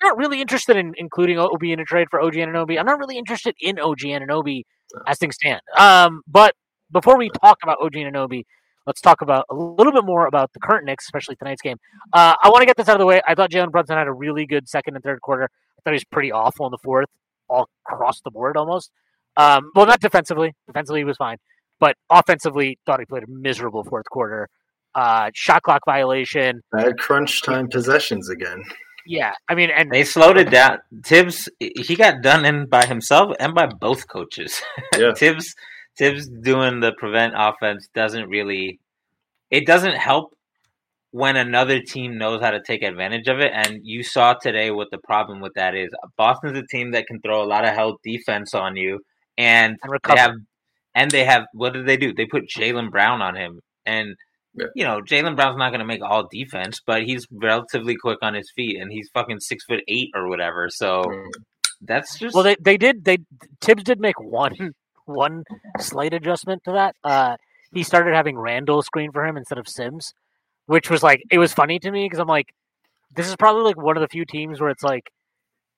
I'm 0.00 0.08
not 0.08 0.18
really 0.18 0.40
interested 0.40 0.76
in 0.76 0.92
including 0.96 1.38
Obi 1.38 1.72
in 1.72 1.80
a 1.80 1.84
trade 1.84 2.08
for 2.10 2.20
OG 2.20 2.34
Anunoby. 2.34 2.78
I'm 2.78 2.86
not 2.86 2.98
really 2.98 3.16
interested 3.16 3.54
in 3.60 3.78
OG 3.78 4.00
Anunoby 4.00 4.62
as 5.06 5.18
things 5.18 5.36
stand. 5.36 5.60
Um, 5.78 6.22
but 6.26 6.54
before 6.92 7.16
we 7.16 7.30
talk 7.30 7.58
about 7.62 7.78
OG 7.80 7.92
Anunoby, 7.92 8.44
let's 8.86 9.00
talk 9.00 9.22
about 9.22 9.46
a 9.50 9.54
little 9.54 9.92
bit 9.92 10.04
more 10.04 10.26
about 10.26 10.52
the 10.52 10.60
current 10.60 10.84
Knicks, 10.84 11.06
especially 11.06 11.36
tonight's 11.36 11.62
game. 11.62 11.78
Uh, 12.12 12.34
I 12.42 12.48
want 12.48 12.60
to 12.60 12.66
get 12.66 12.76
this 12.76 12.88
out 12.88 12.96
of 12.96 13.00
the 13.00 13.06
way. 13.06 13.20
I 13.26 13.34
thought 13.34 13.50
Jalen 13.50 13.70
Brunson 13.70 13.96
had 13.96 14.06
a 14.06 14.12
really 14.12 14.46
good 14.46 14.68
second 14.68 14.94
and 14.94 15.02
third 15.02 15.20
quarter. 15.20 15.44
I 15.44 15.80
thought 15.82 15.90
he 15.90 15.96
was 15.96 16.04
pretty 16.04 16.32
awful 16.32 16.66
in 16.66 16.70
the 16.70 16.78
fourth, 16.82 17.08
all 17.48 17.68
across 17.88 18.20
the 18.20 18.30
board 18.30 18.56
almost. 18.56 18.90
Um, 19.36 19.70
well, 19.74 19.86
not 19.86 20.00
defensively. 20.00 20.54
Defensively, 20.66 21.00
he 21.00 21.04
was 21.04 21.16
fine, 21.16 21.38
but 21.80 21.96
offensively, 22.10 22.78
thought 22.86 23.00
he 23.00 23.06
played 23.06 23.24
a 23.24 23.28
miserable 23.28 23.84
fourth 23.84 24.06
quarter. 24.10 24.48
Uh, 24.94 25.30
shot 25.34 25.62
clock 25.62 25.82
violation. 25.84 26.60
Bad 26.70 26.98
crunch 26.98 27.42
time 27.42 27.68
possessions 27.68 28.28
again. 28.28 28.62
Yeah, 29.06 29.32
I 29.48 29.54
mean, 29.54 29.70
and 29.70 29.90
They 29.90 30.04
slowed 30.04 30.38
it 30.38 30.50
down. 30.50 30.78
Thibs, 31.04 31.48
he 31.60 31.96
got 31.96 32.22
done 32.22 32.44
in 32.44 32.66
by 32.66 32.86
himself 32.86 33.34
and 33.38 33.54
by 33.54 33.66
both 33.66 34.08
coaches. 34.08 34.62
Yeah. 34.98 35.12
Thibs, 35.14 35.54
Thibs 35.96 36.28
doing 36.28 36.80
the 36.80 36.92
prevent 36.92 37.34
offense 37.36 37.88
doesn't 37.94 38.28
really. 38.28 38.80
It 39.50 39.66
doesn't 39.66 39.96
help 39.96 40.34
when 41.10 41.36
another 41.36 41.80
team 41.80 42.18
knows 42.18 42.40
how 42.40 42.50
to 42.50 42.60
take 42.60 42.82
advantage 42.82 43.28
of 43.28 43.38
it. 43.38 43.52
And 43.54 43.80
you 43.84 44.02
saw 44.02 44.34
today 44.34 44.72
what 44.72 44.88
the 44.90 44.98
problem 44.98 45.40
with 45.40 45.54
that 45.54 45.76
is. 45.76 45.90
Boston's 46.16 46.58
a 46.58 46.66
team 46.66 46.90
that 46.90 47.06
can 47.06 47.20
throw 47.20 47.40
a 47.40 47.46
lot 47.46 47.64
of 47.64 47.72
help 47.74 48.00
defense 48.02 48.52
on 48.54 48.76
you, 48.76 49.00
and 49.38 49.76
and 49.82 50.00
they 50.02 50.16
have, 50.20 50.34
and 50.94 51.10
they 51.10 51.24
have. 51.24 51.44
What 51.52 51.72
did 51.74 51.86
they 51.86 51.96
do? 51.96 52.12
They 52.12 52.26
put 52.26 52.48
Jaylen 52.48 52.90
Brown 52.90 53.22
on 53.22 53.36
him, 53.36 53.60
and 53.86 54.16
Yeah. 54.56 54.66
you 54.74 54.84
know 54.84 55.00
Jaylen 55.00 55.34
Brown's 55.36 55.56
not 55.58 55.70
going 55.70 55.80
to 55.80 55.86
make 55.86 56.02
all 56.02 56.28
defense, 56.30 56.80
but 56.86 57.02
he's 57.02 57.26
relatively 57.32 57.96
quick 57.96 58.18
on 58.22 58.34
his 58.34 58.50
feet, 58.54 58.80
and 58.80 58.90
he's 58.92 59.08
fucking 59.12 59.40
six 59.40 59.64
foot 59.64 59.80
eight 59.88 60.10
or 60.14 60.28
whatever. 60.28 60.68
So 60.70 61.02
Mm. 61.04 61.28
that's 61.80 62.18
just 62.18 62.34
Well, 62.34 62.44
they 62.44 62.56
they 62.60 62.76
did 62.76 63.04
they 63.04 63.18
Thibs 63.60 63.82
did 63.84 64.00
make 64.00 64.18
one 64.20 64.74
one 65.06 65.44
slight 65.80 66.14
adjustment 66.14 66.62
to 66.64 66.72
that. 66.72 66.94
Uh, 67.02 67.36
he 67.72 67.82
started 67.82 68.14
having 68.14 68.38
Randle 68.38 68.82
screen 68.82 69.10
for 69.12 69.26
him 69.26 69.36
instead 69.36 69.58
of 69.58 69.66
Sims, 69.68 70.14
which 70.66 70.88
was 70.88 71.02
like 71.02 71.22
it 71.30 71.38
was 71.38 71.52
funny 71.52 71.78
to 71.80 71.90
me 71.90 72.04
because 72.06 72.20
I'm 72.20 72.28
like, 72.28 72.46
this 73.14 73.26
is 73.28 73.36
probably 73.36 73.62
like 73.64 73.76
one 73.76 73.96
of 73.96 74.00
the 74.02 74.08
few 74.08 74.24
teams 74.24 74.60
where 74.60 74.70
it's 74.70 74.84
like, 74.84 75.10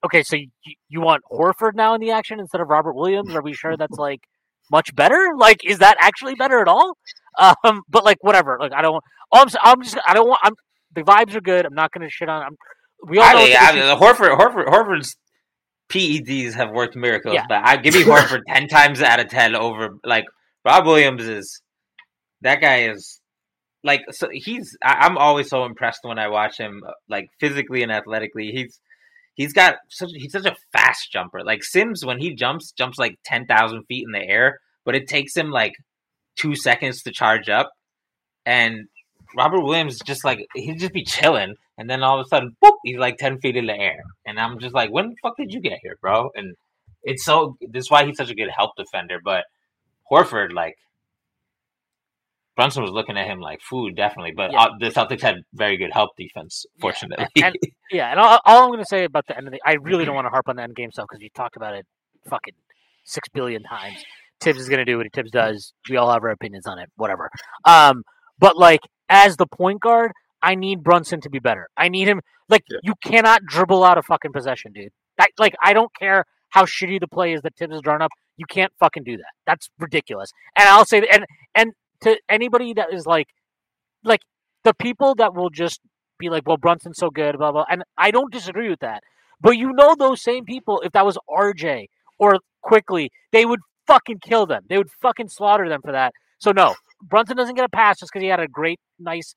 okay, 0.04 0.22
so 0.22 0.36
you, 0.36 0.48
you 0.90 1.00
want 1.00 1.22
Horford 1.32 1.74
now 1.74 1.94
in 1.94 2.00
the 2.02 2.10
action 2.10 2.38
instead 2.40 2.60
of 2.60 2.68
Robert 2.68 2.94
Williams? 2.94 3.34
Are 3.34 3.42
we 3.42 3.54
sure 3.54 3.76
that's 3.76 3.96
like 3.98 4.20
much 4.70 4.94
better? 4.94 5.30
Like, 5.36 5.64
is 5.64 5.78
that 5.78 5.96
actually 6.00 6.34
better 6.34 6.60
at 6.60 6.68
all? 6.68 6.96
Um, 7.38 7.82
but 7.88 8.04
like 8.04 8.18
whatever. 8.22 8.56
Like 8.60 8.72
I 8.72 8.82
don't. 8.82 9.02
I'm, 9.32 9.48
I'm 9.62 9.82
just 9.82 9.98
I 10.06 10.14
don't 10.14 10.28
want. 10.28 10.40
I'm 10.42 10.54
the 10.94 11.02
vibes 11.02 11.34
are 11.34 11.40
good. 11.40 11.66
I'm 11.66 11.74
not 11.74 11.92
going 11.92 12.06
to 12.06 12.10
shit 12.10 12.28
on. 12.28 12.42
I'm. 12.42 12.56
We 13.06 13.18
all 13.18 13.24
I 13.24 13.32
know 13.34 13.44
mean, 13.44 13.56
I 13.58 13.72
mean, 13.72 13.82
Horford, 13.98 14.38
Horford, 14.38 14.66
Horford's 14.66 15.16
PEDs 15.90 16.54
have 16.54 16.70
worked 16.70 16.96
miracles, 16.96 17.34
Yeah. 17.34 17.44
but 17.48 17.60
I 17.64 17.76
give 17.76 17.94
me 17.94 18.02
Horford 18.04 18.40
ten 18.48 18.68
times 18.68 19.02
out 19.02 19.20
of 19.20 19.28
ten 19.28 19.54
over 19.54 19.90
like 20.04 20.24
Rob 20.64 20.86
Williams 20.86 21.26
is. 21.26 21.60
That 22.42 22.60
guy 22.60 22.88
is 22.90 23.20
like 23.84 24.02
so 24.10 24.28
he's. 24.32 24.76
I, 24.82 25.06
I'm 25.06 25.16
always 25.18 25.48
so 25.48 25.64
impressed 25.64 26.00
when 26.02 26.18
I 26.18 26.28
watch 26.28 26.58
him, 26.58 26.82
like 27.08 27.26
physically 27.40 27.82
and 27.82 27.92
athletically. 27.92 28.50
He's 28.54 28.78
he's 29.34 29.52
got 29.52 29.76
such 29.90 30.10
he's 30.14 30.32
such 30.32 30.46
a 30.46 30.56
fast 30.72 31.10
jumper. 31.12 31.40
Like 31.44 31.62
Sims, 31.64 32.04
when 32.04 32.18
he 32.20 32.34
jumps, 32.34 32.72
jumps 32.72 32.98
like 32.98 33.16
ten 33.24 33.46
thousand 33.46 33.84
feet 33.88 34.04
in 34.06 34.12
the 34.12 34.26
air, 34.26 34.58
but 34.84 34.94
it 34.94 35.08
takes 35.08 35.36
him 35.36 35.50
like 35.50 35.72
two 36.36 36.54
seconds 36.54 37.02
to 37.02 37.12
charge 37.12 37.48
up. 37.48 37.70
And 38.44 38.86
Robert 39.36 39.60
Williams 39.62 39.98
just 40.00 40.24
like 40.24 40.46
he'd 40.54 40.78
just 40.78 40.92
be 40.92 41.04
chilling, 41.04 41.54
and 41.78 41.90
then 41.90 42.02
all 42.02 42.20
of 42.20 42.26
a 42.26 42.28
sudden, 42.28 42.56
boop, 42.64 42.74
he's 42.84 42.96
like 42.98 43.16
ten 43.18 43.38
feet 43.40 43.56
in 43.56 43.66
the 43.66 43.74
air, 43.76 43.98
and 44.24 44.38
I'm 44.38 44.58
just 44.60 44.74
like, 44.74 44.90
when 44.90 45.08
the 45.10 45.16
fuck 45.22 45.36
did 45.36 45.52
you 45.52 45.60
get 45.60 45.78
here, 45.82 45.96
bro? 46.00 46.30
And 46.34 46.54
it's 47.02 47.24
so 47.24 47.56
this 47.60 47.86
is 47.86 47.90
why 47.90 48.04
he's 48.06 48.16
such 48.16 48.30
a 48.30 48.34
good 48.34 48.48
help 48.56 48.72
defender. 48.76 49.18
But 49.22 49.44
Horford, 50.10 50.52
like 50.52 50.76
Brunson 52.56 52.82
was 52.82 52.92
looking 52.92 53.18
at 53.18 53.26
him 53.26 53.40
like 53.40 53.60
food, 53.60 53.96
definitely. 53.96 54.32
But 54.34 54.52
Yeah. 54.52 54.62
uh, 54.62 54.68
the 54.80 54.86
Celtics 54.86 55.20
had 55.20 55.36
very 55.52 55.76
good 55.76 55.90
help 55.92 56.10
defense, 56.16 56.64
fortunately. 56.80 57.26
and- 57.42 57.56
Yeah, 57.90 58.10
and 58.10 58.18
all, 58.18 58.40
all 58.46 58.62
I'm 58.64 58.68
going 58.70 58.78
to 58.78 58.86
say 58.86 59.04
about 59.04 59.26
the 59.26 59.36
end 59.36 59.46
of 59.46 59.52
the, 59.52 59.60
I 59.64 59.74
really 59.74 60.04
don't 60.06 60.14
want 60.20 60.24
to 60.26 60.30
harp 60.30 60.48
on 60.48 60.56
the 60.56 60.62
end 60.62 60.74
game 60.74 60.90
stuff 60.90 61.06
because 61.10 61.20
we 61.20 61.28
talked 61.30 61.56
about 61.56 61.74
it 61.74 61.84
fucking 62.30 62.54
six 63.04 63.28
billion 63.28 63.62
times. 63.62 64.02
Thibs 64.40 64.60
is 64.60 64.68
going 64.68 64.78
to 64.78 64.84
do 64.84 64.98
what 64.98 65.06
Thibs 65.14 65.30
does. 65.30 65.72
We 65.88 65.96
all 65.96 66.10
have 66.12 66.22
our 66.22 66.30
opinions 66.30 66.66
on 66.66 66.78
it, 66.78 66.90
whatever. 66.96 67.30
Um, 67.64 68.02
but 68.38 68.56
like 68.56 68.80
as 69.08 69.36
the 69.36 69.46
point 69.46 69.80
guard, 69.80 70.12
I 70.42 70.54
need 70.54 70.82
Brunson 70.82 71.20
to 71.22 71.30
be 71.30 71.38
better. 71.38 71.68
I 71.76 71.88
need 71.88 72.08
him. 72.08 72.20
Like 72.48 72.62
Yeah. 72.68 72.78
you 72.82 72.94
cannot 73.04 73.42
dribble 73.46 73.82
out 73.82 73.98
a 73.98 74.02
fucking 74.02 74.32
possession, 74.32 74.72
dude. 74.72 74.90
I, 75.18 75.26
like 75.38 75.54
I 75.62 75.72
don't 75.72 75.90
care 75.98 76.24
how 76.50 76.64
shitty 76.64 77.00
the 77.00 77.08
play 77.08 77.32
is 77.32 77.42
that 77.42 77.56
Thibs 77.56 77.72
has 77.72 77.80
drawn 77.82 78.02
up. 78.02 78.10
You 78.36 78.46
can't 78.48 78.72
fucking 78.78 79.04
do 79.04 79.16
that. 79.16 79.32
That's 79.46 79.68
ridiculous. 79.78 80.30
And 80.58 80.68
I'll 80.68 80.84
say, 80.84 81.02
and 81.10 81.24
and 81.54 81.72
to 82.02 82.18
anybody 82.28 82.74
that 82.74 82.92
is 82.92 83.06
like, 83.06 83.26
like 84.04 84.20
the 84.64 84.74
people 84.74 85.14
that 85.16 85.34
will 85.34 85.50
just 85.50 85.80
be 86.18 86.28
like, 86.28 86.46
well, 86.46 86.56
Brunson's 86.58 86.98
so 86.98 87.10
good, 87.10 87.38
blah 87.38 87.52
blah. 87.52 87.64
And 87.70 87.82
I 87.96 88.10
don't 88.10 88.32
disagree 88.32 88.68
with 88.68 88.80
that. 88.80 89.02
But 89.40 89.56
you 89.56 89.72
know 89.72 89.94
those 89.98 90.22
same 90.22 90.44
people, 90.44 90.80
if 90.84 90.92
that 90.92 91.04
was 91.06 91.18
RJ 91.30 91.86
or 92.18 92.38
Quickley, 92.62 93.10
they 93.32 93.44
would 93.44 93.60
fucking 93.86 94.18
kill 94.20 94.46
them. 94.46 94.62
They 94.68 94.78
would 94.78 94.90
fucking 95.02 95.28
slaughter 95.28 95.68
them 95.68 95.80
for 95.82 95.92
that. 95.92 96.12
So 96.38 96.52
no, 96.52 96.74
Brunson 97.02 97.36
doesn't 97.36 97.54
get 97.54 97.64
a 97.64 97.68
pass 97.68 97.98
just 97.98 98.12
because 98.12 98.22
he 98.22 98.28
had 98.28 98.40
a 98.40 98.48
great, 98.48 98.78
nice, 98.98 99.34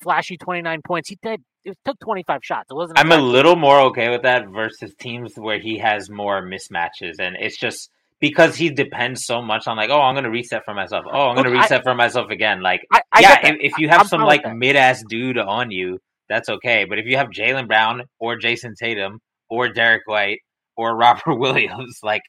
flashy 0.00 0.36
29 0.36 0.80
points. 0.84 1.08
He 1.08 1.18
did. 1.22 1.40
It 1.64 1.76
took 1.84 1.98
25 2.00 2.40
shots. 2.44 2.70
It 2.70 2.74
wasn't. 2.74 2.98
I'm 2.98 3.10
a 3.10 3.16
little 3.16 3.56
more 3.56 3.80
okay 3.86 4.08
with 4.10 4.22
that 4.22 4.48
versus 4.48 4.94
teams 5.00 5.32
where 5.34 5.58
he 5.58 5.78
has 5.78 6.08
more 6.08 6.40
mismatches, 6.42 7.18
and 7.18 7.36
it's 7.40 7.58
just 7.58 7.90
because 8.20 8.54
he 8.56 8.70
depends 8.70 9.24
so 9.26 9.42
much 9.42 9.66
on 9.66 9.76
like, 9.76 9.90
oh, 9.90 10.00
I'm 10.00 10.14
going 10.14 10.24
to 10.24 10.30
reset 10.30 10.64
for 10.64 10.74
myself. 10.74 11.04
Oh, 11.12 11.28
I'm 11.28 11.34
going 11.34 11.44
to 11.46 11.50
Look, 11.50 11.58
I- 11.58 11.62
reset 11.62 11.82
for 11.82 11.94
myself 11.94 12.30
again. 12.30 12.62
Like, 12.62 12.82
I, 12.92 13.00
I 13.12 13.20
yeah, 13.20 13.46
if, 13.48 13.56
if 13.72 13.78
you 13.78 13.88
have 13.88 14.02
I'm 14.02 14.06
some 14.06 14.22
like 14.22 14.42
mid 14.54 14.76
ass 14.76 15.02
dude 15.08 15.38
on 15.38 15.72
you, 15.72 15.98
that's 16.28 16.48
okay. 16.48 16.84
But 16.88 16.98
if 16.98 17.06
you 17.06 17.16
have 17.16 17.28
Jaylen 17.28 17.66
Brown 17.66 18.02
or 18.20 18.36
Jayson 18.38 18.74
Tatum 18.78 19.18
or 19.50 19.68
Derrick 19.68 20.02
White 20.06 20.38
or 20.76 20.96
Robert 21.04 21.36
Williams, 21.36 21.98
like. 22.02 22.22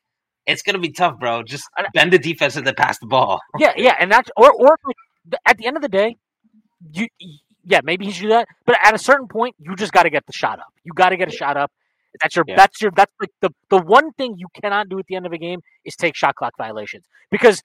It's 0.47 0.61
gonna 0.63 0.79
be 0.79 0.91
tough, 0.91 1.19
bro. 1.19 1.43
Just 1.43 1.65
bend 1.93 2.13
the 2.13 2.17
defense 2.19 2.55
and 2.55 2.65
then 2.65 2.73
pass 2.75 2.97
the 2.99 3.05
ball. 3.05 3.39
Yeah, 3.59 3.73
yeah, 3.75 3.95
and 3.99 4.11
that's 4.11 4.31
or 4.37 4.51
or 4.51 4.77
at 5.45 5.57
the 5.57 5.67
end 5.67 5.75
of 5.75 5.81
the 5.83 5.89
day, 5.89 6.15
you 6.91 7.07
yeah 7.63 7.81
maybe 7.83 8.05
he 8.05 8.11
should 8.11 8.23
do 8.23 8.29
that, 8.29 8.47
but 8.65 8.77
at 8.83 8.93
a 8.95 8.97
certain 8.97 9.27
point, 9.27 9.55
you 9.59 9.75
just 9.75 9.91
got 9.91 10.03
to 10.03 10.09
get 10.09 10.25
the 10.25 10.33
shot 10.33 10.59
up. 10.59 10.73
You 10.83 10.93
got 10.93 11.09
to 11.09 11.17
get 11.17 11.27
a 11.27 11.35
shot 11.35 11.57
up. 11.57 11.71
That's 12.21 12.35
your 12.35 12.45
Yeah. 12.47 12.55
that's 12.55 12.81
your 12.81 12.91
that's 12.95 13.11
like 13.19 13.31
the 13.41 13.49
the 13.69 13.77
one 13.77 14.13
thing 14.13 14.35
you 14.37 14.47
cannot 14.61 14.87
do 14.89 14.97
at 14.99 15.05
the 15.07 15.15
end 15.15 15.25
of 15.25 15.33
a 15.33 15.37
game 15.37 15.59
is 15.83 15.95
take 15.95 16.15
shot 16.15 16.35
clock 16.35 16.53
violations 16.57 17.05
because 17.29 17.61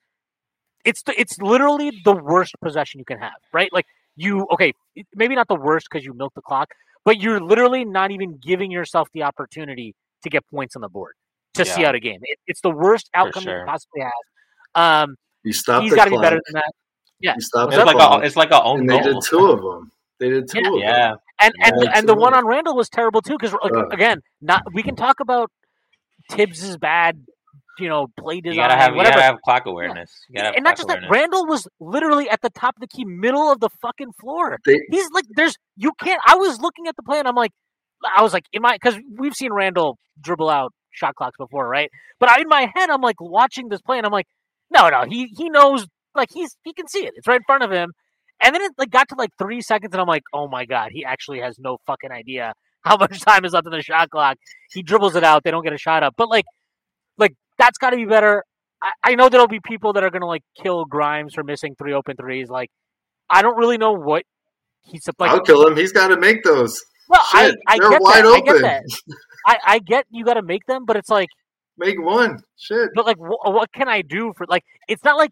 it's 0.83 1.01
the, 1.03 1.19
it's 1.19 1.39
literally 1.39 2.01
the 2.03 2.13
worst 2.13 2.55
possession 2.61 2.99
you 2.99 3.05
can 3.05 3.19
have, 3.19 3.39
right? 3.53 3.71
Like 3.71 3.85
you 4.17 4.45
okay, 4.51 4.73
maybe 5.15 5.35
not 5.35 5.47
the 5.47 5.55
worst 5.55 5.87
because 5.89 6.05
you 6.05 6.13
milk 6.13 6.33
the 6.35 6.41
clock, 6.41 6.69
but 7.05 7.21
you're 7.21 7.39
literally 7.39 7.85
not 7.85 8.11
even 8.11 8.37
giving 8.37 8.71
yourself 8.71 9.07
the 9.13 9.23
opportunity 9.23 9.95
to 10.23 10.29
get 10.29 10.45
points 10.49 10.75
on 10.75 10.81
the 10.81 10.89
board 10.89 11.15
to 11.55 11.65
see 11.65 11.85
out 11.85 11.95
a 11.95 11.99
game. 11.99 12.19
It, 12.23 12.39
it's 12.47 12.61
the 12.61 12.71
worst 12.71 13.09
outcome 13.13 13.43
you 13.43 13.49
sure. 13.49 13.57
can 13.59 13.67
possibly 13.67 14.01
have. 14.01 15.03
Um, 15.03 15.15
You 15.43 15.53
stopped 15.53 15.83
he's 15.83 15.91
the 15.91 15.95
got 15.97 16.05
to 16.05 16.11
be 16.11 16.17
better 16.17 16.41
than 16.47 16.53
that. 16.53 16.71
Yeah, 17.19 17.35
You 17.35 17.41
stopped 17.41 17.73
It's 17.73 17.85
like 17.85 17.95
clock. 17.95 18.21
a 18.21 18.25
it's 18.25 18.35
like 18.35 18.51
a 18.51 18.61
own 18.63 18.81
and 18.81 18.89
they 18.89 18.99
goal. 18.99 19.13
did 19.13 19.23
two 19.29 19.45
of 19.51 19.61
them. 19.61 19.91
They 20.19 20.29
did 20.29 20.49
two 20.49 20.59
Yeah. 20.59 20.67
of 20.67 20.73
them. 20.73 20.79
yeah, 20.81 21.13
and 21.41 21.53
and 21.63 21.73
Yeah, 21.83 21.91
and 21.95 22.09
the 22.09 22.15
one 22.15 22.33
on 22.33 22.45
Randle 22.45 22.75
was 22.75 22.89
terrible 22.89 23.21
too 23.21 23.33
because 23.39 23.53
like, 23.63 23.71
Ugh. 23.73 23.93
again, 23.93 24.19
not 24.41 24.61
we 24.73 24.83
can 24.83 24.95
talk 24.95 25.19
about 25.19 25.51
Thibs's 26.31 26.77
bad, 26.77 27.23
you 27.79 27.87
know, 27.89 28.07
play 28.19 28.35
you 28.35 28.41
design, 28.41 28.57
gotta 28.57 28.75
have 28.75 28.91
you 28.91 28.97
whatever, 28.97 29.15
gotta 29.15 29.23
have 29.23 29.41
clock 29.43 29.65
awareness. 29.65 30.11
You 30.29 30.35
gotta 30.35 30.47
have 30.47 30.55
and 30.55 30.63
not 30.63 30.75
just 30.77 30.89
awareness. 30.89 31.09
that. 31.09 31.13
Randle 31.15 31.45
was 31.47 31.67
literally 31.79 32.29
at 32.29 32.41
the 32.41 32.49
top 32.49 32.75
of 32.75 32.81
the 32.81 32.87
key, 32.87 33.05
middle 33.05 33.51
of 33.51 33.59
the 33.59 33.69
fucking 33.81 34.13
floor. 34.19 34.57
They, 34.65 34.79
He's 34.89 35.09
like, 35.11 35.25
there's 35.35 35.55
you 35.75 35.91
can't. 35.99 36.21
I 36.25 36.35
was 36.35 36.59
looking 36.61 36.87
at 36.87 36.95
the 36.95 37.03
play 37.03 37.19
and 37.19 37.27
I'm 37.27 37.35
like, 37.35 37.51
I 38.15 38.21
was 38.21 38.33
like, 38.33 38.45
in 38.53 38.61
my 38.61 38.73
because 38.73 38.95
we've 39.17 39.33
seen 39.35 39.51
Randle 39.53 39.97
dribble 40.21 40.49
out 40.49 40.73
shot 40.93 41.15
clocks 41.15 41.37
before, 41.37 41.67
right? 41.67 41.89
But 42.19 42.29
I, 42.29 42.41
in 42.41 42.47
my 42.47 42.71
head, 42.73 42.89
I'm 42.89 43.01
like 43.01 43.19
watching 43.19 43.69
this 43.69 43.81
play 43.81 43.97
and 43.97 44.05
I'm 44.05 44.11
like, 44.11 44.27
no, 44.71 44.89
no, 44.89 45.03
he 45.03 45.27
he 45.37 45.49
knows, 45.49 45.85
like 46.15 46.29
he's 46.33 46.55
he 46.63 46.73
can 46.73 46.87
see 46.87 47.05
it. 47.05 47.13
It's 47.15 47.27
right 47.27 47.37
in 47.37 47.43
front 47.45 47.63
of 47.63 47.71
him. 47.71 47.91
And 48.41 48.53
then 48.53 48.61
it 48.61 48.71
like 48.77 48.89
got 48.89 49.09
to 49.09 49.15
like 49.15 49.29
three 49.37 49.61
seconds 49.61 49.93
and 49.93 50.01
I'm 50.01 50.07
like, 50.07 50.23
oh 50.33 50.47
my 50.47 50.65
god, 50.65 50.91
he 50.91 51.05
actually 51.05 51.39
has 51.39 51.57
no 51.59 51.77
fucking 51.85 52.11
idea 52.11 52.53
how 52.83 52.97
much 52.97 53.21
time 53.21 53.45
is 53.45 53.53
left 53.53 53.65
in 53.65 53.71
the 53.71 53.81
shot 53.81 54.09
clock. 54.09 54.37
He 54.71 54.83
dribbles 54.83 55.15
it 55.15 55.23
out, 55.23 55.43
they 55.43 55.51
don't 55.51 55.63
get 55.63 55.73
a 55.73 55.77
shot 55.77 56.03
up. 56.03 56.13
But 56.17 56.29
like, 56.29 56.45
like 57.17 57.33
that's 57.57 57.77
got 57.77 57.91
to 57.91 57.97
be 57.97 58.05
better. 58.05 58.43
I, 58.81 58.91
I 59.03 59.15
know 59.15 59.29
there'll 59.29 59.47
be 59.47 59.61
people 59.63 59.93
that 59.93 60.03
are 60.03 60.09
gonna 60.09 60.27
like 60.27 60.43
kill 60.61 60.85
Grimes 60.85 61.33
for 61.33 61.43
missing 61.43 61.75
three 61.77 61.93
open 61.93 62.17
threes. 62.17 62.49
Like, 62.49 62.69
I 63.29 63.41
don't 63.41 63.57
really 63.57 63.77
know 63.77 63.93
what 63.93 64.23
he's 64.83 65.07
like. 65.17 65.31
I'll 65.31 65.41
kill 65.41 65.65
him. 65.67 65.77
He's 65.77 65.91
got 65.91 66.09
to 66.09 66.17
make 66.17 66.43
those. 66.43 66.81
Well, 67.09 67.23
Shit, 67.31 67.55
I, 67.67 67.75
I 67.75 67.77
get 67.77 68.01
wide 68.01 68.25
that. 68.25 68.33
I 68.33 68.39
get 68.39 68.49
open. 68.49 68.61
that. 68.61 68.83
I, 69.45 69.57
I 69.65 69.79
get 69.79 70.05
you 70.09 70.23
got 70.25 70.35
to 70.35 70.41
make 70.41 70.65
them, 70.65 70.85
but 70.85 70.95
it's 70.95 71.09
like, 71.09 71.29
Make 71.77 71.99
one. 72.01 72.39
Shit. 72.57 72.89
but 72.93 73.05
like, 73.05 73.17
wh- 73.17 73.45
what 73.49 73.71
can 73.73 73.87
I 73.89 74.01
do 74.03 74.33
for 74.37 74.45
like? 74.47 74.63
It's 74.87 75.03
not 75.03 75.17
like 75.17 75.31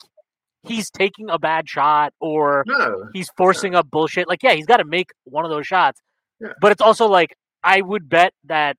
he's 0.64 0.89
taking 0.89 1.30
a 1.30 1.38
bad 1.39 1.70
shot 1.70 2.14
or 2.20 2.64
No. 2.68 3.09
he's 3.14 3.30
forcing 3.38 3.76
up 3.76 3.89
bullshit. 3.91 4.28
Like, 4.28 4.41
yeah, 4.43 4.53
he's 4.53 4.66
got 4.66 4.78
to 4.78 4.86
make 4.86 5.12
one 5.26 5.45
of 5.45 5.51
those 5.51 5.68
shots. 5.68 5.99
Yeah. 6.39 6.49
But 6.59 6.72
it's 6.72 6.82
also 6.82 7.07
like 7.07 7.36
I 7.64 7.82
would 7.82 8.09
bet 8.09 8.34
that 8.45 8.76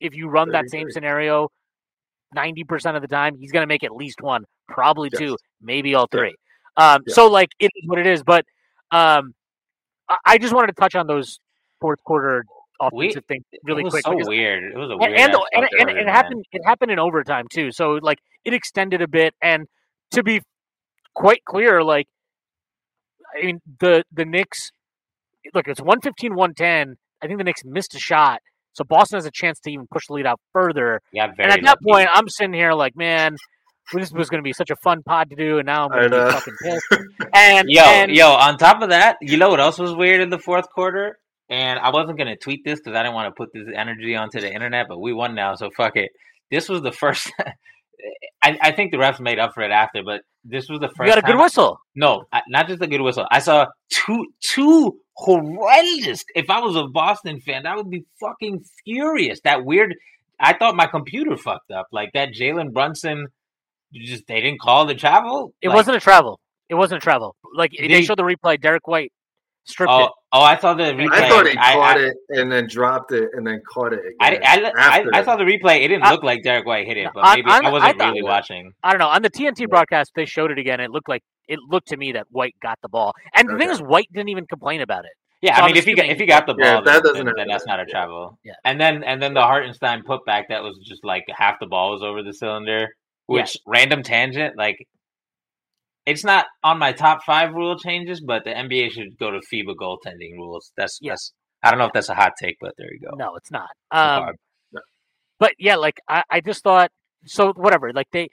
if 0.00 0.14
you 0.14 0.28
run 0.28 0.50
that 0.50 0.68
same 0.68 0.90
scenario, 0.90 1.48
ninety 2.34 2.64
percent 2.64 2.96
of 2.96 3.02
the 3.02 3.08
time 3.08 3.36
he's 3.38 3.52
gonna 3.52 3.66
make 3.68 3.84
at 3.84 3.94
least 3.94 4.20
one, 4.20 4.44
probably 4.68 5.08
Yes. 5.12 5.20
two, 5.20 5.36
maybe 5.62 5.94
all 5.94 6.08
Yeah. 6.12 6.18
three. 6.18 6.34
Um, 6.76 7.02
Yeah. 7.06 7.14
so 7.14 7.28
like 7.28 7.50
it 7.60 7.70
is 7.76 7.88
what 7.88 7.98
it 8.00 8.06
is. 8.08 8.22
But 8.24 8.44
um, 8.90 9.32
I, 10.08 10.16
I 10.26 10.38
just 10.38 10.52
wanted 10.52 10.68
to 10.68 10.72
touch 10.74 10.94
on 10.96 11.06
those 11.06 11.38
fourth 11.80 12.02
quarter 12.04 12.44
We- 12.92 13.06
offensive 13.06 13.24
things 13.26 13.44
really 13.64 13.80
it 13.80 13.84
was 13.84 13.92
quick. 13.94 14.04
so 14.04 14.12
because- 14.12 14.28
weird. 14.28 14.72
It 14.72 14.76
was 14.76 14.90
a 14.90 14.96
weird. 14.96 15.12
and, 15.12 15.20
and, 15.20 15.34
and 15.34 15.34
quarter, 15.34 15.90
it 15.90 15.94
man. 16.04 16.08
happened 16.08 16.44
it 16.52 16.62
happened 16.64 16.90
in 16.90 16.98
overtime 16.98 17.46
too 17.50 17.70
so 17.72 17.98
like 18.02 18.18
it 18.44 18.52
extended 18.54 19.00
a 19.02 19.08
bit 19.08 19.34
and 19.42 19.66
to 20.12 20.22
be 20.22 20.40
quite 21.14 21.44
clear 21.44 21.82
like 21.82 22.06
i 23.40 23.44
mean 23.46 23.60
the 23.80 24.04
the 24.12 24.24
Knicks 24.24 24.70
look 25.54 25.66
it's 25.68 25.80
115-110 25.80 26.94
i 27.22 27.26
think 27.26 27.38
the 27.38 27.44
Knicks 27.44 27.62
missed 27.64 27.94
a 27.94 27.98
shot 27.98 28.40
so 28.72 28.84
boston 28.84 29.16
has 29.16 29.26
a 29.26 29.30
chance 29.30 29.58
to 29.60 29.70
even 29.70 29.86
push 29.90 30.06
the 30.08 30.12
lead 30.14 30.26
out 30.26 30.40
further 30.52 31.00
Yeah, 31.12 31.28
very 31.36 31.50
and 31.50 31.52
at 31.52 31.62
that 31.64 31.78
lucky. 31.82 31.92
point 32.06 32.08
i'm 32.12 32.28
sitting 32.28 32.52
here 32.54 32.72
like 32.72 32.96
man 32.96 33.36
this 33.94 34.10
was 34.12 34.28
going 34.28 34.40
to 34.42 34.44
be 34.44 34.52
such 34.52 34.70
a 34.70 34.76
fun 34.76 35.02
pod 35.04 35.30
to 35.30 35.36
do 35.36 35.58
and 35.58 35.66
now 35.66 35.84
i'm 35.84 35.90
going 35.90 36.10
to 36.10 36.26
be 36.26 36.32
fucking 36.32 36.54
pissed 36.62 36.86
and 37.34 37.66
Yo, 37.70 37.82
and, 37.82 38.10
yo, 38.14 38.30
on 38.32 38.58
top 38.58 38.82
of 38.82 38.88
that, 38.90 39.16
you 39.22 39.36
know 39.36 39.48
what 39.48 39.60
else 39.60 39.78
was 39.78 39.94
weird 39.94 40.20
in 40.20 40.28
the 40.28 40.38
fourth 40.40 40.68
quarter? 40.70 41.18
And 41.48 41.78
I 41.78 41.90
wasn't 41.90 42.18
gonna 42.18 42.36
tweet 42.36 42.64
this 42.64 42.80
because 42.80 42.96
I 42.96 43.02
didn't 43.02 43.14
want 43.14 43.28
to 43.28 43.36
put 43.36 43.52
this 43.54 43.68
energy 43.74 44.16
onto 44.16 44.40
the 44.40 44.52
internet, 44.52 44.86
but 44.88 44.98
we 45.00 45.12
won 45.12 45.34
now, 45.34 45.54
so 45.54 45.70
fuck 45.76 45.96
it. 45.96 46.10
This 46.50 46.68
was 46.68 46.82
the 46.82 46.92
first. 46.92 47.32
I, 48.42 48.58
I 48.60 48.72
think 48.72 48.92
the 48.92 48.98
refs 48.98 49.20
made 49.20 49.38
up 49.38 49.54
for 49.54 49.62
it 49.62 49.70
after, 49.70 50.02
but 50.04 50.20
this 50.44 50.68
was 50.68 50.80
the 50.80 50.88
first. 50.88 51.00
you 51.00 51.06
got 51.06 51.18
a 51.18 51.22
good 51.22 51.38
whistle 51.38 51.80
No, 51.94 52.24
I- 52.32 52.42
not 52.48 52.68
just 52.68 52.82
a 52.82 52.86
good 52.86 53.00
whistle. 53.00 53.26
I 53.30 53.38
saw 53.40 53.66
two 53.90 54.26
two 54.40 54.98
horrendous. 55.14 56.24
If 56.34 56.50
I 56.50 56.60
was 56.60 56.76
a 56.76 56.86
Boston 56.86 57.40
fan, 57.40 57.66
I 57.66 57.74
would 57.76 57.90
be 57.90 58.04
fucking 58.20 58.64
furious. 58.84 59.40
That 59.44 59.64
weird. 59.64 59.94
I 60.38 60.52
thought 60.52 60.76
my 60.76 60.86
computer 60.86 61.36
fucked 61.36 61.70
up. 61.70 61.86
Like 61.92 62.10
that 62.14 62.30
Jalen 62.32 62.72
Brunson. 62.72 63.28
Just 63.94 64.26
they 64.26 64.40
didn't 64.40 64.60
call 64.60 64.84
the 64.84 64.94
travel. 64.96 65.54
it 65.62 65.68
Like, 65.68 65.76
wasn't 65.76 65.96
a 65.96 66.00
travel 66.00 66.40
it 66.68 66.74
wasn't 66.74 66.98
a 67.00 67.00
travel 67.00 67.36
like 67.54 67.70
they 67.78 67.86
They- 67.86 68.02
showed 68.02 68.18
the 68.18 68.24
replay 68.24 68.60
derrick 68.60 68.86
white 68.88 69.12
stripped 69.66 69.90
Oh, 69.92 70.04
it 70.04 70.10
oh! 70.32 70.40
I 70.40 70.56
saw 70.58 70.74
the 70.74 70.84
replay. 70.84 71.12
I 71.12 71.28
thought 71.28 71.46
he 71.46 71.56
I- 71.58 71.72
caught 71.74 71.96
I- 71.98 72.00
it 72.06 72.16
and 72.30 72.50
then 72.50 72.66
dropped 72.68 73.12
it 73.12 73.28
and 73.32 73.46
then 73.46 73.60
caught 73.72 73.92
it 73.92 74.00
I, 74.20 74.30
again. 74.32 74.42
I, 74.44 74.70
I, 74.78 74.96
after 74.98 75.10
I 75.14 75.24
saw 75.24 75.36
the 75.36 75.44
replay. 75.44 75.82
It 75.84 75.88
didn't 75.88 76.04
I- 76.04 76.12
look 76.12 76.22
like 76.22 76.42
Derrick 76.42 76.66
White 76.66 76.86
hit 76.86 76.96
it, 76.96 77.08
but 77.14 77.20
I- 77.24 77.36
maybe 77.36 77.50
I'm- 77.50 77.64
I, 77.66 77.68
I 77.68 77.72
wasn't 77.72 77.98
thought- 77.98 78.08
really 78.08 78.22
watching. 78.22 78.72
I 78.82 78.90
don't 78.90 78.98
know. 79.00 79.08
On 79.08 79.22
the 79.22 79.30
TNT 79.30 79.68
broadcast, 79.68 80.12
they 80.14 80.24
showed 80.24 80.50
it 80.50 80.58
again. 80.58 80.80
It 80.80 80.90
looked 80.90 81.08
like 81.08 81.22
it 81.48 81.58
looked 81.68 81.88
to 81.88 81.96
me 81.96 82.12
that 82.12 82.26
White 82.30 82.54
got 82.62 82.78
the 82.82 82.88
ball, 82.88 83.12
and 83.34 83.48
the 83.48 83.56
thing 83.56 83.70
is, 83.70 83.80
White 83.80 84.08
didn't 84.12 84.30
even 84.30 84.46
complain 84.46 84.80
about 84.80 85.04
it. 85.04 85.12
Yeah, 85.42 85.56
So 85.56 85.62
I 85.62 85.66
mean, 85.66 85.76
if 85.76 85.84
he 85.84 85.94
got, 85.94 86.06
if 86.06 86.18
he 86.18 86.24
got 86.26 86.46
the 86.46 86.54
ball, 86.54 86.64
Yeah, 86.64 86.80
that 86.80 86.84
then, 86.84 87.02
doesn't 87.02 87.26
then, 87.26 87.34
then 87.36 87.48
that's 87.48 87.66
not 87.66 87.78
a 87.78 87.84
travel. 87.84 88.38
Yeah. 88.42 88.54
And 88.64 88.80
then 88.80 89.04
and 89.04 89.22
then 89.22 89.34
the 89.34 89.42
Hartenstein 89.42 90.02
putback 90.02 90.44
that 90.48 90.62
was 90.62 90.78
just 90.84 91.04
like 91.04 91.24
half 91.28 91.60
the 91.60 91.66
ball 91.66 91.92
was 91.92 92.02
over 92.02 92.22
the 92.22 92.32
cylinder, 92.32 92.88
which 93.26 93.58
random 93.66 94.02
tangent 94.02 94.56
like. 94.56 94.86
It's 96.06 96.24
not 96.24 96.46
on 96.62 96.78
my 96.78 96.92
top 96.92 97.24
five 97.24 97.52
rule 97.52 97.76
changes, 97.78 98.20
but 98.24 98.44
the 98.44 98.50
NBA 98.50 98.92
should 98.92 99.18
go 99.18 99.30
to 99.32 99.40
FIBA 99.52 99.74
goaltending 99.74 100.32
rules. 100.36 100.70
That's 100.76 100.98
Yeah. 101.02 101.12
that's. 101.12 101.32
I 101.62 101.70
don't 101.70 101.78
know 101.80 101.86
if 101.86 101.92
that's 101.92 102.08
a 102.08 102.14
hot 102.14 102.32
take, 102.40 102.56
but 102.60 102.74
there 102.78 102.86
you 102.92 103.00
go. 103.00 103.16
No, 103.16 103.34
it's 103.34 103.50
not. 103.50 103.70
Um, 103.90 104.22
far. 104.22 104.34
but 105.40 105.52
yeah, 105.58 105.76
like 105.76 106.00
I, 106.08 106.22
I 106.30 106.40
just 106.40 106.62
thought. 106.62 106.90
So 107.24 107.52
whatever. 107.54 107.92
Like 107.92 108.06
they, 108.12 108.28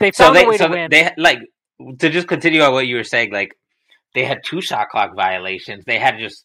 they 0.00 0.12
so 0.12 0.24
found 0.24 0.36
they 0.36 0.44
a 0.44 0.48
way 0.48 0.56
so 0.56 0.66
to 0.68 0.72
win. 0.72 0.88
they 0.90 1.10
like 1.18 1.38
to 1.98 2.08
just 2.08 2.26
continue 2.28 2.62
on 2.62 2.72
what 2.72 2.86
you 2.86 2.96
were 2.96 3.04
saying 3.04 3.32
like 3.32 3.50
they 4.14 4.24
had 4.24 4.38
two 4.44 4.60
shot 4.62 4.88
clock 4.88 5.10
violations 5.16 5.84
they 5.84 5.98
had 5.98 6.18
just 6.18 6.44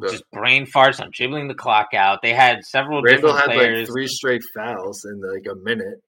Yeah. 0.00 0.10
just 0.12 0.24
brain 0.32 0.64
farts 0.66 1.00
on 1.00 1.10
dribbling 1.12 1.48
the 1.48 1.54
clock 1.54 1.88
out 1.94 2.20
they 2.22 2.32
had 2.32 2.62
several 2.64 3.02
Randle 3.02 3.32
different 3.34 3.50
had 3.50 3.56
players 3.58 3.88
like 3.88 3.92
three 3.92 4.06
straight 4.06 4.42
fouls 4.54 5.04
in 5.04 5.20
like 5.20 5.44
a 5.50 5.56
minute. 5.62 5.98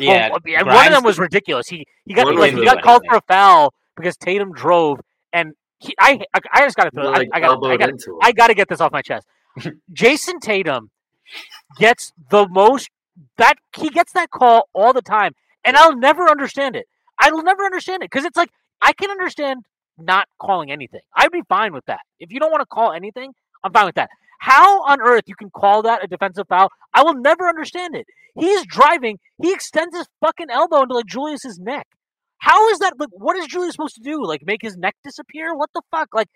Oh, 0.00 0.02
yeah 0.04 0.30
Oh, 0.32 0.38
and 0.46 0.66
one 0.66 0.86
of 0.86 0.92
them 0.92 1.04
was 1.04 1.18
ridiculous. 1.18 1.68
He 1.68 1.86
he 2.04 2.14
got 2.14 2.26
One 2.26 2.38
like 2.38 2.54
he 2.54 2.64
got 2.64 2.82
called 2.82 3.02
for 3.08 3.16
a 3.16 3.22
foul 3.22 3.74
because 3.96 4.16
Tatum 4.16 4.52
drove, 4.52 5.00
and 5.32 5.52
he, 5.78 5.94
I 5.98 6.20
I 6.52 6.64
just 6.64 6.76
got 6.76 6.84
to 6.84 6.90
throw. 6.90 7.10
like 7.10 7.28
I, 7.32 7.38
I 7.38 7.40
got 7.40 7.64
I 7.64 7.76
got. 7.76 7.90
I 8.22 8.32
got 8.32 8.46
to 8.48 8.54
get 8.54 8.68
this 8.68 8.80
off 8.80 8.92
my 8.92 9.02
chest. 9.02 9.26
Jayson 9.92 10.40
Tatum 10.40 10.90
gets 11.78 12.12
the 12.30 12.48
most 12.48 12.90
that 13.36 13.54
he 13.76 13.88
gets 13.88 14.12
that 14.12 14.30
call 14.30 14.68
all 14.72 14.92
the 14.92 15.02
time, 15.02 15.34
and 15.64 15.76
I'll 15.76 15.96
never 15.96 16.28
understand 16.28 16.76
it. 16.76 16.86
I'll 17.18 17.42
never 17.42 17.64
understand 17.64 18.02
it 18.02 18.10
because 18.10 18.24
it's 18.24 18.36
like 18.36 18.50
I 18.82 18.92
can 18.92 19.10
understand 19.10 19.64
not 19.96 20.26
calling 20.40 20.70
anything. 20.72 21.00
I'd 21.14 21.30
be 21.30 21.42
fine 21.48 21.72
with 21.72 21.84
that. 21.86 22.00
If 22.18 22.32
you 22.32 22.40
don't 22.40 22.50
want 22.50 22.62
to 22.62 22.66
call 22.66 22.92
anything, 22.92 23.32
I'm 23.62 23.72
fine 23.72 23.86
with 23.86 23.94
that. 23.94 24.10
How 24.44 24.82
on 24.82 25.00
earth 25.00 25.22
you 25.26 25.34
can 25.34 25.48
call 25.48 25.80
that 25.82 26.04
a 26.04 26.06
defensive 26.06 26.46
foul? 26.48 26.68
I 26.92 27.02
will 27.02 27.14
never 27.14 27.48
understand 27.48 27.94
it. 27.96 28.06
He's 28.38 28.66
driving. 28.66 29.18
He 29.42 29.54
extends 29.54 29.96
his 29.96 30.06
fucking 30.20 30.50
elbow 30.50 30.82
into 30.82 30.94
like 30.94 31.06
Julius's 31.06 31.58
neck. 31.58 31.86
How 32.38 32.68
is 32.68 32.78
that? 32.80 32.92
Like, 32.98 33.08
what 33.12 33.36
is 33.38 33.46
Julius 33.46 33.72
supposed 33.72 33.94
to 33.94 34.02
do? 34.02 34.22
Like, 34.22 34.42
make 34.44 34.60
his 34.60 34.76
neck 34.76 34.96
disappear? 35.02 35.54
What 35.54 35.70
the 35.74 35.80
fuck? 35.90 36.08
Like, 36.12 36.28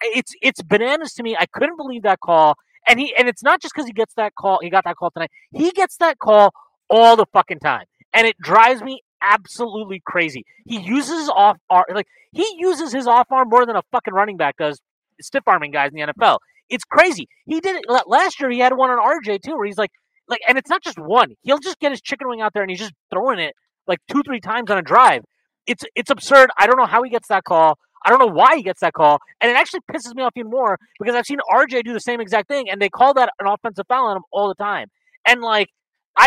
it's 0.00 0.34
it's 0.40 0.62
bananas 0.62 1.14
to 1.14 1.24
me. 1.24 1.36
I 1.36 1.46
couldn't 1.46 1.76
believe 1.76 2.02
that 2.04 2.20
call. 2.20 2.54
And 2.88 3.00
he 3.00 3.12
and 3.18 3.26
it's 3.28 3.42
not 3.42 3.60
just 3.60 3.74
because 3.74 3.86
he 3.88 3.92
gets 3.92 4.14
that 4.14 4.34
call. 4.38 4.60
He 4.62 4.70
got 4.70 4.84
that 4.84 4.94
call 4.96 5.10
tonight. 5.10 5.30
He 5.50 5.72
gets 5.72 5.96
that 5.96 6.20
call 6.20 6.52
all 6.88 7.16
the 7.16 7.26
fucking 7.32 7.58
time. 7.58 7.86
and 8.14 8.24
it 8.26 8.36
drives 8.40 8.82
me 8.82 9.02
absolutely 9.20 10.00
crazy. 10.06 10.44
He 10.64 10.78
uses 10.80 11.28
off 11.28 11.56
arm 11.68 11.84
like 11.92 12.06
he 12.30 12.46
uses 12.58 12.92
his 12.92 13.08
off 13.08 13.26
arm 13.32 13.48
more 13.48 13.66
than 13.66 13.74
a 13.74 13.82
fucking 13.90 14.14
running 14.14 14.36
back 14.36 14.56
does 14.58 14.80
stiff 15.20 15.42
arming 15.46 15.72
guys 15.72 15.90
in 15.92 15.96
the 16.00 16.12
NFL. 16.12 16.38
It's 16.68 16.84
crazy. 16.84 17.28
He 17.46 17.60
did 17.60 17.76
it 17.76 17.84
last 18.06 18.40
year. 18.40 18.50
He 18.50 18.58
had 18.58 18.76
one 18.76 18.90
on 18.90 18.98
RJ 18.98 19.42
too, 19.42 19.56
where 19.56 19.66
he's 19.66 19.78
like, 19.78 19.90
like, 20.28 20.40
and 20.46 20.58
it's 20.58 20.68
not 20.68 20.82
just 20.82 20.98
one. 20.98 21.34
He'll 21.42 21.58
just 21.58 21.78
get 21.78 21.90
his 21.90 22.00
chicken 22.02 22.28
wing 22.28 22.40
out 22.40 22.52
there 22.52 22.62
and 22.62 22.70
he's 22.70 22.80
just 22.80 22.92
throwing 23.10 23.38
it 23.38 23.54
like 23.86 23.98
two, 24.10 24.22
three 24.24 24.40
times 24.40 24.70
on 24.70 24.78
a 24.78 24.82
drive. 24.82 25.24
It's 25.66 25.84
it's 25.94 26.10
absurd. 26.10 26.50
I 26.58 26.66
don't 26.66 26.78
know 26.78 26.86
how 26.86 27.02
he 27.02 27.10
gets 27.10 27.28
that 27.28 27.44
call. 27.44 27.78
I 28.04 28.10
don't 28.10 28.20
know 28.20 28.32
why 28.32 28.56
he 28.56 28.62
gets 28.62 28.80
that 28.80 28.92
call, 28.92 29.18
and 29.40 29.50
it 29.50 29.56
actually 29.56 29.80
pisses 29.90 30.14
me 30.14 30.22
off 30.22 30.32
even 30.36 30.50
more 30.50 30.78
because 31.00 31.14
I've 31.14 31.26
seen 31.26 31.38
RJ 31.52 31.84
do 31.84 31.92
the 31.92 32.00
same 32.00 32.20
exact 32.20 32.48
thing, 32.48 32.70
and 32.70 32.80
they 32.80 32.88
call 32.88 33.12
that 33.14 33.32
an 33.40 33.46
offensive 33.46 33.86
foul 33.88 34.06
on 34.06 34.16
him 34.16 34.22
all 34.30 34.48
the 34.48 34.54
time. 34.54 34.86
And 35.26 35.40
like, 35.42 35.68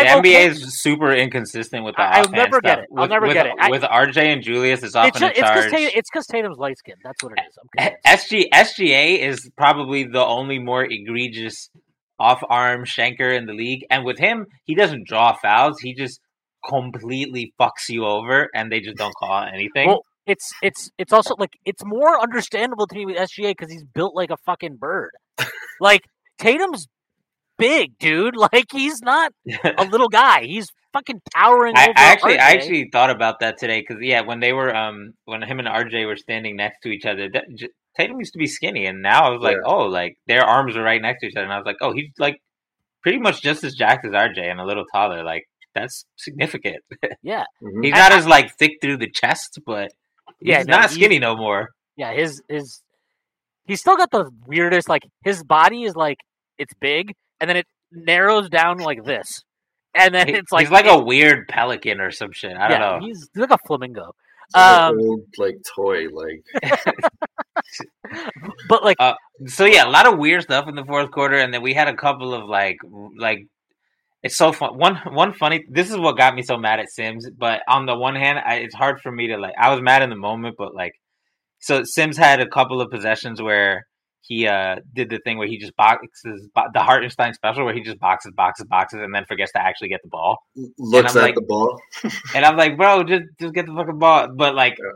the 0.02 0.08
I 0.08 0.20
NBA 0.20 0.46
is 0.50 0.80
super 0.80 1.12
inconsistent 1.12 1.84
with 1.84 1.96
the 1.96 2.02
I- 2.02 2.20
I'll 2.20 2.28
never 2.30 2.60
get 2.60 2.78
it. 2.80 2.86
I'll 2.96 3.02
With- 3.02 3.10
never 3.10 3.26
with, 3.26 3.34
get 3.34 3.46
it. 3.46 3.52
I- 3.58 3.70
with 3.70 3.82
RJ 3.82 4.32
and 4.32 4.42
Julius 4.42 4.82
is 4.82 4.94
often 4.96 5.22
it's 5.22 5.38
it's 5.38 5.50
because. 5.50 5.70
Tatum, 5.70 5.90
it's 5.94 6.10
because 6.10 6.26
Tatum's 6.26 6.58
light 6.58 6.78
skin. 6.78 6.94
That's 7.04 7.22
what 7.22 7.32
it 7.36 7.42
is. 7.48 7.58
I'm. 7.78 7.86
Eh, 7.86 7.90
SG 8.16 8.48
SGA 8.52 9.18
is 9.20 9.50
probably 9.56 10.04
the 10.04 10.24
only 10.24 10.58
more 10.58 10.84
egregious 10.84 11.70
off 12.18 12.42
arm 12.48 12.84
shanker 12.84 13.36
in 13.36 13.46
the 13.46 13.52
league, 13.52 13.84
and 13.90 14.04
with 14.04 14.18
him, 14.18 14.46
he 14.64 14.74
doesn't 14.74 15.06
draw 15.08 15.34
fouls. 15.34 15.80
He 15.80 15.94
just 15.94 16.20
completely 16.68 17.52
fucks 17.60 17.88
you 17.88 18.04
over, 18.06 18.48
and 18.54 18.70
they 18.70 18.80
just 18.80 18.96
don't 18.96 19.14
call 19.14 19.44
anything. 19.52 19.88
Well, 19.88 20.04
it's 20.26 20.52
it's 20.62 20.90
it's 20.98 21.12
also 21.12 21.34
like 21.38 21.50
it's 21.64 21.84
more 21.84 22.20
understandable 22.22 22.86
to 22.86 22.94
me 22.94 23.06
with 23.06 23.16
SGA 23.16 23.50
because 23.50 23.72
he's 23.72 23.84
built 23.84 24.14
like 24.14 24.30
a 24.30 24.36
fucking 24.46 24.76
bird. 24.76 25.10
like 25.80 26.02
Tatum's 26.38 26.86
big, 27.58 27.98
dude. 27.98 28.34
Like 28.52 28.66
he's 28.72 29.00
not 29.02 29.32
a 29.78 29.84
little 29.84 30.08
guy. 30.08 30.44
He's 30.44 30.68
fucking 30.92 31.20
towering 31.34 31.74
I, 31.76 31.84
over. 31.84 31.92
I 31.96 32.02
actually, 32.02 32.38
I 32.38 32.50
actually 32.50 32.88
thought 32.92 33.10
about 33.10 33.40
that 33.40 33.58
today 33.58 33.80
because 33.80 34.02
yeah, 34.02 34.20
when 34.22 34.40
they 34.40 34.52
were 34.52 34.74
um 34.74 35.14
when 35.24 35.42
him 35.42 35.58
and 35.58 35.68
RJ 35.68 36.06
were 36.06 36.16
standing 36.16 36.56
next 36.56 36.80
to 36.82 36.88
each 36.90 37.06
other, 37.06 37.28
that, 37.32 37.44
J- 37.54 37.68
Tatum 37.96 38.18
used 38.18 38.32
to 38.32 38.38
be 38.38 38.46
skinny, 38.46 38.86
and 38.86 39.02
now 39.02 39.24
I 39.26 39.30
was 39.30 39.42
like, 39.42 39.56
Yeah. 39.56 39.70
oh, 39.72 39.84
like 39.86 40.16
their 40.26 40.42
arms 40.44 40.76
are 40.76 40.82
right 40.82 41.00
next 41.02 41.20
to 41.20 41.26
each 41.26 41.36
other, 41.36 41.44
and 41.44 41.52
I 41.52 41.58
was 41.58 41.66
like, 41.66 41.76
oh, 41.82 41.92
he's 41.92 42.10
like 42.18 42.40
pretty 43.02 43.18
much 43.18 43.42
just 43.42 43.64
as 43.64 43.74
jacked 43.74 44.04
as 44.06 44.12
RJ 44.12 44.38
and 44.50 44.60
a 44.60 44.64
little 44.64 44.84
taller. 44.92 45.22
Like 45.24 45.44
that's 45.74 46.04
significant. 46.16 46.82
yeah, 47.22 47.44
Mhm. 47.62 47.84
He's 47.84 47.94
I- 47.94 47.98
not 47.98 48.12
I- 48.12 48.16
as 48.18 48.26
like 48.26 48.56
thick 48.58 48.72
through 48.82 48.96
the 48.98 49.10
chest, 49.10 49.58
but 49.66 49.92
he's 50.40 50.48
Yeah, 50.48 50.62
no, 50.62 50.72
not 50.76 50.80
he's- 50.82 50.94
skinny 50.94 51.18
no 51.18 51.36
more. 51.36 51.70
yeah. 51.96 52.12
His 52.12 52.42
his 52.48 52.82
he's 53.66 53.80
still 53.80 53.96
got 53.96 54.10
the 54.10 54.30
weirdest. 54.46 54.88
Like 54.88 55.04
his 55.24 55.42
body 55.44 55.84
is 55.84 55.94
like 55.96 56.18
it's 56.58 56.74
big, 56.80 57.14
and 57.42 57.48
then 57.50 57.58
it 57.58 57.66
narrows 57.90 58.48
down 58.48 58.78
like 58.78 59.04
this, 59.04 59.42
and 59.94 60.14
then 60.14 60.28
He- 60.28 60.34
it's 60.34 60.50
like 60.52 60.62
he's 60.66 60.72
like 60.72 60.86
a 60.86 60.98
weird 60.98 61.48
pelican 61.48 62.00
or 62.00 62.10
some 62.10 62.32
shit. 62.32 62.56
I 62.56 62.68
don't 62.68 62.80
yeah, 62.80 62.98
know. 62.98 63.06
He's, 63.06 63.28
he's 63.34 63.40
like 63.40 63.50
a 63.50 63.58
flamingo. 63.66 64.14
It's 64.46 64.56
like 64.56 64.80
Um, 64.80 64.98
old 65.00 65.24
like 65.38 65.56
toy, 65.76 66.06
like 66.08 66.44
But 68.68 68.84
like 68.84 68.96
So 69.46 69.64
yeah, 69.64 69.84
a 69.86 69.90
lot 69.90 70.06
of 70.10 70.18
weird 70.18 70.42
stuff 70.42 70.68
in 70.68 70.74
the 70.74 70.84
fourth 70.84 71.10
quarter, 71.10 71.36
and 71.36 71.52
then 71.52 71.62
we 71.62 71.74
had 71.74 71.88
a 71.88 71.94
couple 71.96 72.32
of 72.32 72.48
like 72.48 72.78
like 73.18 73.46
it's 74.22 74.36
so 74.36 74.52
fun. 74.52 74.78
One 74.78 74.96
one 75.10 75.32
funny. 75.32 75.64
This 75.68 75.90
is 75.90 75.96
what 75.96 76.16
got 76.16 76.34
me 76.34 76.42
so 76.42 76.56
mad 76.56 76.78
at 76.78 76.90
Sims. 76.90 77.28
But 77.30 77.62
on 77.66 77.86
the 77.86 77.96
one 77.96 78.14
hand, 78.14 78.38
I, 78.38 78.56
it's 78.56 78.74
hard 78.74 79.00
for 79.00 79.10
me 79.10 79.26
to 79.28 79.36
like. 79.36 79.54
I 79.58 79.72
was 79.74 79.82
mad 79.82 80.02
in 80.02 80.10
the 80.10 80.16
moment, 80.16 80.54
but 80.56 80.74
like, 80.74 80.94
so 81.58 81.82
Sims 81.82 82.16
had 82.16 82.40
a 82.40 82.46
couple 82.48 82.80
of 82.80 82.90
possessions 82.90 83.42
where 83.42 83.86
he 84.24 84.46
uh 84.46 84.76
did 84.94 85.10
the 85.10 85.18
thing 85.24 85.36
where 85.38 85.48
he 85.48 85.58
just 85.58 85.74
boxes 85.76 86.48
bo- 86.54 86.68
the 86.72 86.80
Hartenstein 86.80 87.34
special 87.34 87.64
where 87.64 87.74
he 87.74 87.82
just 87.82 87.98
boxes 87.98 88.32
boxes 88.36 88.66
boxes 88.68 89.00
and 89.02 89.14
then 89.14 89.24
forgets 89.26 89.52
to 89.52 89.60
actually 89.60 89.88
get 89.88 90.00
the 90.02 90.08
ball. 90.08 90.38
looks 90.78 91.16
at 91.16 91.22
like- 91.22 91.34
the 91.34 91.42
ball. 91.42 91.78
And 92.34 92.44
I'm 92.44 92.56
like, 92.56 92.76
bro, 92.76 93.02
just 93.04 93.24
just 93.40 93.52
get 93.54 93.66
the 93.66 93.74
fucking 93.74 93.98
ball. 93.98 94.28
But 94.36 94.54
like, 94.54 94.76
Yeah. 94.78 94.92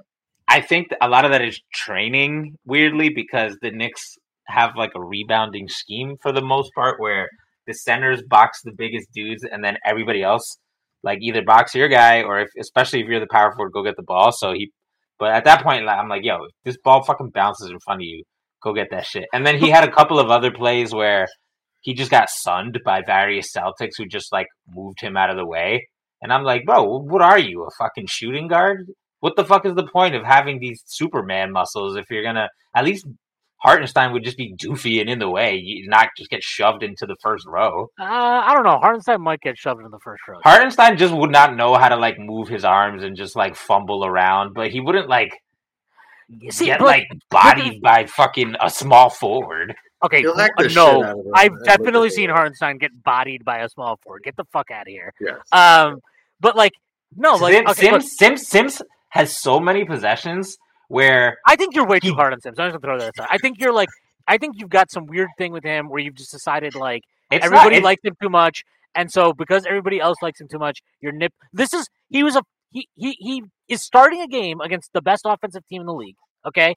I 0.48 0.60
think 0.60 0.88
a 1.00 1.08
lot 1.08 1.24
of 1.24 1.32
that 1.32 1.42
is 1.42 1.60
training 1.74 2.56
weirdly 2.64 3.08
because 3.08 3.56
the 3.62 3.70
Knicks 3.72 4.16
have 4.46 4.70
like 4.76 4.92
a 4.94 5.02
rebounding 5.02 5.68
scheme 5.68 6.16
for 6.22 6.30
the 6.32 6.40
most 6.40 6.70
part, 6.74 7.00
where 7.00 7.28
the 7.66 7.74
centers 7.74 8.22
box 8.28 8.60
the 8.62 8.70
biggest 8.72 9.08
dudes, 9.12 9.42
and 9.42 9.64
then 9.64 9.76
everybody 9.84 10.22
else 10.22 10.58
like 11.02 11.18
either 11.20 11.42
box 11.42 11.74
your 11.74 11.88
guy 11.88 12.22
or 12.22 12.38
if 12.40 12.48
especially 12.60 13.00
if 13.00 13.08
you're 13.08 13.18
the 13.20 13.26
power 13.30 13.52
forward, 13.56 13.72
go 13.72 13.82
get 13.82 13.96
the 13.96 14.02
ball. 14.04 14.30
So 14.30 14.52
he, 14.52 14.70
but 15.18 15.32
at 15.32 15.44
that 15.46 15.62
point, 15.64 15.84
like, 15.84 15.98
I'm 15.98 16.08
like, 16.08 16.22
yo, 16.24 16.38
this 16.64 16.78
ball 16.84 17.02
fucking 17.02 17.30
bounces 17.30 17.68
in 17.70 17.78
front 17.80 18.00
of 18.02 18.04
you, 18.04 18.22
go 18.66 18.74
get 18.74 18.88
that 18.90 19.06
shit. 19.06 19.24
And 19.32 19.46
then 19.46 19.58
he 19.58 19.70
had 19.70 19.88
a 19.88 19.92
couple 19.92 20.18
of 20.18 20.30
other 20.30 20.50
plays 20.50 20.92
where 20.92 21.26
he 21.80 21.94
just 21.94 22.10
got 22.10 22.28
sunned 22.28 22.80
by 22.84 23.00
various 23.06 23.52
Celtics 23.56 23.92
who 23.96 24.06
just 24.06 24.32
like 24.32 24.48
moved 24.68 25.00
him 25.00 25.16
out 25.16 25.30
of 25.30 25.36
the 25.36 25.46
way. 25.46 25.88
And 26.20 26.32
I'm 26.32 26.42
like, 26.44 26.64
bro, 26.66 26.82
what 26.98 27.22
are 27.22 27.38
you, 27.38 27.62
a 27.62 27.70
fucking 27.78 28.06
shooting 28.08 28.48
guard? 28.48 28.86
What 29.20 29.36
the 29.36 29.44
fuck 29.44 29.64
is 29.64 29.74
the 29.74 29.86
point 29.86 30.14
of 30.14 30.24
having 30.24 30.58
these 30.58 30.82
Superman 30.86 31.52
muscles 31.52 31.96
if 31.96 32.04
you're 32.10 32.22
gonna 32.24 32.48
at 32.74 32.84
least 32.84 33.06
Hartenstein 33.62 34.12
would 34.12 34.24
just 34.24 34.36
be 34.36 34.54
doofy 34.54 35.00
and 35.00 35.08
in 35.08 35.18
the 35.18 35.30
way, 35.30 35.56
you 35.56 35.88
not 35.88 36.08
just 36.16 36.30
get 36.30 36.42
shoved 36.42 36.82
into 36.82 37.06
the 37.06 37.16
first 37.22 37.46
row. 37.46 37.88
uh, 37.98 38.04
I 38.04 38.52
don't 38.54 38.64
know. 38.64 38.78
Hartenstein 38.78 39.22
might 39.22 39.40
get 39.40 39.56
shoved 39.56 39.80
in 39.84 39.90
the 39.90 39.98
first 40.04 40.22
row. 40.28 40.38
Hartenstein 40.44 40.98
just 40.98 41.14
would 41.14 41.30
not 41.30 41.56
know 41.56 41.74
how 41.74 41.88
to 41.88 41.96
like 41.96 42.16
move 42.18 42.48
his 42.48 42.64
arms 42.64 43.02
and 43.02 43.16
just 43.16 43.34
like 43.34 43.56
fumble 43.56 44.04
around, 44.04 44.52
but 44.54 44.70
he 44.70 44.80
wouldn't 44.80 45.08
like 45.08 45.30
See, 46.50 46.66
get 46.66 46.80
but- 46.80 46.86
like 46.86 47.08
bodied 47.30 47.80
by 47.82 48.06
fucking 48.06 48.56
a 48.60 48.70
small 48.70 49.10
forward. 49.10 49.74
Okay, 50.04 50.20
He'll 50.20 50.36
hack 50.36 50.52
uh, 50.58 50.64
the 50.64 50.68
shit 50.68 50.76
no, 50.76 51.02
out 51.02 51.10
of 51.10 51.24
him 51.24 51.32
I've 51.34 51.52
and 51.52 51.64
definitely 51.64 52.10
seen 52.10 52.28
it. 52.28 52.32
Hartenstein 52.32 52.78
get 52.78 53.02
bodied 53.02 53.44
by 53.44 53.58
a 53.60 53.68
small 53.68 53.96
forward. 54.02 54.22
Get 54.24 54.36
the 54.36 54.44
fuck 54.52 54.70
out 54.70 54.82
of 54.82 54.88
here. 54.88 55.12
Yes. 55.20 55.38
Um, 55.52 56.00
but 56.38 56.54
like, 56.54 56.72
no, 57.16 57.36
like, 57.36 57.54
Sims, 57.54 57.70
okay, 57.70 57.90
look, 57.92 58.02
Sims, 58.02 58.16
Sims 58.18 58.48
Sims 58.48 58.82
has 59.08 59.36
so 59.36 59.58
many 59.58 59.84
possessions 59.84 60.58
where 60.88 61.38
I 61.46 61.56
think 61.56 61.74
you're 61.74 61.86
way 61.86 61.98
too 61.98 62.12
hard 62.12 62.32
on 62.34 62.40
Sims. 62.40 62.58
I'm 62.58 62.70
just 62.70 62.82
gonna 62.82 62.98
throw 62.98 63.04
that 63.04 63.14
aside. 63.16 63.28
I 63.30 63.38
think 63.38 63.58
you're 63.58 63.72
like, 63.72 63.88
I 64.28 64.36
think 64.38 64.56
you've 64.58 64.70
got 64.70 64.90
some 64.90 65.06
weird 65.06 65.28
thing 65.38 65.52
with 65.52 65.64
him 65.64 65.88
where 65.88 66.00
you've 66.00 66.14
just 66.14 66.30
decided 66.30 66.74
like 66.74 67.02
it's 67.30 67.44
everybody 67.44 67.76
not, 67.76 67.84
likes 67.84 68.04
him 68.04 68.16
too 68.20 68.28
much, 68.28 68.64
and 68.94 69.10
so 69.10 69.32
because 69.32 69.64
everybody 69.66 69.98
else 69.98 70.18
likes 70.20 70.40
him 70.40 70.48
too 70.48 70.58
much, 70.58 70.82
you're 71.00 71.12
nip. 71.12 71.32
This 71.52 71.72
is 71.72 71.88
he 72.10 72.22
was 72.22 72.36
a 72.36 72.42
he 72.70 72.88
he 72.94 73.16
he 73.18 73.42
is 73.68 73.82
starting 73.82 74.20
a 74.20 74.28
game 74.28 74.60
against 74.60 74.92
the 74.92 75.02
best 75.02 75.22
offensive 75.24 75.66
team 75.66 75.80
in 75.82 75.86
the 75.86 75.94
league. 75.94 76.16
Okay, 76.46 76.74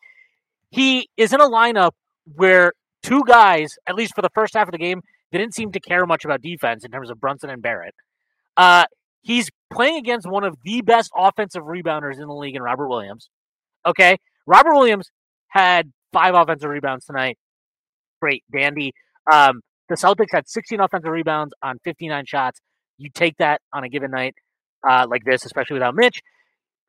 he 0.70 1.10
is 1.18 1.34
in 1.34 1.42
a 1.42 1.48
lineup 1.48 1.92
where 2.36 2.74
two 3.04 3.24
guys, 3.26 3.76
at 3.88 3.96
least 3.96 4.14
for 4.16 4.22
the 4.22 4.30
first 4.34 4.54
half 4.56 4.68
of 4.68 4.72
the 4.72 4.78
game, 4.78 5.02
didn't 5.32 5.54
seem 5.54 5.72
to 5.72 5.80
care 5.80 6.06
much 6.06 6.26
about 6.26 6.42
defense 6.42 6.84
in 6.84 6.92
terms 6.92 7.10
of 7.10 7.20
Brunson 7.20 7.50
and 7.50 7.62
Barrett. 7.62 7.96
Uh, 8.58 8.86
he's 9.22 9.50
playing 9.72 9.98
against 9.98 10.28
one 10.28 10.44
of 10.44 10.58
the 10.64 10.82
best 10.82 11.12
offensive 11.16 11.64
rebounders 11.64 12.20
in 12.20 12.28
the 12.28 12.34
league 12.34 12.56
in 12.56 12.62
Robert 12.62 12.88
Williams. 12.88 13.30
Okay, 13.86 14.18
Robert 14.46 14.74
Williams 14.74 15.10
had 15.48 15.92
five 16.12 16.36
offensive 16.36 16.70
rebounds 16.70 17.06
tonight. 17.06 17.38
Great, 18.22 18.44
dandy. 18.52 18.94
Um, 19.32 19.62
the 19.88 19.96
Celtics 19.96 20.32
had 20.32 20.48
16 20.48 20.80
offensive 20.80 21.12
rebounds 21.12 21.54
on 21.64 21.80
59 21.84 22.26
shots. 22.28 22.60
You 22.98 23.10
take 23.10 23.38
that 23.38 23.62
on 23.74 23.84
a 23.84 23.90
given 23.90 24.12
night 24.12 24.36
uh, 24.88 25.07
like 25.09 25.23
this, 25.25 25.45
especially 25.45 25.75
without 25.75 25.95
Mitch. 25.95 26.21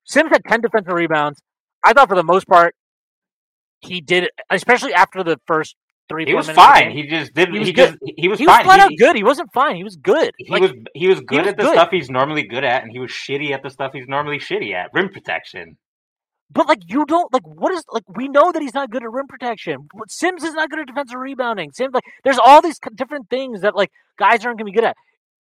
Sims 0.05 0.30
had 0.30 0.45
10 0.45 0.61
defensive 0.62 0.93
rebounds. 0.93 1.41
I 1.84 1.93
thought 1.93 2.09
for 2.09 2.16
the 2.16 2.22
most 2.24 2.47
part, 2.47 2.74
he 3.80 4.01
did, 4.01 4.28
especially 4.51 4.93
after 4.93 5.22
the 5.24 5.38
first 5.47 5.76
three. 6.09 6.26
he 6.26 6.34
was 6.34 6.47
minutes 6.49 6.66
of 6.66 6.74
the 6.74 6.80
fine. 6.80 6.91
He 6.91 7.07
just 7.09 7.32
didn't. 7.34 7.55
He 7.55 7.61
He, 7.64 7.72
was 7.72 7.72
just 7.72 7.99
he 8.16 8.28
was 8.28 8.38
He 8.38 8.47
was 8.47 8.57
fine. 8.57 8.64
flat 8.64 8.78
he, 8.78 8.82
out 8.82 8.93
good. 8.99 9.16
He 9.16 9.24
wasn't 9.24 9.53
fine. 9.53 9.76
He 9.76 9.84
was 9.84 9.97
good. 9.97 10.32
He 10.36 10.51
Like, 10.51 10.62
was 10.62 10.72
he 10.95 11.07
was 11.07 11.20
good 11.20 11.41
was 11.41 11.49
at 11.49 11.57
the 11.57 11.62
good. 11.62 11.72
stuff 11.72 11.88
he's 11.91 12.11
normally 12.11 12.43
good 12.43 12.64
at, 12.64 12.82
and 12.82 12.93
he 12.93 12.99
was 12.99 13.11
shitty 13.11 13.53
at 13.53 13.62
the 13.62 13.70
stuff 13.70 13.93
he's 13.95 14.09
normally 14.09 14.38
shitty 14.38 14.74
at. 14.74 14.91
Rim 14.93 15.09
protection. 15.11 15.78
But 16.53 16.66
like 16.68 16.80
you 16.88 17.05
don't 17.07 17.32
like 17.32 17.47
what 17.47 17.72
is 17.72 17.84
like 17.93 18.03
we 18.09 18.28
know 18.28 18.51
that 18.53 18.61
he's 18.61 18.74
not 18.74 18.91
good 18.91 19.03
at 19.05 19.11
rim 19.11 19.28
protection. 19.28 19.88
Sims 20.09 20.43
is 20.43 20.53
not 20.55 20.68
good 20.68 20.80
at 20.80 20.86
defensive 20.88 21.18
rebounding. 21.18 21.70
Sims 21.72 21.95
like 21.95 22.05
there's 22.24 22.38
all 22.38 22.61
these 22.61 22.78
different 22.97 23.30
things 23.30 23.61
that 23.61 23.76
like 23.76 23.91
guys 24.18 24.45
aren't 24.45 24.59
gonna 24.59 24.66
be 24.70 24.74
good 24.74 24.84
at. 24.84 24.97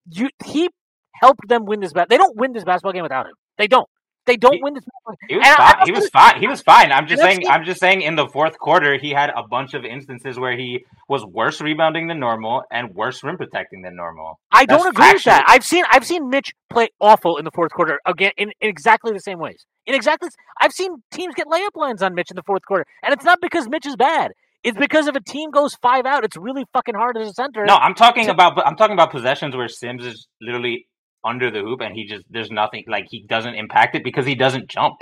You 0.08 0.30
he 0.44 0.70
helped 1.14 1.48
them 1.48 1.64
win 1.64 1.80
this 1.80 1.92
bat. 1.92 2.08
They 2.08 2.16
don't 2.18 2.36
win 2.36 2.52
this 2.52 2.64
basketball 2.64 2.92
game 2.92 3.02
without 3.02 3.26
him. 3.26 3.34
They 3.58 3.66
don't. 3.66 3.88
They 4.26 4.36
don't 4.36 4.54
He- 4.54 4.62
win 4.62 4.74
this. 4.74 4.84
basketball 4.84 5.16
He 5.28 5.36
was 5.36 5.46
I- 5.48 5.56
fine. 5.56 5.86
He 5.86 5.92
was 5.92 6.08
fine. 6.10 6.40
He 6.40 6.46
was 6.46 6.62
fine. 6.62 6.92
I'm 6.92 7.06
just 7.06 7.22
saying. 7.22 7.40
I'm 7.48 7.64
just 7.64 7.80
saying. 7.80 8.02
In 8.02 8.16
the 8.16 8.28
fourth 8.28 8.58
quarter, 8.58 8.98
he 8.98 9.10
had 9.10 9.30
a 9.30 9.42
bunch 9.48 9.72
of 9.74 9.84
instances 9.84 10.38
where 10.38 10.56
he 10.56 10.84
was 11.08 11.24
worse 11.24 11.60
rebounding 11.60 12.06
than 12.06 12.20
normal 12.20 12.62
and 12.70 12.94
worse 12.94 13.24
rim 13.24 13.38
protecting 13.38 13.82
than 13.82 13.96
normal. 13.96 14.38
I 14.52 14.66
don't 14.66 14.78
That's 14.84 14.90
agree 14.90 15.12
with 15.14 15.24
that. 15.24 15.44
I've 15.48 15.64
seen 15.64 15.84
I've 15.90 16.06
seen 16.06 16.28
Mitch 16.28 16.52
play 16.68 16.88
awful 17.00 17.38
in 17.38 17.44
the 17.44 17.50
fourth 17.50 17.72
quarter 17.72 17.98
again 18.06 18.32
in, 18.36 18.50
in 18.60 18.68
exactly 18.68 19.12
the 19.12 19.20
same 19.20 19.38
ways. 19.38 19.64
In 19.86 19.94
exactly, 19.94 20.28
I've 20.60 20.72
seen 20.72 20.96
teams 21.10 21.34
get 21.34 21.46
layup 21.46 21.74
lines 21.74 22.02
on 22.02 22.14
Mitch 22.14 22.30
in 22.30 22.36
the 22.36 22.42
fourth 22.44 22.62
quarter, 22.66 22.84
and 23.02 23.12
it's 23.14 23.24
not 23.24 23.38
because 23.40 23.68
Mitch 23.68 23.86
is 23.86 23.96
bad. 23.96 24.32
It's 24.62 24.76
because 24.76 25.06
if 25.06 25.16
a 25.16 25.22
team 25.22 25.50
goes 25.50 25.74
five 25.76 26.04
out, 26.04 26.22
it's 26.22 26.36
really 26.36 26.66
fucking 26.74 26.94
hard 26.94 27.16
as 27.16 27.30
a 27.30 27.32
center. 27.32 27.64
No, 27.64 27.76
I'm 27.76 27.94
talking 27.94 28.24
So- 28.24 28.32
about. 28.32 28.64
I'm 28.66 28.76
talking 28.76 28.92
about 28.92 29.10
possessions 29.10 29.56
where 29.56 29.68
Sims 29.68 30.04
is 30.04 30.28
literally 30.42 30.86
under 31.24 31.50
the 31.50 31.60
hoop 31.60 31.80
and 31.80 31.94
he 31.94 32.06
just 32.06 32.24
there's 32.30 32.50
nothing 32.50 32.84
like 32.88 33.06
he 33.10 33.24
doesn't 33.28 33.54
impact 33.54 33.94
it 33.96 34.04
because 34.04 34.26
he 34.26 34.34
doesn't 34.34 34.68
jump. 34.68 34.96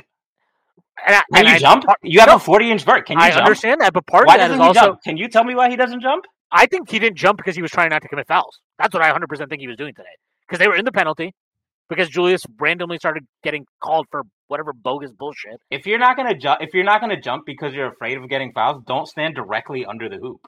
and 1.06 1.16
I, 1.16 1.22
Can 1.32 1.38
and 1.46 1.48
you 1.48 1.54
I- 1.54 1.58
jump? 1.58 1.84
You 2.02 2.20
have 2.20 2.28
No. 2.28 2.36
a 2.36 2.38
40 2.38 2.70
inch 2.70 2.84
vert. 2.84 3.06
Can 3.06 3.18
you 3.18 3.24
I 3.24 3.30
jump? 3.30 3.42
understand 3.44 3.80
that, 3.80 3.92
but 3.92 4.06
part 4.06 4.26
Why 4.26 4.34
of 4.34 4.40
that 4.40 4.48
doesn't 4.48 4.60
is 4.60 4.64
he 4.64 4.68
also 4.68 4.80
jump? 4.92 5.02
Can 5.04 5.16
you 5.16 5.28
tell 5.28 5.44
me 5.44 5.54
why 5.54 5.70
he 5.70 5.76
doesn't 5.76 6.00
jump? 6.00 6.24
I 6.50 6.66
think 6.66 6.90
he 6.90 6.98
didn't 6.98 7.18
jump 7.18 7.36
because 7.36 7.54
he 7.56 7.62
was 7.62 7.70
trying 7.70 7.90
not 7.90 8.02
to 8.02 8.08
commit 8.08 8.26
fouls. 8.26 8.58
That's 8.78 8.92
what 8.94 9.02
I 9.02 9.12
100% 9.12 9.48
think 9.48 9.60
he 9.60 9.68
was 9.68 9.76
doing 9.76 9.94
today. 9.94 10.08
Because 10.46 10.58
they 10.58 10.66
were 10.68 10.76
in 10.76 10.84
the 10.84 10.92
penalty. 10.92 11.34
because 11.90 12.08
Julius 12.10 12.42
randomly 12.60 12.98
started 12.98 13.24
getting 13.42 13.64
called 13.82 14.06
for 14.10 14.22
whatever 14.48 14.72
bogus 14.74 15.10
bullshit. 15.10 15.58
If 15.70 15.86
you're 15.86 15.98
not 15.98 16.16
gonna 16.18 16.36
jump, 16.36 16.60
if 16.60 16.74
you're 16.74 16.84
not 16.84 17.00
gonna 17.00 17.18
jump 17.20 17.44
because 17.46 17.72
you're 17.72 17.86
afraid 17.88 18.18
of 18.18 18.28
getting 18.28 18.52
fouls, 18.52 18.82
don't 18.86 19.06
stand 19.06 19.34
directly 19.36 19.86
under 19.86 20.06
the 20.08 20.16
hoop. 20.18 20.40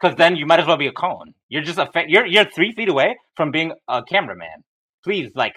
Because 0.00 0.16
then 0.16 0.36
you 0.36 0.46
might 0.46 0.60
as 0.60 0.66
well 0.66 0.78
be 0.78 0.86
a 0.86 0.92
cone. 0.92 1.34
You're 1.50 1.62
just 1.62 1.78
a 1.78 1.86
fa- 1.92 2.04
you're 2.08 2.24
you're 2.24 2.46
three 2.46 2.72
feet 2.72 2.88
away 2.88 3.16
from 3.36 3.50
being 3.50 3.72
a 3.86 4.02
cameraman. 4.02 4.64
Please, 5.08 5.32
like, 5.34 5.54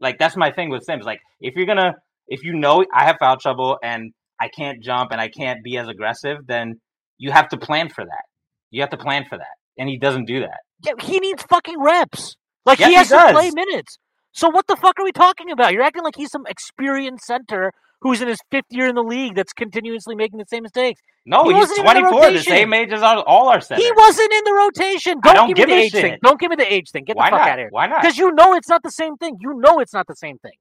like 0.00 0.18
that's 0.18 0.34
my 0.34 0.50
thing 0.50 0.70
with 0.70 0.82
Sims. 0.84 1.04
Like, 1.04 1.20
if 1.38 1.56
you're 1.56 1.66
gonna, 1.66 1.92
if 2.26 2.42
you 2.42 2.54
know 2.54 2.86
I 2.94 3.04
have 3.04 3.16
foul 3.20 3.36
trouble 3.36 3.76
and 3.82 4.14
I 4.40 4.48
can't 4.48 4.82
jump 4.82 5.10
and 5.12 5.20
I 5.20 5.28
can't 5.28 5.62
be 5.62 5.76
as 5.76 5.88
aggressive, 5.88 6.38
then 6.46 6.80
you 7.18 7.30
have 7.30 7.50
to 7.50 7.58
plan 7.58 7.90
for 7.90 8.02
that. 8.02 8.24
You 8.70 8.80
have 8.80 8.88
to 8.90 8.96
plan 8.96 9.26
for 9.28 9.36
that, 9.36 9.56
and 9.76 9.90
he 9.90 9.98
doesn't 9.98 10.24
do 10.24 10.40
that. 10.40 10.60
Yeah, 10.82 10.92
he 10.98 11.18
needs 11.18 11.42
fucking 11.42 11.78
reps. 11.78 12.34
Like 12.64 12.78
Yeah, 12.78 12.86
he 12.86 12.92
he 12.92 12.96
has 12.96 13.08
to 13.08 13.28
play 13.30 13.50
minutes. 13.54 13.98
So 14.32 14.48
what 14.48 14.66
the 14.66 14.76
fuck 14.76 14.98
are 14.98 15.04
we 15.04 15.12
talking 15.12 15.50
about? 15.50 15.74
You're 15.74 15.82
acting 15.82 16.02
like 16.02 16.16
he's 16.16 16.30
some 16.30 16.46
experienced 16.48 17.26
center 17.26 17.72
who's 18.04 18.20
in 18.22 18.28
his 18.28 18.38
fifth 18.50 18.66
year 18.70 18.86
in 18.86 18.94
the 18.94 19.02
league 19.02 19.34
that's 19.34 19.52
continuously 19.54 20.14
making 20.14 20.38
the 20.38 20.44
same 20.46 20.62
mistakes. 20.62 21.00
No, 21.26 21.42
He 21.44 21.50
he's 21.54 21.60
wasn't 21.60 21.78
even 21.80 21.96
in 21.96 22.02
the 22.04 22.10
24, 22.10 22.30
the 22.32 22.42
same 22.42 22.72
age 22.74 22.92
as 22.92 23.02
all, 23.02 23.48
our 23.48 23.60
centers. 23.62 23.82
He 23.82 23.90
wasn't 23.96 24.30
in 24.30 24.44
the 24.44 24.52
rotation. 24.52 25.20
Don't, 25.24 25.34
don't 25.34 25.54
give 25.56 25.66
me 25.68 25.74
the 25.74 25.80
age 25.80 25.92
thing. 25.92 26.18
Don't 26.22 26.38
give 26.38 26.50
me 26.50 26.56
the 26.56 26.70
age 26.72 26.90
thing. 26.90 27.04
Get 27.04 27.16
Why 27.16 27.30
the 27.30 27.36
fuck 27.36 27.40
not? 27.40 27.48
out 27.48 27.58
of 27.58 27.62
here. 27.62 27.68
Why 27.70 27.86
not? 27.86 28.02
Because 28.02 28.18
you 28.18 28.30
know 28.32 28.54
it's 28.54 28.68
not 28.68 28.82
the 28.82 28.90
same 28.90 29.16
thing. 29.16 29.38
You 29.40 29.54
know 29.58 29.78
it's 29.80 29.94
not 29.94 30.06
the 30.06 30.14
same 30.16 30.36
thing. 30.38 30.52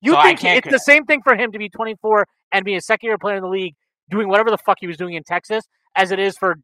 You 0.00 0.14
So 0.14 0.22
think 0.22 0.44
it's 0.44 0.68
the 0.68 0.78
same 0.80 1.04
thing 1.04 1.22
for 1.22 1.36
him 1.36 1.52
to 1.52 1.58
be 1.58 1.68
24 1.68 2.26
and 2.52 2.64
be 2.64 2.74
a 2.74 2.80
second 2.80 3.06
year 3.06 3.16
player 3.16 3.36
in 3.36 3.42
the 3.42 3.48
league 3.48 3.74
doing 4.10 4.28
whatever 4.28 4.50
the 4.50 4.58
fuck 4.58 4.78
he 4.80 4.88
was 4.88 4.96
doing 4.96 5.14
in 5.14 5.22
Texas 5.22 5.64
as 5.94 6.10
it 6.10 6.18
is 6.18 6.36
for 6.36 6.56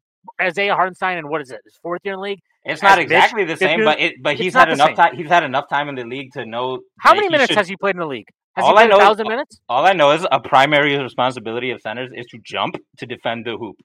Isaiah 0.42 0.74
Hartenstein 0.74 1.18
and 1.18 1.28
what 1.28 1.40
is 1.40 1.50
it? 1.50 1.60
His 1.64 1.76
fourth 1.80 2.00
year 2.04 2.14
in 2.14 2.18
the 2.20 2.24
league? 2.24 2.38
It's 2.64 2.82
not 2.82 2.92
as 2.92 3.04
Mitch, 3.04 3.04
exactly 3.04 3.44
the 3.44 3.56
same, 3.56 3.84
but 3.84 4.00
it, 4.00 4.14
but 4.20 4.36
he's 4.36 4.54
had 4.54 4.68
enough 4.70 4.94
time. 4.96 5.14
He's 5.16 5.28
had 5.28 5.44
enough 5.44 5.68
time 5.68 5.88
in 5.88 5.94
the 5.96 6.04
league 6.04 6.32
to 6.32 6.44
know. 6.44 6.80
How 6.98 7.14
many 7.14 7.28
minutes 7.28 7.48
should- 7.50 7.58
has 7.58 7.68
he 7.68 7.76
played 7.76 7.94
in 7.94 8.00
the 8.00 8.06
league? 8.06 8.26
Has 8.56 8.64
All 8.64 8.76
he 8.76 8.84
I 8.84 8.86
know 8.86 8.98
a 9.00 9.10
is- 9.10 9.18
minutes? 9.18 9.60
All 9.68 9.84
I 9.84 9.92
know 9.92 10.12
is 10.12 10.26
a 10.30 10.40
primary 10.40 10.96
responsibility 10.98 11.70
of 11.70 11.80
centers 11.80 12.10
is 12.14 12.26
to 12.26 12.38
jump 12.44 12.76
to 12.98 13.06
defend 13.06 13.44
the 13.46 13.56
hoop. 13.56 13.76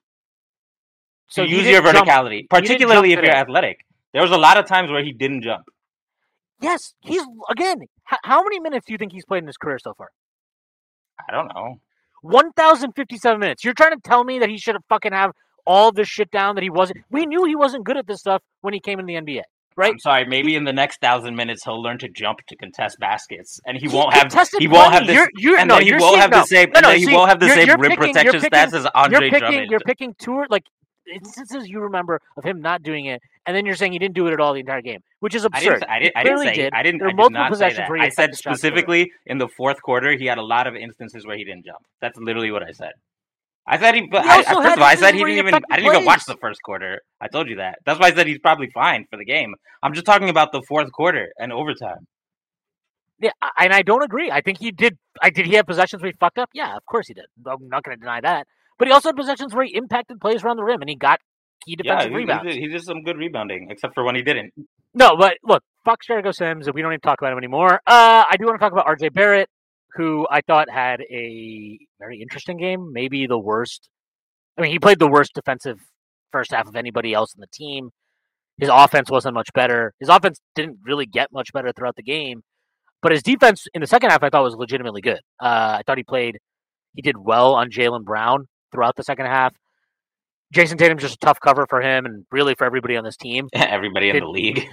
So 1.28 1.42
use 1.42 1.66
your 1.66 1.80
didn't 1.82 1.94
jump. 1.94 2.08
verticality, 2.08 2.48
particularly 2.48 3.12
if 3.12 3.20
you're 3.20 3.30
athletic. 3.34 3.84
There 4.12 4.22
was 4.22 4.30
a 4.32 4.36
lot 4.38 4.56
of 4.58 4.66
times 4.66 4.90
where 4.90 5.02
he 5.02 5.12
didn't 5.12 5.42
jump. 5.42 5.64
Yes, 6.60 6.94
he's 7.00 7.22
again. 7.48 7.82
H- 8.12 8.18
how 8.24 8.42
many 8.42 8.60
minutes 8.60 8.86
do 8.86 8.92
you 8.92 8.98
think 8.98 9.12
he's 9.12 9.24
played 9.24 9.42
in 9.42 9.46
his 9.46 9.56
career 9.56 9.78
so 9.78 9.94
far? 9.94 10.08
I 11.28 11.32
don't 11.32 11.48
know. 11.54 11.80
One 12.22 12.52
thousand 12.52 12.92
fifty-seven 12.92 13.38
minutes. 13.40 13.64
You're 13.64 13.74
trying 13.74 13.92
to 13.92 14.00
tell 14.02 14.24
me 14.24 14.40
that 14.40 14.48
he 14.50 14.58
should 14.58 14.74
have 14.74 14.84
fucking 14.88 15.12
have 15.12 15.32
all 15.66 15.90
this 15.92 16.08
shit 16.08 16.30
down 16.30 16.56
that 16.56 16.62
he 16.62 16.70
wasn't. 16.70 16.98
We 17.10 17.26
knew 17.26 17.44
he 17.44 17.56
wasn't 17.56 17.84
good 17.84 17.96
at 17.96 18.06
this 18.06 18.20
stuff 18.20 18.42
when 18.60 18.74
he 18.74 18.80
came 18.80 18.98
in 19.00 19.06
the 19.06 19.14
NBA, 19.14 19.42
right? 19.76 19.92
I'm 19.92 19.98
sorry. 19.98 20.24
Maybe 20.26 20.54
in 20.56 20.64
the 20.64 20.72
next 20.72 21.00
thousand 21.00 21.36
minutes 21.36 21.64
he'll 21.64 21.82
learn 21.82 21.98
to 21.98 22.08
jump 22.08 22.40
to 22.48 22.56
contest 22.56 22.98
baskets, 22.98 23.60
and 23.66 23.76
he, 23.76 23.88
He 23.88 23.94
won't 23.94 24.14
have. 24.14 24.32
He 24.58 24.68
won't 24.68 24.92
have 24.92 25.06
this, 25.06 25.14
You're, 25.16 25.28
you're, 25.36 25.58
and 25.58 25.68
no, 25.68 25.78
he 25.78 25.92
won't 25.94 26.20
have 26.20 26.30
the 26.30 26.44
same. 26.44 26.70
No, 26.74 26.80
no, 26.80 26.90
he 26.90 27.06
won't 27.12 27.28
have 27.28 27.40
the 27.40 27.48
same 27.48 27.66
you're 27.66 27.78
rim 27.78 27.90
picking- 27.90 28.12
protection 28.14 28.32
you're 28.32 28.40
picking- 28.40 28.50
stats 28.58 28.72
as 28.74 28.86
Andre 28.94 29.20
you're 29.20 29.30
picking, 29.30 29.38
Drummond. 29.40 29.70
You're 29.70 29.80
picking 29.80 30.14
two 30.18 30.44
like 30.50 30.64
instances 31.12 31.68
you 31.68 31.80
remember 31.80 32.20
of 32.36 32.44
him 32.44 32.60
not 32.60 32.82
doing 32.82 33.06
it, 33.06 33.20
and 33.46 33.56
then 33.56 33.66
you're 33.66 33.74
saying 33.74 33.92
he 33.92 33.98
didn't 33.98 34.14
do 34.14 34.26
it 34.28 34.32
at 34.32 34.40
all 34.40 34.52
the 34.54 34.60
entire 34.60 34.82
game, 34.82 35.00
which 35.20 35.34
is 35.34 35.44
I 35.44 35.48
absurd. 35.48 35.80
didn't. 35.80 35.90
I 35.90 35.98
didn't. 35.98 36.16
I 36.16 36.22
didn't 36.22 36.38
say. 36.38 36.54
did. 36.54 36.72
I 36.74 36.82
didn't. 36.82 36.98
There 37.00 37.08
I 37.08 37.10
were 37.10 37.12
did 37.12 37.16
multiple 37.16 37.40
not 37.40 37.46
say 37.48 37.50
possessions 37.54 37.76
that. 37.78 37.88
where 37.90 37.98
he 37.98 38.04
I 38.06 38.08
said 38.10 38.22
affected 38.30 38.36
shots 38.42 38.60
clearly. 38.60 38.80
specifically 38.82 39.12
in 39.26 39.38
the 39.38 39.48
fourth 39.48 39.82
quarter, 39.82 40.16
he 40.16 40.26
had 40.26 40.38
a 40.38 40.42
lot 40.42 40.66
of 40.66 40.76
instances 40.76 41.26
where 41.26 41.36
he 41.36 41.44
didn't 41.44 41.64
jump. 41.64 41.78
That's 42.00 42.16
literally 42.18 42.50
what 42.52 42.62
I 42.62 42.70
said. 42.72 42.92
I 43.66 43.78
said 43.78 43.94
he. 43.94 44.06
But 44.10 44.24
He 44.24 44.30
I, 44.30 44.36
also 44.36 44.62
first 44.62 44.76
of 44.76 44.82
all, 44.82 44.88
I 44.88 44.94
said 44.94 45.14
he 45.14 45.24
didn't 45.24 45.46
even. 45.46 45.54
I 45.70 45.76
didn't 45.76 45.94
even 45.94 46.04
watch 46.04 46.24
the 46.24 46.36
first 46.40 46.60
quarter. 46.62 47.00
I 47.20 47.28
told 47.28 47.48
you 47.48 47.56
that. 47.56 47.78
That's 47.86 48.00
why 48.00 48.08
I 48.08 48.14
said 48.14 48.26
he's 48.26 48.38
probably 48.38 48.68
fine 48.72 49.06
for 49.10 49.16
the 49.16 49.24
game. 49.24 49.54
I'm 49.82 49.94
just 49.94 50.06
talking 50.06 50.28
about 50.28 50.52
the 50.52 50.62
fourth 50.68 50.90
quarter 50.92 51.28
and 51.38 51.52
overtime. 51.52 52.06
Yeah, 53.20 53.32
and 53.58 53.72
I 53.72 53.82
don't 53.82 54.02
agree. 54.02 54.30
I 54.30 54.40
think 54.40 54.58
he 54.58 54.72
did. 54.72 54.96
I 55.22 55.30
did. 55.30 55.46
He 55.46 55.54
have 55.54 55.66
possessions 55.66 56.02
where 56.02 56.10
he 56.10 56.16
fucked 56.18 56.38
up. 56.38 56.50
Yeah, 56.54 56.74
of 56.76 56.84
course 56.86 57.06
he 57.08 57.14
did. 57.14 57.26
I'm 57.46 57.68
not 57.68 57.82
going 57.84 57.96
to 57.96 58.00
deny 58.00 58.20
that. 58.22 58.46
But 58.78 58.88
he 58.88 58.92
also 58.92 59.10
had 59.10 59.16
possessions 59.16 59.54
where 59.54 59.64
he 59.64 59.76
impacted 59.76 60.20
plays 60.20 60.42
around 60.42 60.56
the 60.56 60.64
rim, 60.64 60.80
and 60.80 60.88
he 60.88 60.96
got 60.96 61.20
key 61.66 61.76
defensive 61.76 62.08
he, 62.08 62.14
he, 62.14 62.16
rebounds. 62.16 62.50
did, 62.50 62.56
he 62.58 62.68
did 62.68 62.82
some 62.82 63.02
good 63.02 63.18
rebounding, 63.18 63.68
except 63.70 63.94
for 63.94 64.04
when 64.04 64.14
he 64.14 64.22
didn't. 64.22 64.54
No, 64.94 65.16
but 65.18 65.34
look, 65.44 65.62
fuck 65.84 66.00
Jericho 66.02 66.30
Sims, 66.30 66.66
and 66.66 66.74
we 66.74 66.80
don't 66.80 66.92
even 66.92 67.00
talk 67.00 67.20
about 67.20 67.32
him 67.32 67.38
anymore. 67.38 67.74
Uh, 67.86 68.24
I 68.28 68.36
do 68.38 68.46
want 68.46 68.58
to 68.58 68.64
talk 68.64 68.72
about 68.72 68.86
RJ 68.86 69.12
Barrett, 69.12 69.50
who 69.94 70.26
I 70.30 70.40
thought 70.40 70.70
had 70.70 71.00
a 71.02 71.78
very 71.98 72.20
interesting 72.20 72.56
game. 72.56 72.92
Maybe 72.92 73.26
the 73.26 73.38
worst. 73.38 73.88
I 74.58 74.62
mean, 74.62 74.70
he 74.70 74.78
played 74.78 74.98
the 74.98 75.08
worst 75.08 75.34
defensive 75.34 75.78
first 76.32 76.52
half 76.52 76.68
of 76.68 76.76
anybody 76.76 77.12
else 77.12 77.34
in 77.34 77.40
the 77.40 77.46
team. 77.52 77.90
His 78.58 78.70
offense 78.72 79.10
wasn't 79.10 79.34
much 79.34 79.48
better. 79.54 79.94
His 80.00 80.08
offense 80.08 80.38
didn't 80.54 80.78
really 80.84 81.06
get 81.06 81.32
much 81.32 81.52
better 81.52 81.72
throughout 81.72 81.96
the 81.96 82.02
game, 82.02 82.42
but 83.02 83.12
his 83.12 83.22
defense 83.22 83.66
in 83.72 83.80
the 83.80 83.86
second 83.86 84.10
half 84.10 84.22
I 84.22 84.28
thought 84.28 84.42
was 84.42 84.54
legitimately 84.54 85.00
good. 85.00 85.20
Uh, 85.40 85.78
I 85.78 85.82
thought 85.86 85.96
he 85.96 86.04
played, 86.04 86.38
he 86.94 87.02
did 87.02 87.16
well 87.16 87.54
on 87.54 87.70
Jaylen 87.70 88.04
Brown 88.04 88.46
throughout 88.70 88.96
the 88.96 89.02
second 89.02 89.26
half. 89.26 89.54
Jayson 90.52 90.78
Tatum's 90.78 91.02
just 91.02 91.14
a 91.14 91.18
tough 91.18 91.38
cover 91.40 91.64
for 91.70 91.80
him 91.80 92.04
and 92.06 92.26
really 92.32 92.54
for 92.56 92.64
everybody 92.64 92.96
on 92.96 93.04
this 93.04 93.16
team. 93.16 93.48
Everybody 93.54 94.10
in 94.10 94.18
the 94.18 94.26
league. 94.26 94.66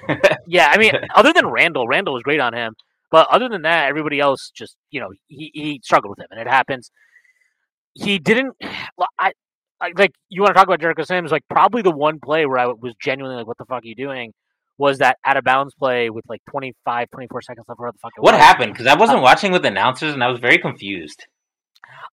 Yeah, 0.48 0.70
I 0.72 0.78
mean, 0.78 0.92
other 1.16 1.32
than 1.34 1.48
Randle, 1.48 1.88
Randle 1.88 2.16
was 2.16 2.24
great 2.24 2.40
on 2.40 2.54
him, 2.54 2.74
but 3.10 3.28
other 3.30 3.50
than 3.50 3.62
that, 3.64 3.88
everybody 3.88 4.20
else 4.20 4.52
just 4.56 4.76
you 4.90 5.00
know 5.00 5.10
he, 5.28 5.52
he 5.54 5.82
struggled 5.84 6.12
with 6.12 6.20
him, 6.20 6.28
and 6.32 6.40
it 6.40 6.48
happens. 6.48 6.92
He 7.94 8.20
didn't. 8.20 8.56
I, 9.20 9.32
I 9.80 9.92
like 9.96 10.12
you 10.30 10.42
want 10.42 10.52
to 10.52 10.54
talk 10.56 10.68
about 10.68 10.82
Jericho 10.82 11.04
Sims? 11.04 11.32
Like 11.32 11.44
probably 11.50 11.82
the 11.82 11.92
one 11.92 12.20
play 12.20 12.46
where 12.46 12.58
I 12.58 12.68
was 12.68 12.94
genuinely 13.00 13.38
like, 13.38 13.48
"What 13.48 13.58
the 13.58 13.66
fuck 13.66 13.84
are 13.84 13.88
you 13.88 13.96
doing?" 13.96 14.34
Was 14.80 15.00
that 15.00 15.18
out 15.26 15.38
of 15.38 15.44
bounds 15.44 15.74
play 15.74 16.12
with 16.12 16.24
like 16.30 16.40
25, 16.52 17.10
24 17.10 17.42
seconds 17.42 17.66
left? 17.68 17.80
Where 17.80 17.92
the 17.92 17.98
fuck? 17.98 18.12
It 18.16 18.22
what 18.22 18.34
was. 18.34 18.42
happened? 18.42 18.74
Because 18.74 18.86
I 18.86 18.94
uh, 18.94 19.00
wasn't 19.00 19.22
watching 19.22 19.52
with 19.52 19.66
announcers, 19.66 20.14
and 20.14 20.24
I 20.24 20.28
was 20.28 20.40
very 20.40 20.60
confused. 20.60 21.26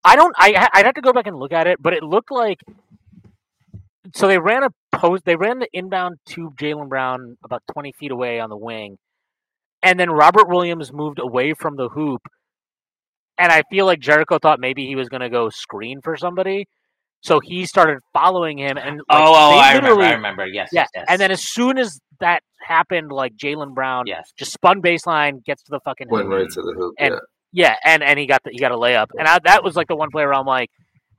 I 0.02 0.16
don't. 0.16 0.34
I 0.38 0.68
I'd 0.72 0.86
have 0.86 0.94
to 0.94 1.00
go 1.00 1.12
back 1.12 1.26
and 1.26 1.36
look 1.36 1.52
at 1.52 1.66
it, 1.66 1.82
but 1.82 1.92
it 1.92 2.02
looked 2.02 2.30
like. 2.30 2.60
So 4.14 4.28
they 4.28 4.38
ran 4.38 4.64
a 4.64 4.70
post. 4.92 5.24
They 5.24 5.36
ran 5.36 5.58
the 5.58 5.68
inbound 5.72 6.18
to 6.30 6.50
Jaylen 6.58 6.88
Brown 6.88 7.36
about 7.42 7.62
twenty 7.72 7.92
feet 7.92 8.10
away 8.10 8.38
on 8.40 8.50
the 8.50 8.56
wing, 8.56 8.98
and 9.84 10.00
then 10.00 10.10
Robert 10.10 10.48
Williams 10.48 10.92
moved 10.92 11.18
away 11.20 11.54
from 11.54 11.76
the 11.76 11.88
hoop, 11.90 12.22
and 13.38 13.52
I 13.52 13.62
feel 13.70 13.86
like 13.86 14.00
Jericho 14.00 14.38
thought 14.40 14.58
maybe 14.60 14.86
he 14.86 14.96
was 14.96 15.08
going 15.08 15.20
to 15.20 15.30
go 15.30 15.50
screen 15.50 16.00
for 16.02 16.16
somebody, 16.16 16.66
so 17.20 17.40
he 17.40 17.66
started 17.66 17.98
following 18.12 18.58
him. 18.58 18.76
And 18.78 18.96
like, 18.96 19.04
oh, 19.10 19.34
oh, 19.34 19.58
I 19.58 19.74
remember. 19.76 20.02
I 20.02 20.12
remember. 20.12 20.46
Yes, 20.46 20.70
Yeah, 20.72 20.82
yes, 20.82 20.88
yes. 20.94 21.04
and 21.08 21.20
then 21.20 21.30
as 21.30 21.42
soon 21.42 21.78
as 21.78 22.00
that 22.20 22.42
happened, 22.66 23.12
like 23.12 23.36
Jaylen 23.36 23.74
Brown 23.74 24.04
yes, 24.06 24.32
just 24.38 24.52
spun 24.52 24.80
baseline, 24.82 25.44
gets 25.44 25.62
to 25.64 25.70
the 25.70 25.80
fucking 25.84 26.08
Went 26.08 26.24
hoop. 26.26 26.32
right 26.32 26.50
to 26.50 26.62
the 26.62 26.72
hoop. 26.76 26.94
And- 26.98 27.14
yeah. 27.14 27.20
Yeah, 27.56 27.76
and 27.84 28.02
and 28.02 28.18
he 28.18 28.26
got 28.26 28.42
the, 28.42 28.50
he 28.50 28.58
got 28.58 28.72
a 28.72 28.76
layup, 28.76 29.06
and 29.16 29.28
I, 29.28 29.38
that 29.44 29.62
was 29.62 29.76
like 29.76 29.86
the 29.86 29.94
one 29.94 30.10
play 30.10 30.24
where 30.24 30.34
I'm 30.34 30.44
like, 30.44 30.70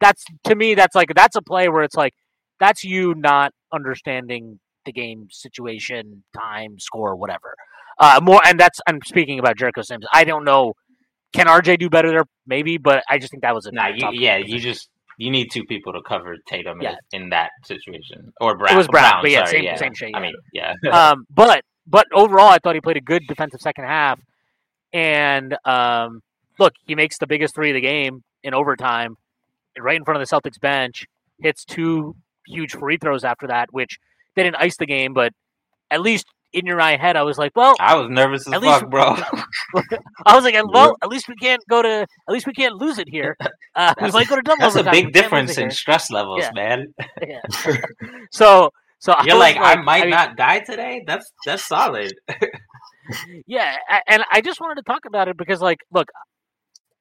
that's 0.01 0.22
to 0.43 0.53
me 0.55 0.76
that's 0.76 0.93
like 0.93 1.07
that's 1.16 1.38
a 1.38 1.41
play 1.41 1.70
where 1.70 1.82
it's 1.84 1.95
like 1.95 2.11
that's 2.59 2.84
you 2.84 3.13
not 3.16 3.53
understanding 3.72 4.59
the 4.86 4.91
game 4.91 5.27
situation, 5.31 6.23
time, 6.36 6.79
score, 6.79 7.15
whatever. 7.15 7.55
Uh, 7.99 8.19
more, 8.21 8.41
and 8.45 8.59
that's 8.59 8.79
I'm 8.88 8.99
speaking 9.05 9.39
about 9.39 9.57
Jericho 9.57 9.81
Sims. 9.81 10.05
I 10.11 10.23
don't 10.23 10.43
know, 10.43 10.73
can 11.33 11.47
RJ 11.47 11.79
do 11.79 11.89
better 11.89 12.09
there? 12.09 12.23
Maybe, 12.47 12.77
but 12.77 13.03
I 13.09 13.17
just 13.17 13.31
think 13.31 13.43
that 13.43 13.53
was 13.55 13.65
a 13.65 13.71
Nah, 13.71 13.88
you, 13.88 14.09
yeah, 14.13 14.38
position. 14.38 14.53
you 14.55 14.59
just 14.61 14.89
you 15.17 15.31
need 15.31 15.47
two 15.51 15.63
people 15.63 15.93
to 15.93 16.01
cover 16.01 16.36
Tatum 16.47 16.81
Yeah. 16.81 16.95
in, 17.13 17.29
that 17.29 17.49
situation, 17.63 18.33
or 18.41 18.57
Brown. 18.57 18.73
It 18.73 18.77
was 18.77 18.88
Brown, 18.88 19.21
but 19.21 19.31
yeah, 19.31 19.39
sorry, 19.45 19.51
same- 19.51 19.63
yeah. 19.63 19.75
same 19.77 19.93
shit, 19.93 20.11
I 20.13 20.19
mean, 20.19 20.33
yeah, 20.53 20.73
um, 20.91 21.25
but 21.29 21.61
but 21.88 22.05
overall, 22.13 22.47
I 22.49 22.57
thought 22.59 22.75
he 22.75 22.81
played 22.81 22.97
a 22.97 23.01
good 23.01 23.23
defensive 23.27 23.61
second 23.61 23.86
half. 23.86 24.19
And 24.93 25.55
um, 25.65 26.21
look, 26.59 26.73
he 26.88 26.95
makes 26.95 27.17
the 27.17 27.27
biggest 27.27 27.53
three 27.55 27.69
of 27.71 27.75
the 27.75 27.81
game 27.81 28.23
in 28.43 28.53
overtime, 28.53 29.15
right 29.77 29.95
in 29.95 30.05
front 30.05 30.21
of 30.21 30.27
the 30.27 30.36
Celtics 30.36 30.59
bench. 30.59 31.05
Hits 31.41 31.65
two 31.65 32.15
huge 32.47 32.73
free 32.73 32.97
throws 32.97 33.23
after 33.25 33.47
that, 33.47 33.69
which 33.71 33.97
they 34.36 34.43
didn't 34.43 34.57
ice 34.57 34.77
the 34.77 34.86
game, 34.86 35.13
but 35.13 35.31
at 35.91 36.01
least 36.01 36.25
in 36.53 36.65
your 36.65 36.79
eye 36.79 36.95
head, 36.97 37.17
I 37.17 37.23
was 37.23 37.38
like, 37.38 37.51
well, 37.55 37.75
I 37.79 37.95
was 37.95 38.09
nervous 38.09 38.47
as 38.47 38.53
At 38.53 38.61
fuck, 38.61 38.81
least- 38.81 38.89
bro. 38.89 39.03
I 40.25 40.36
was 40.36 40.43
like, 40.45 40.55
well, 40.73 40.95
at 41.03 41.09
least 41.09 41.27
we 41.27 41.36
can't 41.36 41.61
go 41.69 41.81
to, 41.81 41.89
at 42.01 42.31
least 42.33 42.47
we 42.47 42.53
can't 42.53 42.75
lose 42.75 42.97
it 42.97 43.09
here. 43.09 43.36
Uh, 43.75 43.93
we 44.01 44.09
might 44.11 44.27
go 44.29 44.36
to 44.38 44.41
double 44.41 44.61
That's 44.61 44.75
a 44.75 44.83
big 44.83 44.86
we 44.86 44.91
can't 44.91 45.05
lose 45.05 45.11
difference 45.21 45.57
in 45.57 45.69
stress 45.71 46.09
levels, 46.11 46.39
Yeah. 46.43 46.51
man. 46.53 46.93
Yeah. 47.21 47.41
so, 48.31 48.69
so 48.99 49.11
I 49.11 49.23
You're 49.25 49.36
was 49.36 49.41
like, 49.41 49.57
I 49.57 49.75
might 49.81 50.01
mean, 50.03 50.11
not 50.11 50.38
die 50.38 50.59
today. 50.59 51.03
That's 51.05 51.29
that's 51.45 51.63
solid. 51.63 52.13
Yeah, 53.45 53.75
and 54.07 54.23
I 54.31 54.41
just 54.41 54.59
wanted 54.59 54.75
to 54.75 54.81
talk 54.81 55.05
about 55.05 55.27
it 55.27 55.38
because, 55.38 55.61
like, 55.61 55.77
look, 55.93 56.07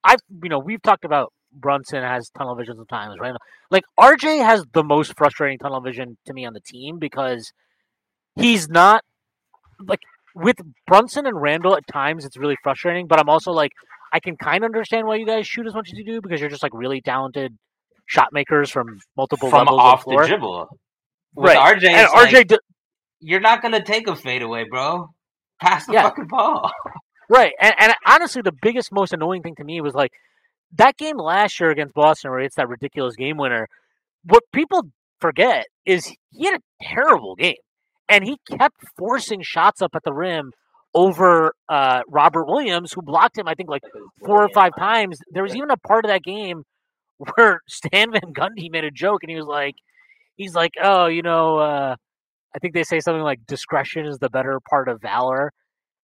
I've 0.05 0.19
you 0.43 0.51
know 0.51 0.59
we've 0.59 0.83
talked 0.83 1.07
about 1.07 1.33
Brunson 1.55 2.03
has 2.03 2.31
tunnel 2.31 2.55
vision 2.55 2.77
sometimes, 2.77 3.19
right? 3.19 3.35
Like 3.71 3.85
RJ 3.99 4.45
has 4.45 4.65
the 4.73 4.85
most 4.85 5.17
frustrating 5.17 5.59
tunnel 5.59 5.81
vision 5.81 6.17
to 6.27 6.33
me 6.33 6.45
on 6.45 6.53
the 6.53 6.61
team 6.61 6.99
because 6.99 7.53
he's 8.37 8.69
not 8.69 9.03
like 9.87 10.01
with 10.35 10.57
Brunson 10.87 11.27
and 11.27 11.41
Randall 11.41 11.77
at 11.77 11.87
times 11.87 12.25
it's 12.25 12.37
really 12.37 12.57
frustrating, 12.63 13.07
but 13.07 13.19
I'm 13.21 13.29
also 13.29 13.53
like 13.53 13.73
I 14.13 14.21
can 14.21 14.37
kind 14.37 14.65
of 14.65 14.69
understand 14.69 15.07
why 15.07 15.17
you 15.17 15.27
guys 15.27 15.47
shoot 15.47 15.67
as 15.67 15.75
much 15.75 15.89
as 15.93 15.99
you 15.99 16.05
do 16.05 16.21
because 16.21 16.41
you're 16.41 16.51
just 16.51 16.63
like 16.63 16.73
really 16.75 17.01
talented 17.01 17.57
shot 18.07 18.29
makers 18.33 18.71
from 18.71 19.01
multiple 19.17 19.51
From 19.51 19.61
levels 19.67 19.81
off 19.81 20.01
of 20.01 20.05
the 20.05 20.05
floor. 20.05 20.23
the 20.23 20.29
dribble. 20.29 20.69
With 21.37 21.47
Right. 21.57 21.77
RJ, 21.77 21.89
and 21.89 22.09
RJ 22.09 22.33
like, 22.33 22.49
d- 22.49 22.59
you're 23.21 23.41
not 23.41 23.63
gonna 23.63 23.83
take 23.83 24.07
a 24.09 24.15
fadeaway, 24.15 24.65
bro. 24.71 25.11
Pass 25.61 25.87
the 25.87 25.95
Yeah. 25.95 26.03
fucking 26.03 26.27
ball. 26.29 26.71
Right. 27.27 27.53
And, 27.59 27.75
and 27.79 27.95
honestly, 28.07 28.43
the 28.43 28.53
biggest, 28.53 28.93
most 28.93 29.15
annoying 29.15 29.43
thing 29.43 29.55
to 29.55 29.65
me 29.65 29.81
was 29.81 29.95
like 29.95 30.13
that 30.77 30.97
game 30.97 31.19
last 31.19 31.61
year 31.61 31.71
against 31.71 31.95
Boston, 31.95 32.31
where 32.31 32.41
it's 32.41 32.57
that 32.57 32.69
ridiculous 32.69 33.17
game 33.17 33.37
winner. 33.37 33.69
What 34.25 34.43
people 34.53 34.83
forget 35.21 35.67
is 35.87 36.13
he 36.31 36.47
had 36.47 36.55
a 36.55 36.85
terrible 36.95 37.35
game, 37.37 37.55
and 38.09 38.25
he 38.25 38.39
kept 38.51 38.77
forcing 38.97 39.43
shots 39.43 39.83
up 39.83 39.93
at 39.95 40.03
the 40.05 40.13
rim 40.13 40.53
over 40.95 41.55
uh, 41.69 42.01
Robert 42.09 42.47
Williams, 42.47 42.93
who 42.93 43.03
blocked 43.03 43.39
him. 43.39 43.49
I 43.49 43.55
think 43.55 43.69
like 43.69 43.83
four 44.25 44.43
or 44.43 44.49
five 44.55 44.73
times. 44.79 45.19
There 45.31 45.43
was 45.43 45.55
even 45.55 45.71
a 45.71 45.77
part 45.77 46.05
of 46.05 46.11
that 46.11 46.23
game 46.23 46.63
where 47.19 47.61
Stan 47.69 48.13
Van 48.13 48.33
Gundy 48.33 48.71
made 48.71 48.85
a 48.85 48.91
joke, 48.91 49.23
and 49.23 49.31
he 49.31 49.37
was 49.37 49.47
like, 49.47 49.75
he's 50.37 50.55
like, 50.55 50.73
oh, 50.83 51.07
you 51.07 51.23
know, 51.23 51.59
uh, 51.59 51.97
I 52.55 52.59
think 52.61 52.75
they 52.75 52.85
say 52.85 53.01
something 53.01 53.23
like 53.23 53.47
discretion 53.47 54.07
is 54.07 54.19
the 54.19 54.31
better 54.31 54.61
part 54.69 54.89
of 54.89 55.01
valor. 55.01 55.53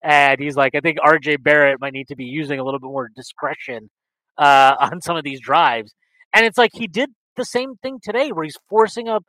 And 0.02 0.40
he's 0.40 0.56
like, 0.56 0.74
I 0.74 0.80
think 0.80 0.98
RJ 0.98 1.42
Barrett 1.42 1.80
might 1.80 1.92
need 1.92 2.08
to 2.08 2.16
be 2.16 2.24
using 2.24 2.58
a 2.58 2.64
little 2.64 2.80
bit 2.80 2.86
more 2.86 3.10
discretion 3.14 3.90
uh, 4.40 4.74
on 4.80 5.00
some 5.00 5.16
of 5.16 5.22
these 5.22 5.40
drives. 5.40 5.94
And 6.34 6.44
it's 6.44 6.58
like 6.58 6.70
he 6.74 6.88
did 6.88 7.10
the 7.36 7.44
same 7.44 7.76
thing 7.76 7.98
today 8.02 8.30
where 8.30 8.44
he's 8.44 8.58
forcing 8.68 9.08
up 9.08 9.24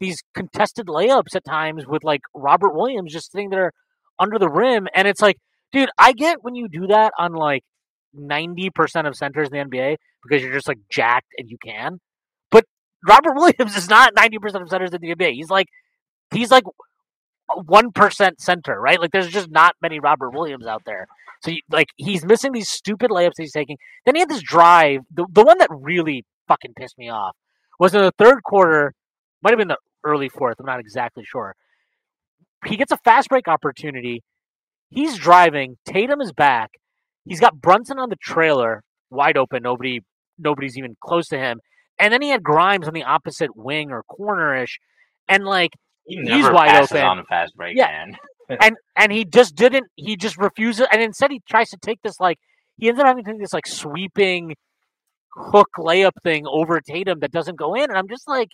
these 0.00 0.22
contested 0.34 0.86
layups 0.86 1.36
at 1.36 1.44
times 1.44 1.86
with 1.86 2.02
like 2.02 2.22
Robert 2.34 2.74
Williams 2.74 3.12
just 3.12 3.30
sitting 3.30 3.50
there 3.50 3.72
under 4.18 4.38
the 4.38 4.48
rim. 4.48 4.88
And 4.94 5.06
it's 5.06 5.22
like, 5.22 5.36
dude, 5.72 5.90
I 5.98 6.12
get 6.12 6.42
when 6.42 6.54
you 6.54 6.68
do 6.68 6.86
that 6.88 7.12
on 7.18 7.32
like 7.34 7.62
90% 8.18 9.06
of 9.06 9.16
centers 9.16 9.48
in 9.48 9.70
the 9.70 9.76
NBA 9.76 9.96
because 10.22 10.42
you're 10.42 10.52
just 10.52 10.68
like 10.68 10.78
jacked 10.90 11.32
and 11.38 11.48
you 11.48 11.56
can. 11.64 11.98
But 12.50 12.64
Robert 13.06 13.34
Williams 13.36 13.76
is 13.76 13.88
not 13.88 14.14
90% 14.14 14.62
of 14.62 14.68
centers 14.68 14.92
in 14.92 15.00
the 15.00 15.14
NBA. 15.14 15.32
He's 15.32 15.50
like, 15.50 15.68
he's 16.32 16.50
like 16.50 16.64
one 17.66 17.92
percent 17.92 18.40
center, 18.40 18.80
right? 18.80 19.00
Like 19.00 19.10
there's 19.12 19.28
just 19.28 19.50
not 19.50 19.74
many 19.82 20.00
Robert 20.00 20.30
Williams 20.30 20.66
out 20.66 20.82
there. 20.84 21.06
So 21.42 21.50
you, 21.50 21.60
like 21.70 21.88
he's 21.96 22.24
missing 22.24 22.52
these 22.52 22.68
stupid 22.68 23.10
layups 23.10 23.32
he's 23.38 23.52
taking. 23.52 23.76
Then 24.06 24.14
he 24.14 24.20
had 24.20 24.28
this 24.28 24.42
drive. 24.42 25.00
The 25.12 25.26
the 25.30 25.44
one 25.44 25.58
that 25.58 25.68
really 25.70 26.24
fucking 26.48 26.74
pissed 26.76 26.98
me 26.98 27.08
off 27.08 27.36
was 27.78 27.94
in 27.94 28.02
the 28.02 28.12
third 28.18 28.42
quarter. 28.42 28.94
Might 29.42 29.50
have 29.50 29.58
been 29.58 29.68
the 29.68 29.78
early 30.04 30.28
fourth. 30.28 30.56
I'm 30.60 30.66
not 30.66 30.80
exactly 30.80 31.24
sure. 31.24 31.54
He 32.64 32.76
gets 32.76 32.92
a 32.92 32.98
fast 32.98 33.28
break 33.28 33.48
opportunity. 33.48 34.22
He's 34.90 35.16
driving. 35.16 35.78
Tatum 35.84 36.20
is 36.20 36.32
back. 36.32 36.70
He's 37.24 37.40
got 37.40 37.60
Brunson 37.60 37.98
on 37.98 38.08
the 38.08 38.16
trailer, 38.16 38.82
wide 39.10 39.36
open. 39.36 39.62
Nobody, 39.62 40.00
nobody's 40.38 40.76
even 40.76 40.96
close 41.00 41.28
to 41.28 41.38
him. 41.38 41.60
And 41.98 42.12
then 42.12 42.22
he 42.22 42.30
had 42.30 42.42
Grimes 42.42 42.88
on 42.88 42.94
the 42.94 43.04
opposite 43.04 43.56
wing 43.56 43.90
or 43.90 44.02
cornerish, 44.10 44.78
and 45.28 45.44
like 45.44 45.72
He 46.06 46.16
He's 46.16 46.48
wide 46.50 46.82
open. 46.82 47.02
on 47.02 47.16
the 47.18 47.24
fast 47.24 47.54
break, 47.56 47.76
Yeah. 47.76 47.86
man. 47.86 48.16
and 48.60 48.76
and 48.96 49.12
he 49.12 49.24
just 49.24 49.54
didn't. 49.54 49.86
He 49.96 50.16
just 50.16 50.36
refuses, 50.36 50.86
and 50.92 51.00
instead 51.00 51.30
he 51.30 51.40
tries 51.48 51.70
to 51.70 51.76
take 51.80 52.00
this 52.02 52.18
like 52.20 52.38
he 52.76 52.88
ends 52.88 53.00
up 53.00 53.06
having 53.06 53.24
to 53.24 53.30
take 53.32 53.40
this 53.40 53.52
like 53.52 53.66
sweeping 53.66 54.54
hook 55.34 55.68
layup 55.78 56.12
thing 56.22 56.44
over 56.46 56.80
Tatum 56.80 57.20
that 57.20 57.30
doesn't 57.32 57.56
go 57.56 57.74
in, 57.74 57.84
and 57.84 57.96
I'm 57.96 58.08
just 58.08 58.28
like, 58.28 58.48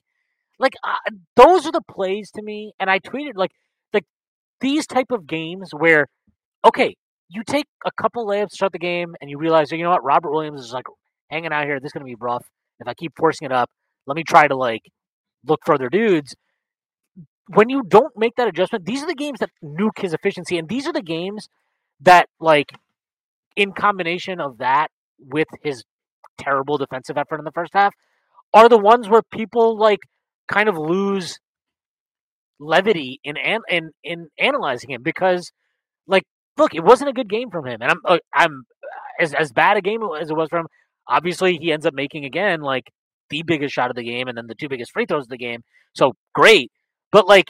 like 0.58 0.74
uh, 0.84 1.10
those 1.36 1.66
are 1.66 1.72
the 1.72 1.80
plays 1.90 2.30
to 2.32 2.42
me. 2.42 2.72
And 2.78 2.90
I 2.90 2.98
tweeted 2.98 3.32
like 3.36 3.50
like 3.92 4.04
these 4.60 4.86
type 4.86 5.10
of 5.10 5.26
games 5.26 5.70
where 5.72 6.06
okay, 6.64 6.94
you 7.28 7.42
take 7.44 7.66
a 7.86 7.90
couple 8.00 8.26
layups 8.26 8.50
to 8.50 8.56
start 8.56 8.72
the 8.72 8.78
game, 8.78 9.16
and 9.20 9.30
you 9.30 9.38
realize 9.38 9.72
you 9.72 9.82
know 9.82 9.90
what 9.90 10.04
Robert 10.04 10.30
Williams 10.30 10.60
is 10.64 10.72
like 10.72 10.84
hanging 11.30 11.52
out 11.52 11.64
here. 11.64 11.80
This 11.80 11.88
is 11.88 11.92
gonna 11.92 12.04
be 12.04 12.14
rough 12.20 12.44
if 12.78 12.86
I 12.86 12.94
keep 12.94 13.12
forcing 13.16 13.46
it 13.46 13.52
up. 13.52 13.70
Let 14.06 14.16
me 14.16 14.22
try 14.22 14.46
to 14.48 14.56
like 14.56 14.82
look 15.46 15.60
for 15.64 15.74
other 15.74 15.88
dudes 15.88 16.34
when 17.48 17.68
you 17.68 17.82
don't 17.86 18.16
make 18.16 18.36
that 18.36 18.48
adjustment, 18.48 18.84
these 18.84 19.02
are 19.02 19.06
the 19.06 19.14
games 19.14 19.38
that 19.40 19.50
nuke 19.62 20.00
his 20.00 20.12
efficiency, 20.12 20.58
and 20.58 20.68
these 20.68 20.86
are 20.86 20.92
the 20.92 21.02
games 21.02 21.48
that, 22.00 22.28
like, 22.40 22.72
in 23.56 23.72
combination 23.72 24.40
of 24.40 24.58
that 24.58 24.88
with 25.18 25.48
his 25.62 25.84
terrible 26.38 26.78
defensive 26.78 27.16
effort 27.16 27.38
in 27.38 27.44
the 27.44 27.52
first 27.52 27.72
half, 27.74 27.92
are 28.54 28.68
the 28.68 28.78
ones 28.78 29.08
where 29.08 29.22
people 29.32 29.76
like 29.76 29.98
kind 30.46 30.68
of 30.68 30.76
lose 30.76 31.38
levity 32.60 33.20
in 33.24 33.36
an, 33.36 33.60
in 33.68 33.90
in 34.04 34.28
analyzing 34.38 34.90
him 34.90 35.02
because, 35.02 35.52
like, 36.06 36.24
look, 36.56 36.74
it 36.74 36.84
wasn't 36.84 37.10
a 37.10 37.12
good 37.12 37.28
game 37.28 37.50
from 37.50 37.66
him, 37.66 37.80
and 37.82 37.90
I'm 37.90 38.18
I'm 38.32 38.64
as 39.20 39.34
as 39.34 39.52
bad 39.52 39.76
a 39.76 39.80
game 39.80 40.00
as 40.20 40.30
it 40.30 40.36
was 40.36 40.48
from. 40.48 40.66
Obviously, 41.08 41.56
he 41.60 41.72
ends 41.72 41.86
up 41.86 41.94
making 41.94 42.24
again 42.24 42.60
like 42.60 42.92
the 43.30 43.42
biggest 43.42 43.74
shot 43.74 43.90
of 43.90 43.96
the 43.96 44.04
game, 44.04 44.28
and 44.28 44.36
then 44.36 44.46
the 44.46 44.54
two 44.54 44.68
biggest 44.68 44.92
free 44.92 45.06
throws 45.06 45.24
of 45.24 45.30
the 45.30 45.38
game. 45.38 45.62
So 45.94 46.12
great. 46.34 46.70
But 47.10 47.26
like 47.26 47.46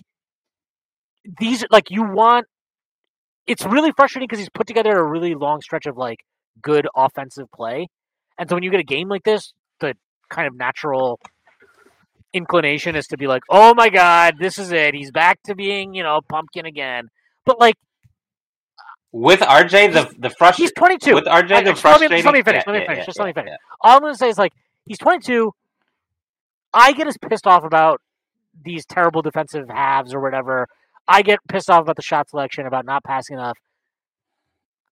these, 1.39 1.65
like 1.71 1.91
you 1.91 2.03
want, 2.05 2.47
it's 3.47 3.65
really 3.65 3.93
frustrating 3.97 4.27
because 4.29 4.39
he's 4.39 4.51
put 4.51 4.67
together 4.67 4.97
a 4.97 5.05
really 5.05 5.35
long 5.35 5.61
stretch 5.61 5.87
of 5.87 5.97
like 5.97 6.21
good 6.63 6.87
offensive 6.95 7.51
play, 7.55 7.89
and 8.39 8.49
so 8.49 8.57
when 8.57 8.63
you 8.63 8.71
get 8.71 8.81
a 8.81 8.85
game 8.85 9.09
like 9.09 9.25
this, 9.25 9.53
the 9.81 9.95
kind 10.31 10.47
of 10.47 10.55
natural 10.57 11.19
inclination 12.35 12.95
is 12.95 13.07
to 13.09 13.17
be 13.17 13.27
like, 13.27 13.43
oh 13.49 13.75
my 13.75 13.89
god, 13.89 14.35
this 14.39 14.59
is 14.59 14.71
it. 14.73 14.95
He's 14.95 15.11
back 15.11 15.43
to 15.45 15.55
being 15.55 15.95
you 15.95 16.03
know 16.03 16.21
pumpkin 16.29 16.67
again. 16.67 17.09
But 17.45 17.59
like 17.59 17.77
With 19.13 19.41
RJ, 19.41 19.93
the 19.93 20.15
the 20.19 20.53
he's 20.57 20.73
22. 20.73 21.15
with 21.15 21.25
RJ, 21.25 21.51
I- 21.53 21.63
the 21.63 21.71
let 21.71 21.79
frustrating. 21.79 22.17
just 22.19 22.27
let 22.27 22.35
me 22.35 22.43
finish, 22.43 22.63
yeah, 22.67 22.73
let 22.73 22.79
me 22.81 22.87
finish, 22.87 22.99
yeah, 22.99 23.07
just 23.07 23.19
let 23.19 23.27
me 23.27 23.33
finish. 23.33 23.51
yeah. 23.51 23.57
All 23.81 23.97
I'm 23.97 24.01
going 24.03 24.13
to 24.13 24.19
say 24.19 24.29
is 24.29 24.39
like 24.39 24.53
he's 24.87 24.99
22. 24.99 25.53
I 26.75 26.93
get 26.93 27.07
as 27.07 27.17
pissed 27.17 27.47
off 27.47 27.65
about 27.65 28.01
these 28.65 28.85
terrible 28.87 29.23
defensive 29.23 29.69
halves 29.69 30.15
or 30.15 30.21
whatever. 30.21 30.69
I 31.07 31.23
get 31.23 31.39
pissed 31.49 31.71
off 31.71 31.83
about 31.83 31.97
the 31.97 32.03
shot 32.03 32.29
selection, 32.29 32.67
about 32.67 32.85
not 32.85 33.03
passing 33.05 33.39
enough. 33.39 33.59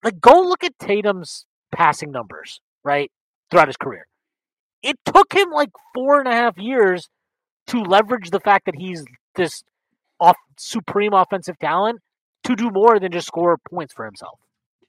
Like, 0.03 0.21
go 0.21 0.41
look 0.41 0.64
at 0.64 0.79
Tatum's 0.79 1.47
passing 1.73 2.11
numbers, 2.11 2.61
right, 2.85 3.11
throughout 3.51 3.69
his 3.69 3.77
career. 3.77 4.07
It 4.83 4.97
took 5.05 5.33
him 5.33 5.51
like 5.51 5.71
four 5.95 6.19
and 6.21 6.29
a 6.29 6.33
half 6.33 6.57
years 6.59 7.09
to 7.69 7.83
leverage 7.83 8.31
the 8.31 8.41
fact 8.41 8.67
that 8.67 8.77
he's 8.77 9.05
this 9.35 9.62
off 10.21 10.37
supreme 10.59 11.12
offensive 11.12 11.59
talent 11.59 12.01
to 12.45 12.55
do 12.55 12.71
more 12.71 12.99
than 12.99 13.12
just 13.12 13.27
score 13.27 13.59
points 13.71 13.93
for 13.93 14.05
himself. 14.05 14.39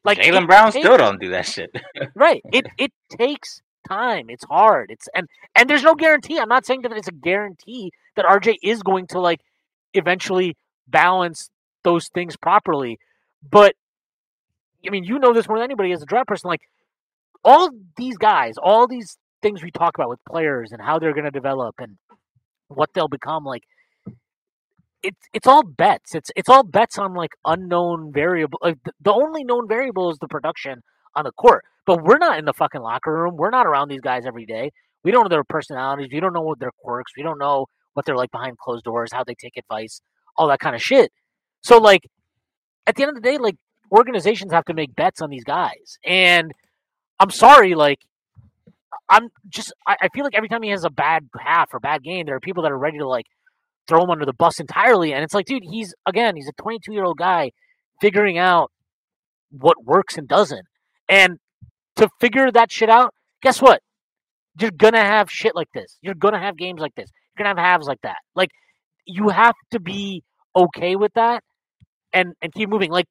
Like 0.06 0.20
Jaylen 0.20 0.48
Brown 0.48 0.72
takes- 0.72 0.86
still 0.86 0.98
don't 0.98 1.20
do 1.20 1.32
that 1.32 1.46
shit. 1.46 1.70
right 2.16 2.42
it 2.54 2.66
it 2.78 2.92
takes 3.10 3.62
time 3.88 4.26
it's 4.30 4.44
hard 4.46 4.92
it's 4.92 5.08
and 5.16 5.28
and 5.56 5.70
there's 5.70 5.84
no 5.84 5.96
guarantee 5.96 6.40
i'm 6.40 6.50
not 6.50 6.66
saying 6.66 6.82
that 6.82 6.92
it's 6.92 7.08
a 7.08 7.14
guarantee 7.14 7.92
that 8.16 8.26
rj 8.26 8.56
is 8.64 8.82
going 8.84 9.08
to 9.08 9.20
like 9.20 9.40
eventually 9.94 10.56
balance 10.88 11.50
those 11.84 12.08
things 12.10 12.36
properly 12.38 13.00
but 13.50 13.76
i 14.86 14.90
mean 14.90 15.04
you 15.04 15.20
know 15.20 15.34
this 15.34 15.48
more 15.48 15.58
than 15.58 15.66
anybody 15.66 15.92
as 15.92 16.02
a 16.02 16.06
draft 16.06 16.28
person 16.28 16.48
like 16.48 16.62
all 17.44 17.70
these 17.98 18.18
guys 18.18 18.56
all 18.62 18.88
these 18.88 19.18
things 19.42 19.64
we 19.64 19.72
talk 19.72 19.98
about 19.98 20.10
with 20.10 20.20
players 20.28 20.72
and 20.72 20.82
how 20.82 21.00
they're 21.00 21.14
going 21.14 21.26
to 21.26 21.32
develop 21.32 21.76
and 21.80 21.98
what 22.68 22.90
they'll 22.94 23.08
become 23.08 23.44
like 23.44 23.64
it's 25.04 25.22
it's 25.34 25.48
all 25.48 25.64
bets 25.64 26.16
it's 26.16 26.32
it's 26.36 26.50
all 26.50 26.64
bets 26.64 26.98
on 26.98 27.14
like 27.14 27.32
unknown 27.46 28.12
variable 28.12 28.60
like 28.62 28.78
the, 28.84 28.92
the 29.02 29.14
only 29.14 29.44
known 29.44 29.68
variable 29.68 30.10
is 30.12 30.18
the 30.20 30.28
production 30.28 30.82
on 31.18 31.26
the 31.26 31.32
court 31.34 31.66
but 31.88 32.04
we're 32.04 32.18
not 32.18 32.38
in 32.38 32.46
the 32.46 32.54
fucking 32.54 32.82
locker 32.82 33.12
room. 33.12 33.38
We're 33.38 33.50
not 33.50 33.66
around 33.66 33.88
these 33.88 34.02
guys 34.02 34.26
every 34.28 34.46
day. 34.46 34.72
We 35.04 35.12
don't 35.12 35.24
know 35.24 35.30
their 35.30 35.46
personalities. 35.46 36.10
We 36.12 36.20
don't 36.20 36.34
know 36.34 36.42
what 36.42 36.60
their 36.60 36.74
quirks. 36.84 37.14
We 37.16 37.24
don't 37.24 37.40
know 37.40 37.68
what 37.94 38.06
they're 38.06 38.18
like 38.18 38.30
behind 38.30 38.58
closed 38.58 38.84
doors, 38.84 39.10
how 39.14 39.24
they 39.24 39.36
take 39.36 39.56
advice, 39.56 40.02
all 40.36 40.50
that 40.50 40.60
kind 40.60 40.76
of 40.76 40.82
shit. 40.84 41.12
So 41.62 41.78
like 41.78 42.02
at 42.86 42.96
the 42.96 43.04
end 43.04 43.10
of 43.10 43.16
the 43.16 43.22
day, 43.22 43.38
like 43.38 43.56
organizations 43.90 44.52
have 44.52 44.66
to 44.66 44.74
make 44.74 44.96
bets 44.96 45.22
on 45.22 45.30
these 45.30 45.46
guys. 45.46 45.98
And 46.06 46.52
I'm 47.22 47.32
sorry, 47.32 47.74
like 47.74 48.00
I'm 49.10 49.30
just 49.48 49.72
I, 49.88 49.96
I 50.02 50.10
feel 50.10 50.26
like 50.26 50.36
every 50.36 50.50
time 50.50 50.64
he 50.64 50.70
has 50.72 50.84
a 50.84 50.90
bad 50.90 51.30
half 51.40 51.74
or 51.74 51.80
bad 51.80 52.04
game, 52.04 52.26
there 52.26 52.36
are 52.36 52.42
people 52.42 52.64
that 52.64 52.72
are 52.72 52.78
ready 52.78 52.98
to 52.98 53.08
like 53.08 53.28
throw 53.88 54.04
him 54.04 54.10
under 54.10 54.26
the 54.26 54.34
bus 54.34 54.60
entirely. 54.60 55.14
And 55.14 55.24
it's 55.24 55.34
like, 55.34 55.46
dude, 55.46 55.64
he's 55.64 55.96
again, 56.06 56.36
he's 56.36 56.50
a 56.50 56.62
22 56.62 56.92
year 56.92 57.06
old 57.06 57.18
guy 57.18 57.52
figuring 58.02 58.38
out 58.38 58.74
what 59.52 59.86
works 59.86 60.18
and 60.18 60.28
doesn't. 60.28 60.66
And 61.10 61.38
to 61.96 62.10
figure 62.20 62.52
that 62.52 62.72
shit 62.72 62.90
out, 62.90 63.14
guess 63.42 63.62
what? 63.62 63.82
You're 64.60 64.72
gonna 64.72 65.04
have 65.04 65.30
shit 65.30 65.56
like 65.56 65.70
this. 65.74 65.98
You're 66.02 66.16
gonna 66.16 66.40
have 66.40 66.58
games 66.58 66.80
like 66.80 66.96
this. 66.96 67.10
You're 67.38 67.46
gonna 67.46 67.60
have 67.60 67.66
halves 67.66 67.88
like 67.88 68.02
that. 68.02 68.18
Like 68.36 68.50
you 69.06 69.30
have 69.30 69.56
to 69.72 69.80
be 69.80 70.24
okay 70.56 70.96
with 70.96 71.14
that 71.14 71.44
and 72.14 72.34
and 72.42 72.54
keep 72.54 72.70
moving. 72.70 72.92
Like 72.92 73.06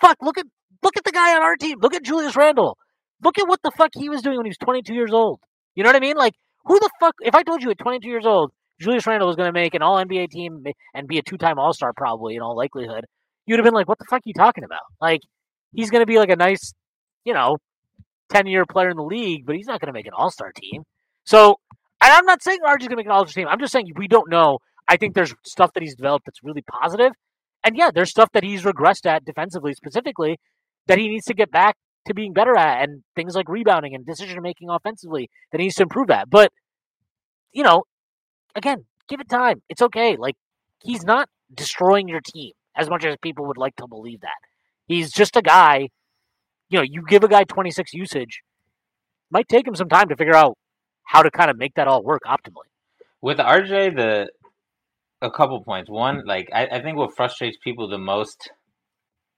fuck, 0.00 0.16
look 0.22 0.38
at 0.38 0.46
look 0.82 0.96
at 0.96 1.04
the 1.04 1.12
guy 1.12 1.34
on 1.34 1.42
our 1.42 1.56
team. 1.56 1.78
Look 1.80 1.94
at 1.94 2.02
Julius 2.04 2.36
Randle. 2.36 2.78
Look 3.22 3.38
at 3.38 3.48
what 3.48 3.60
the 3.62 3.72
fuck 3.76 3.90
he 3.94 4.08
was 4.08 4.22
doing 4.22 4.36
when 4.36 4.46
he 4.46 4.50
was 4.50 4.58
22 4.58 4.94
years 4.94 5.12
old. 5.12 5.40
You 5.74 5.82
know 5.82 5.88
what 5.88 5.96
I 5.96 6.00
mean? 6.00 6.16
Like 6.16 6.34
who 6.64 6.78
the 6.78 6.90
fuck? 7.00 7.14
If 7.20 7.34
I 7.34 7.42
told 7.42 7.62
you 7.62 7.70
at 7.70 7.78
22 7.78 8.08
years 8.08 8.26
old, 8.26 8.52
Julius 8.80 9.06
Randle 9.06 9.28
was 9.28 9.36
gonna 9.36 9.52
make 9.52 9.74
an 9.74 9.82
All 9.82 10.02
NBA 10.02 10.30
team 10.30 10.64
and 10.94 11.08
be 11.08 11.18
a 11.18 11.22
two 11.22 11.36
time 11.36 11.58
All 11.58 11.72
Star 11.72 11.92
probably 11.96 12.36
in 12.36 12.42
all 12.42 12.56
likelihood, 12.56 13.04
you'd 13.46 13.58
have 13.58 13.64
been 13.64 13.74
like, 13.74 13.88
what 13.88 13.98
the 13.98 14.06
fuck 14.08 14.18
are 14.18 14.26
you 14.26 14.34
talking 14.34 14.64
about? 14.64 14.82
Like 15.00 15.20
he's 15.72 15.90
gonna 15.90 16.06
be 16.06 16.18
like 16.18 16.30
a 16.30 16.36
nice, 16.36 16.72
you 17.24 17.34
know, 17.34 17.58
10 18.30 18.46
year 18.46 18.64
player 18.64 18.90
in 18.90 18.96
the 18.96 19.02
league, 19.02 19.46
but 19.46 19.56
he's 19.56 19.66
not 19.66 19.80
going 19.80 19.88
to 19.88 19.92
make 19.92 20.06
an 20.06 20.12
all 20.16 20.30
star 20.30 20.52
team. 20.52 20.82
So, 21.24 21.58
and 22.02 22.12
I'm 22.12 22.26
not 22.26 22.42
saying 22.42 22.58
RJ's 22.64 22.88
going 22.88 22.90
to 22.90 22.96
make 22.96 23.06
an 23.06 23.12
all 23.12 23.26
star 23.26 23.42
team. 23.42 23.48
I'm 23.48 23.60
just 23.60 23.72
saying 23.72 23.86
we 23.96 24.08
don't 24.08 24.30
know. 24.30 24.58
I 24.88 24.96
think 24.96 25.14
there's 25.14 25.34
stuff 25.44 25.72
that 25.74 25.82
he's 25.82 25.94
developed 25.94 26.26
that's 26.26 26.42
really 26.42 26.62
positive. 26.62 27.12
And 27.64 27.76
yeah, 27.76 27.90
there's 27.94 28.10
stuff 28.10 28.28
that 28.32 28.44
he's 28.44 28.62
regressed 28.62 29.06
at 29.06 29.24
defensively 29.24 29.72
specifically 29.72 30.38
that 30.86 30.98
he 30.98 31.08
needs 31.08 31.24
to 31.26 31.34
get 31.34 31.50
back 31.50 31.76
to 32.06 32.14
being 32.14 32.34
better 32.34 32.54
at, 32.54 32.82
and 32.82 33.02
things 33.16 33.34
like 33.34 33.48
rebounding 33.48 33.94
and 33.94 34.04
decision 34.04 34.42
making 34.42 34.68
offensively 34.68 35.30
that 35.50 35.60
he 35.60 35.66
needs 35.66 35.76
to 35.76 35.84
improve 35.84 36.10
at. 36.10 36.28
But 36.28 36.52
you 37.52 37.62
know, 37.62 37.84
again, 38.54 38.84
give 39.08 39.20
it 39.20 39.28
time. 39.28 39.62
It's 39.68 39.80
okay. 39.80 40.16
Like 40.16 40.34
he's 40.82 41.04
not 41.04 41.28
destroying 41.54 42.08
your 42.08 42.20
team 42.20 42.52
as 42.76 42.90
much 42.90 43.04
as 43.04 43.16
people 43.22 43.46
would 43.46 43.56
like 43.56 43.76
to 43.76 43.86
believe 43.86 44.20
that. 44.20 44.38
He's 44.86 45.12
just 45.12 45.36
a 45.36 45.42
guy. 45.42 45.88
You 46.68 46.78
know, 46.78 46.84
you 46.88 47.02
give 47.06 47.22
a 47.24 47.28
guy 47.28 47.44
26 47.44 47.92
usage, 47.94 48.42
might 49.30 49.48
take 49.48 49.66
him 49.66 49.74
some 49.74 49.88
time 49.88 50.08
to 50.08 50.16
figure 50.16 50.34
out 50.34 50.56
how 51.04 51.22
to 51.22 51.30
kind 51.30 51.50
of 51.50 51.58
make 51.58 51.74
that 51.74 51.88
all 51.88 52.02
work 52.02 52.22
optimally. 52.26 52.68
With 53.20 53.38
RJ, 53.38 53.96
the 53.96 54.28
a 55.22 55.30
couple 55.30 55.62
points. 55.62 55.90
One, 55.90 56.22
like 56.26 56.48
I, 56.52 56.66
I 56.66 56.82
think 56.82 56.96
what 56.96 57.16
frustrates 57.16 57.56
people 57.62 57.88
the 57.88 57.98
most. 57.98 58.50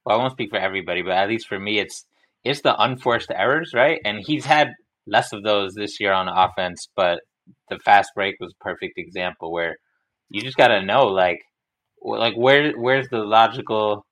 Well, 0.04 0.16
I 0.16 0.18
won't 0.20 0.32
speak 0.32 0.50
for 0.50 0.58
everybody, 0.58 1.02
but 1.02 1.12
at 1.12 1.28
least 1.28 1.48
for 1.48 1.58
me, 1.58 1.78
it's 1.78 2.04
it's 2.44 2.60
the 2.60 2.80
unforced 2.80 3.30
errors, 3.34 3.72
right? 3.74 4.00
And 4.04 4.18
he's 4.24 4.44
had 4.44 4.72
less 5.06 5.32
of 5.32 5.42
those 5.42 5.74
this 5.74 6.00
year 6.00 6.12
on 6.12 6.28
offense, 6.28 6.88
but 6.94 7.20
the 7.70 7.78
fast 7.78 8.10
break 8.14 8.36
was 8.40 8.52
a 8.52 8.64
perfect 8.64 8.98
example 8.98 9.52
where 9.52 9.76
you 10.28 10.42
just 10.42 10.56
got 10.56 10.68
to 10.68 10.82
know, 10.82 11.06
like, 11.06 11.40
like 12.02 12.34
where 12.34 12.72
where's 12.72 13.08
the 13.08 13.18
logical 13.18 14.04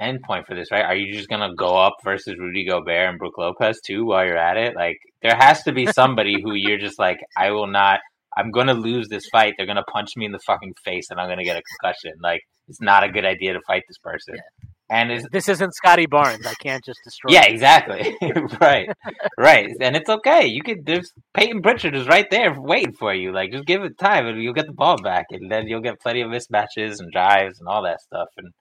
endpoint 0.00 0.46
for 0.46 0.54
this, 0.54 0.70
right? 0.70 0.84
Are 0.84 0.96
you 0.96 1.12
just 1.12 1.28
gonna 1.28 1.54
go 1.54 1.76
up 1.76 1.96
versus 2.04 2.36
Rudy 2.38 2.66
Gobert 2.66 3.08
and 3.08 3.18
Brook 3.18 3.38
Lopez 3.38 3.80
too 3.84 4.04
while 4.04 4.24
you're 4.24 4.36
at 4.36 4.56
it? 4.56 4.74
Like, 4.74 4.98
there 5.22 5.36
has 5.36 5.62
to 5.64 5.72
be 5.72 5.86
somebody 5.86 6.40
who 6.42 6.54
you're 6.54 6.78
just 6.78 6.98
like, 6.98 7.18
I 7.36 7.50
will 7.50 7.66
not 7.66 8.00
I'm 8.36 8.50
gonna 8.50 8.74
lose 8.74 9.08
this 9.08 9.26
fight. 9.26 9.54
They're 9.56 9.66
gonna 9.66 9.82
punch 9.82 10.16
me 10.16 10.24
in 10.24 10.32
the 10.32 10.38
fucking 10.38 10.74
face, 10.84 11.10
and 11.10 11.20
I'm 11.20 11.28
gonna 11.28 11.44
get 11.44 11.56
a 11.56 11.62
concussion. 11.62 12.12
Like 12.22 12.42
it's 12.68 12.80
not 12.80 13.04
a 13.04 13.08
good 13.08 13.24
idea 13.24 13.54
to 13.54 13.60
fight 13.66 13.82
this 13.88 13.98
person. 13.98 14.34
Yeah. 14.36 14.68
And 14.92 15.24
this 15.30 15.48
isn't 15.48 15.72
Scottie 15.74 16.06
Barnes. 16.06 16.44
I 16.44 16.54
can't 16.54 16.84
just 16.84 16.98
destroy. 17.04 17.32
Yeah, 17.32 17.44
exactly. 17.44 18.16
right, 18.60 18.88
right. 19.38 19.68
And 19.80 19.94
it's 19.94 20.08
okay. 20.08 20.46
You 20.46 20.62
could. 20.62 20.84
There's 20.84 21.12
Payton 21.32 21.62
Pritchard 21.62 21.94
is 21.94 22.08
right 22.08 22.28
there 22.28 22.60
waiting 22.60 22.92
for 22.92 23.14
you. 23.14 23.32
Like 23.32 23.52
just 23.52 23.66
give 23.66 23.82
it 23.82 23.98
time, 23.98 24.26
and 24.26 24.42
you'll 24.42 24.54
get 24.54 24.66
the 24.66 24.72
ball 24.72 25.00
back, 25.00 25.26
and 25.30 25.50
then 25.50 25.68
you'll 25.68 25.80
get 25.80 26.00
plenty 26.00 26.22
of 26.22 26.30
mismatches 26.30 26.98
and 26.98 27.12
drives 27.12 27.60
and 27.60 27.68
all 27.68 27.82
that 27.84 28.00
stuff. 28.00 28.28
And 28.36 28.52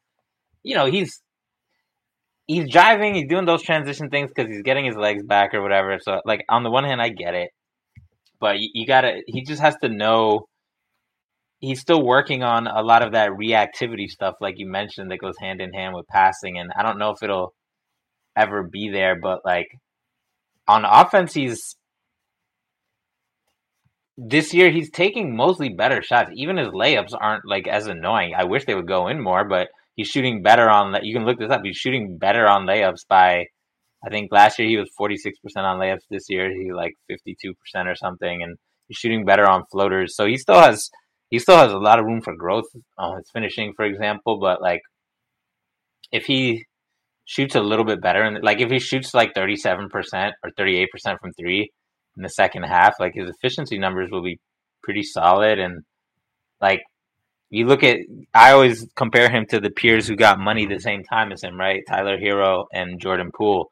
you 0.63 0.75
know 0.75 0.85
he's 0.85 1.19
he's 2.49 2.69
driving. 2.69 3.15
He's 3.15 3.29
doing 3.29 3.45
those 3.45 3.63
transition 3.63 4.09
things 4.09 4.31
because 4.33 4.51
he's 4.51 4.63
getting 4.63 4.85
his 4.85 4.97
legs 4.97 5.23
back 5.23 5.53
or 5.53 5.61
whatever. 5.61 5.99
So 6.01 6.19
like 6.25 6.43
on 6.49 6.63
the 6.63 6.69
one 6.69 6.83
hand, 6.83 7.01
I 7.01 7.09
get 7.09 7.33
it 7.33 7.51
but 8.39 8.59
you, 8.59 8.69
you 8.73 8.87
gotta. 8.87 9.21
He 9.27 9.43
just 9.43 9.61
has 9.61 9.75
to 9.81 9.89
know. 9.89 10.47
He's 11.59 11.81
still 11.81 12.01
working 12.01 12.41
on 12.41 12.67
a 12.67 12.81
lot 12.81 13.01
of 13.01 13.11
that 13.11 13.31
reactivity 13.31 14.07
stuff, 14.07 14.35
like 14.39 14.55
you 14.57 14.65
mentioned, 14.65 15.11
that 15.11 15.19
goes 15.19 15.35
hand 15.41 15.59
in 15.59 15.73
hand 15.73 15.93
with 15.93 16.07
passing. 16.07 16.57
And 16.57 16.71
I 16.73 16.83
don't 16.83 16.97
know 16.97 17.09
if 17.09 17.21
it'll 17.21 17.53
ever 18.37 18.63
be 18.63 18.89
there, 18.89 19.19
but 19.19 19.41
like 19.43 19.67
on 20.69 20.85
offense, 20.85 21.33
he's 21.33 21.75
this 24.17 24.53
year 24.53 24.71
he's 24.71 24.89
taking 24.89 25.35
mostly 25.35 25.67
better 25.67 26.01
shots. 26.01 26.31
Even 26.33 26.55
his 26.55 26.69
layups 26.69 27.13
aren't 27.19 27.45
like 27.45 27.67
as 27.67 27.87
annoying. 27.87 28.33
I 28.37 28.45
wish 28.45 28.63
they 28.65 28.75
would 28.75 28.87
go 28.87 29.09
in 29.09 29.21
more, 29.21 29.43
but 29.43 29.67
he's 29.99 30.07
shooting 30.07 30.41
better 30.41 30.69
on 30.69 30.93
that. 30.93 31.03
You 31.03 31.13
can 31.13 31.25
look 31.25 31.39
this 31.39 31.51
up. 31.51 31.59
He's 31.61 31.75
shooting 31.75 32.17
better 32.17 32.47
on 32.47 32.65
layups 32.65 33.05
by 33.09 33.47
I 34.05 34.09
think 34.09 34.31
last 34.31 34.57
year 34.57 34.69
he 34.69 34.77
was 34.77 34.89
46% 34.97 35.33
on 35.57 35.77
layups. 35.77 36.07
This 36.09 36.27
year 36.29 36.49
he 36.49 36.71
like 36.71 36.93
52% 37.11 37.53
or 37.85 37.95
something, 37.95 38.41
and 38.41 38.57
he's 38.87 38.95
shooting 38.95 39.25
better 39.25 39.45
on 39.45 39.65
floaters. 39.69 40.15
So 40.15 40.25
he 40.25 40.37
still 40.37 40.61
has 40.61 40.89
he 41.29 41.37
still 41.37 41.57
has 41.57 41.73
a 41.73 41.77
lot 41.77 41.99
of 41.99 42.05
room 42.05 42.21
for 42.21 42.33
growth 42.33 42.69
on 42.97 43.17
his 43.17 43.29
finishing, 43.33 43.73
for 43.75 43.83
example. 43.83 44.39
But 44.39 44.61
like, 44.61 44.79
if 46.13 46.23
he 46.23 46.63
shoots 47.25 47.55
a 47.55 47.61
little 47.61 47.85
bit 47.85 48.01
better, 48.01 48.23
and 48.23 48.41
like 48.41 48.61
if 48.61 48.71
he 48.71 48.79
shoots 48.79 49.13
like 49.13 49.33
37% 49.33 49.89
or 49.91 50.51
38% 50.57 50.85
from 51.19 51.33
three 51.33 51.69
in 52.15 52.23
the 52.23 52.29
second 52.29 52.63
half, 52.63 52.93
like 53.01 53.15
his 53.15 53.29
efficiency 53.29 53.77
numbers 53.77 54.09
will 54.11 54.23
be 54.23 54.39
pretty 54.81 55.03
solid. 55.03 55.59
And 55.59 55.83
like 56.61 56.79
you 57.49 57.65
look 57.65 57.83
at, 57.83 57.97
I 58.33 58.51
always 58.51 58.85
compare 58.95 59.29
him 59.29 59.45
to 59.49 59.59
the 59.59 59.71
peers 59.71 60.07
who 60.07 60.15
got 60.15 60.39
money 60.39 60.65
the 60.65 60.79
same 60.79 61.03
time 61.03 61.31
as 61.31 61.43
him, 61.43 61.59
right? 61.59 61.83
Tyler 61.87 62.17
Herro 62.17 62.65
and 62.73 62.99
Jordan 62.99 63.31
Poole 63.35 63.69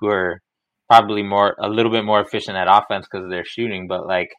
who 0.00 0.08
are 0.08 0.40
probably 0.88 1.22
more 1.22 1.54
a 1.60 1.68
little 1.68 1.92
bit 1.92 2.04
more 2.04 2.20
efficient 2.20 2.56
at 2.56 2.66
offense 2.68 3.06
because 3.10 3.24
of 3.24 3.30
their 3.30 3.44
shooting, 3.44 3.86
but 3.86 4.06
like 4.06 4.30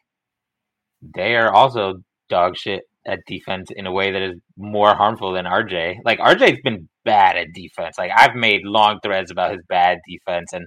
they 1.16 1.34
are 1.36 1.52
also 1.52 1.94
dog 2.28 2.56
shit 2.56 2.82
at 3.06 3.20
defense 3.26 3.68
in 3.74 3.86
a 3.86 3.92
way 3.92 4.12
that 4.12 4.22
is 4.22 4.38
more 4.56 4.94
harmful 4.94 5.32
than 5.32 5.44
RJ. 5.44 5.96
Like 6.04 6.18
RJ's 6.18 6.60
been 6.62 6.88
bad 7.04 7.36
at 7.36 7.52
defense. 7.54 7.96
Like 7.98 8.10
I've 8.14 8.34
made 8.34 8.62
long 8.64 8.98
threads 9.02 9.30
about 9.30 9.52
his 9.52 9.62
bad 9.68 9.98
defense, 10.08 10.52
and 10.52 10.66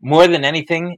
more 0.00 0.26
than 0.26 0.44
anything, 0.44 0.96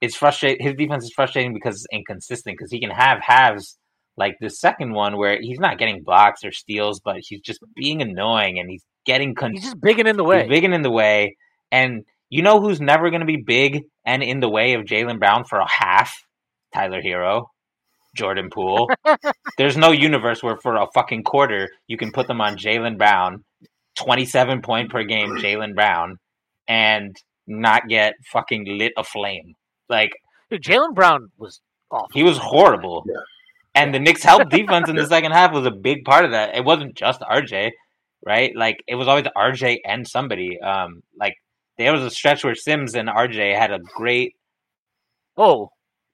it's 0.00 0.16
frustrating. 0.16 0.64
His 0.64 0.74
defense 0.76 1.04
is 1.04 1.12
frustrating 1.14 1.52
because 1.52 1.74
it's 1.76 1.86
inconsistent. 1.92 2.56
Because 2.56 2.70
he 2.70 2.80
can 2.80 2.90
have 2.90 3.18
halves 3.20 3.76
like 4.18 4.36
the 4.40 4.50
second 4.50 4.92
one 4.92 5.16
where 5.16 5.40
he's 5.40 5.60
not 5.60 5.78
getting 5.78 6.02
blocks 6.02 6.44
or 6.44 6.50
steals, 6.52 7.00
but 7.00 7.16
he's 7.20 7.40
just 7.40 7.60
being 7.76 8.02
annoying 8.02 8.58
and 8.58 8.68
he's 8.68 8.82
getting 9.06 9.34
con- 9.34 9.52
he's 9.52 9.62
just 9.62 9.80
bigging 9.80 10.06
in 10.06 10.16
the 10.16 10.24
way, 10.24 10.40
he's 10.42 10.48
bigging 10.48 10.72
in 10.72 10.82
the 10.82 10.90
way, 10.90 11.36
and 11.70 12.04
you 12.28 12.42
know 12.42 12.60
who's 12.60 12.80
never 12.80 13.10
going 13.10 13.20
to 13.20 13.26
be 13.26 13.36
big 13.36 13.84
and 14.04 14.22
in 14.22 14.40
the 14.40 14.48
way 14.48 14.74
of 14.74 14.84
Jaylen 14.84 15.18
Brown 15.18 15.44
for 15.44 15.58
a 15.60 15.70
half? 15.70 16.14
Tyler 16.74 17.00
Herro, 17.00 17.46
Jordan 18.14 18.50
Poole. 18.50 18.90
There's 19.56 19.76
no 19.76 19.92
universe 19.92 20.42
where 20.42 20.58
for 20.58 20.76
a 20.76 20.86
fucking 20.92 21.22
quarter 21.22 21.70
you 21.86 21.96
can 21.96 22.12
put 22.12 22.26
them 22.26 22.40
on 22.40 22.56
Jaylen 22.56 22.98
Brown, 22.98 23.44
27 23.96 24.60
point 24.62 24.90
per 24.90 25.04
game 25.04 25.36
Jaylen 25.36 25.74
Brown, 25.74 26.18
and 26.66 27.16
not 27.46 27.88
get 27.88 28.14
fucking 28.32 28.66
lit 28.66 28.92
aflame. 28.96 29.54
Like 29.88 30.10
Jalen 30.52 30.94
Brown 30.94 31.30
was 31.38 31.60
awful. 31.90 32.08
He 32.12 32.22
was 32.22 32.36
horrible. 32.36 33.04
Yeah. 33.06 33.14
And 33.74 33.94
the 33.94 33.98
Knicks' 33.98 34.22
help 34.22 34.48
defense 34.50 34.88
in 34.88 34.96
the 34.96 35.06
second 35.06 35.32
half 35.32 35.52
was 35.52 35.66
a 35.66 35.70
big 35.70 36.04
part 36.04 36.24
of 36.24 36.32
that. 36.32 36.56
It 36.56 36.64
wasn't 36.64 36.94
just 36.94 37.20
RJ, 37.20 37.70
right? 38.26 38.52
Like 38.56 38.76
it 38.86 38.96
was 38.96 39.08
always 39.08 39.24
RJ 39.36 39.78
and 39.84 40.06
somebody. 40.06 40.60
Um, 40.60 41.02
like 41.18 41.34
there 41.76 41.92
was 41.92 42.02
a 42.02 42.10
stretch 42.10 42.44
where 42.44 42.54
Sims 42.54 42.94
and 42.94 43.08
RJ 43.08 43.56
had 43.56 43.70
a 43.70 43.78
great. 43.78 44.34
Oh, 45.36 45.70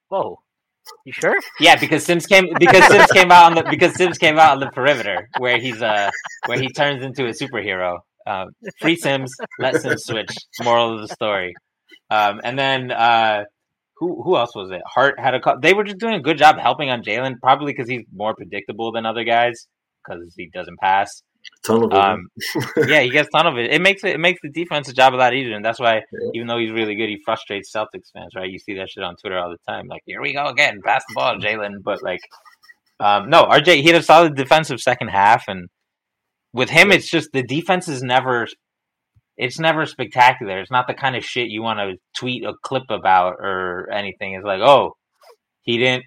whoa! 0.09 0.39
You 1.05 1.13
sure? 1.13 1.37
Yeah, 1.61 1.77
because 1.77 2.05
Sims 2.05 2.27
came 2.27 2.49
because 2.59 2.87
Sims 2.87 3.11
came 3.13 3.33
out 3.33 3.45
on 3.45 3.55
the 3.55 3.71
because 3.71 3.95
Sims 3.95 4.19
came 4.19 4.39
out 4.39 4.53
on 4.53 4.61
the 4.61 4.71
perimeter 4.71 5.29
where 5.39 5.59
he's 5.59 5.81
uh 5.81 6.11
where 6.47 6.59
he 6.59 6.69
turns 6.69 7.03
into 7.03 7.27
a 7.27 7.31
superhero. 7.31 8.01
Um, 8.27 8.49
free 8.81 8.97
Sims, 8.97 9.35
let 9.59 9.81
Sims 9.81 10.05
switch. 10.05 10.35
Moral 10.63 10.95
of 10.95 11.09
the 11.09 11.15
story. 11.15 11.55
Um, 12.11 12.41
and 12.45 12.59
then 12.59 12.91
uh, 12.91 13.45
who 13.97 14.23
who 14.23 14.37
else 14.37 14.55
was 14.55 14.71
it? 14.71 14.83
Hart 14.87 15.19
had 15.19 15.35
a. 15.35 15.41
They 15.61 15.75
were 15.75 15.85
just 15.85 15.99
doing 15.99 16.15
a 16.15 16.21
good 16.21 16.39
job 16.39 16.59
helping 16.59 16.91
on 16.91 17.03
Jaylen, 17.03 17.35
probably 17.41 17.73
because 17.73 17.89
he's 17.89 18.05
more 18.13 18.35
predictable 18.35 18.93
than 18.93 19.07
other 19.07 19.25
guys 19.25 19.67
because 20.05 20.35
he 20.37 20.51
doesn't 20.53 20.79
pass. 20.81 21.23
Tunnel. 21.67 21.95
Um, 21.95 22.29
yeah, 22.87 23.01
he 23.01 23.11
gets 23.11 23.29
tunnel 23.31 23.55
vision. 23.55 23.73
It 23.73 23.81
makes 23.81 24.03
it, 24.05 24.15
it 24.15 24.21
makes 24.21 24.41
the 24.43 24.51
defense's 24.51 24.95
job 24.95 25.15
a 25.15 25.17
lot 25.17 25.35
easier, 25.35 25.55
and 25.55 25.65
that's 25.65 25.79
why 25.79 25.97
yeah. 25.97 26.31
even 26.35 26.47
though 26.47 26.59
he's 26.59 26.71
really 26.71 26.95
good, 26.95 27.09
he 27.09 27.21
frustrates 27.25 27.73
Celtics 27.75 28.13
fans. 28.13 28.33
Right? 28.35 28.51
You 28.51 28.59
see 28.59 28.75
that 28.75 28.91
shit 28.91 29.05
on 29.05 29.17
Twitter 29.17 29.39
all 29.39 29.51
the 29.51 29.73
time. 29.73 29.87
Like, 29.89 30.03
here 30.07 30.21
we 30.21 30.33
go 30.33 30.47
again, 30.47 30.81
pass 30.85 31.05
the 31.09 31.15
ball, 31.15 31.37
Jaylen. 31.37 31.83
But 31.83 32.03
like, 32.03 32.21
um, 33.01 33.31
no, 33.31 33.45
RJ, 33.45 33.77
he 33.77 33.87
had 33.87 33.97
a 33.97 34.03
solid 34.03 34.37
defensive 34.37 34.81
second 34.81 35.09
half, 35.09 35.45
and 35.49 35.69
with 36.53 36.71
him, 36.71 36.91
it's 36.91 37.11
just 37.11 37.31
the 37.33 37.43
defense 37.43 37.89
is 37.89 38.03
never. 38.03 38.47
It's 39.37 39.59
never 39.59 39.87
spectacular. 39.87 40.61
It's 40.61 40.71
not 40.71 40.87
the 40.87 40.95
kind 40.95 41.17
of 41.17 41.25
shit 41.25 41.49
you 41.49 41.63
want 41.63 41.81
to 41.81 41.97
tweet 42.17 42.45
a 42.45 42.55
clip 42.63 42.85
about 42.91 43.35
or 43.41 43.89
anything. 43.91 44.35
It's 44.35 44.45
like, 44.45 44.61
oh, 44.61 44.97
he 45.63 45.79
didn't 45.79 46.05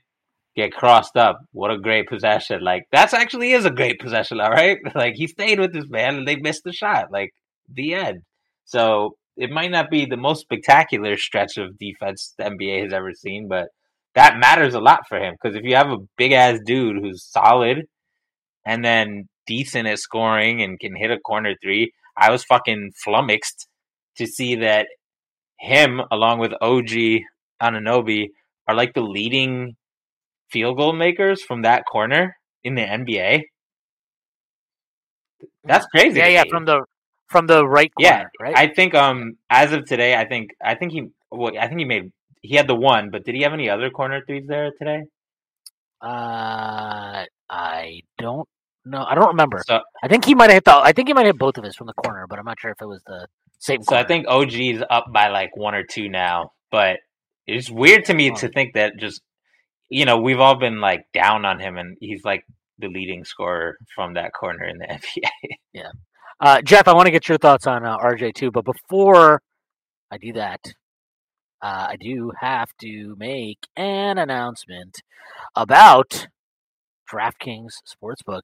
get 0.55 0.71
crossed 0.71 1.17
up. 1.17 1.39
What 1.51 1.71
a 1.71 1.77
great 1.77 2.07
possession. 2.07 2.61
Like 2.61 2.83
that's 2.91 3.13
actually 3.13 3.51
is 3.51 3.65
a 3.65 3.71
great 3.71 3.99
possession, 3.99 4.39
all 4.39 4.49
right? 4.49 4.77
Like 4.95 5.15
he 5.15 5.27
stayed 5.27 5.59
with 5.59 5.73
this 5.73 5.87
man 5.89 6.15
and 6.15 6.27
they 6.27 6.35
missed 6.35 6.63
the 6.63 6.73
shot. 6.73 7.11
Like 7.11 7.31
the 7.73 7.93
end. 7.93 8.21
So 8.65 9.15
it 9.37 9.51
might 9.51 9.71
not 9.71 9.91
be 9.91 10.05
the 10.05 10.17
most 10.17 10.41
spectacular 10.41 11.15
stretch 11.15 11.57
of 11.57 11.77
defense 11.77 12.33
the 12.37 12.45
NBA 12.45 12.83
has 12.83 12.93
ever 12.93 13.13
seen, 13.13 13.47
but 13.47 13.67
that 14.15 14.39
matters 14.39 14.73
a 14.73 14.79
lot 14.79 15.01
for 15.07 15.19
him 15.19 15.35
because 15.35 15.55
if 15.55 15.63
you 15.63 15.75
have 15.75 15.91
a 15.91 16.03
big 16.17 16.31
ass 16.31 16.59
dude 16.65 16.97
who's 16.97 17.23
solid 17.23 17.83
and 18.65 18.83
then 18.83 19.29
decent 19.45 19.87
at 19.87 19.99
scoring 19.99 20.61
and 20.61 20.79
can 20.79 20.95
hit 20.95 21.11
a 21.11 21.19
corner 21.19 21.53
three, 21.61 21.91
I 22.17 22.31
was 22.31 22.43
fucking 22.43 22.91
flummoxed 23.03 23.67
to 24.17 24.25
see 24.27 24.55
that 24.55 24.87
him 25.59 26.01
along 26.11 26.39
with 26.39 26.53
OG 26.61 27.21
Anunoby 27.61 28.29
are 28.67 28.75
like 28.75 28.93
the 28.93 29.01
leading 29.01 29.75
field 30.51 30.77
goal 30.77 30.93
makers 30.93 31.41
from 31.41 31.63
that 31.63 31.83
corner 31.85 32.37
in 32.63 32.75
the 32.75 32.81
NBA. 32.81 33.43
That's 35.63 35.85
crazy. 35.87 36.19
Yeah, 36.19 36.27
yeah, 36.27 36.43
from 36.49 36.65
the 36.65 36.85
from 37.29 37.47
the 37.47 37.67
right 37.67 37.91
corner, 37.99 38.29
yeah, 38.39 38.41
right? 38.41 38.55
I 38.55 38.73
think 38.73 38.95
um 38.95 39.37
as 39.49 39.73
of 39.73 39.85
today, 39.85 40.15
I 40.15 40.25
think 40.25 40.51
I 40.63 40.75
think 40.75 40.91
he 40.91 41.09
well, 41.31 41.51
I 41.59 41.67
think 41.67 41.79
he 41.79 41.85
made 41.85 42.11
he 42.41 42.55
had 42.55 42.67
the 42.67 42.75
one, 42.75 43.09
but 43.11 43.25
did 43.25 43.35
he 43.35 43.41
have 43.43 43.53
any 43.53 43.69
other 43.69 43.89
corner 43.89 44.21
threes 44.25 44.45
there 44.47 44.71
today? 44.79 45.03
Uh 46.01 47.25
I 47.49 48.01
don't 48.17 48.47
know. 48.89 49.03
I 49.07 49.15
don't 49.15 49.27
remember. 49.29 49.61
So, 49.65 49.79
I 50.03 50.07
think 50.07 50.25
he 50.25 50.35
might 50.35 50.45
have 50.49 50.55
hit 50.57 50.65
the. 50.65 50.75
I 50.75 50.91
think 50.93 51.07
he 51.07 51.13
might 51.13 51.25
have 51.25 51.35
hit 51.35 51.39
both 51.39 51.57
of 51.57 51.63
us 51.65 51.75
from 51.75 51.87
the 51.87 51.93
corner, 51.93 52.25
but 52.29 52.39
I'm 52.39 52.45
not 52.45 52.59
sure 52.59 52.71
if 52.71 52.81
it 52.81 52.85
was 52.87 53.01
the 53.05 53.27
same. 53.59 53.81
so 53.83 53.95
I 53.95 54.03
corner. 54.03 54.07
think 54.07 54.27
OG's 54.27 54.83
up 54.89 55.05
by 55.11 55.29
like 55.29 55.55
one 55.57 55.75
or 55.75 55.83
two 55.83 56.09
now, 56.09 56.51
but 56.71 56.97
it's 57.45 57.69
weird 57.69 58.05
to 58.05 58.13
me 58.13 58.31
Oh. 58.31 58.35
to 58.35 58.49
think 58.49 58.73
that 58.75 58.93
just 58.97 59.21
you 59.89 60.05
know 60.05 60.17
we've 60.19 60.39
all 60.39 60.55
been 60.55 60.81
like 60.81 61.05
down 61.13 61.45
on 61.45 61.59
him, 61.59 61.77
and 61.77 61.97
he's 61.99 62.23
like 62.23 62.43
the 62.79 62.87
leading 62.87 63.23
scorer 63.25 63.77
from 63.95 64.13
that 64.15 64.31
corner 64.33 64.63
in 64.65 64.77
the 64.77 64.85
NBA. 65.75 65.83
Uh, 66.39 66.61
Jeff, 66.61 66.87
I 66.87 66.93
want 66.93 67.07
to 67.07 67.11
get 67.11 67.27
your 67.27 67.37
thoughts 67.39 67.65
on 67.65 67.83
uh, 67.85 67.97
RJ 67.97 68.35
too, 68.35 68.51
but 68.51 68.63
before 68.65 69.41
I 70.11 70.17
do 70.17 70.33
that, 70.33 70.59
uh, 71.63 71.87
I 71.89 71.95
do 71.99 72.31
have 72.39 72.69
to 72.81 73.15
make 73.17 73.57
an 73.75 74.19
announcement 74.19 75.01
about 75.55 76.27
DraftKings 77.11 77.71
Sportsbook. 77.91 78.41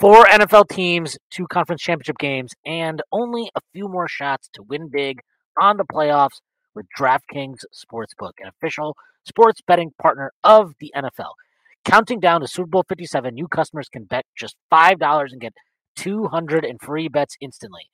Four 0.00 0.24
NFL 0.24 0.70
teams, 0.70 1.18
two 1.30 1.46
conference 1.46 1.82
championship 1.82 2.16
games, 2.16 2.54
and 2.64 3.02
only 3.12 3.50
a 3.54 3.60
few 3.74 3.86
more 3.86 4.08
shots 4.08 4.48
to 4.54 4.62
win 4.62 4.88
big 4.88 5.20
on 5.60 5.76
the 5.76 5.84
playoffs 5.84 6.40
with 6.74 6.86
DraftKings 6.98 7.64
Sportsbook, 7.74 8.32
an 8.38 8.48
official 8.48 8.96
sports 9.24 9.60
betting 9.60 9.90
partner 10.00 10.32
of 10.42 10.72
the 10.80 10.90
NFL. 10.96 11.32
Counting 11.84 12.18
down 12.18 12.40
to 12.40 12.48
Super 12.48 12.68
Bowl 12.68 12.84
57, 12.88 13.34
new 13.34 13.46
customers 13.46 13.90
can 13.90 14.04
bet 14.04 14.24
just 14.34 14.56
$5 14.72 15.32
and 15.32 15.38
get 15.42 15.52
200 15.96 16.64
in 16.64 16.78
free 16.78 17.08
bets 17.08 17.36
instantly. 17.38 17.90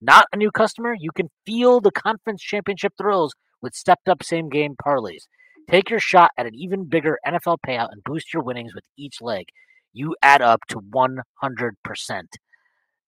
Not 0.00 0.28
a 0.32 0.36
new 0.36 0.52
customer? 0.52 0.94
You 0.96 1.10
can 1.10 1.28
feel 1.44 1.80
the 1.80 1.90
conference 1.90 2.40
championship 2.40 2.92
thrills 2.96 3.34
with 3.60 3.74
stepped 3.74 4.08
up 4.08 4.22
same 4.22 4.48
game 4.48 4.76
parlays. 4.80 5.22
Take 5.68 5.90
your 5.90 5.98
shot 5.98 6.30
at 6.38 6.46
an 6.46 6.54
even 6.54 6.84
bigger 6.84 7.18
NFL 7.26 7.56
payout 7.66 7.90
and 7.90 8.04
boost 8.04 8.32
your 8.32 8.44
winnings 8.44 8.76
with 8.76 8.84
each 8.96 9.20
leg. 9.20 9.46
You 9.92 10.16
add 10.22 10.42
up 10.42 10.60
to 10.68 10.80
100%. 10.80 11.12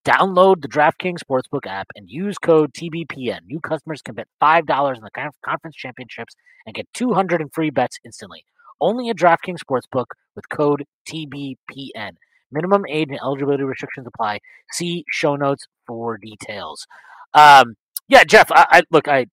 Download 0.05 0.63
the 0.63 0.69
DraftKings 0.69 1.19
Sportsbook 1.19 1.67
app 1.67 1.89
and 1.95 2.09
use 2.09 2.39
code 2.39 2.73
TBPN. 2.73 3.41
New 3.47 3.61
customers 3.61 4.01
can 4.03 4.15
bet 4.15 4.29
$5 4.43 4.97
in 4.97 5.03
the 5.03 5.11
con- 5.11 5.31
conference 5.45 5.77
championships 5.77 6.35
and 6.65 6.75
get 6.75 6.89
200 6.95 7.41
in 7.41 7.51
free 7.51 7.71
bets 7.71 7.99
instantly. 8.05 8.45
Only 8.81 9.11
at 9.11 9.17
DraftKings 9.17 9.59
Sportsbook 9.59 10.07
with 10.35 10.49
code 10.49 10.85
TBPN. 11.07 12.13
Minimum 12.51 12.85
age 12.89 13.09
and 13.11 13.19
eligibility 13.21 13.63
restrictions 13.63 14.07
apply. 14.07 14.39
See 14.73 15.05
show 15.11 15.37
notes 15.37 15.67
for 15.87 16.17
details. 16.17 16.87
Um, 17.35 17.75
yeah, 18.09 18.25
Jeff. 18.25 18.51
I, 18.51 18.67
I 18.71 18.83
look. 18.91 19.07
I 19.07 19.27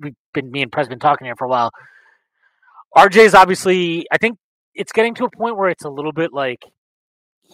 we've 0.00 0.14
been 0.32 0.50
me 0.52 0.62
and 0.62 0.70
Prez 0.70 0.88
been 0.88 1.00
talking 1.00 1.24
here 1.24 1.34
for 1.36 1.46
a 1.46 1.48
while. 1.48 1.72
RJ 2.96 3.16
is 3.16 3.34
obviously. 3.34 4.06
I 4.12 4.18
think 4.18 4.38
it's 4.74 4.92
getting 4.92 5.14
to 5.14 5.24
a 5.24 5.30
point 5.30 5.56
where 5.56 5.68
it's 5.68 5.84
a 5.84 5.90
little 5.90 6.12
bit 6.12 6.32
like, 6.32 6.64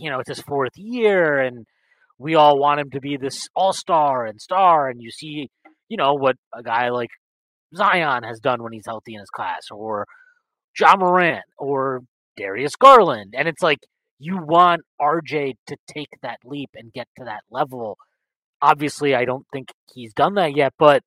you 0.00 0.10
know, 0.10 0.20
it's 0.20 0.30
his 0.30 0.40
fourth 0.40 0.72
year, 0.76 1.38
and 1.38 1.66
we 2.18 2.34
all 2.34 2.58
want 2.58 2.80
him 2.80 2.90
to 2.90 3.00
be 3.00 3.16
this 3.16 3.48
all 3.54 3.72
star 3.72 4.24
and 4.24 4.40
star. 4.40 4.88
And 4.88 5.00
you 5.00 5.10
see, 5.10 5.48
you 5.88 5.96
know, 5.96 6.14
what 6.14 6.36
a 6.56 6.62
guy 6.62 6.88
like 6.88 7.10
Zion 7.76 8.22
has 8.22 8.40
done 8.40 8.62
when 8.62 8.72
he's 8.72 8.86
healthy 8.86 9.14
in 9.14 9.20
his 9.20 9.30
class, 9.30 9.66
or 9.70 10.06
Ja 10.78 10.96
Morant, 10.96 11.44
or 11.58 12.00
Darius 12.36 12.76
Garland, 12.76 13.34
and 13.36 13.46
it's 13.46 13.62
like 13.62 13.80
you 14.18 14.38
want 14.38 14.82
RJ 15.00 15.54
to 15.66 15.76
take 15.86 16.10
that 16.22 16.38
leap 16.44 16.70
and 16.74 16.92
get 16.92 17.08
to 17.18 17.24
that 17.24 17.40
level. 17.50 17.96
Obviously, 18.62 19.14
I 19.14 19.24
don't 19.24 19.46
think 19.52 19.68
he's 19.94 20.12
done 20.12 20.34
that 20.34 20.56
yet, 20.56 20.72
but 20.78 21.02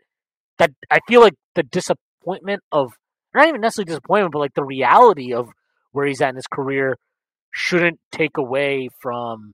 that 0.59 0.71
I 0.89 0.99
feel 1.07 1.21
like 1.21 1.35
the 1.55 1.63
disappointment 1.63 2.61
of 2.71 2.93
not 3.33 3.47
even 3.47 3.61
necessarily 3.61 3.87
disappointment, 3.87 4.33
but 4.33 4.39
like 4.39 4.53
the 4.53 4.63
reality 4.63 5.33
of 5.33 5.49
where 5.91 6.05
he's 6.05 6.21
at 6.21 6.29
in 6.29 6.35
his 6.35 6.47
career 6.47 6.97
shouldn't 7.53 7.99
take 8.11 8.37
away 8.37 8.89
from 9.01 9.53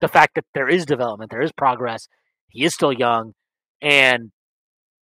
the 0.00 0.08
fact 0.08 0.34
that 0.36 0.44
there 0.54 0.68
is 0.68 0.86
development, 0.86 1.30
there 1.30 1.42
is 1.42 1.50
progress. 1.52 2.06
He 2.50 2.64
is 2.64 2.74
still 2.74 2.92
young, 2.92 3.32
and 3.82 4.30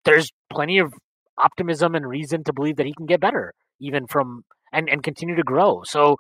there's 0.05 0.31
plenty 0.51 0.79
of 0.79 0.95
optimism 1.37 1.95
and 1.95 2.07
reason 2.07 2.45
to 2.45 2.53
believe 2.53 2.77
that 2.77 2.87
he 2.87 2.95
can 2.95 3.07
get 3.07 3.21
better, 3.21 3.53
even 3.81 4.07
from 4.07 4.45
and 4.73 4.89
and 4.89 5.03
continue 5.03 5.37
to 5.37 5.43
grow. 5.43 5.83
So, 5.85 6.17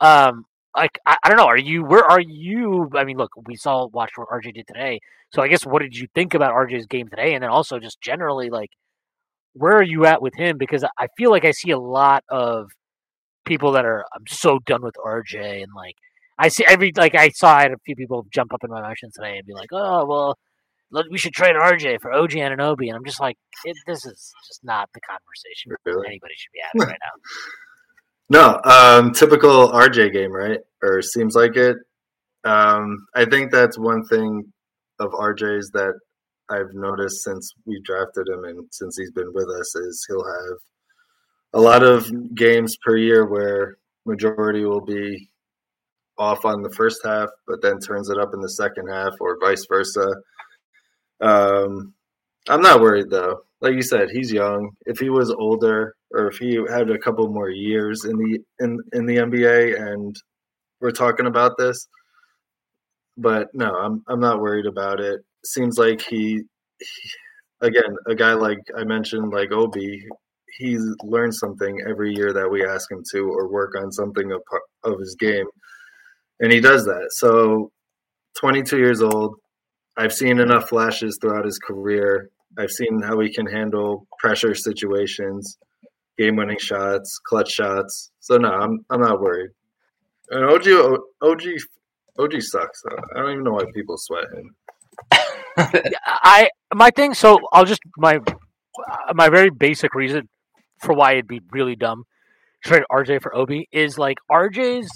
um, 0.00 0.44
like 0.76 0.98
I, 1.06 1.16
I 1.24 1.28
don't 1.28 1.38
know, 1.38 1.46
are 1.46 1.56
you 1.58 1.84
where 1.84 2.04
are 2.04 2.20
you? 2.20 2.90
I 2.94 3.04
mean, 3.04 3.16
look, 3.16 3.30
we 3.46 3.56
saw 3.56 3.86
watch 3.86 4.12
what 4.16 4.28
RJ 4.28 4.54
did 4.54 4.66
today. 4.66 5.00
So 5.32 5.42
I 5.42 5.48
guess 5.48 5.64
what 5.64 5.82
did 5.82 5.96
you 5.96 6.06
think 6.14 6.34
about 6.34 6.52
RJ's 6.52 6.86
game 6.86 7.08
today, 7.08 7.34
and 7.34 7.42
then 7.42 7.50
also 7.50 7.78
just 7.78 8.00
generally 8.00 8.50
like 8.50 8.70
where 9.54 9.76
are 9.78 9.82
you 9.82 10.04
at 10.04 10.20
with 10.20 10.34
him? 10.34 10.58
Because 10.58 10.84
I 10.98 11.08
feel 11.16 11.30
like 11.30 11.46
I 11.46 11.52
see 11.52 11.70
a 11.70 11.78
lot 11.78 12.22
of 12.28 12.68
people 13.46 13.72
that 13.72 13.84
are 13.84 14.04
I'm 14.14 14.26
so 14.28 14.58
done 14.66 14.82
with 14.82 14.94
RJ 14.96 15.62
and 15.62 15.72
like 15.74 15.96
I 16.38 16.48
see 16.48 16.64
every 16.68 16.92
like 16.96 17.14
I 17.14 17.30
saw 17.30 17.54
I 17.54 17.62
had 17.62 17.72
a 17.72 17.78
few 17.84 17.96
people 17.96 18.26
jump 18.32 18.52
up 18.52 18.62
in 18.62 18.70
my 18.70 18.82
mentions 18.82 19.14
today 19.14 19.38
and 19.38 19.46
be 19.46 19.54
like, 19.54 19.70
oh 19.72 20.04
well, 20.06 20.38
look, 20.90 21.06
we 21.10 21.18
should 21.18 21.32
trade 21.32 21.56
RJ 21.56 22.00
for 22.00 22.12
OG 22.12 22.36
and 22.36 22.58
Anunoby, 22.58 22.88
and 22.88 22.96
I'm 22.96 23.04
just 23.04 23.20
like, 23.20 23.36
it, 23.64 23.76
this 23.86 24.04
is 24.04 24.32
just 24.46 24.60
not 24.62 24.90
the 24.94 25.00
conversation 25.00 25.72
Really? 25.84 26.08
anybody 26.08 26.34
should 26.36 26.52
be 26.52 26.60
having 26.72 26.88
right 26.88 26.98
now. 27.00 27.20
No, 28.28 28.60
um, 28.64 29.12
typical 29.12 29.70
RJ 29.70 30.12
game, 30.12 30.32
right? 30.32 30.58
Or 30.82 31.00
seems 31.00 31.36
like 31.36 31.56
it. 31.56 31.76
Um, 32.44 33.06
I 33.14 33.24
think 33.24 33.52
that's 33.52 33.78
one 33.78 34.04
thing 34.04 34.52
of 34.98 35.12
RJ's 35.12 35.70
that 35.74 35.94
I've 36.50 36.74
noticed 36.74 37.22
since 37.22 37.52
we 37.66 37.80
drafted 37.84 38.26
him 38.28 38.42
and 38.42 38.66
since 38.72 38.98
he's 38.98 39.12
been 39.12 39.32
with 39.32 39.48
us 39.48 39.76
is 39.76 40.04
he'll 40.08 40.24
have 40.24 40.58
a 41.56 41.60
lot 41.60 41.82
of 41.82 42.34
games 42.34 42.76
per 42.84 42.98
year 42.98 43.24
where 43.24 43.78
majority 44.04 44.66
will 44.66 44.82
be 44.82 45.30
off 46.18 46.44
on 46.44 46.62
the 46.62 46.70
first 46.70 47.00
half, 47.02 47.30
but 47.46 47.62
then 47.62 47.78
turns 47.78 48.10
it 48.10 48.18
up 48.18 48.34
in 48.34 48.40
the 48.40 48.50
second 48.50 48.88
half, 48.88 49.14
or 49.20 49.38
vice 49.40 49.64
versa. 49.66 50.06
Um, 51.22 51.94
I'm 52.50 52.60
not 52.60 52.80
worried 52.80 53.08
though. 53.08 53.40
Like 53.62 53.72
you 53.72 53.80
said, 53.82 54.10
he's 54.10 54.30
young. 54.30 54.70
If 54.84 54.98
he 54.98 55.08
was 55.08 55.30
older, 55.30 55.96
or 56.10 56.28
if 56.28 56.36
he 56.36 56.60
had 56.68 56.90
a 56.90 56.98
couple 56.98 57.26
more 57.28 57.48
years 57.48 58.04
in 58.04 58.18
the 58.18 58.38
in 58.60 58.78
in 58.92 59.06
the 59.06 59.16
NBA, 59.16 59.80
and 59.80 60.14
we're 60.80 60.90
talking 60.90 61.26
about 61.26 61.56
this, 61.56 61.88
but 63.16 63.48
no, 63.54 63.74
I'm 63.76 64.02
I'm 64.08 64.20
not 64.20 64.40
worried 64.40 64.66
about 64.66 65.00
it. 65.00 65.22
Seems 65.46 65.78
like 65.78 66.02
he, 66.02 66.42
he 66.78 67.10
again, 67.62 67.96
a 68.06 68.14
guy 68.14 68.34
like 68.34 68.58
I 68.76 68.84
mentioned, 68.84 69.32
like 69.32 69.52
Obi, 69.52 70.06
he's 70.56 70.82
learned 71.02 71.34
something 71.34 71.78
every 71.88 72.12
year 72.14 72.32
that 72.32 72.50
we 72.50 72.66
ask 72.66 72.90
him 72.90 73.02
to, 73.12 73.28
or 73.28 73.48
work 73.48 73.74
on 73.76 73.92
something 73.92 74.32
of 74.32 74.42
of 74.84 74.98
his 74.98 75.16
game, 75.18 75.46
and 76.40 76.52
he 76.52 76.60
does 76.60 76.84
that. 76.84 77.08
So, 77.10 77.70
22 78.38 78.78
years 78.78 79.02
old. 79.02 79.36
I've 79.98 80.12
seen 80.12 80.40
enough 80.40 80.68
flashes 80.68 81.18
throughout 81.20 81.46
his 81.46 81.58
career. 81.58 82.28
I've 82.58 82.70
seen 82.70 83.00
how 83.02 83.18
he 83.20 83.32
can 83.32 83.46
handle 83.46 84.06
pressure 84.18 84.54
situations, 84.54 85.56
game-winning 86.18 86.58
shots, 86.58 87.18
clutch 87.26 87.50
shots. 87.50 88.10
So 88.20 88.36
no, 88.36 88.50
I'm 88.50 88.84
I'm 88.90 89.00
not 89.00 89.20
worried. 89.20 89.50
And 90.30 90.44
OG 90.44 91.00
OG 91.22 91.42
OG 92.18 92.32
sucks. 92.40 92.82
I 93.14 93.20
don't 93.20 93.32
even 93.32 93.44
know 93.44 93.52
why 93.52 93.64
people 93.74 93.96
sweat 93.98 94.24
him. 94.34 94.54
I 96.06 96.50
my 96.74 96.90
thing. 96.90 97.14
So 97.14 97.38
I'll 97.52 97.64
just 97.64 97.80
my 97.96 98.18
my 99.14 99.28
very 99.30 99.50
basic 99.50 99.94
reason 99.94 100.28
for 100.80 100.94
why 100.94 101.12
it'd 101.12 101.26
be 101.26 101.40
really 101.50 101.76
dumb 101.76 102.04
to 102.62 102.68
trade 102.68 102.82
RJ 102.90 103.22
for 103.22 103.34
Obi 103.34 103.68
is 103.72 103.98
like 103.98 104.18
RJ's. 104.30 104.88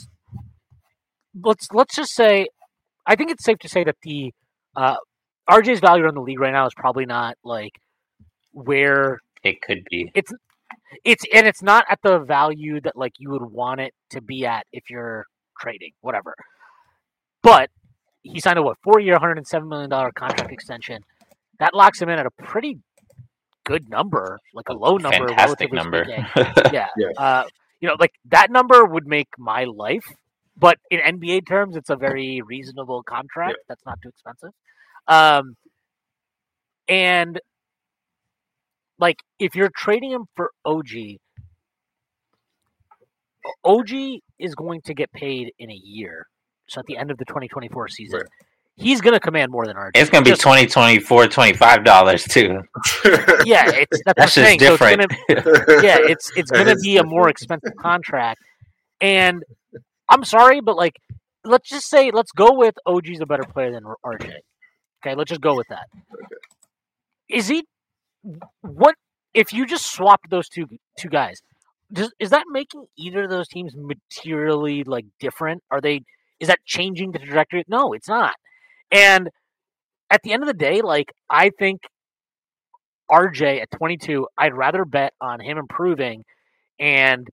Let's 1.43 1.69
let's 1.73 1.94
just 1.94 2.15
say, 2.15 2.48
I 3.07 3.16
think 3.16 3.31
it's 3.31 3.44
safe 3.44 3.59
to 3.59 3.69
say 3.69 3.85
that 3.85 3.97
the 4.02 4.32
uh, 4.77 4.97
RJ's 5.48 5.81
value 5.81 6.09
in 6.09 6.15
the 6.15 6.20
league 6.20 6.40
right 6.40 6.52
now 6.52 6.66
is 6.66 6.74
probably 6.77 7.07
not 7.07 7.36
like 7.44 7.73
where 8.52 9.20
it 9.44 9.62
could 9.62 9.85
be. 9.90 10.11
It's 10.15 10.32
it's 11.05 11.24
and 11.32 11.47
it's 11.47 11.62
not 11.62 11.85
at 11.89 12.01
the 12.02 12.19
value 12.19 12.81
that 12.81 12.97
like 12.97 13.12
you 13.19 13.31
would 13.31 13.51
want 13.51 13.81
it 13.81 13.93
to 14.11 14.20
be 14.20 14.47
at 14.47 14.66
if 14.73 14.90
you're 14.90 15.27
trading 15.61 15.90
whatever 16.01 16.35
but 17.43 17.70
he 18.23 18.40
signed 18.40 18.59
a 18.59 18.62
what 18.62 18.77
four 18.82 19.01
year 19.01 19.15
107 19.15 19.69
million 19.69 19.90
dollar 19.90 20.11
contract 20.12 20.52
extension 20.52 21.01
that 21.59 21.74
locks 21.74 22.01
him 22.01 22.09
in 22.09 22.19
at 22.19 22.27
a 22.27 22.31
pretty 22.31 22.78
good 23.70 23.88
number 23.88 24.38
like 24.55 24.68
a 24.68 24.72
low 24.74 24.97
number 24.97 25.28
Fantastic 25.28 25.72
number. 25.72 26.05
yeah, 26.72 26.88
Yeah. 26.97 27.09
Uh, 27.16 27.44
you 27.80 27.88
know 27.88 27.97
like 27.98 28.12
that 28.26 28.51
number 28.51 28.84
would 28.84 29.06
make 29.06 29.28
my 29.38 29.64
life 29.64 30.05
but 30.56 30.78
in 30.90 31.01
nba 31.01 31.47
terms 31.47 31.76
it's 31.76 31.90
a 31.90 31.97
very 31.97 32.42
reasonable 32.42 33.02
contract 33.02 33.59
that's 33.68 33.84
not 33.86 33.98
too 34.02 34.09
expensive 34.09 34.51
um 35.09 35.56
and 36.88 37.40
like 39.01 39.16
if 39.38 39.55
you're 39.55 39.70
trading 39.74 40.12
him 40.12 40.26
for 40.36 40.51
OG, 40.64 40.90
OG 43.64 43.90
is 44.38 44.55
going 44.55 44.82
to 44.82 44.94
get 44.94 45.10
paid 45.12 45.52
in 45.59 45.70
a 45.70 45.80
year. 45.82 46.26
So 46.68 46.80
at 46.80 46.86
the 46.86 46.98
end 46.98 47.10
of 47.10 47.18
the 47.18 47.24
2024 47.24 47.88
season, 47.88 48.20
Right. 48.20 48.26
He's 48.81 49.01
going 49.01 49.12
to 49.15 49.20
command 49.20 49.52
more 49.52 49.66
than 49.66 49.77
RJ. 49.77 49.90
it's 49.94 50.11
gonna 50.11 50.24
be 50.24 50.31
Just- 50.31 50.43
20 50.43 50.66
24 50.66 51.28
25 51.28 51.85
dollars 51.85 52.24
too. 52.24 52.61
Yeah, 53.44 53.70
it's 53.70 54.02
that's, 54.05 54.05
what 54.05 54.07
I'm 54.07 54.15
That's 54.16 54.35
just 54.35 54.35
saying. 54.35 54.61
So 54.61 54.74
it's 54.74 54.78
different. 54.81 55.12
gonna, 55.28 55.82
yeah, 55.82 55.98
it's 56.01 56.31
it's 56.36 56.51
going 56.51 56.66
to 56.66 56.73
is 56.73 56.82
be 56.82 56.98
a 56.98 57.05
more 57.05 57.28
expensive 57.28 57.74
contract. 57.77 58.40
And 59.01 59.43
I'm 60.09 60.24
sorry, 60.24 60.61
but 60.61 60.77
like 60.77 60.94
let's 61.44 61.69
just 61.69 61.89
say 61.89 62.11
let's 62.12 62.32
go 62.32 62.52
with 62.55 62.74
OG's 62.86 63.20
a 63.20 63.27
better 63.27 63.44
player 63.44 63.73
than 63.73 63.85
RJ. 64.05 64.35
Okay, 65.02 65.15
let's 65.15 65.31
just 65.31 65.40
go 65.40 65.55
with 65.57 65.66
that. 65.69 65.86
Okay. 65.94 67.39
Is 67.39 67.48
he 67.48 67.65
what 68.61 68.94
if 69.32 69.52
you 69.52 69.65
just 69.66 69.90
swapped 69.90 70.28
those 70.31 70.48
two 70.48 70.66
two 70.98 71.09
guys? 71.09 71.40
Does, 71.93 72.12
is 72.20 72.31
that 72.31 72.44
making 72.51 72.85
either 72.98 73.24
of 73.24 73.31
those 73.31 73.48
teams 73.48 73.73
materially 73.74 74.85
like 74.85 75.07
different? 75.19 75.62
Are 75.70 75.81
they 75.81 76.02
is 76.40 76.48
that 76.48 76.59
changing 76.66 77.12
the 77.12 77.19
trajectory? 77.19 77.65
No, 77.69 77.93
it's 77.94 78.09
not. 78.09 78.35
And 78.90 79.28
at 80.10 80.22
the 80.22 80.32
end 80.32 80.42
of 80.42 80.46
the 80.46 80.54
day, 80.54 80.82
like 80.82 81.12
I 81.28 81.50
think 81.58 81.82
RJ 83.10 83.62
at 83.62 83.70
22, 83.70 84.26
I'd 84.38 84.54
rather 84.54 84.84
bet 84.84 85.12
on 85.20 85.40
him 85.40 85.58
improving 85.58 86.24
and 86.78 87.28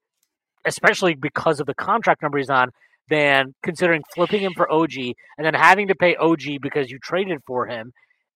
especially 0.66 1.16
because 1.16 1.60
of 1.60 1.66
the 1.66 1.74
contract 1.74 2.22
number 2.22 2.38
he's 2.38 2.50
on 2.50 2.70
than 3.10 3.54
considering 3.64 4.04
flipping 4.14 4.42
him 4.42 4.52
for 4.56 4.72
OG 4.72 4.96
and 5.38 5.46
then 5.46 5.54
having 5.54 5.88
to 5.88 5.96
pay 5.96 6.16
OG 6.16 6.62
because 6.62 6.92
you 6.92 7.00
traded 7.02 7.40
for 7.48 7.66
him 7.68 7.94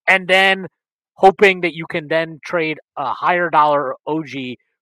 and 0.08 0.28
then 0.28 0.68
hoping 1.16 1.62
that 1.62 1.74
you 1.74 1.86
can 1.88 2.08
then 2.08 2.40
trade 2.44 2.80
a 2.98 3.14
higher 3.14 3.50
dollar 3.50 3.96
OG 4.08 4.30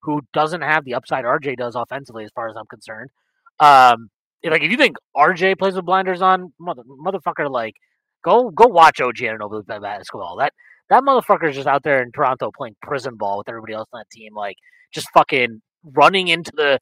who 0.03 0.21
doesn't 0.33 0.61
have 0.61 0.85
the 0.85 0.93
upside 0.93 1.25
RJ 1.25 1.57
does 1.57 1.75
offensively 1.75 2.23
as 2.23 2.29
far 2.35 2.49
as 2.49 2.55
I'm 2.55 2.67
concerned. 2.67 3.09
Um 3.59 4.09
like 4.43 4.61
if 4.61 4.71
you 4.71 4.77
think 4.77 4.95
RJ 5.17 5.57
plays 5.57 5.75
with 5.75 5.85
blinders 5.85 6.21
on, 6.21 6.53
mother, 6.59 6.83
motherfucker, 6.83 7.49
like 7.49 7.73
go 8.23 8.49
go 8.49 8.67
watch 8.67 9.01
OG 9.01 9.15
Anunoby 9.17 9.65
play 9.65 9.79
basketball. 9.79 10.37
That 10.37 10.53
that 10.89 11.03
motherfucker 11.03 11.49
is 11.49 11.55
just 11.55 11.67
out 11.67 11.83
there 11.83 12.01
in 12.01 12.11
Toronto 12.11 12.51
playing 12.55 12.75
prison 12.81 13.15
ball 13.15 13.39
with 13.39 13.49
everybody 13.49 13.73
else 13.73 13.87
on 13.93 13.99
that 13.99 14.09
team, 14.11 14.35
like 14.35 14.55
just 14.93 15.07
fucking 15.13 15.61
running 15.83 16.27
into 16.27 16.51
the 16.55 16.79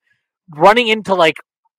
running 0.55 0.87
into 0.87 1.13
like 1.13 1.35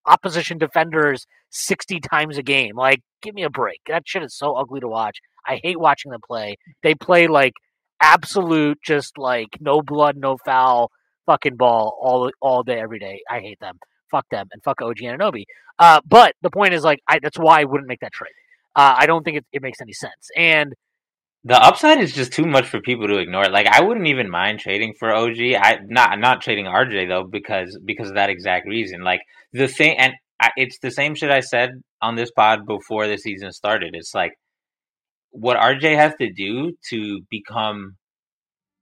opposition 0.07 0.59
defenders 0.59 1.27
60 1.51 2.01
times 2.01 2.39
a 2.39 2.43
game. 2.43 2.77
Like, 2.77 3.01
give 3.23 3.35
me 3.35 3.43
a 3.43 3.51
break. 3.51 3.81
That 3.87 4.03
shit 4.07 4.23
is 4.23 4.37
so 4.37 4.55
ugly 4.55 4.81
to 4.81 4.89
watch. 4.89 5.19
I 5.47 5.61
hate 5.63 5.79
watching 5.79 6.11
them 6.11 6.21
play. 6.27 6.57
They 6.83 6.95
play 6.95 7.27
like 7.27 7.55
absolute, 8.01 8.79
just 8.85 9.19
like 9.19 9.49
no 9.61 9.83
blood, 9.83 10.17
no 10.17 10.37
foul 10.45 10.91
fucking 11.27 11.57
ball 11.57 11.99
all 12.01 12.31
all 12.41 12.63
day, 12.63 12.81
every 12.81 12.99
day. 12.99 13.21
I 13.31 13.41
hate 13.41 13.61
them. 13.61 13.79
Fuck 14.11 14.27
them 14.31 14.49
and 14.53 14.63
fuck 14.63 14.81
OG 14.81 14.97
Anunoby. 14.99 15.45
Uh, 15.79 16.01
but 16.07 16.35
the 16.43 16.51
point 16.51 16.75
is, 16.75 16.83
like, 16.83 17.01
I, 17.07 17.19
that's 17.23 17.39
why 17.39 17.61
I 17.61 17.65
wouldn't 17.65 17.89
make 17.89 18.01
that 18.01 18.13
trade. 18.13 18.33
Uh, 18.77 18.95
I 18.99 19.07
don't 19.07 19.25
think 19.25 19.39
it, 19.39 19.47
it 19.53 19.63
makes 19.63 19.81
any 19.81 19.93
sense. 19.93 20.29
And 20.37 20.75
the 21.45 21.57
upside 21.57 22.01
is 22.01 22.13
just 22.13 22.33
too 22.33 22.45
much 22.45 22.67
for 22.67 22.81
people 22.81 23.07
to 23.09 23.19
ignore. 23.19 23.49
Like 23.49 23.67
I 23.67 23.83
wouldn't 23.83 24.07
even 24.09 24.29
mind 24.29 24.61
trading 24.61 24.95
for 24.99 25.15
OG. 25.15 25.39
I 25.39 25.79
not 25.87 26.19
not 26.19 26.43
trading 26.43 26.67
RJ 26.67 27.09
though 27.09 27.25
because 27.25 27.79
because 27.85 28.09
of 28.09 28.17
that 28.17 28.31
exact 28.31 28.67
reason. 28.67 29.03
Like 29.03 29.21
the 29.53 29.69
thing, 29.69 29.97
and 29.99 30.15
I, 30.41 30.51
it's 30.57 30.79
the 30.81 30.91
same 30.91 31.15
shit 31.15 31.31
I 31.31 31.41
said 31.41 31.71
on 32.03 32.17
this 32.17 32.31
pod 32.31 32.67
before 32.67 33.07
the 33.07 33.17
season 33.17 33.53
started. 33.53 33.95
It's 33.95 34.15
like 34.15 34.33
what 35.31 35.57
RJ 35.57 35.97
has 35.97 36.15
to 36.21 36.33
do 36.33 36.73
to 36.91 37.21
become 37.31 37.97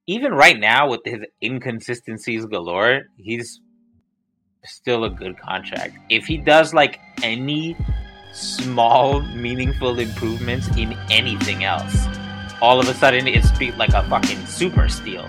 even 0.06 0.32
right 0.32 0.58
now 0.58 0.88
with 0.88 1.00
his 1.04 1.20
inconsistencies 1.42 2.46
galore. 2.46 3.02
He's 3.16 3.60
still 4.64 5.04
a 5.04 5.10
good 5.10 5.38
contract. 5.38 5.96
If 6.08 6.26
he 6.26 6.38
does 6.38 6.72
like 6.74 6.98
any 7.22 7.76
small 8.36 9.20
meaningful 9.22 9.98
improvements 9.98 10.68
in 10.76 10.92
anything 11.10 11.64
else 11.64 12.06
all 12.62 12.80
of 12.80 12.88
a 12.88 12.94
sudden 12.94 13.28
it's 13.28 13.50
like 13.76 13.92
a 13.92 14.02
fucking 14.04 14.46
super 14.46 14.88
steal. 14.88 15.28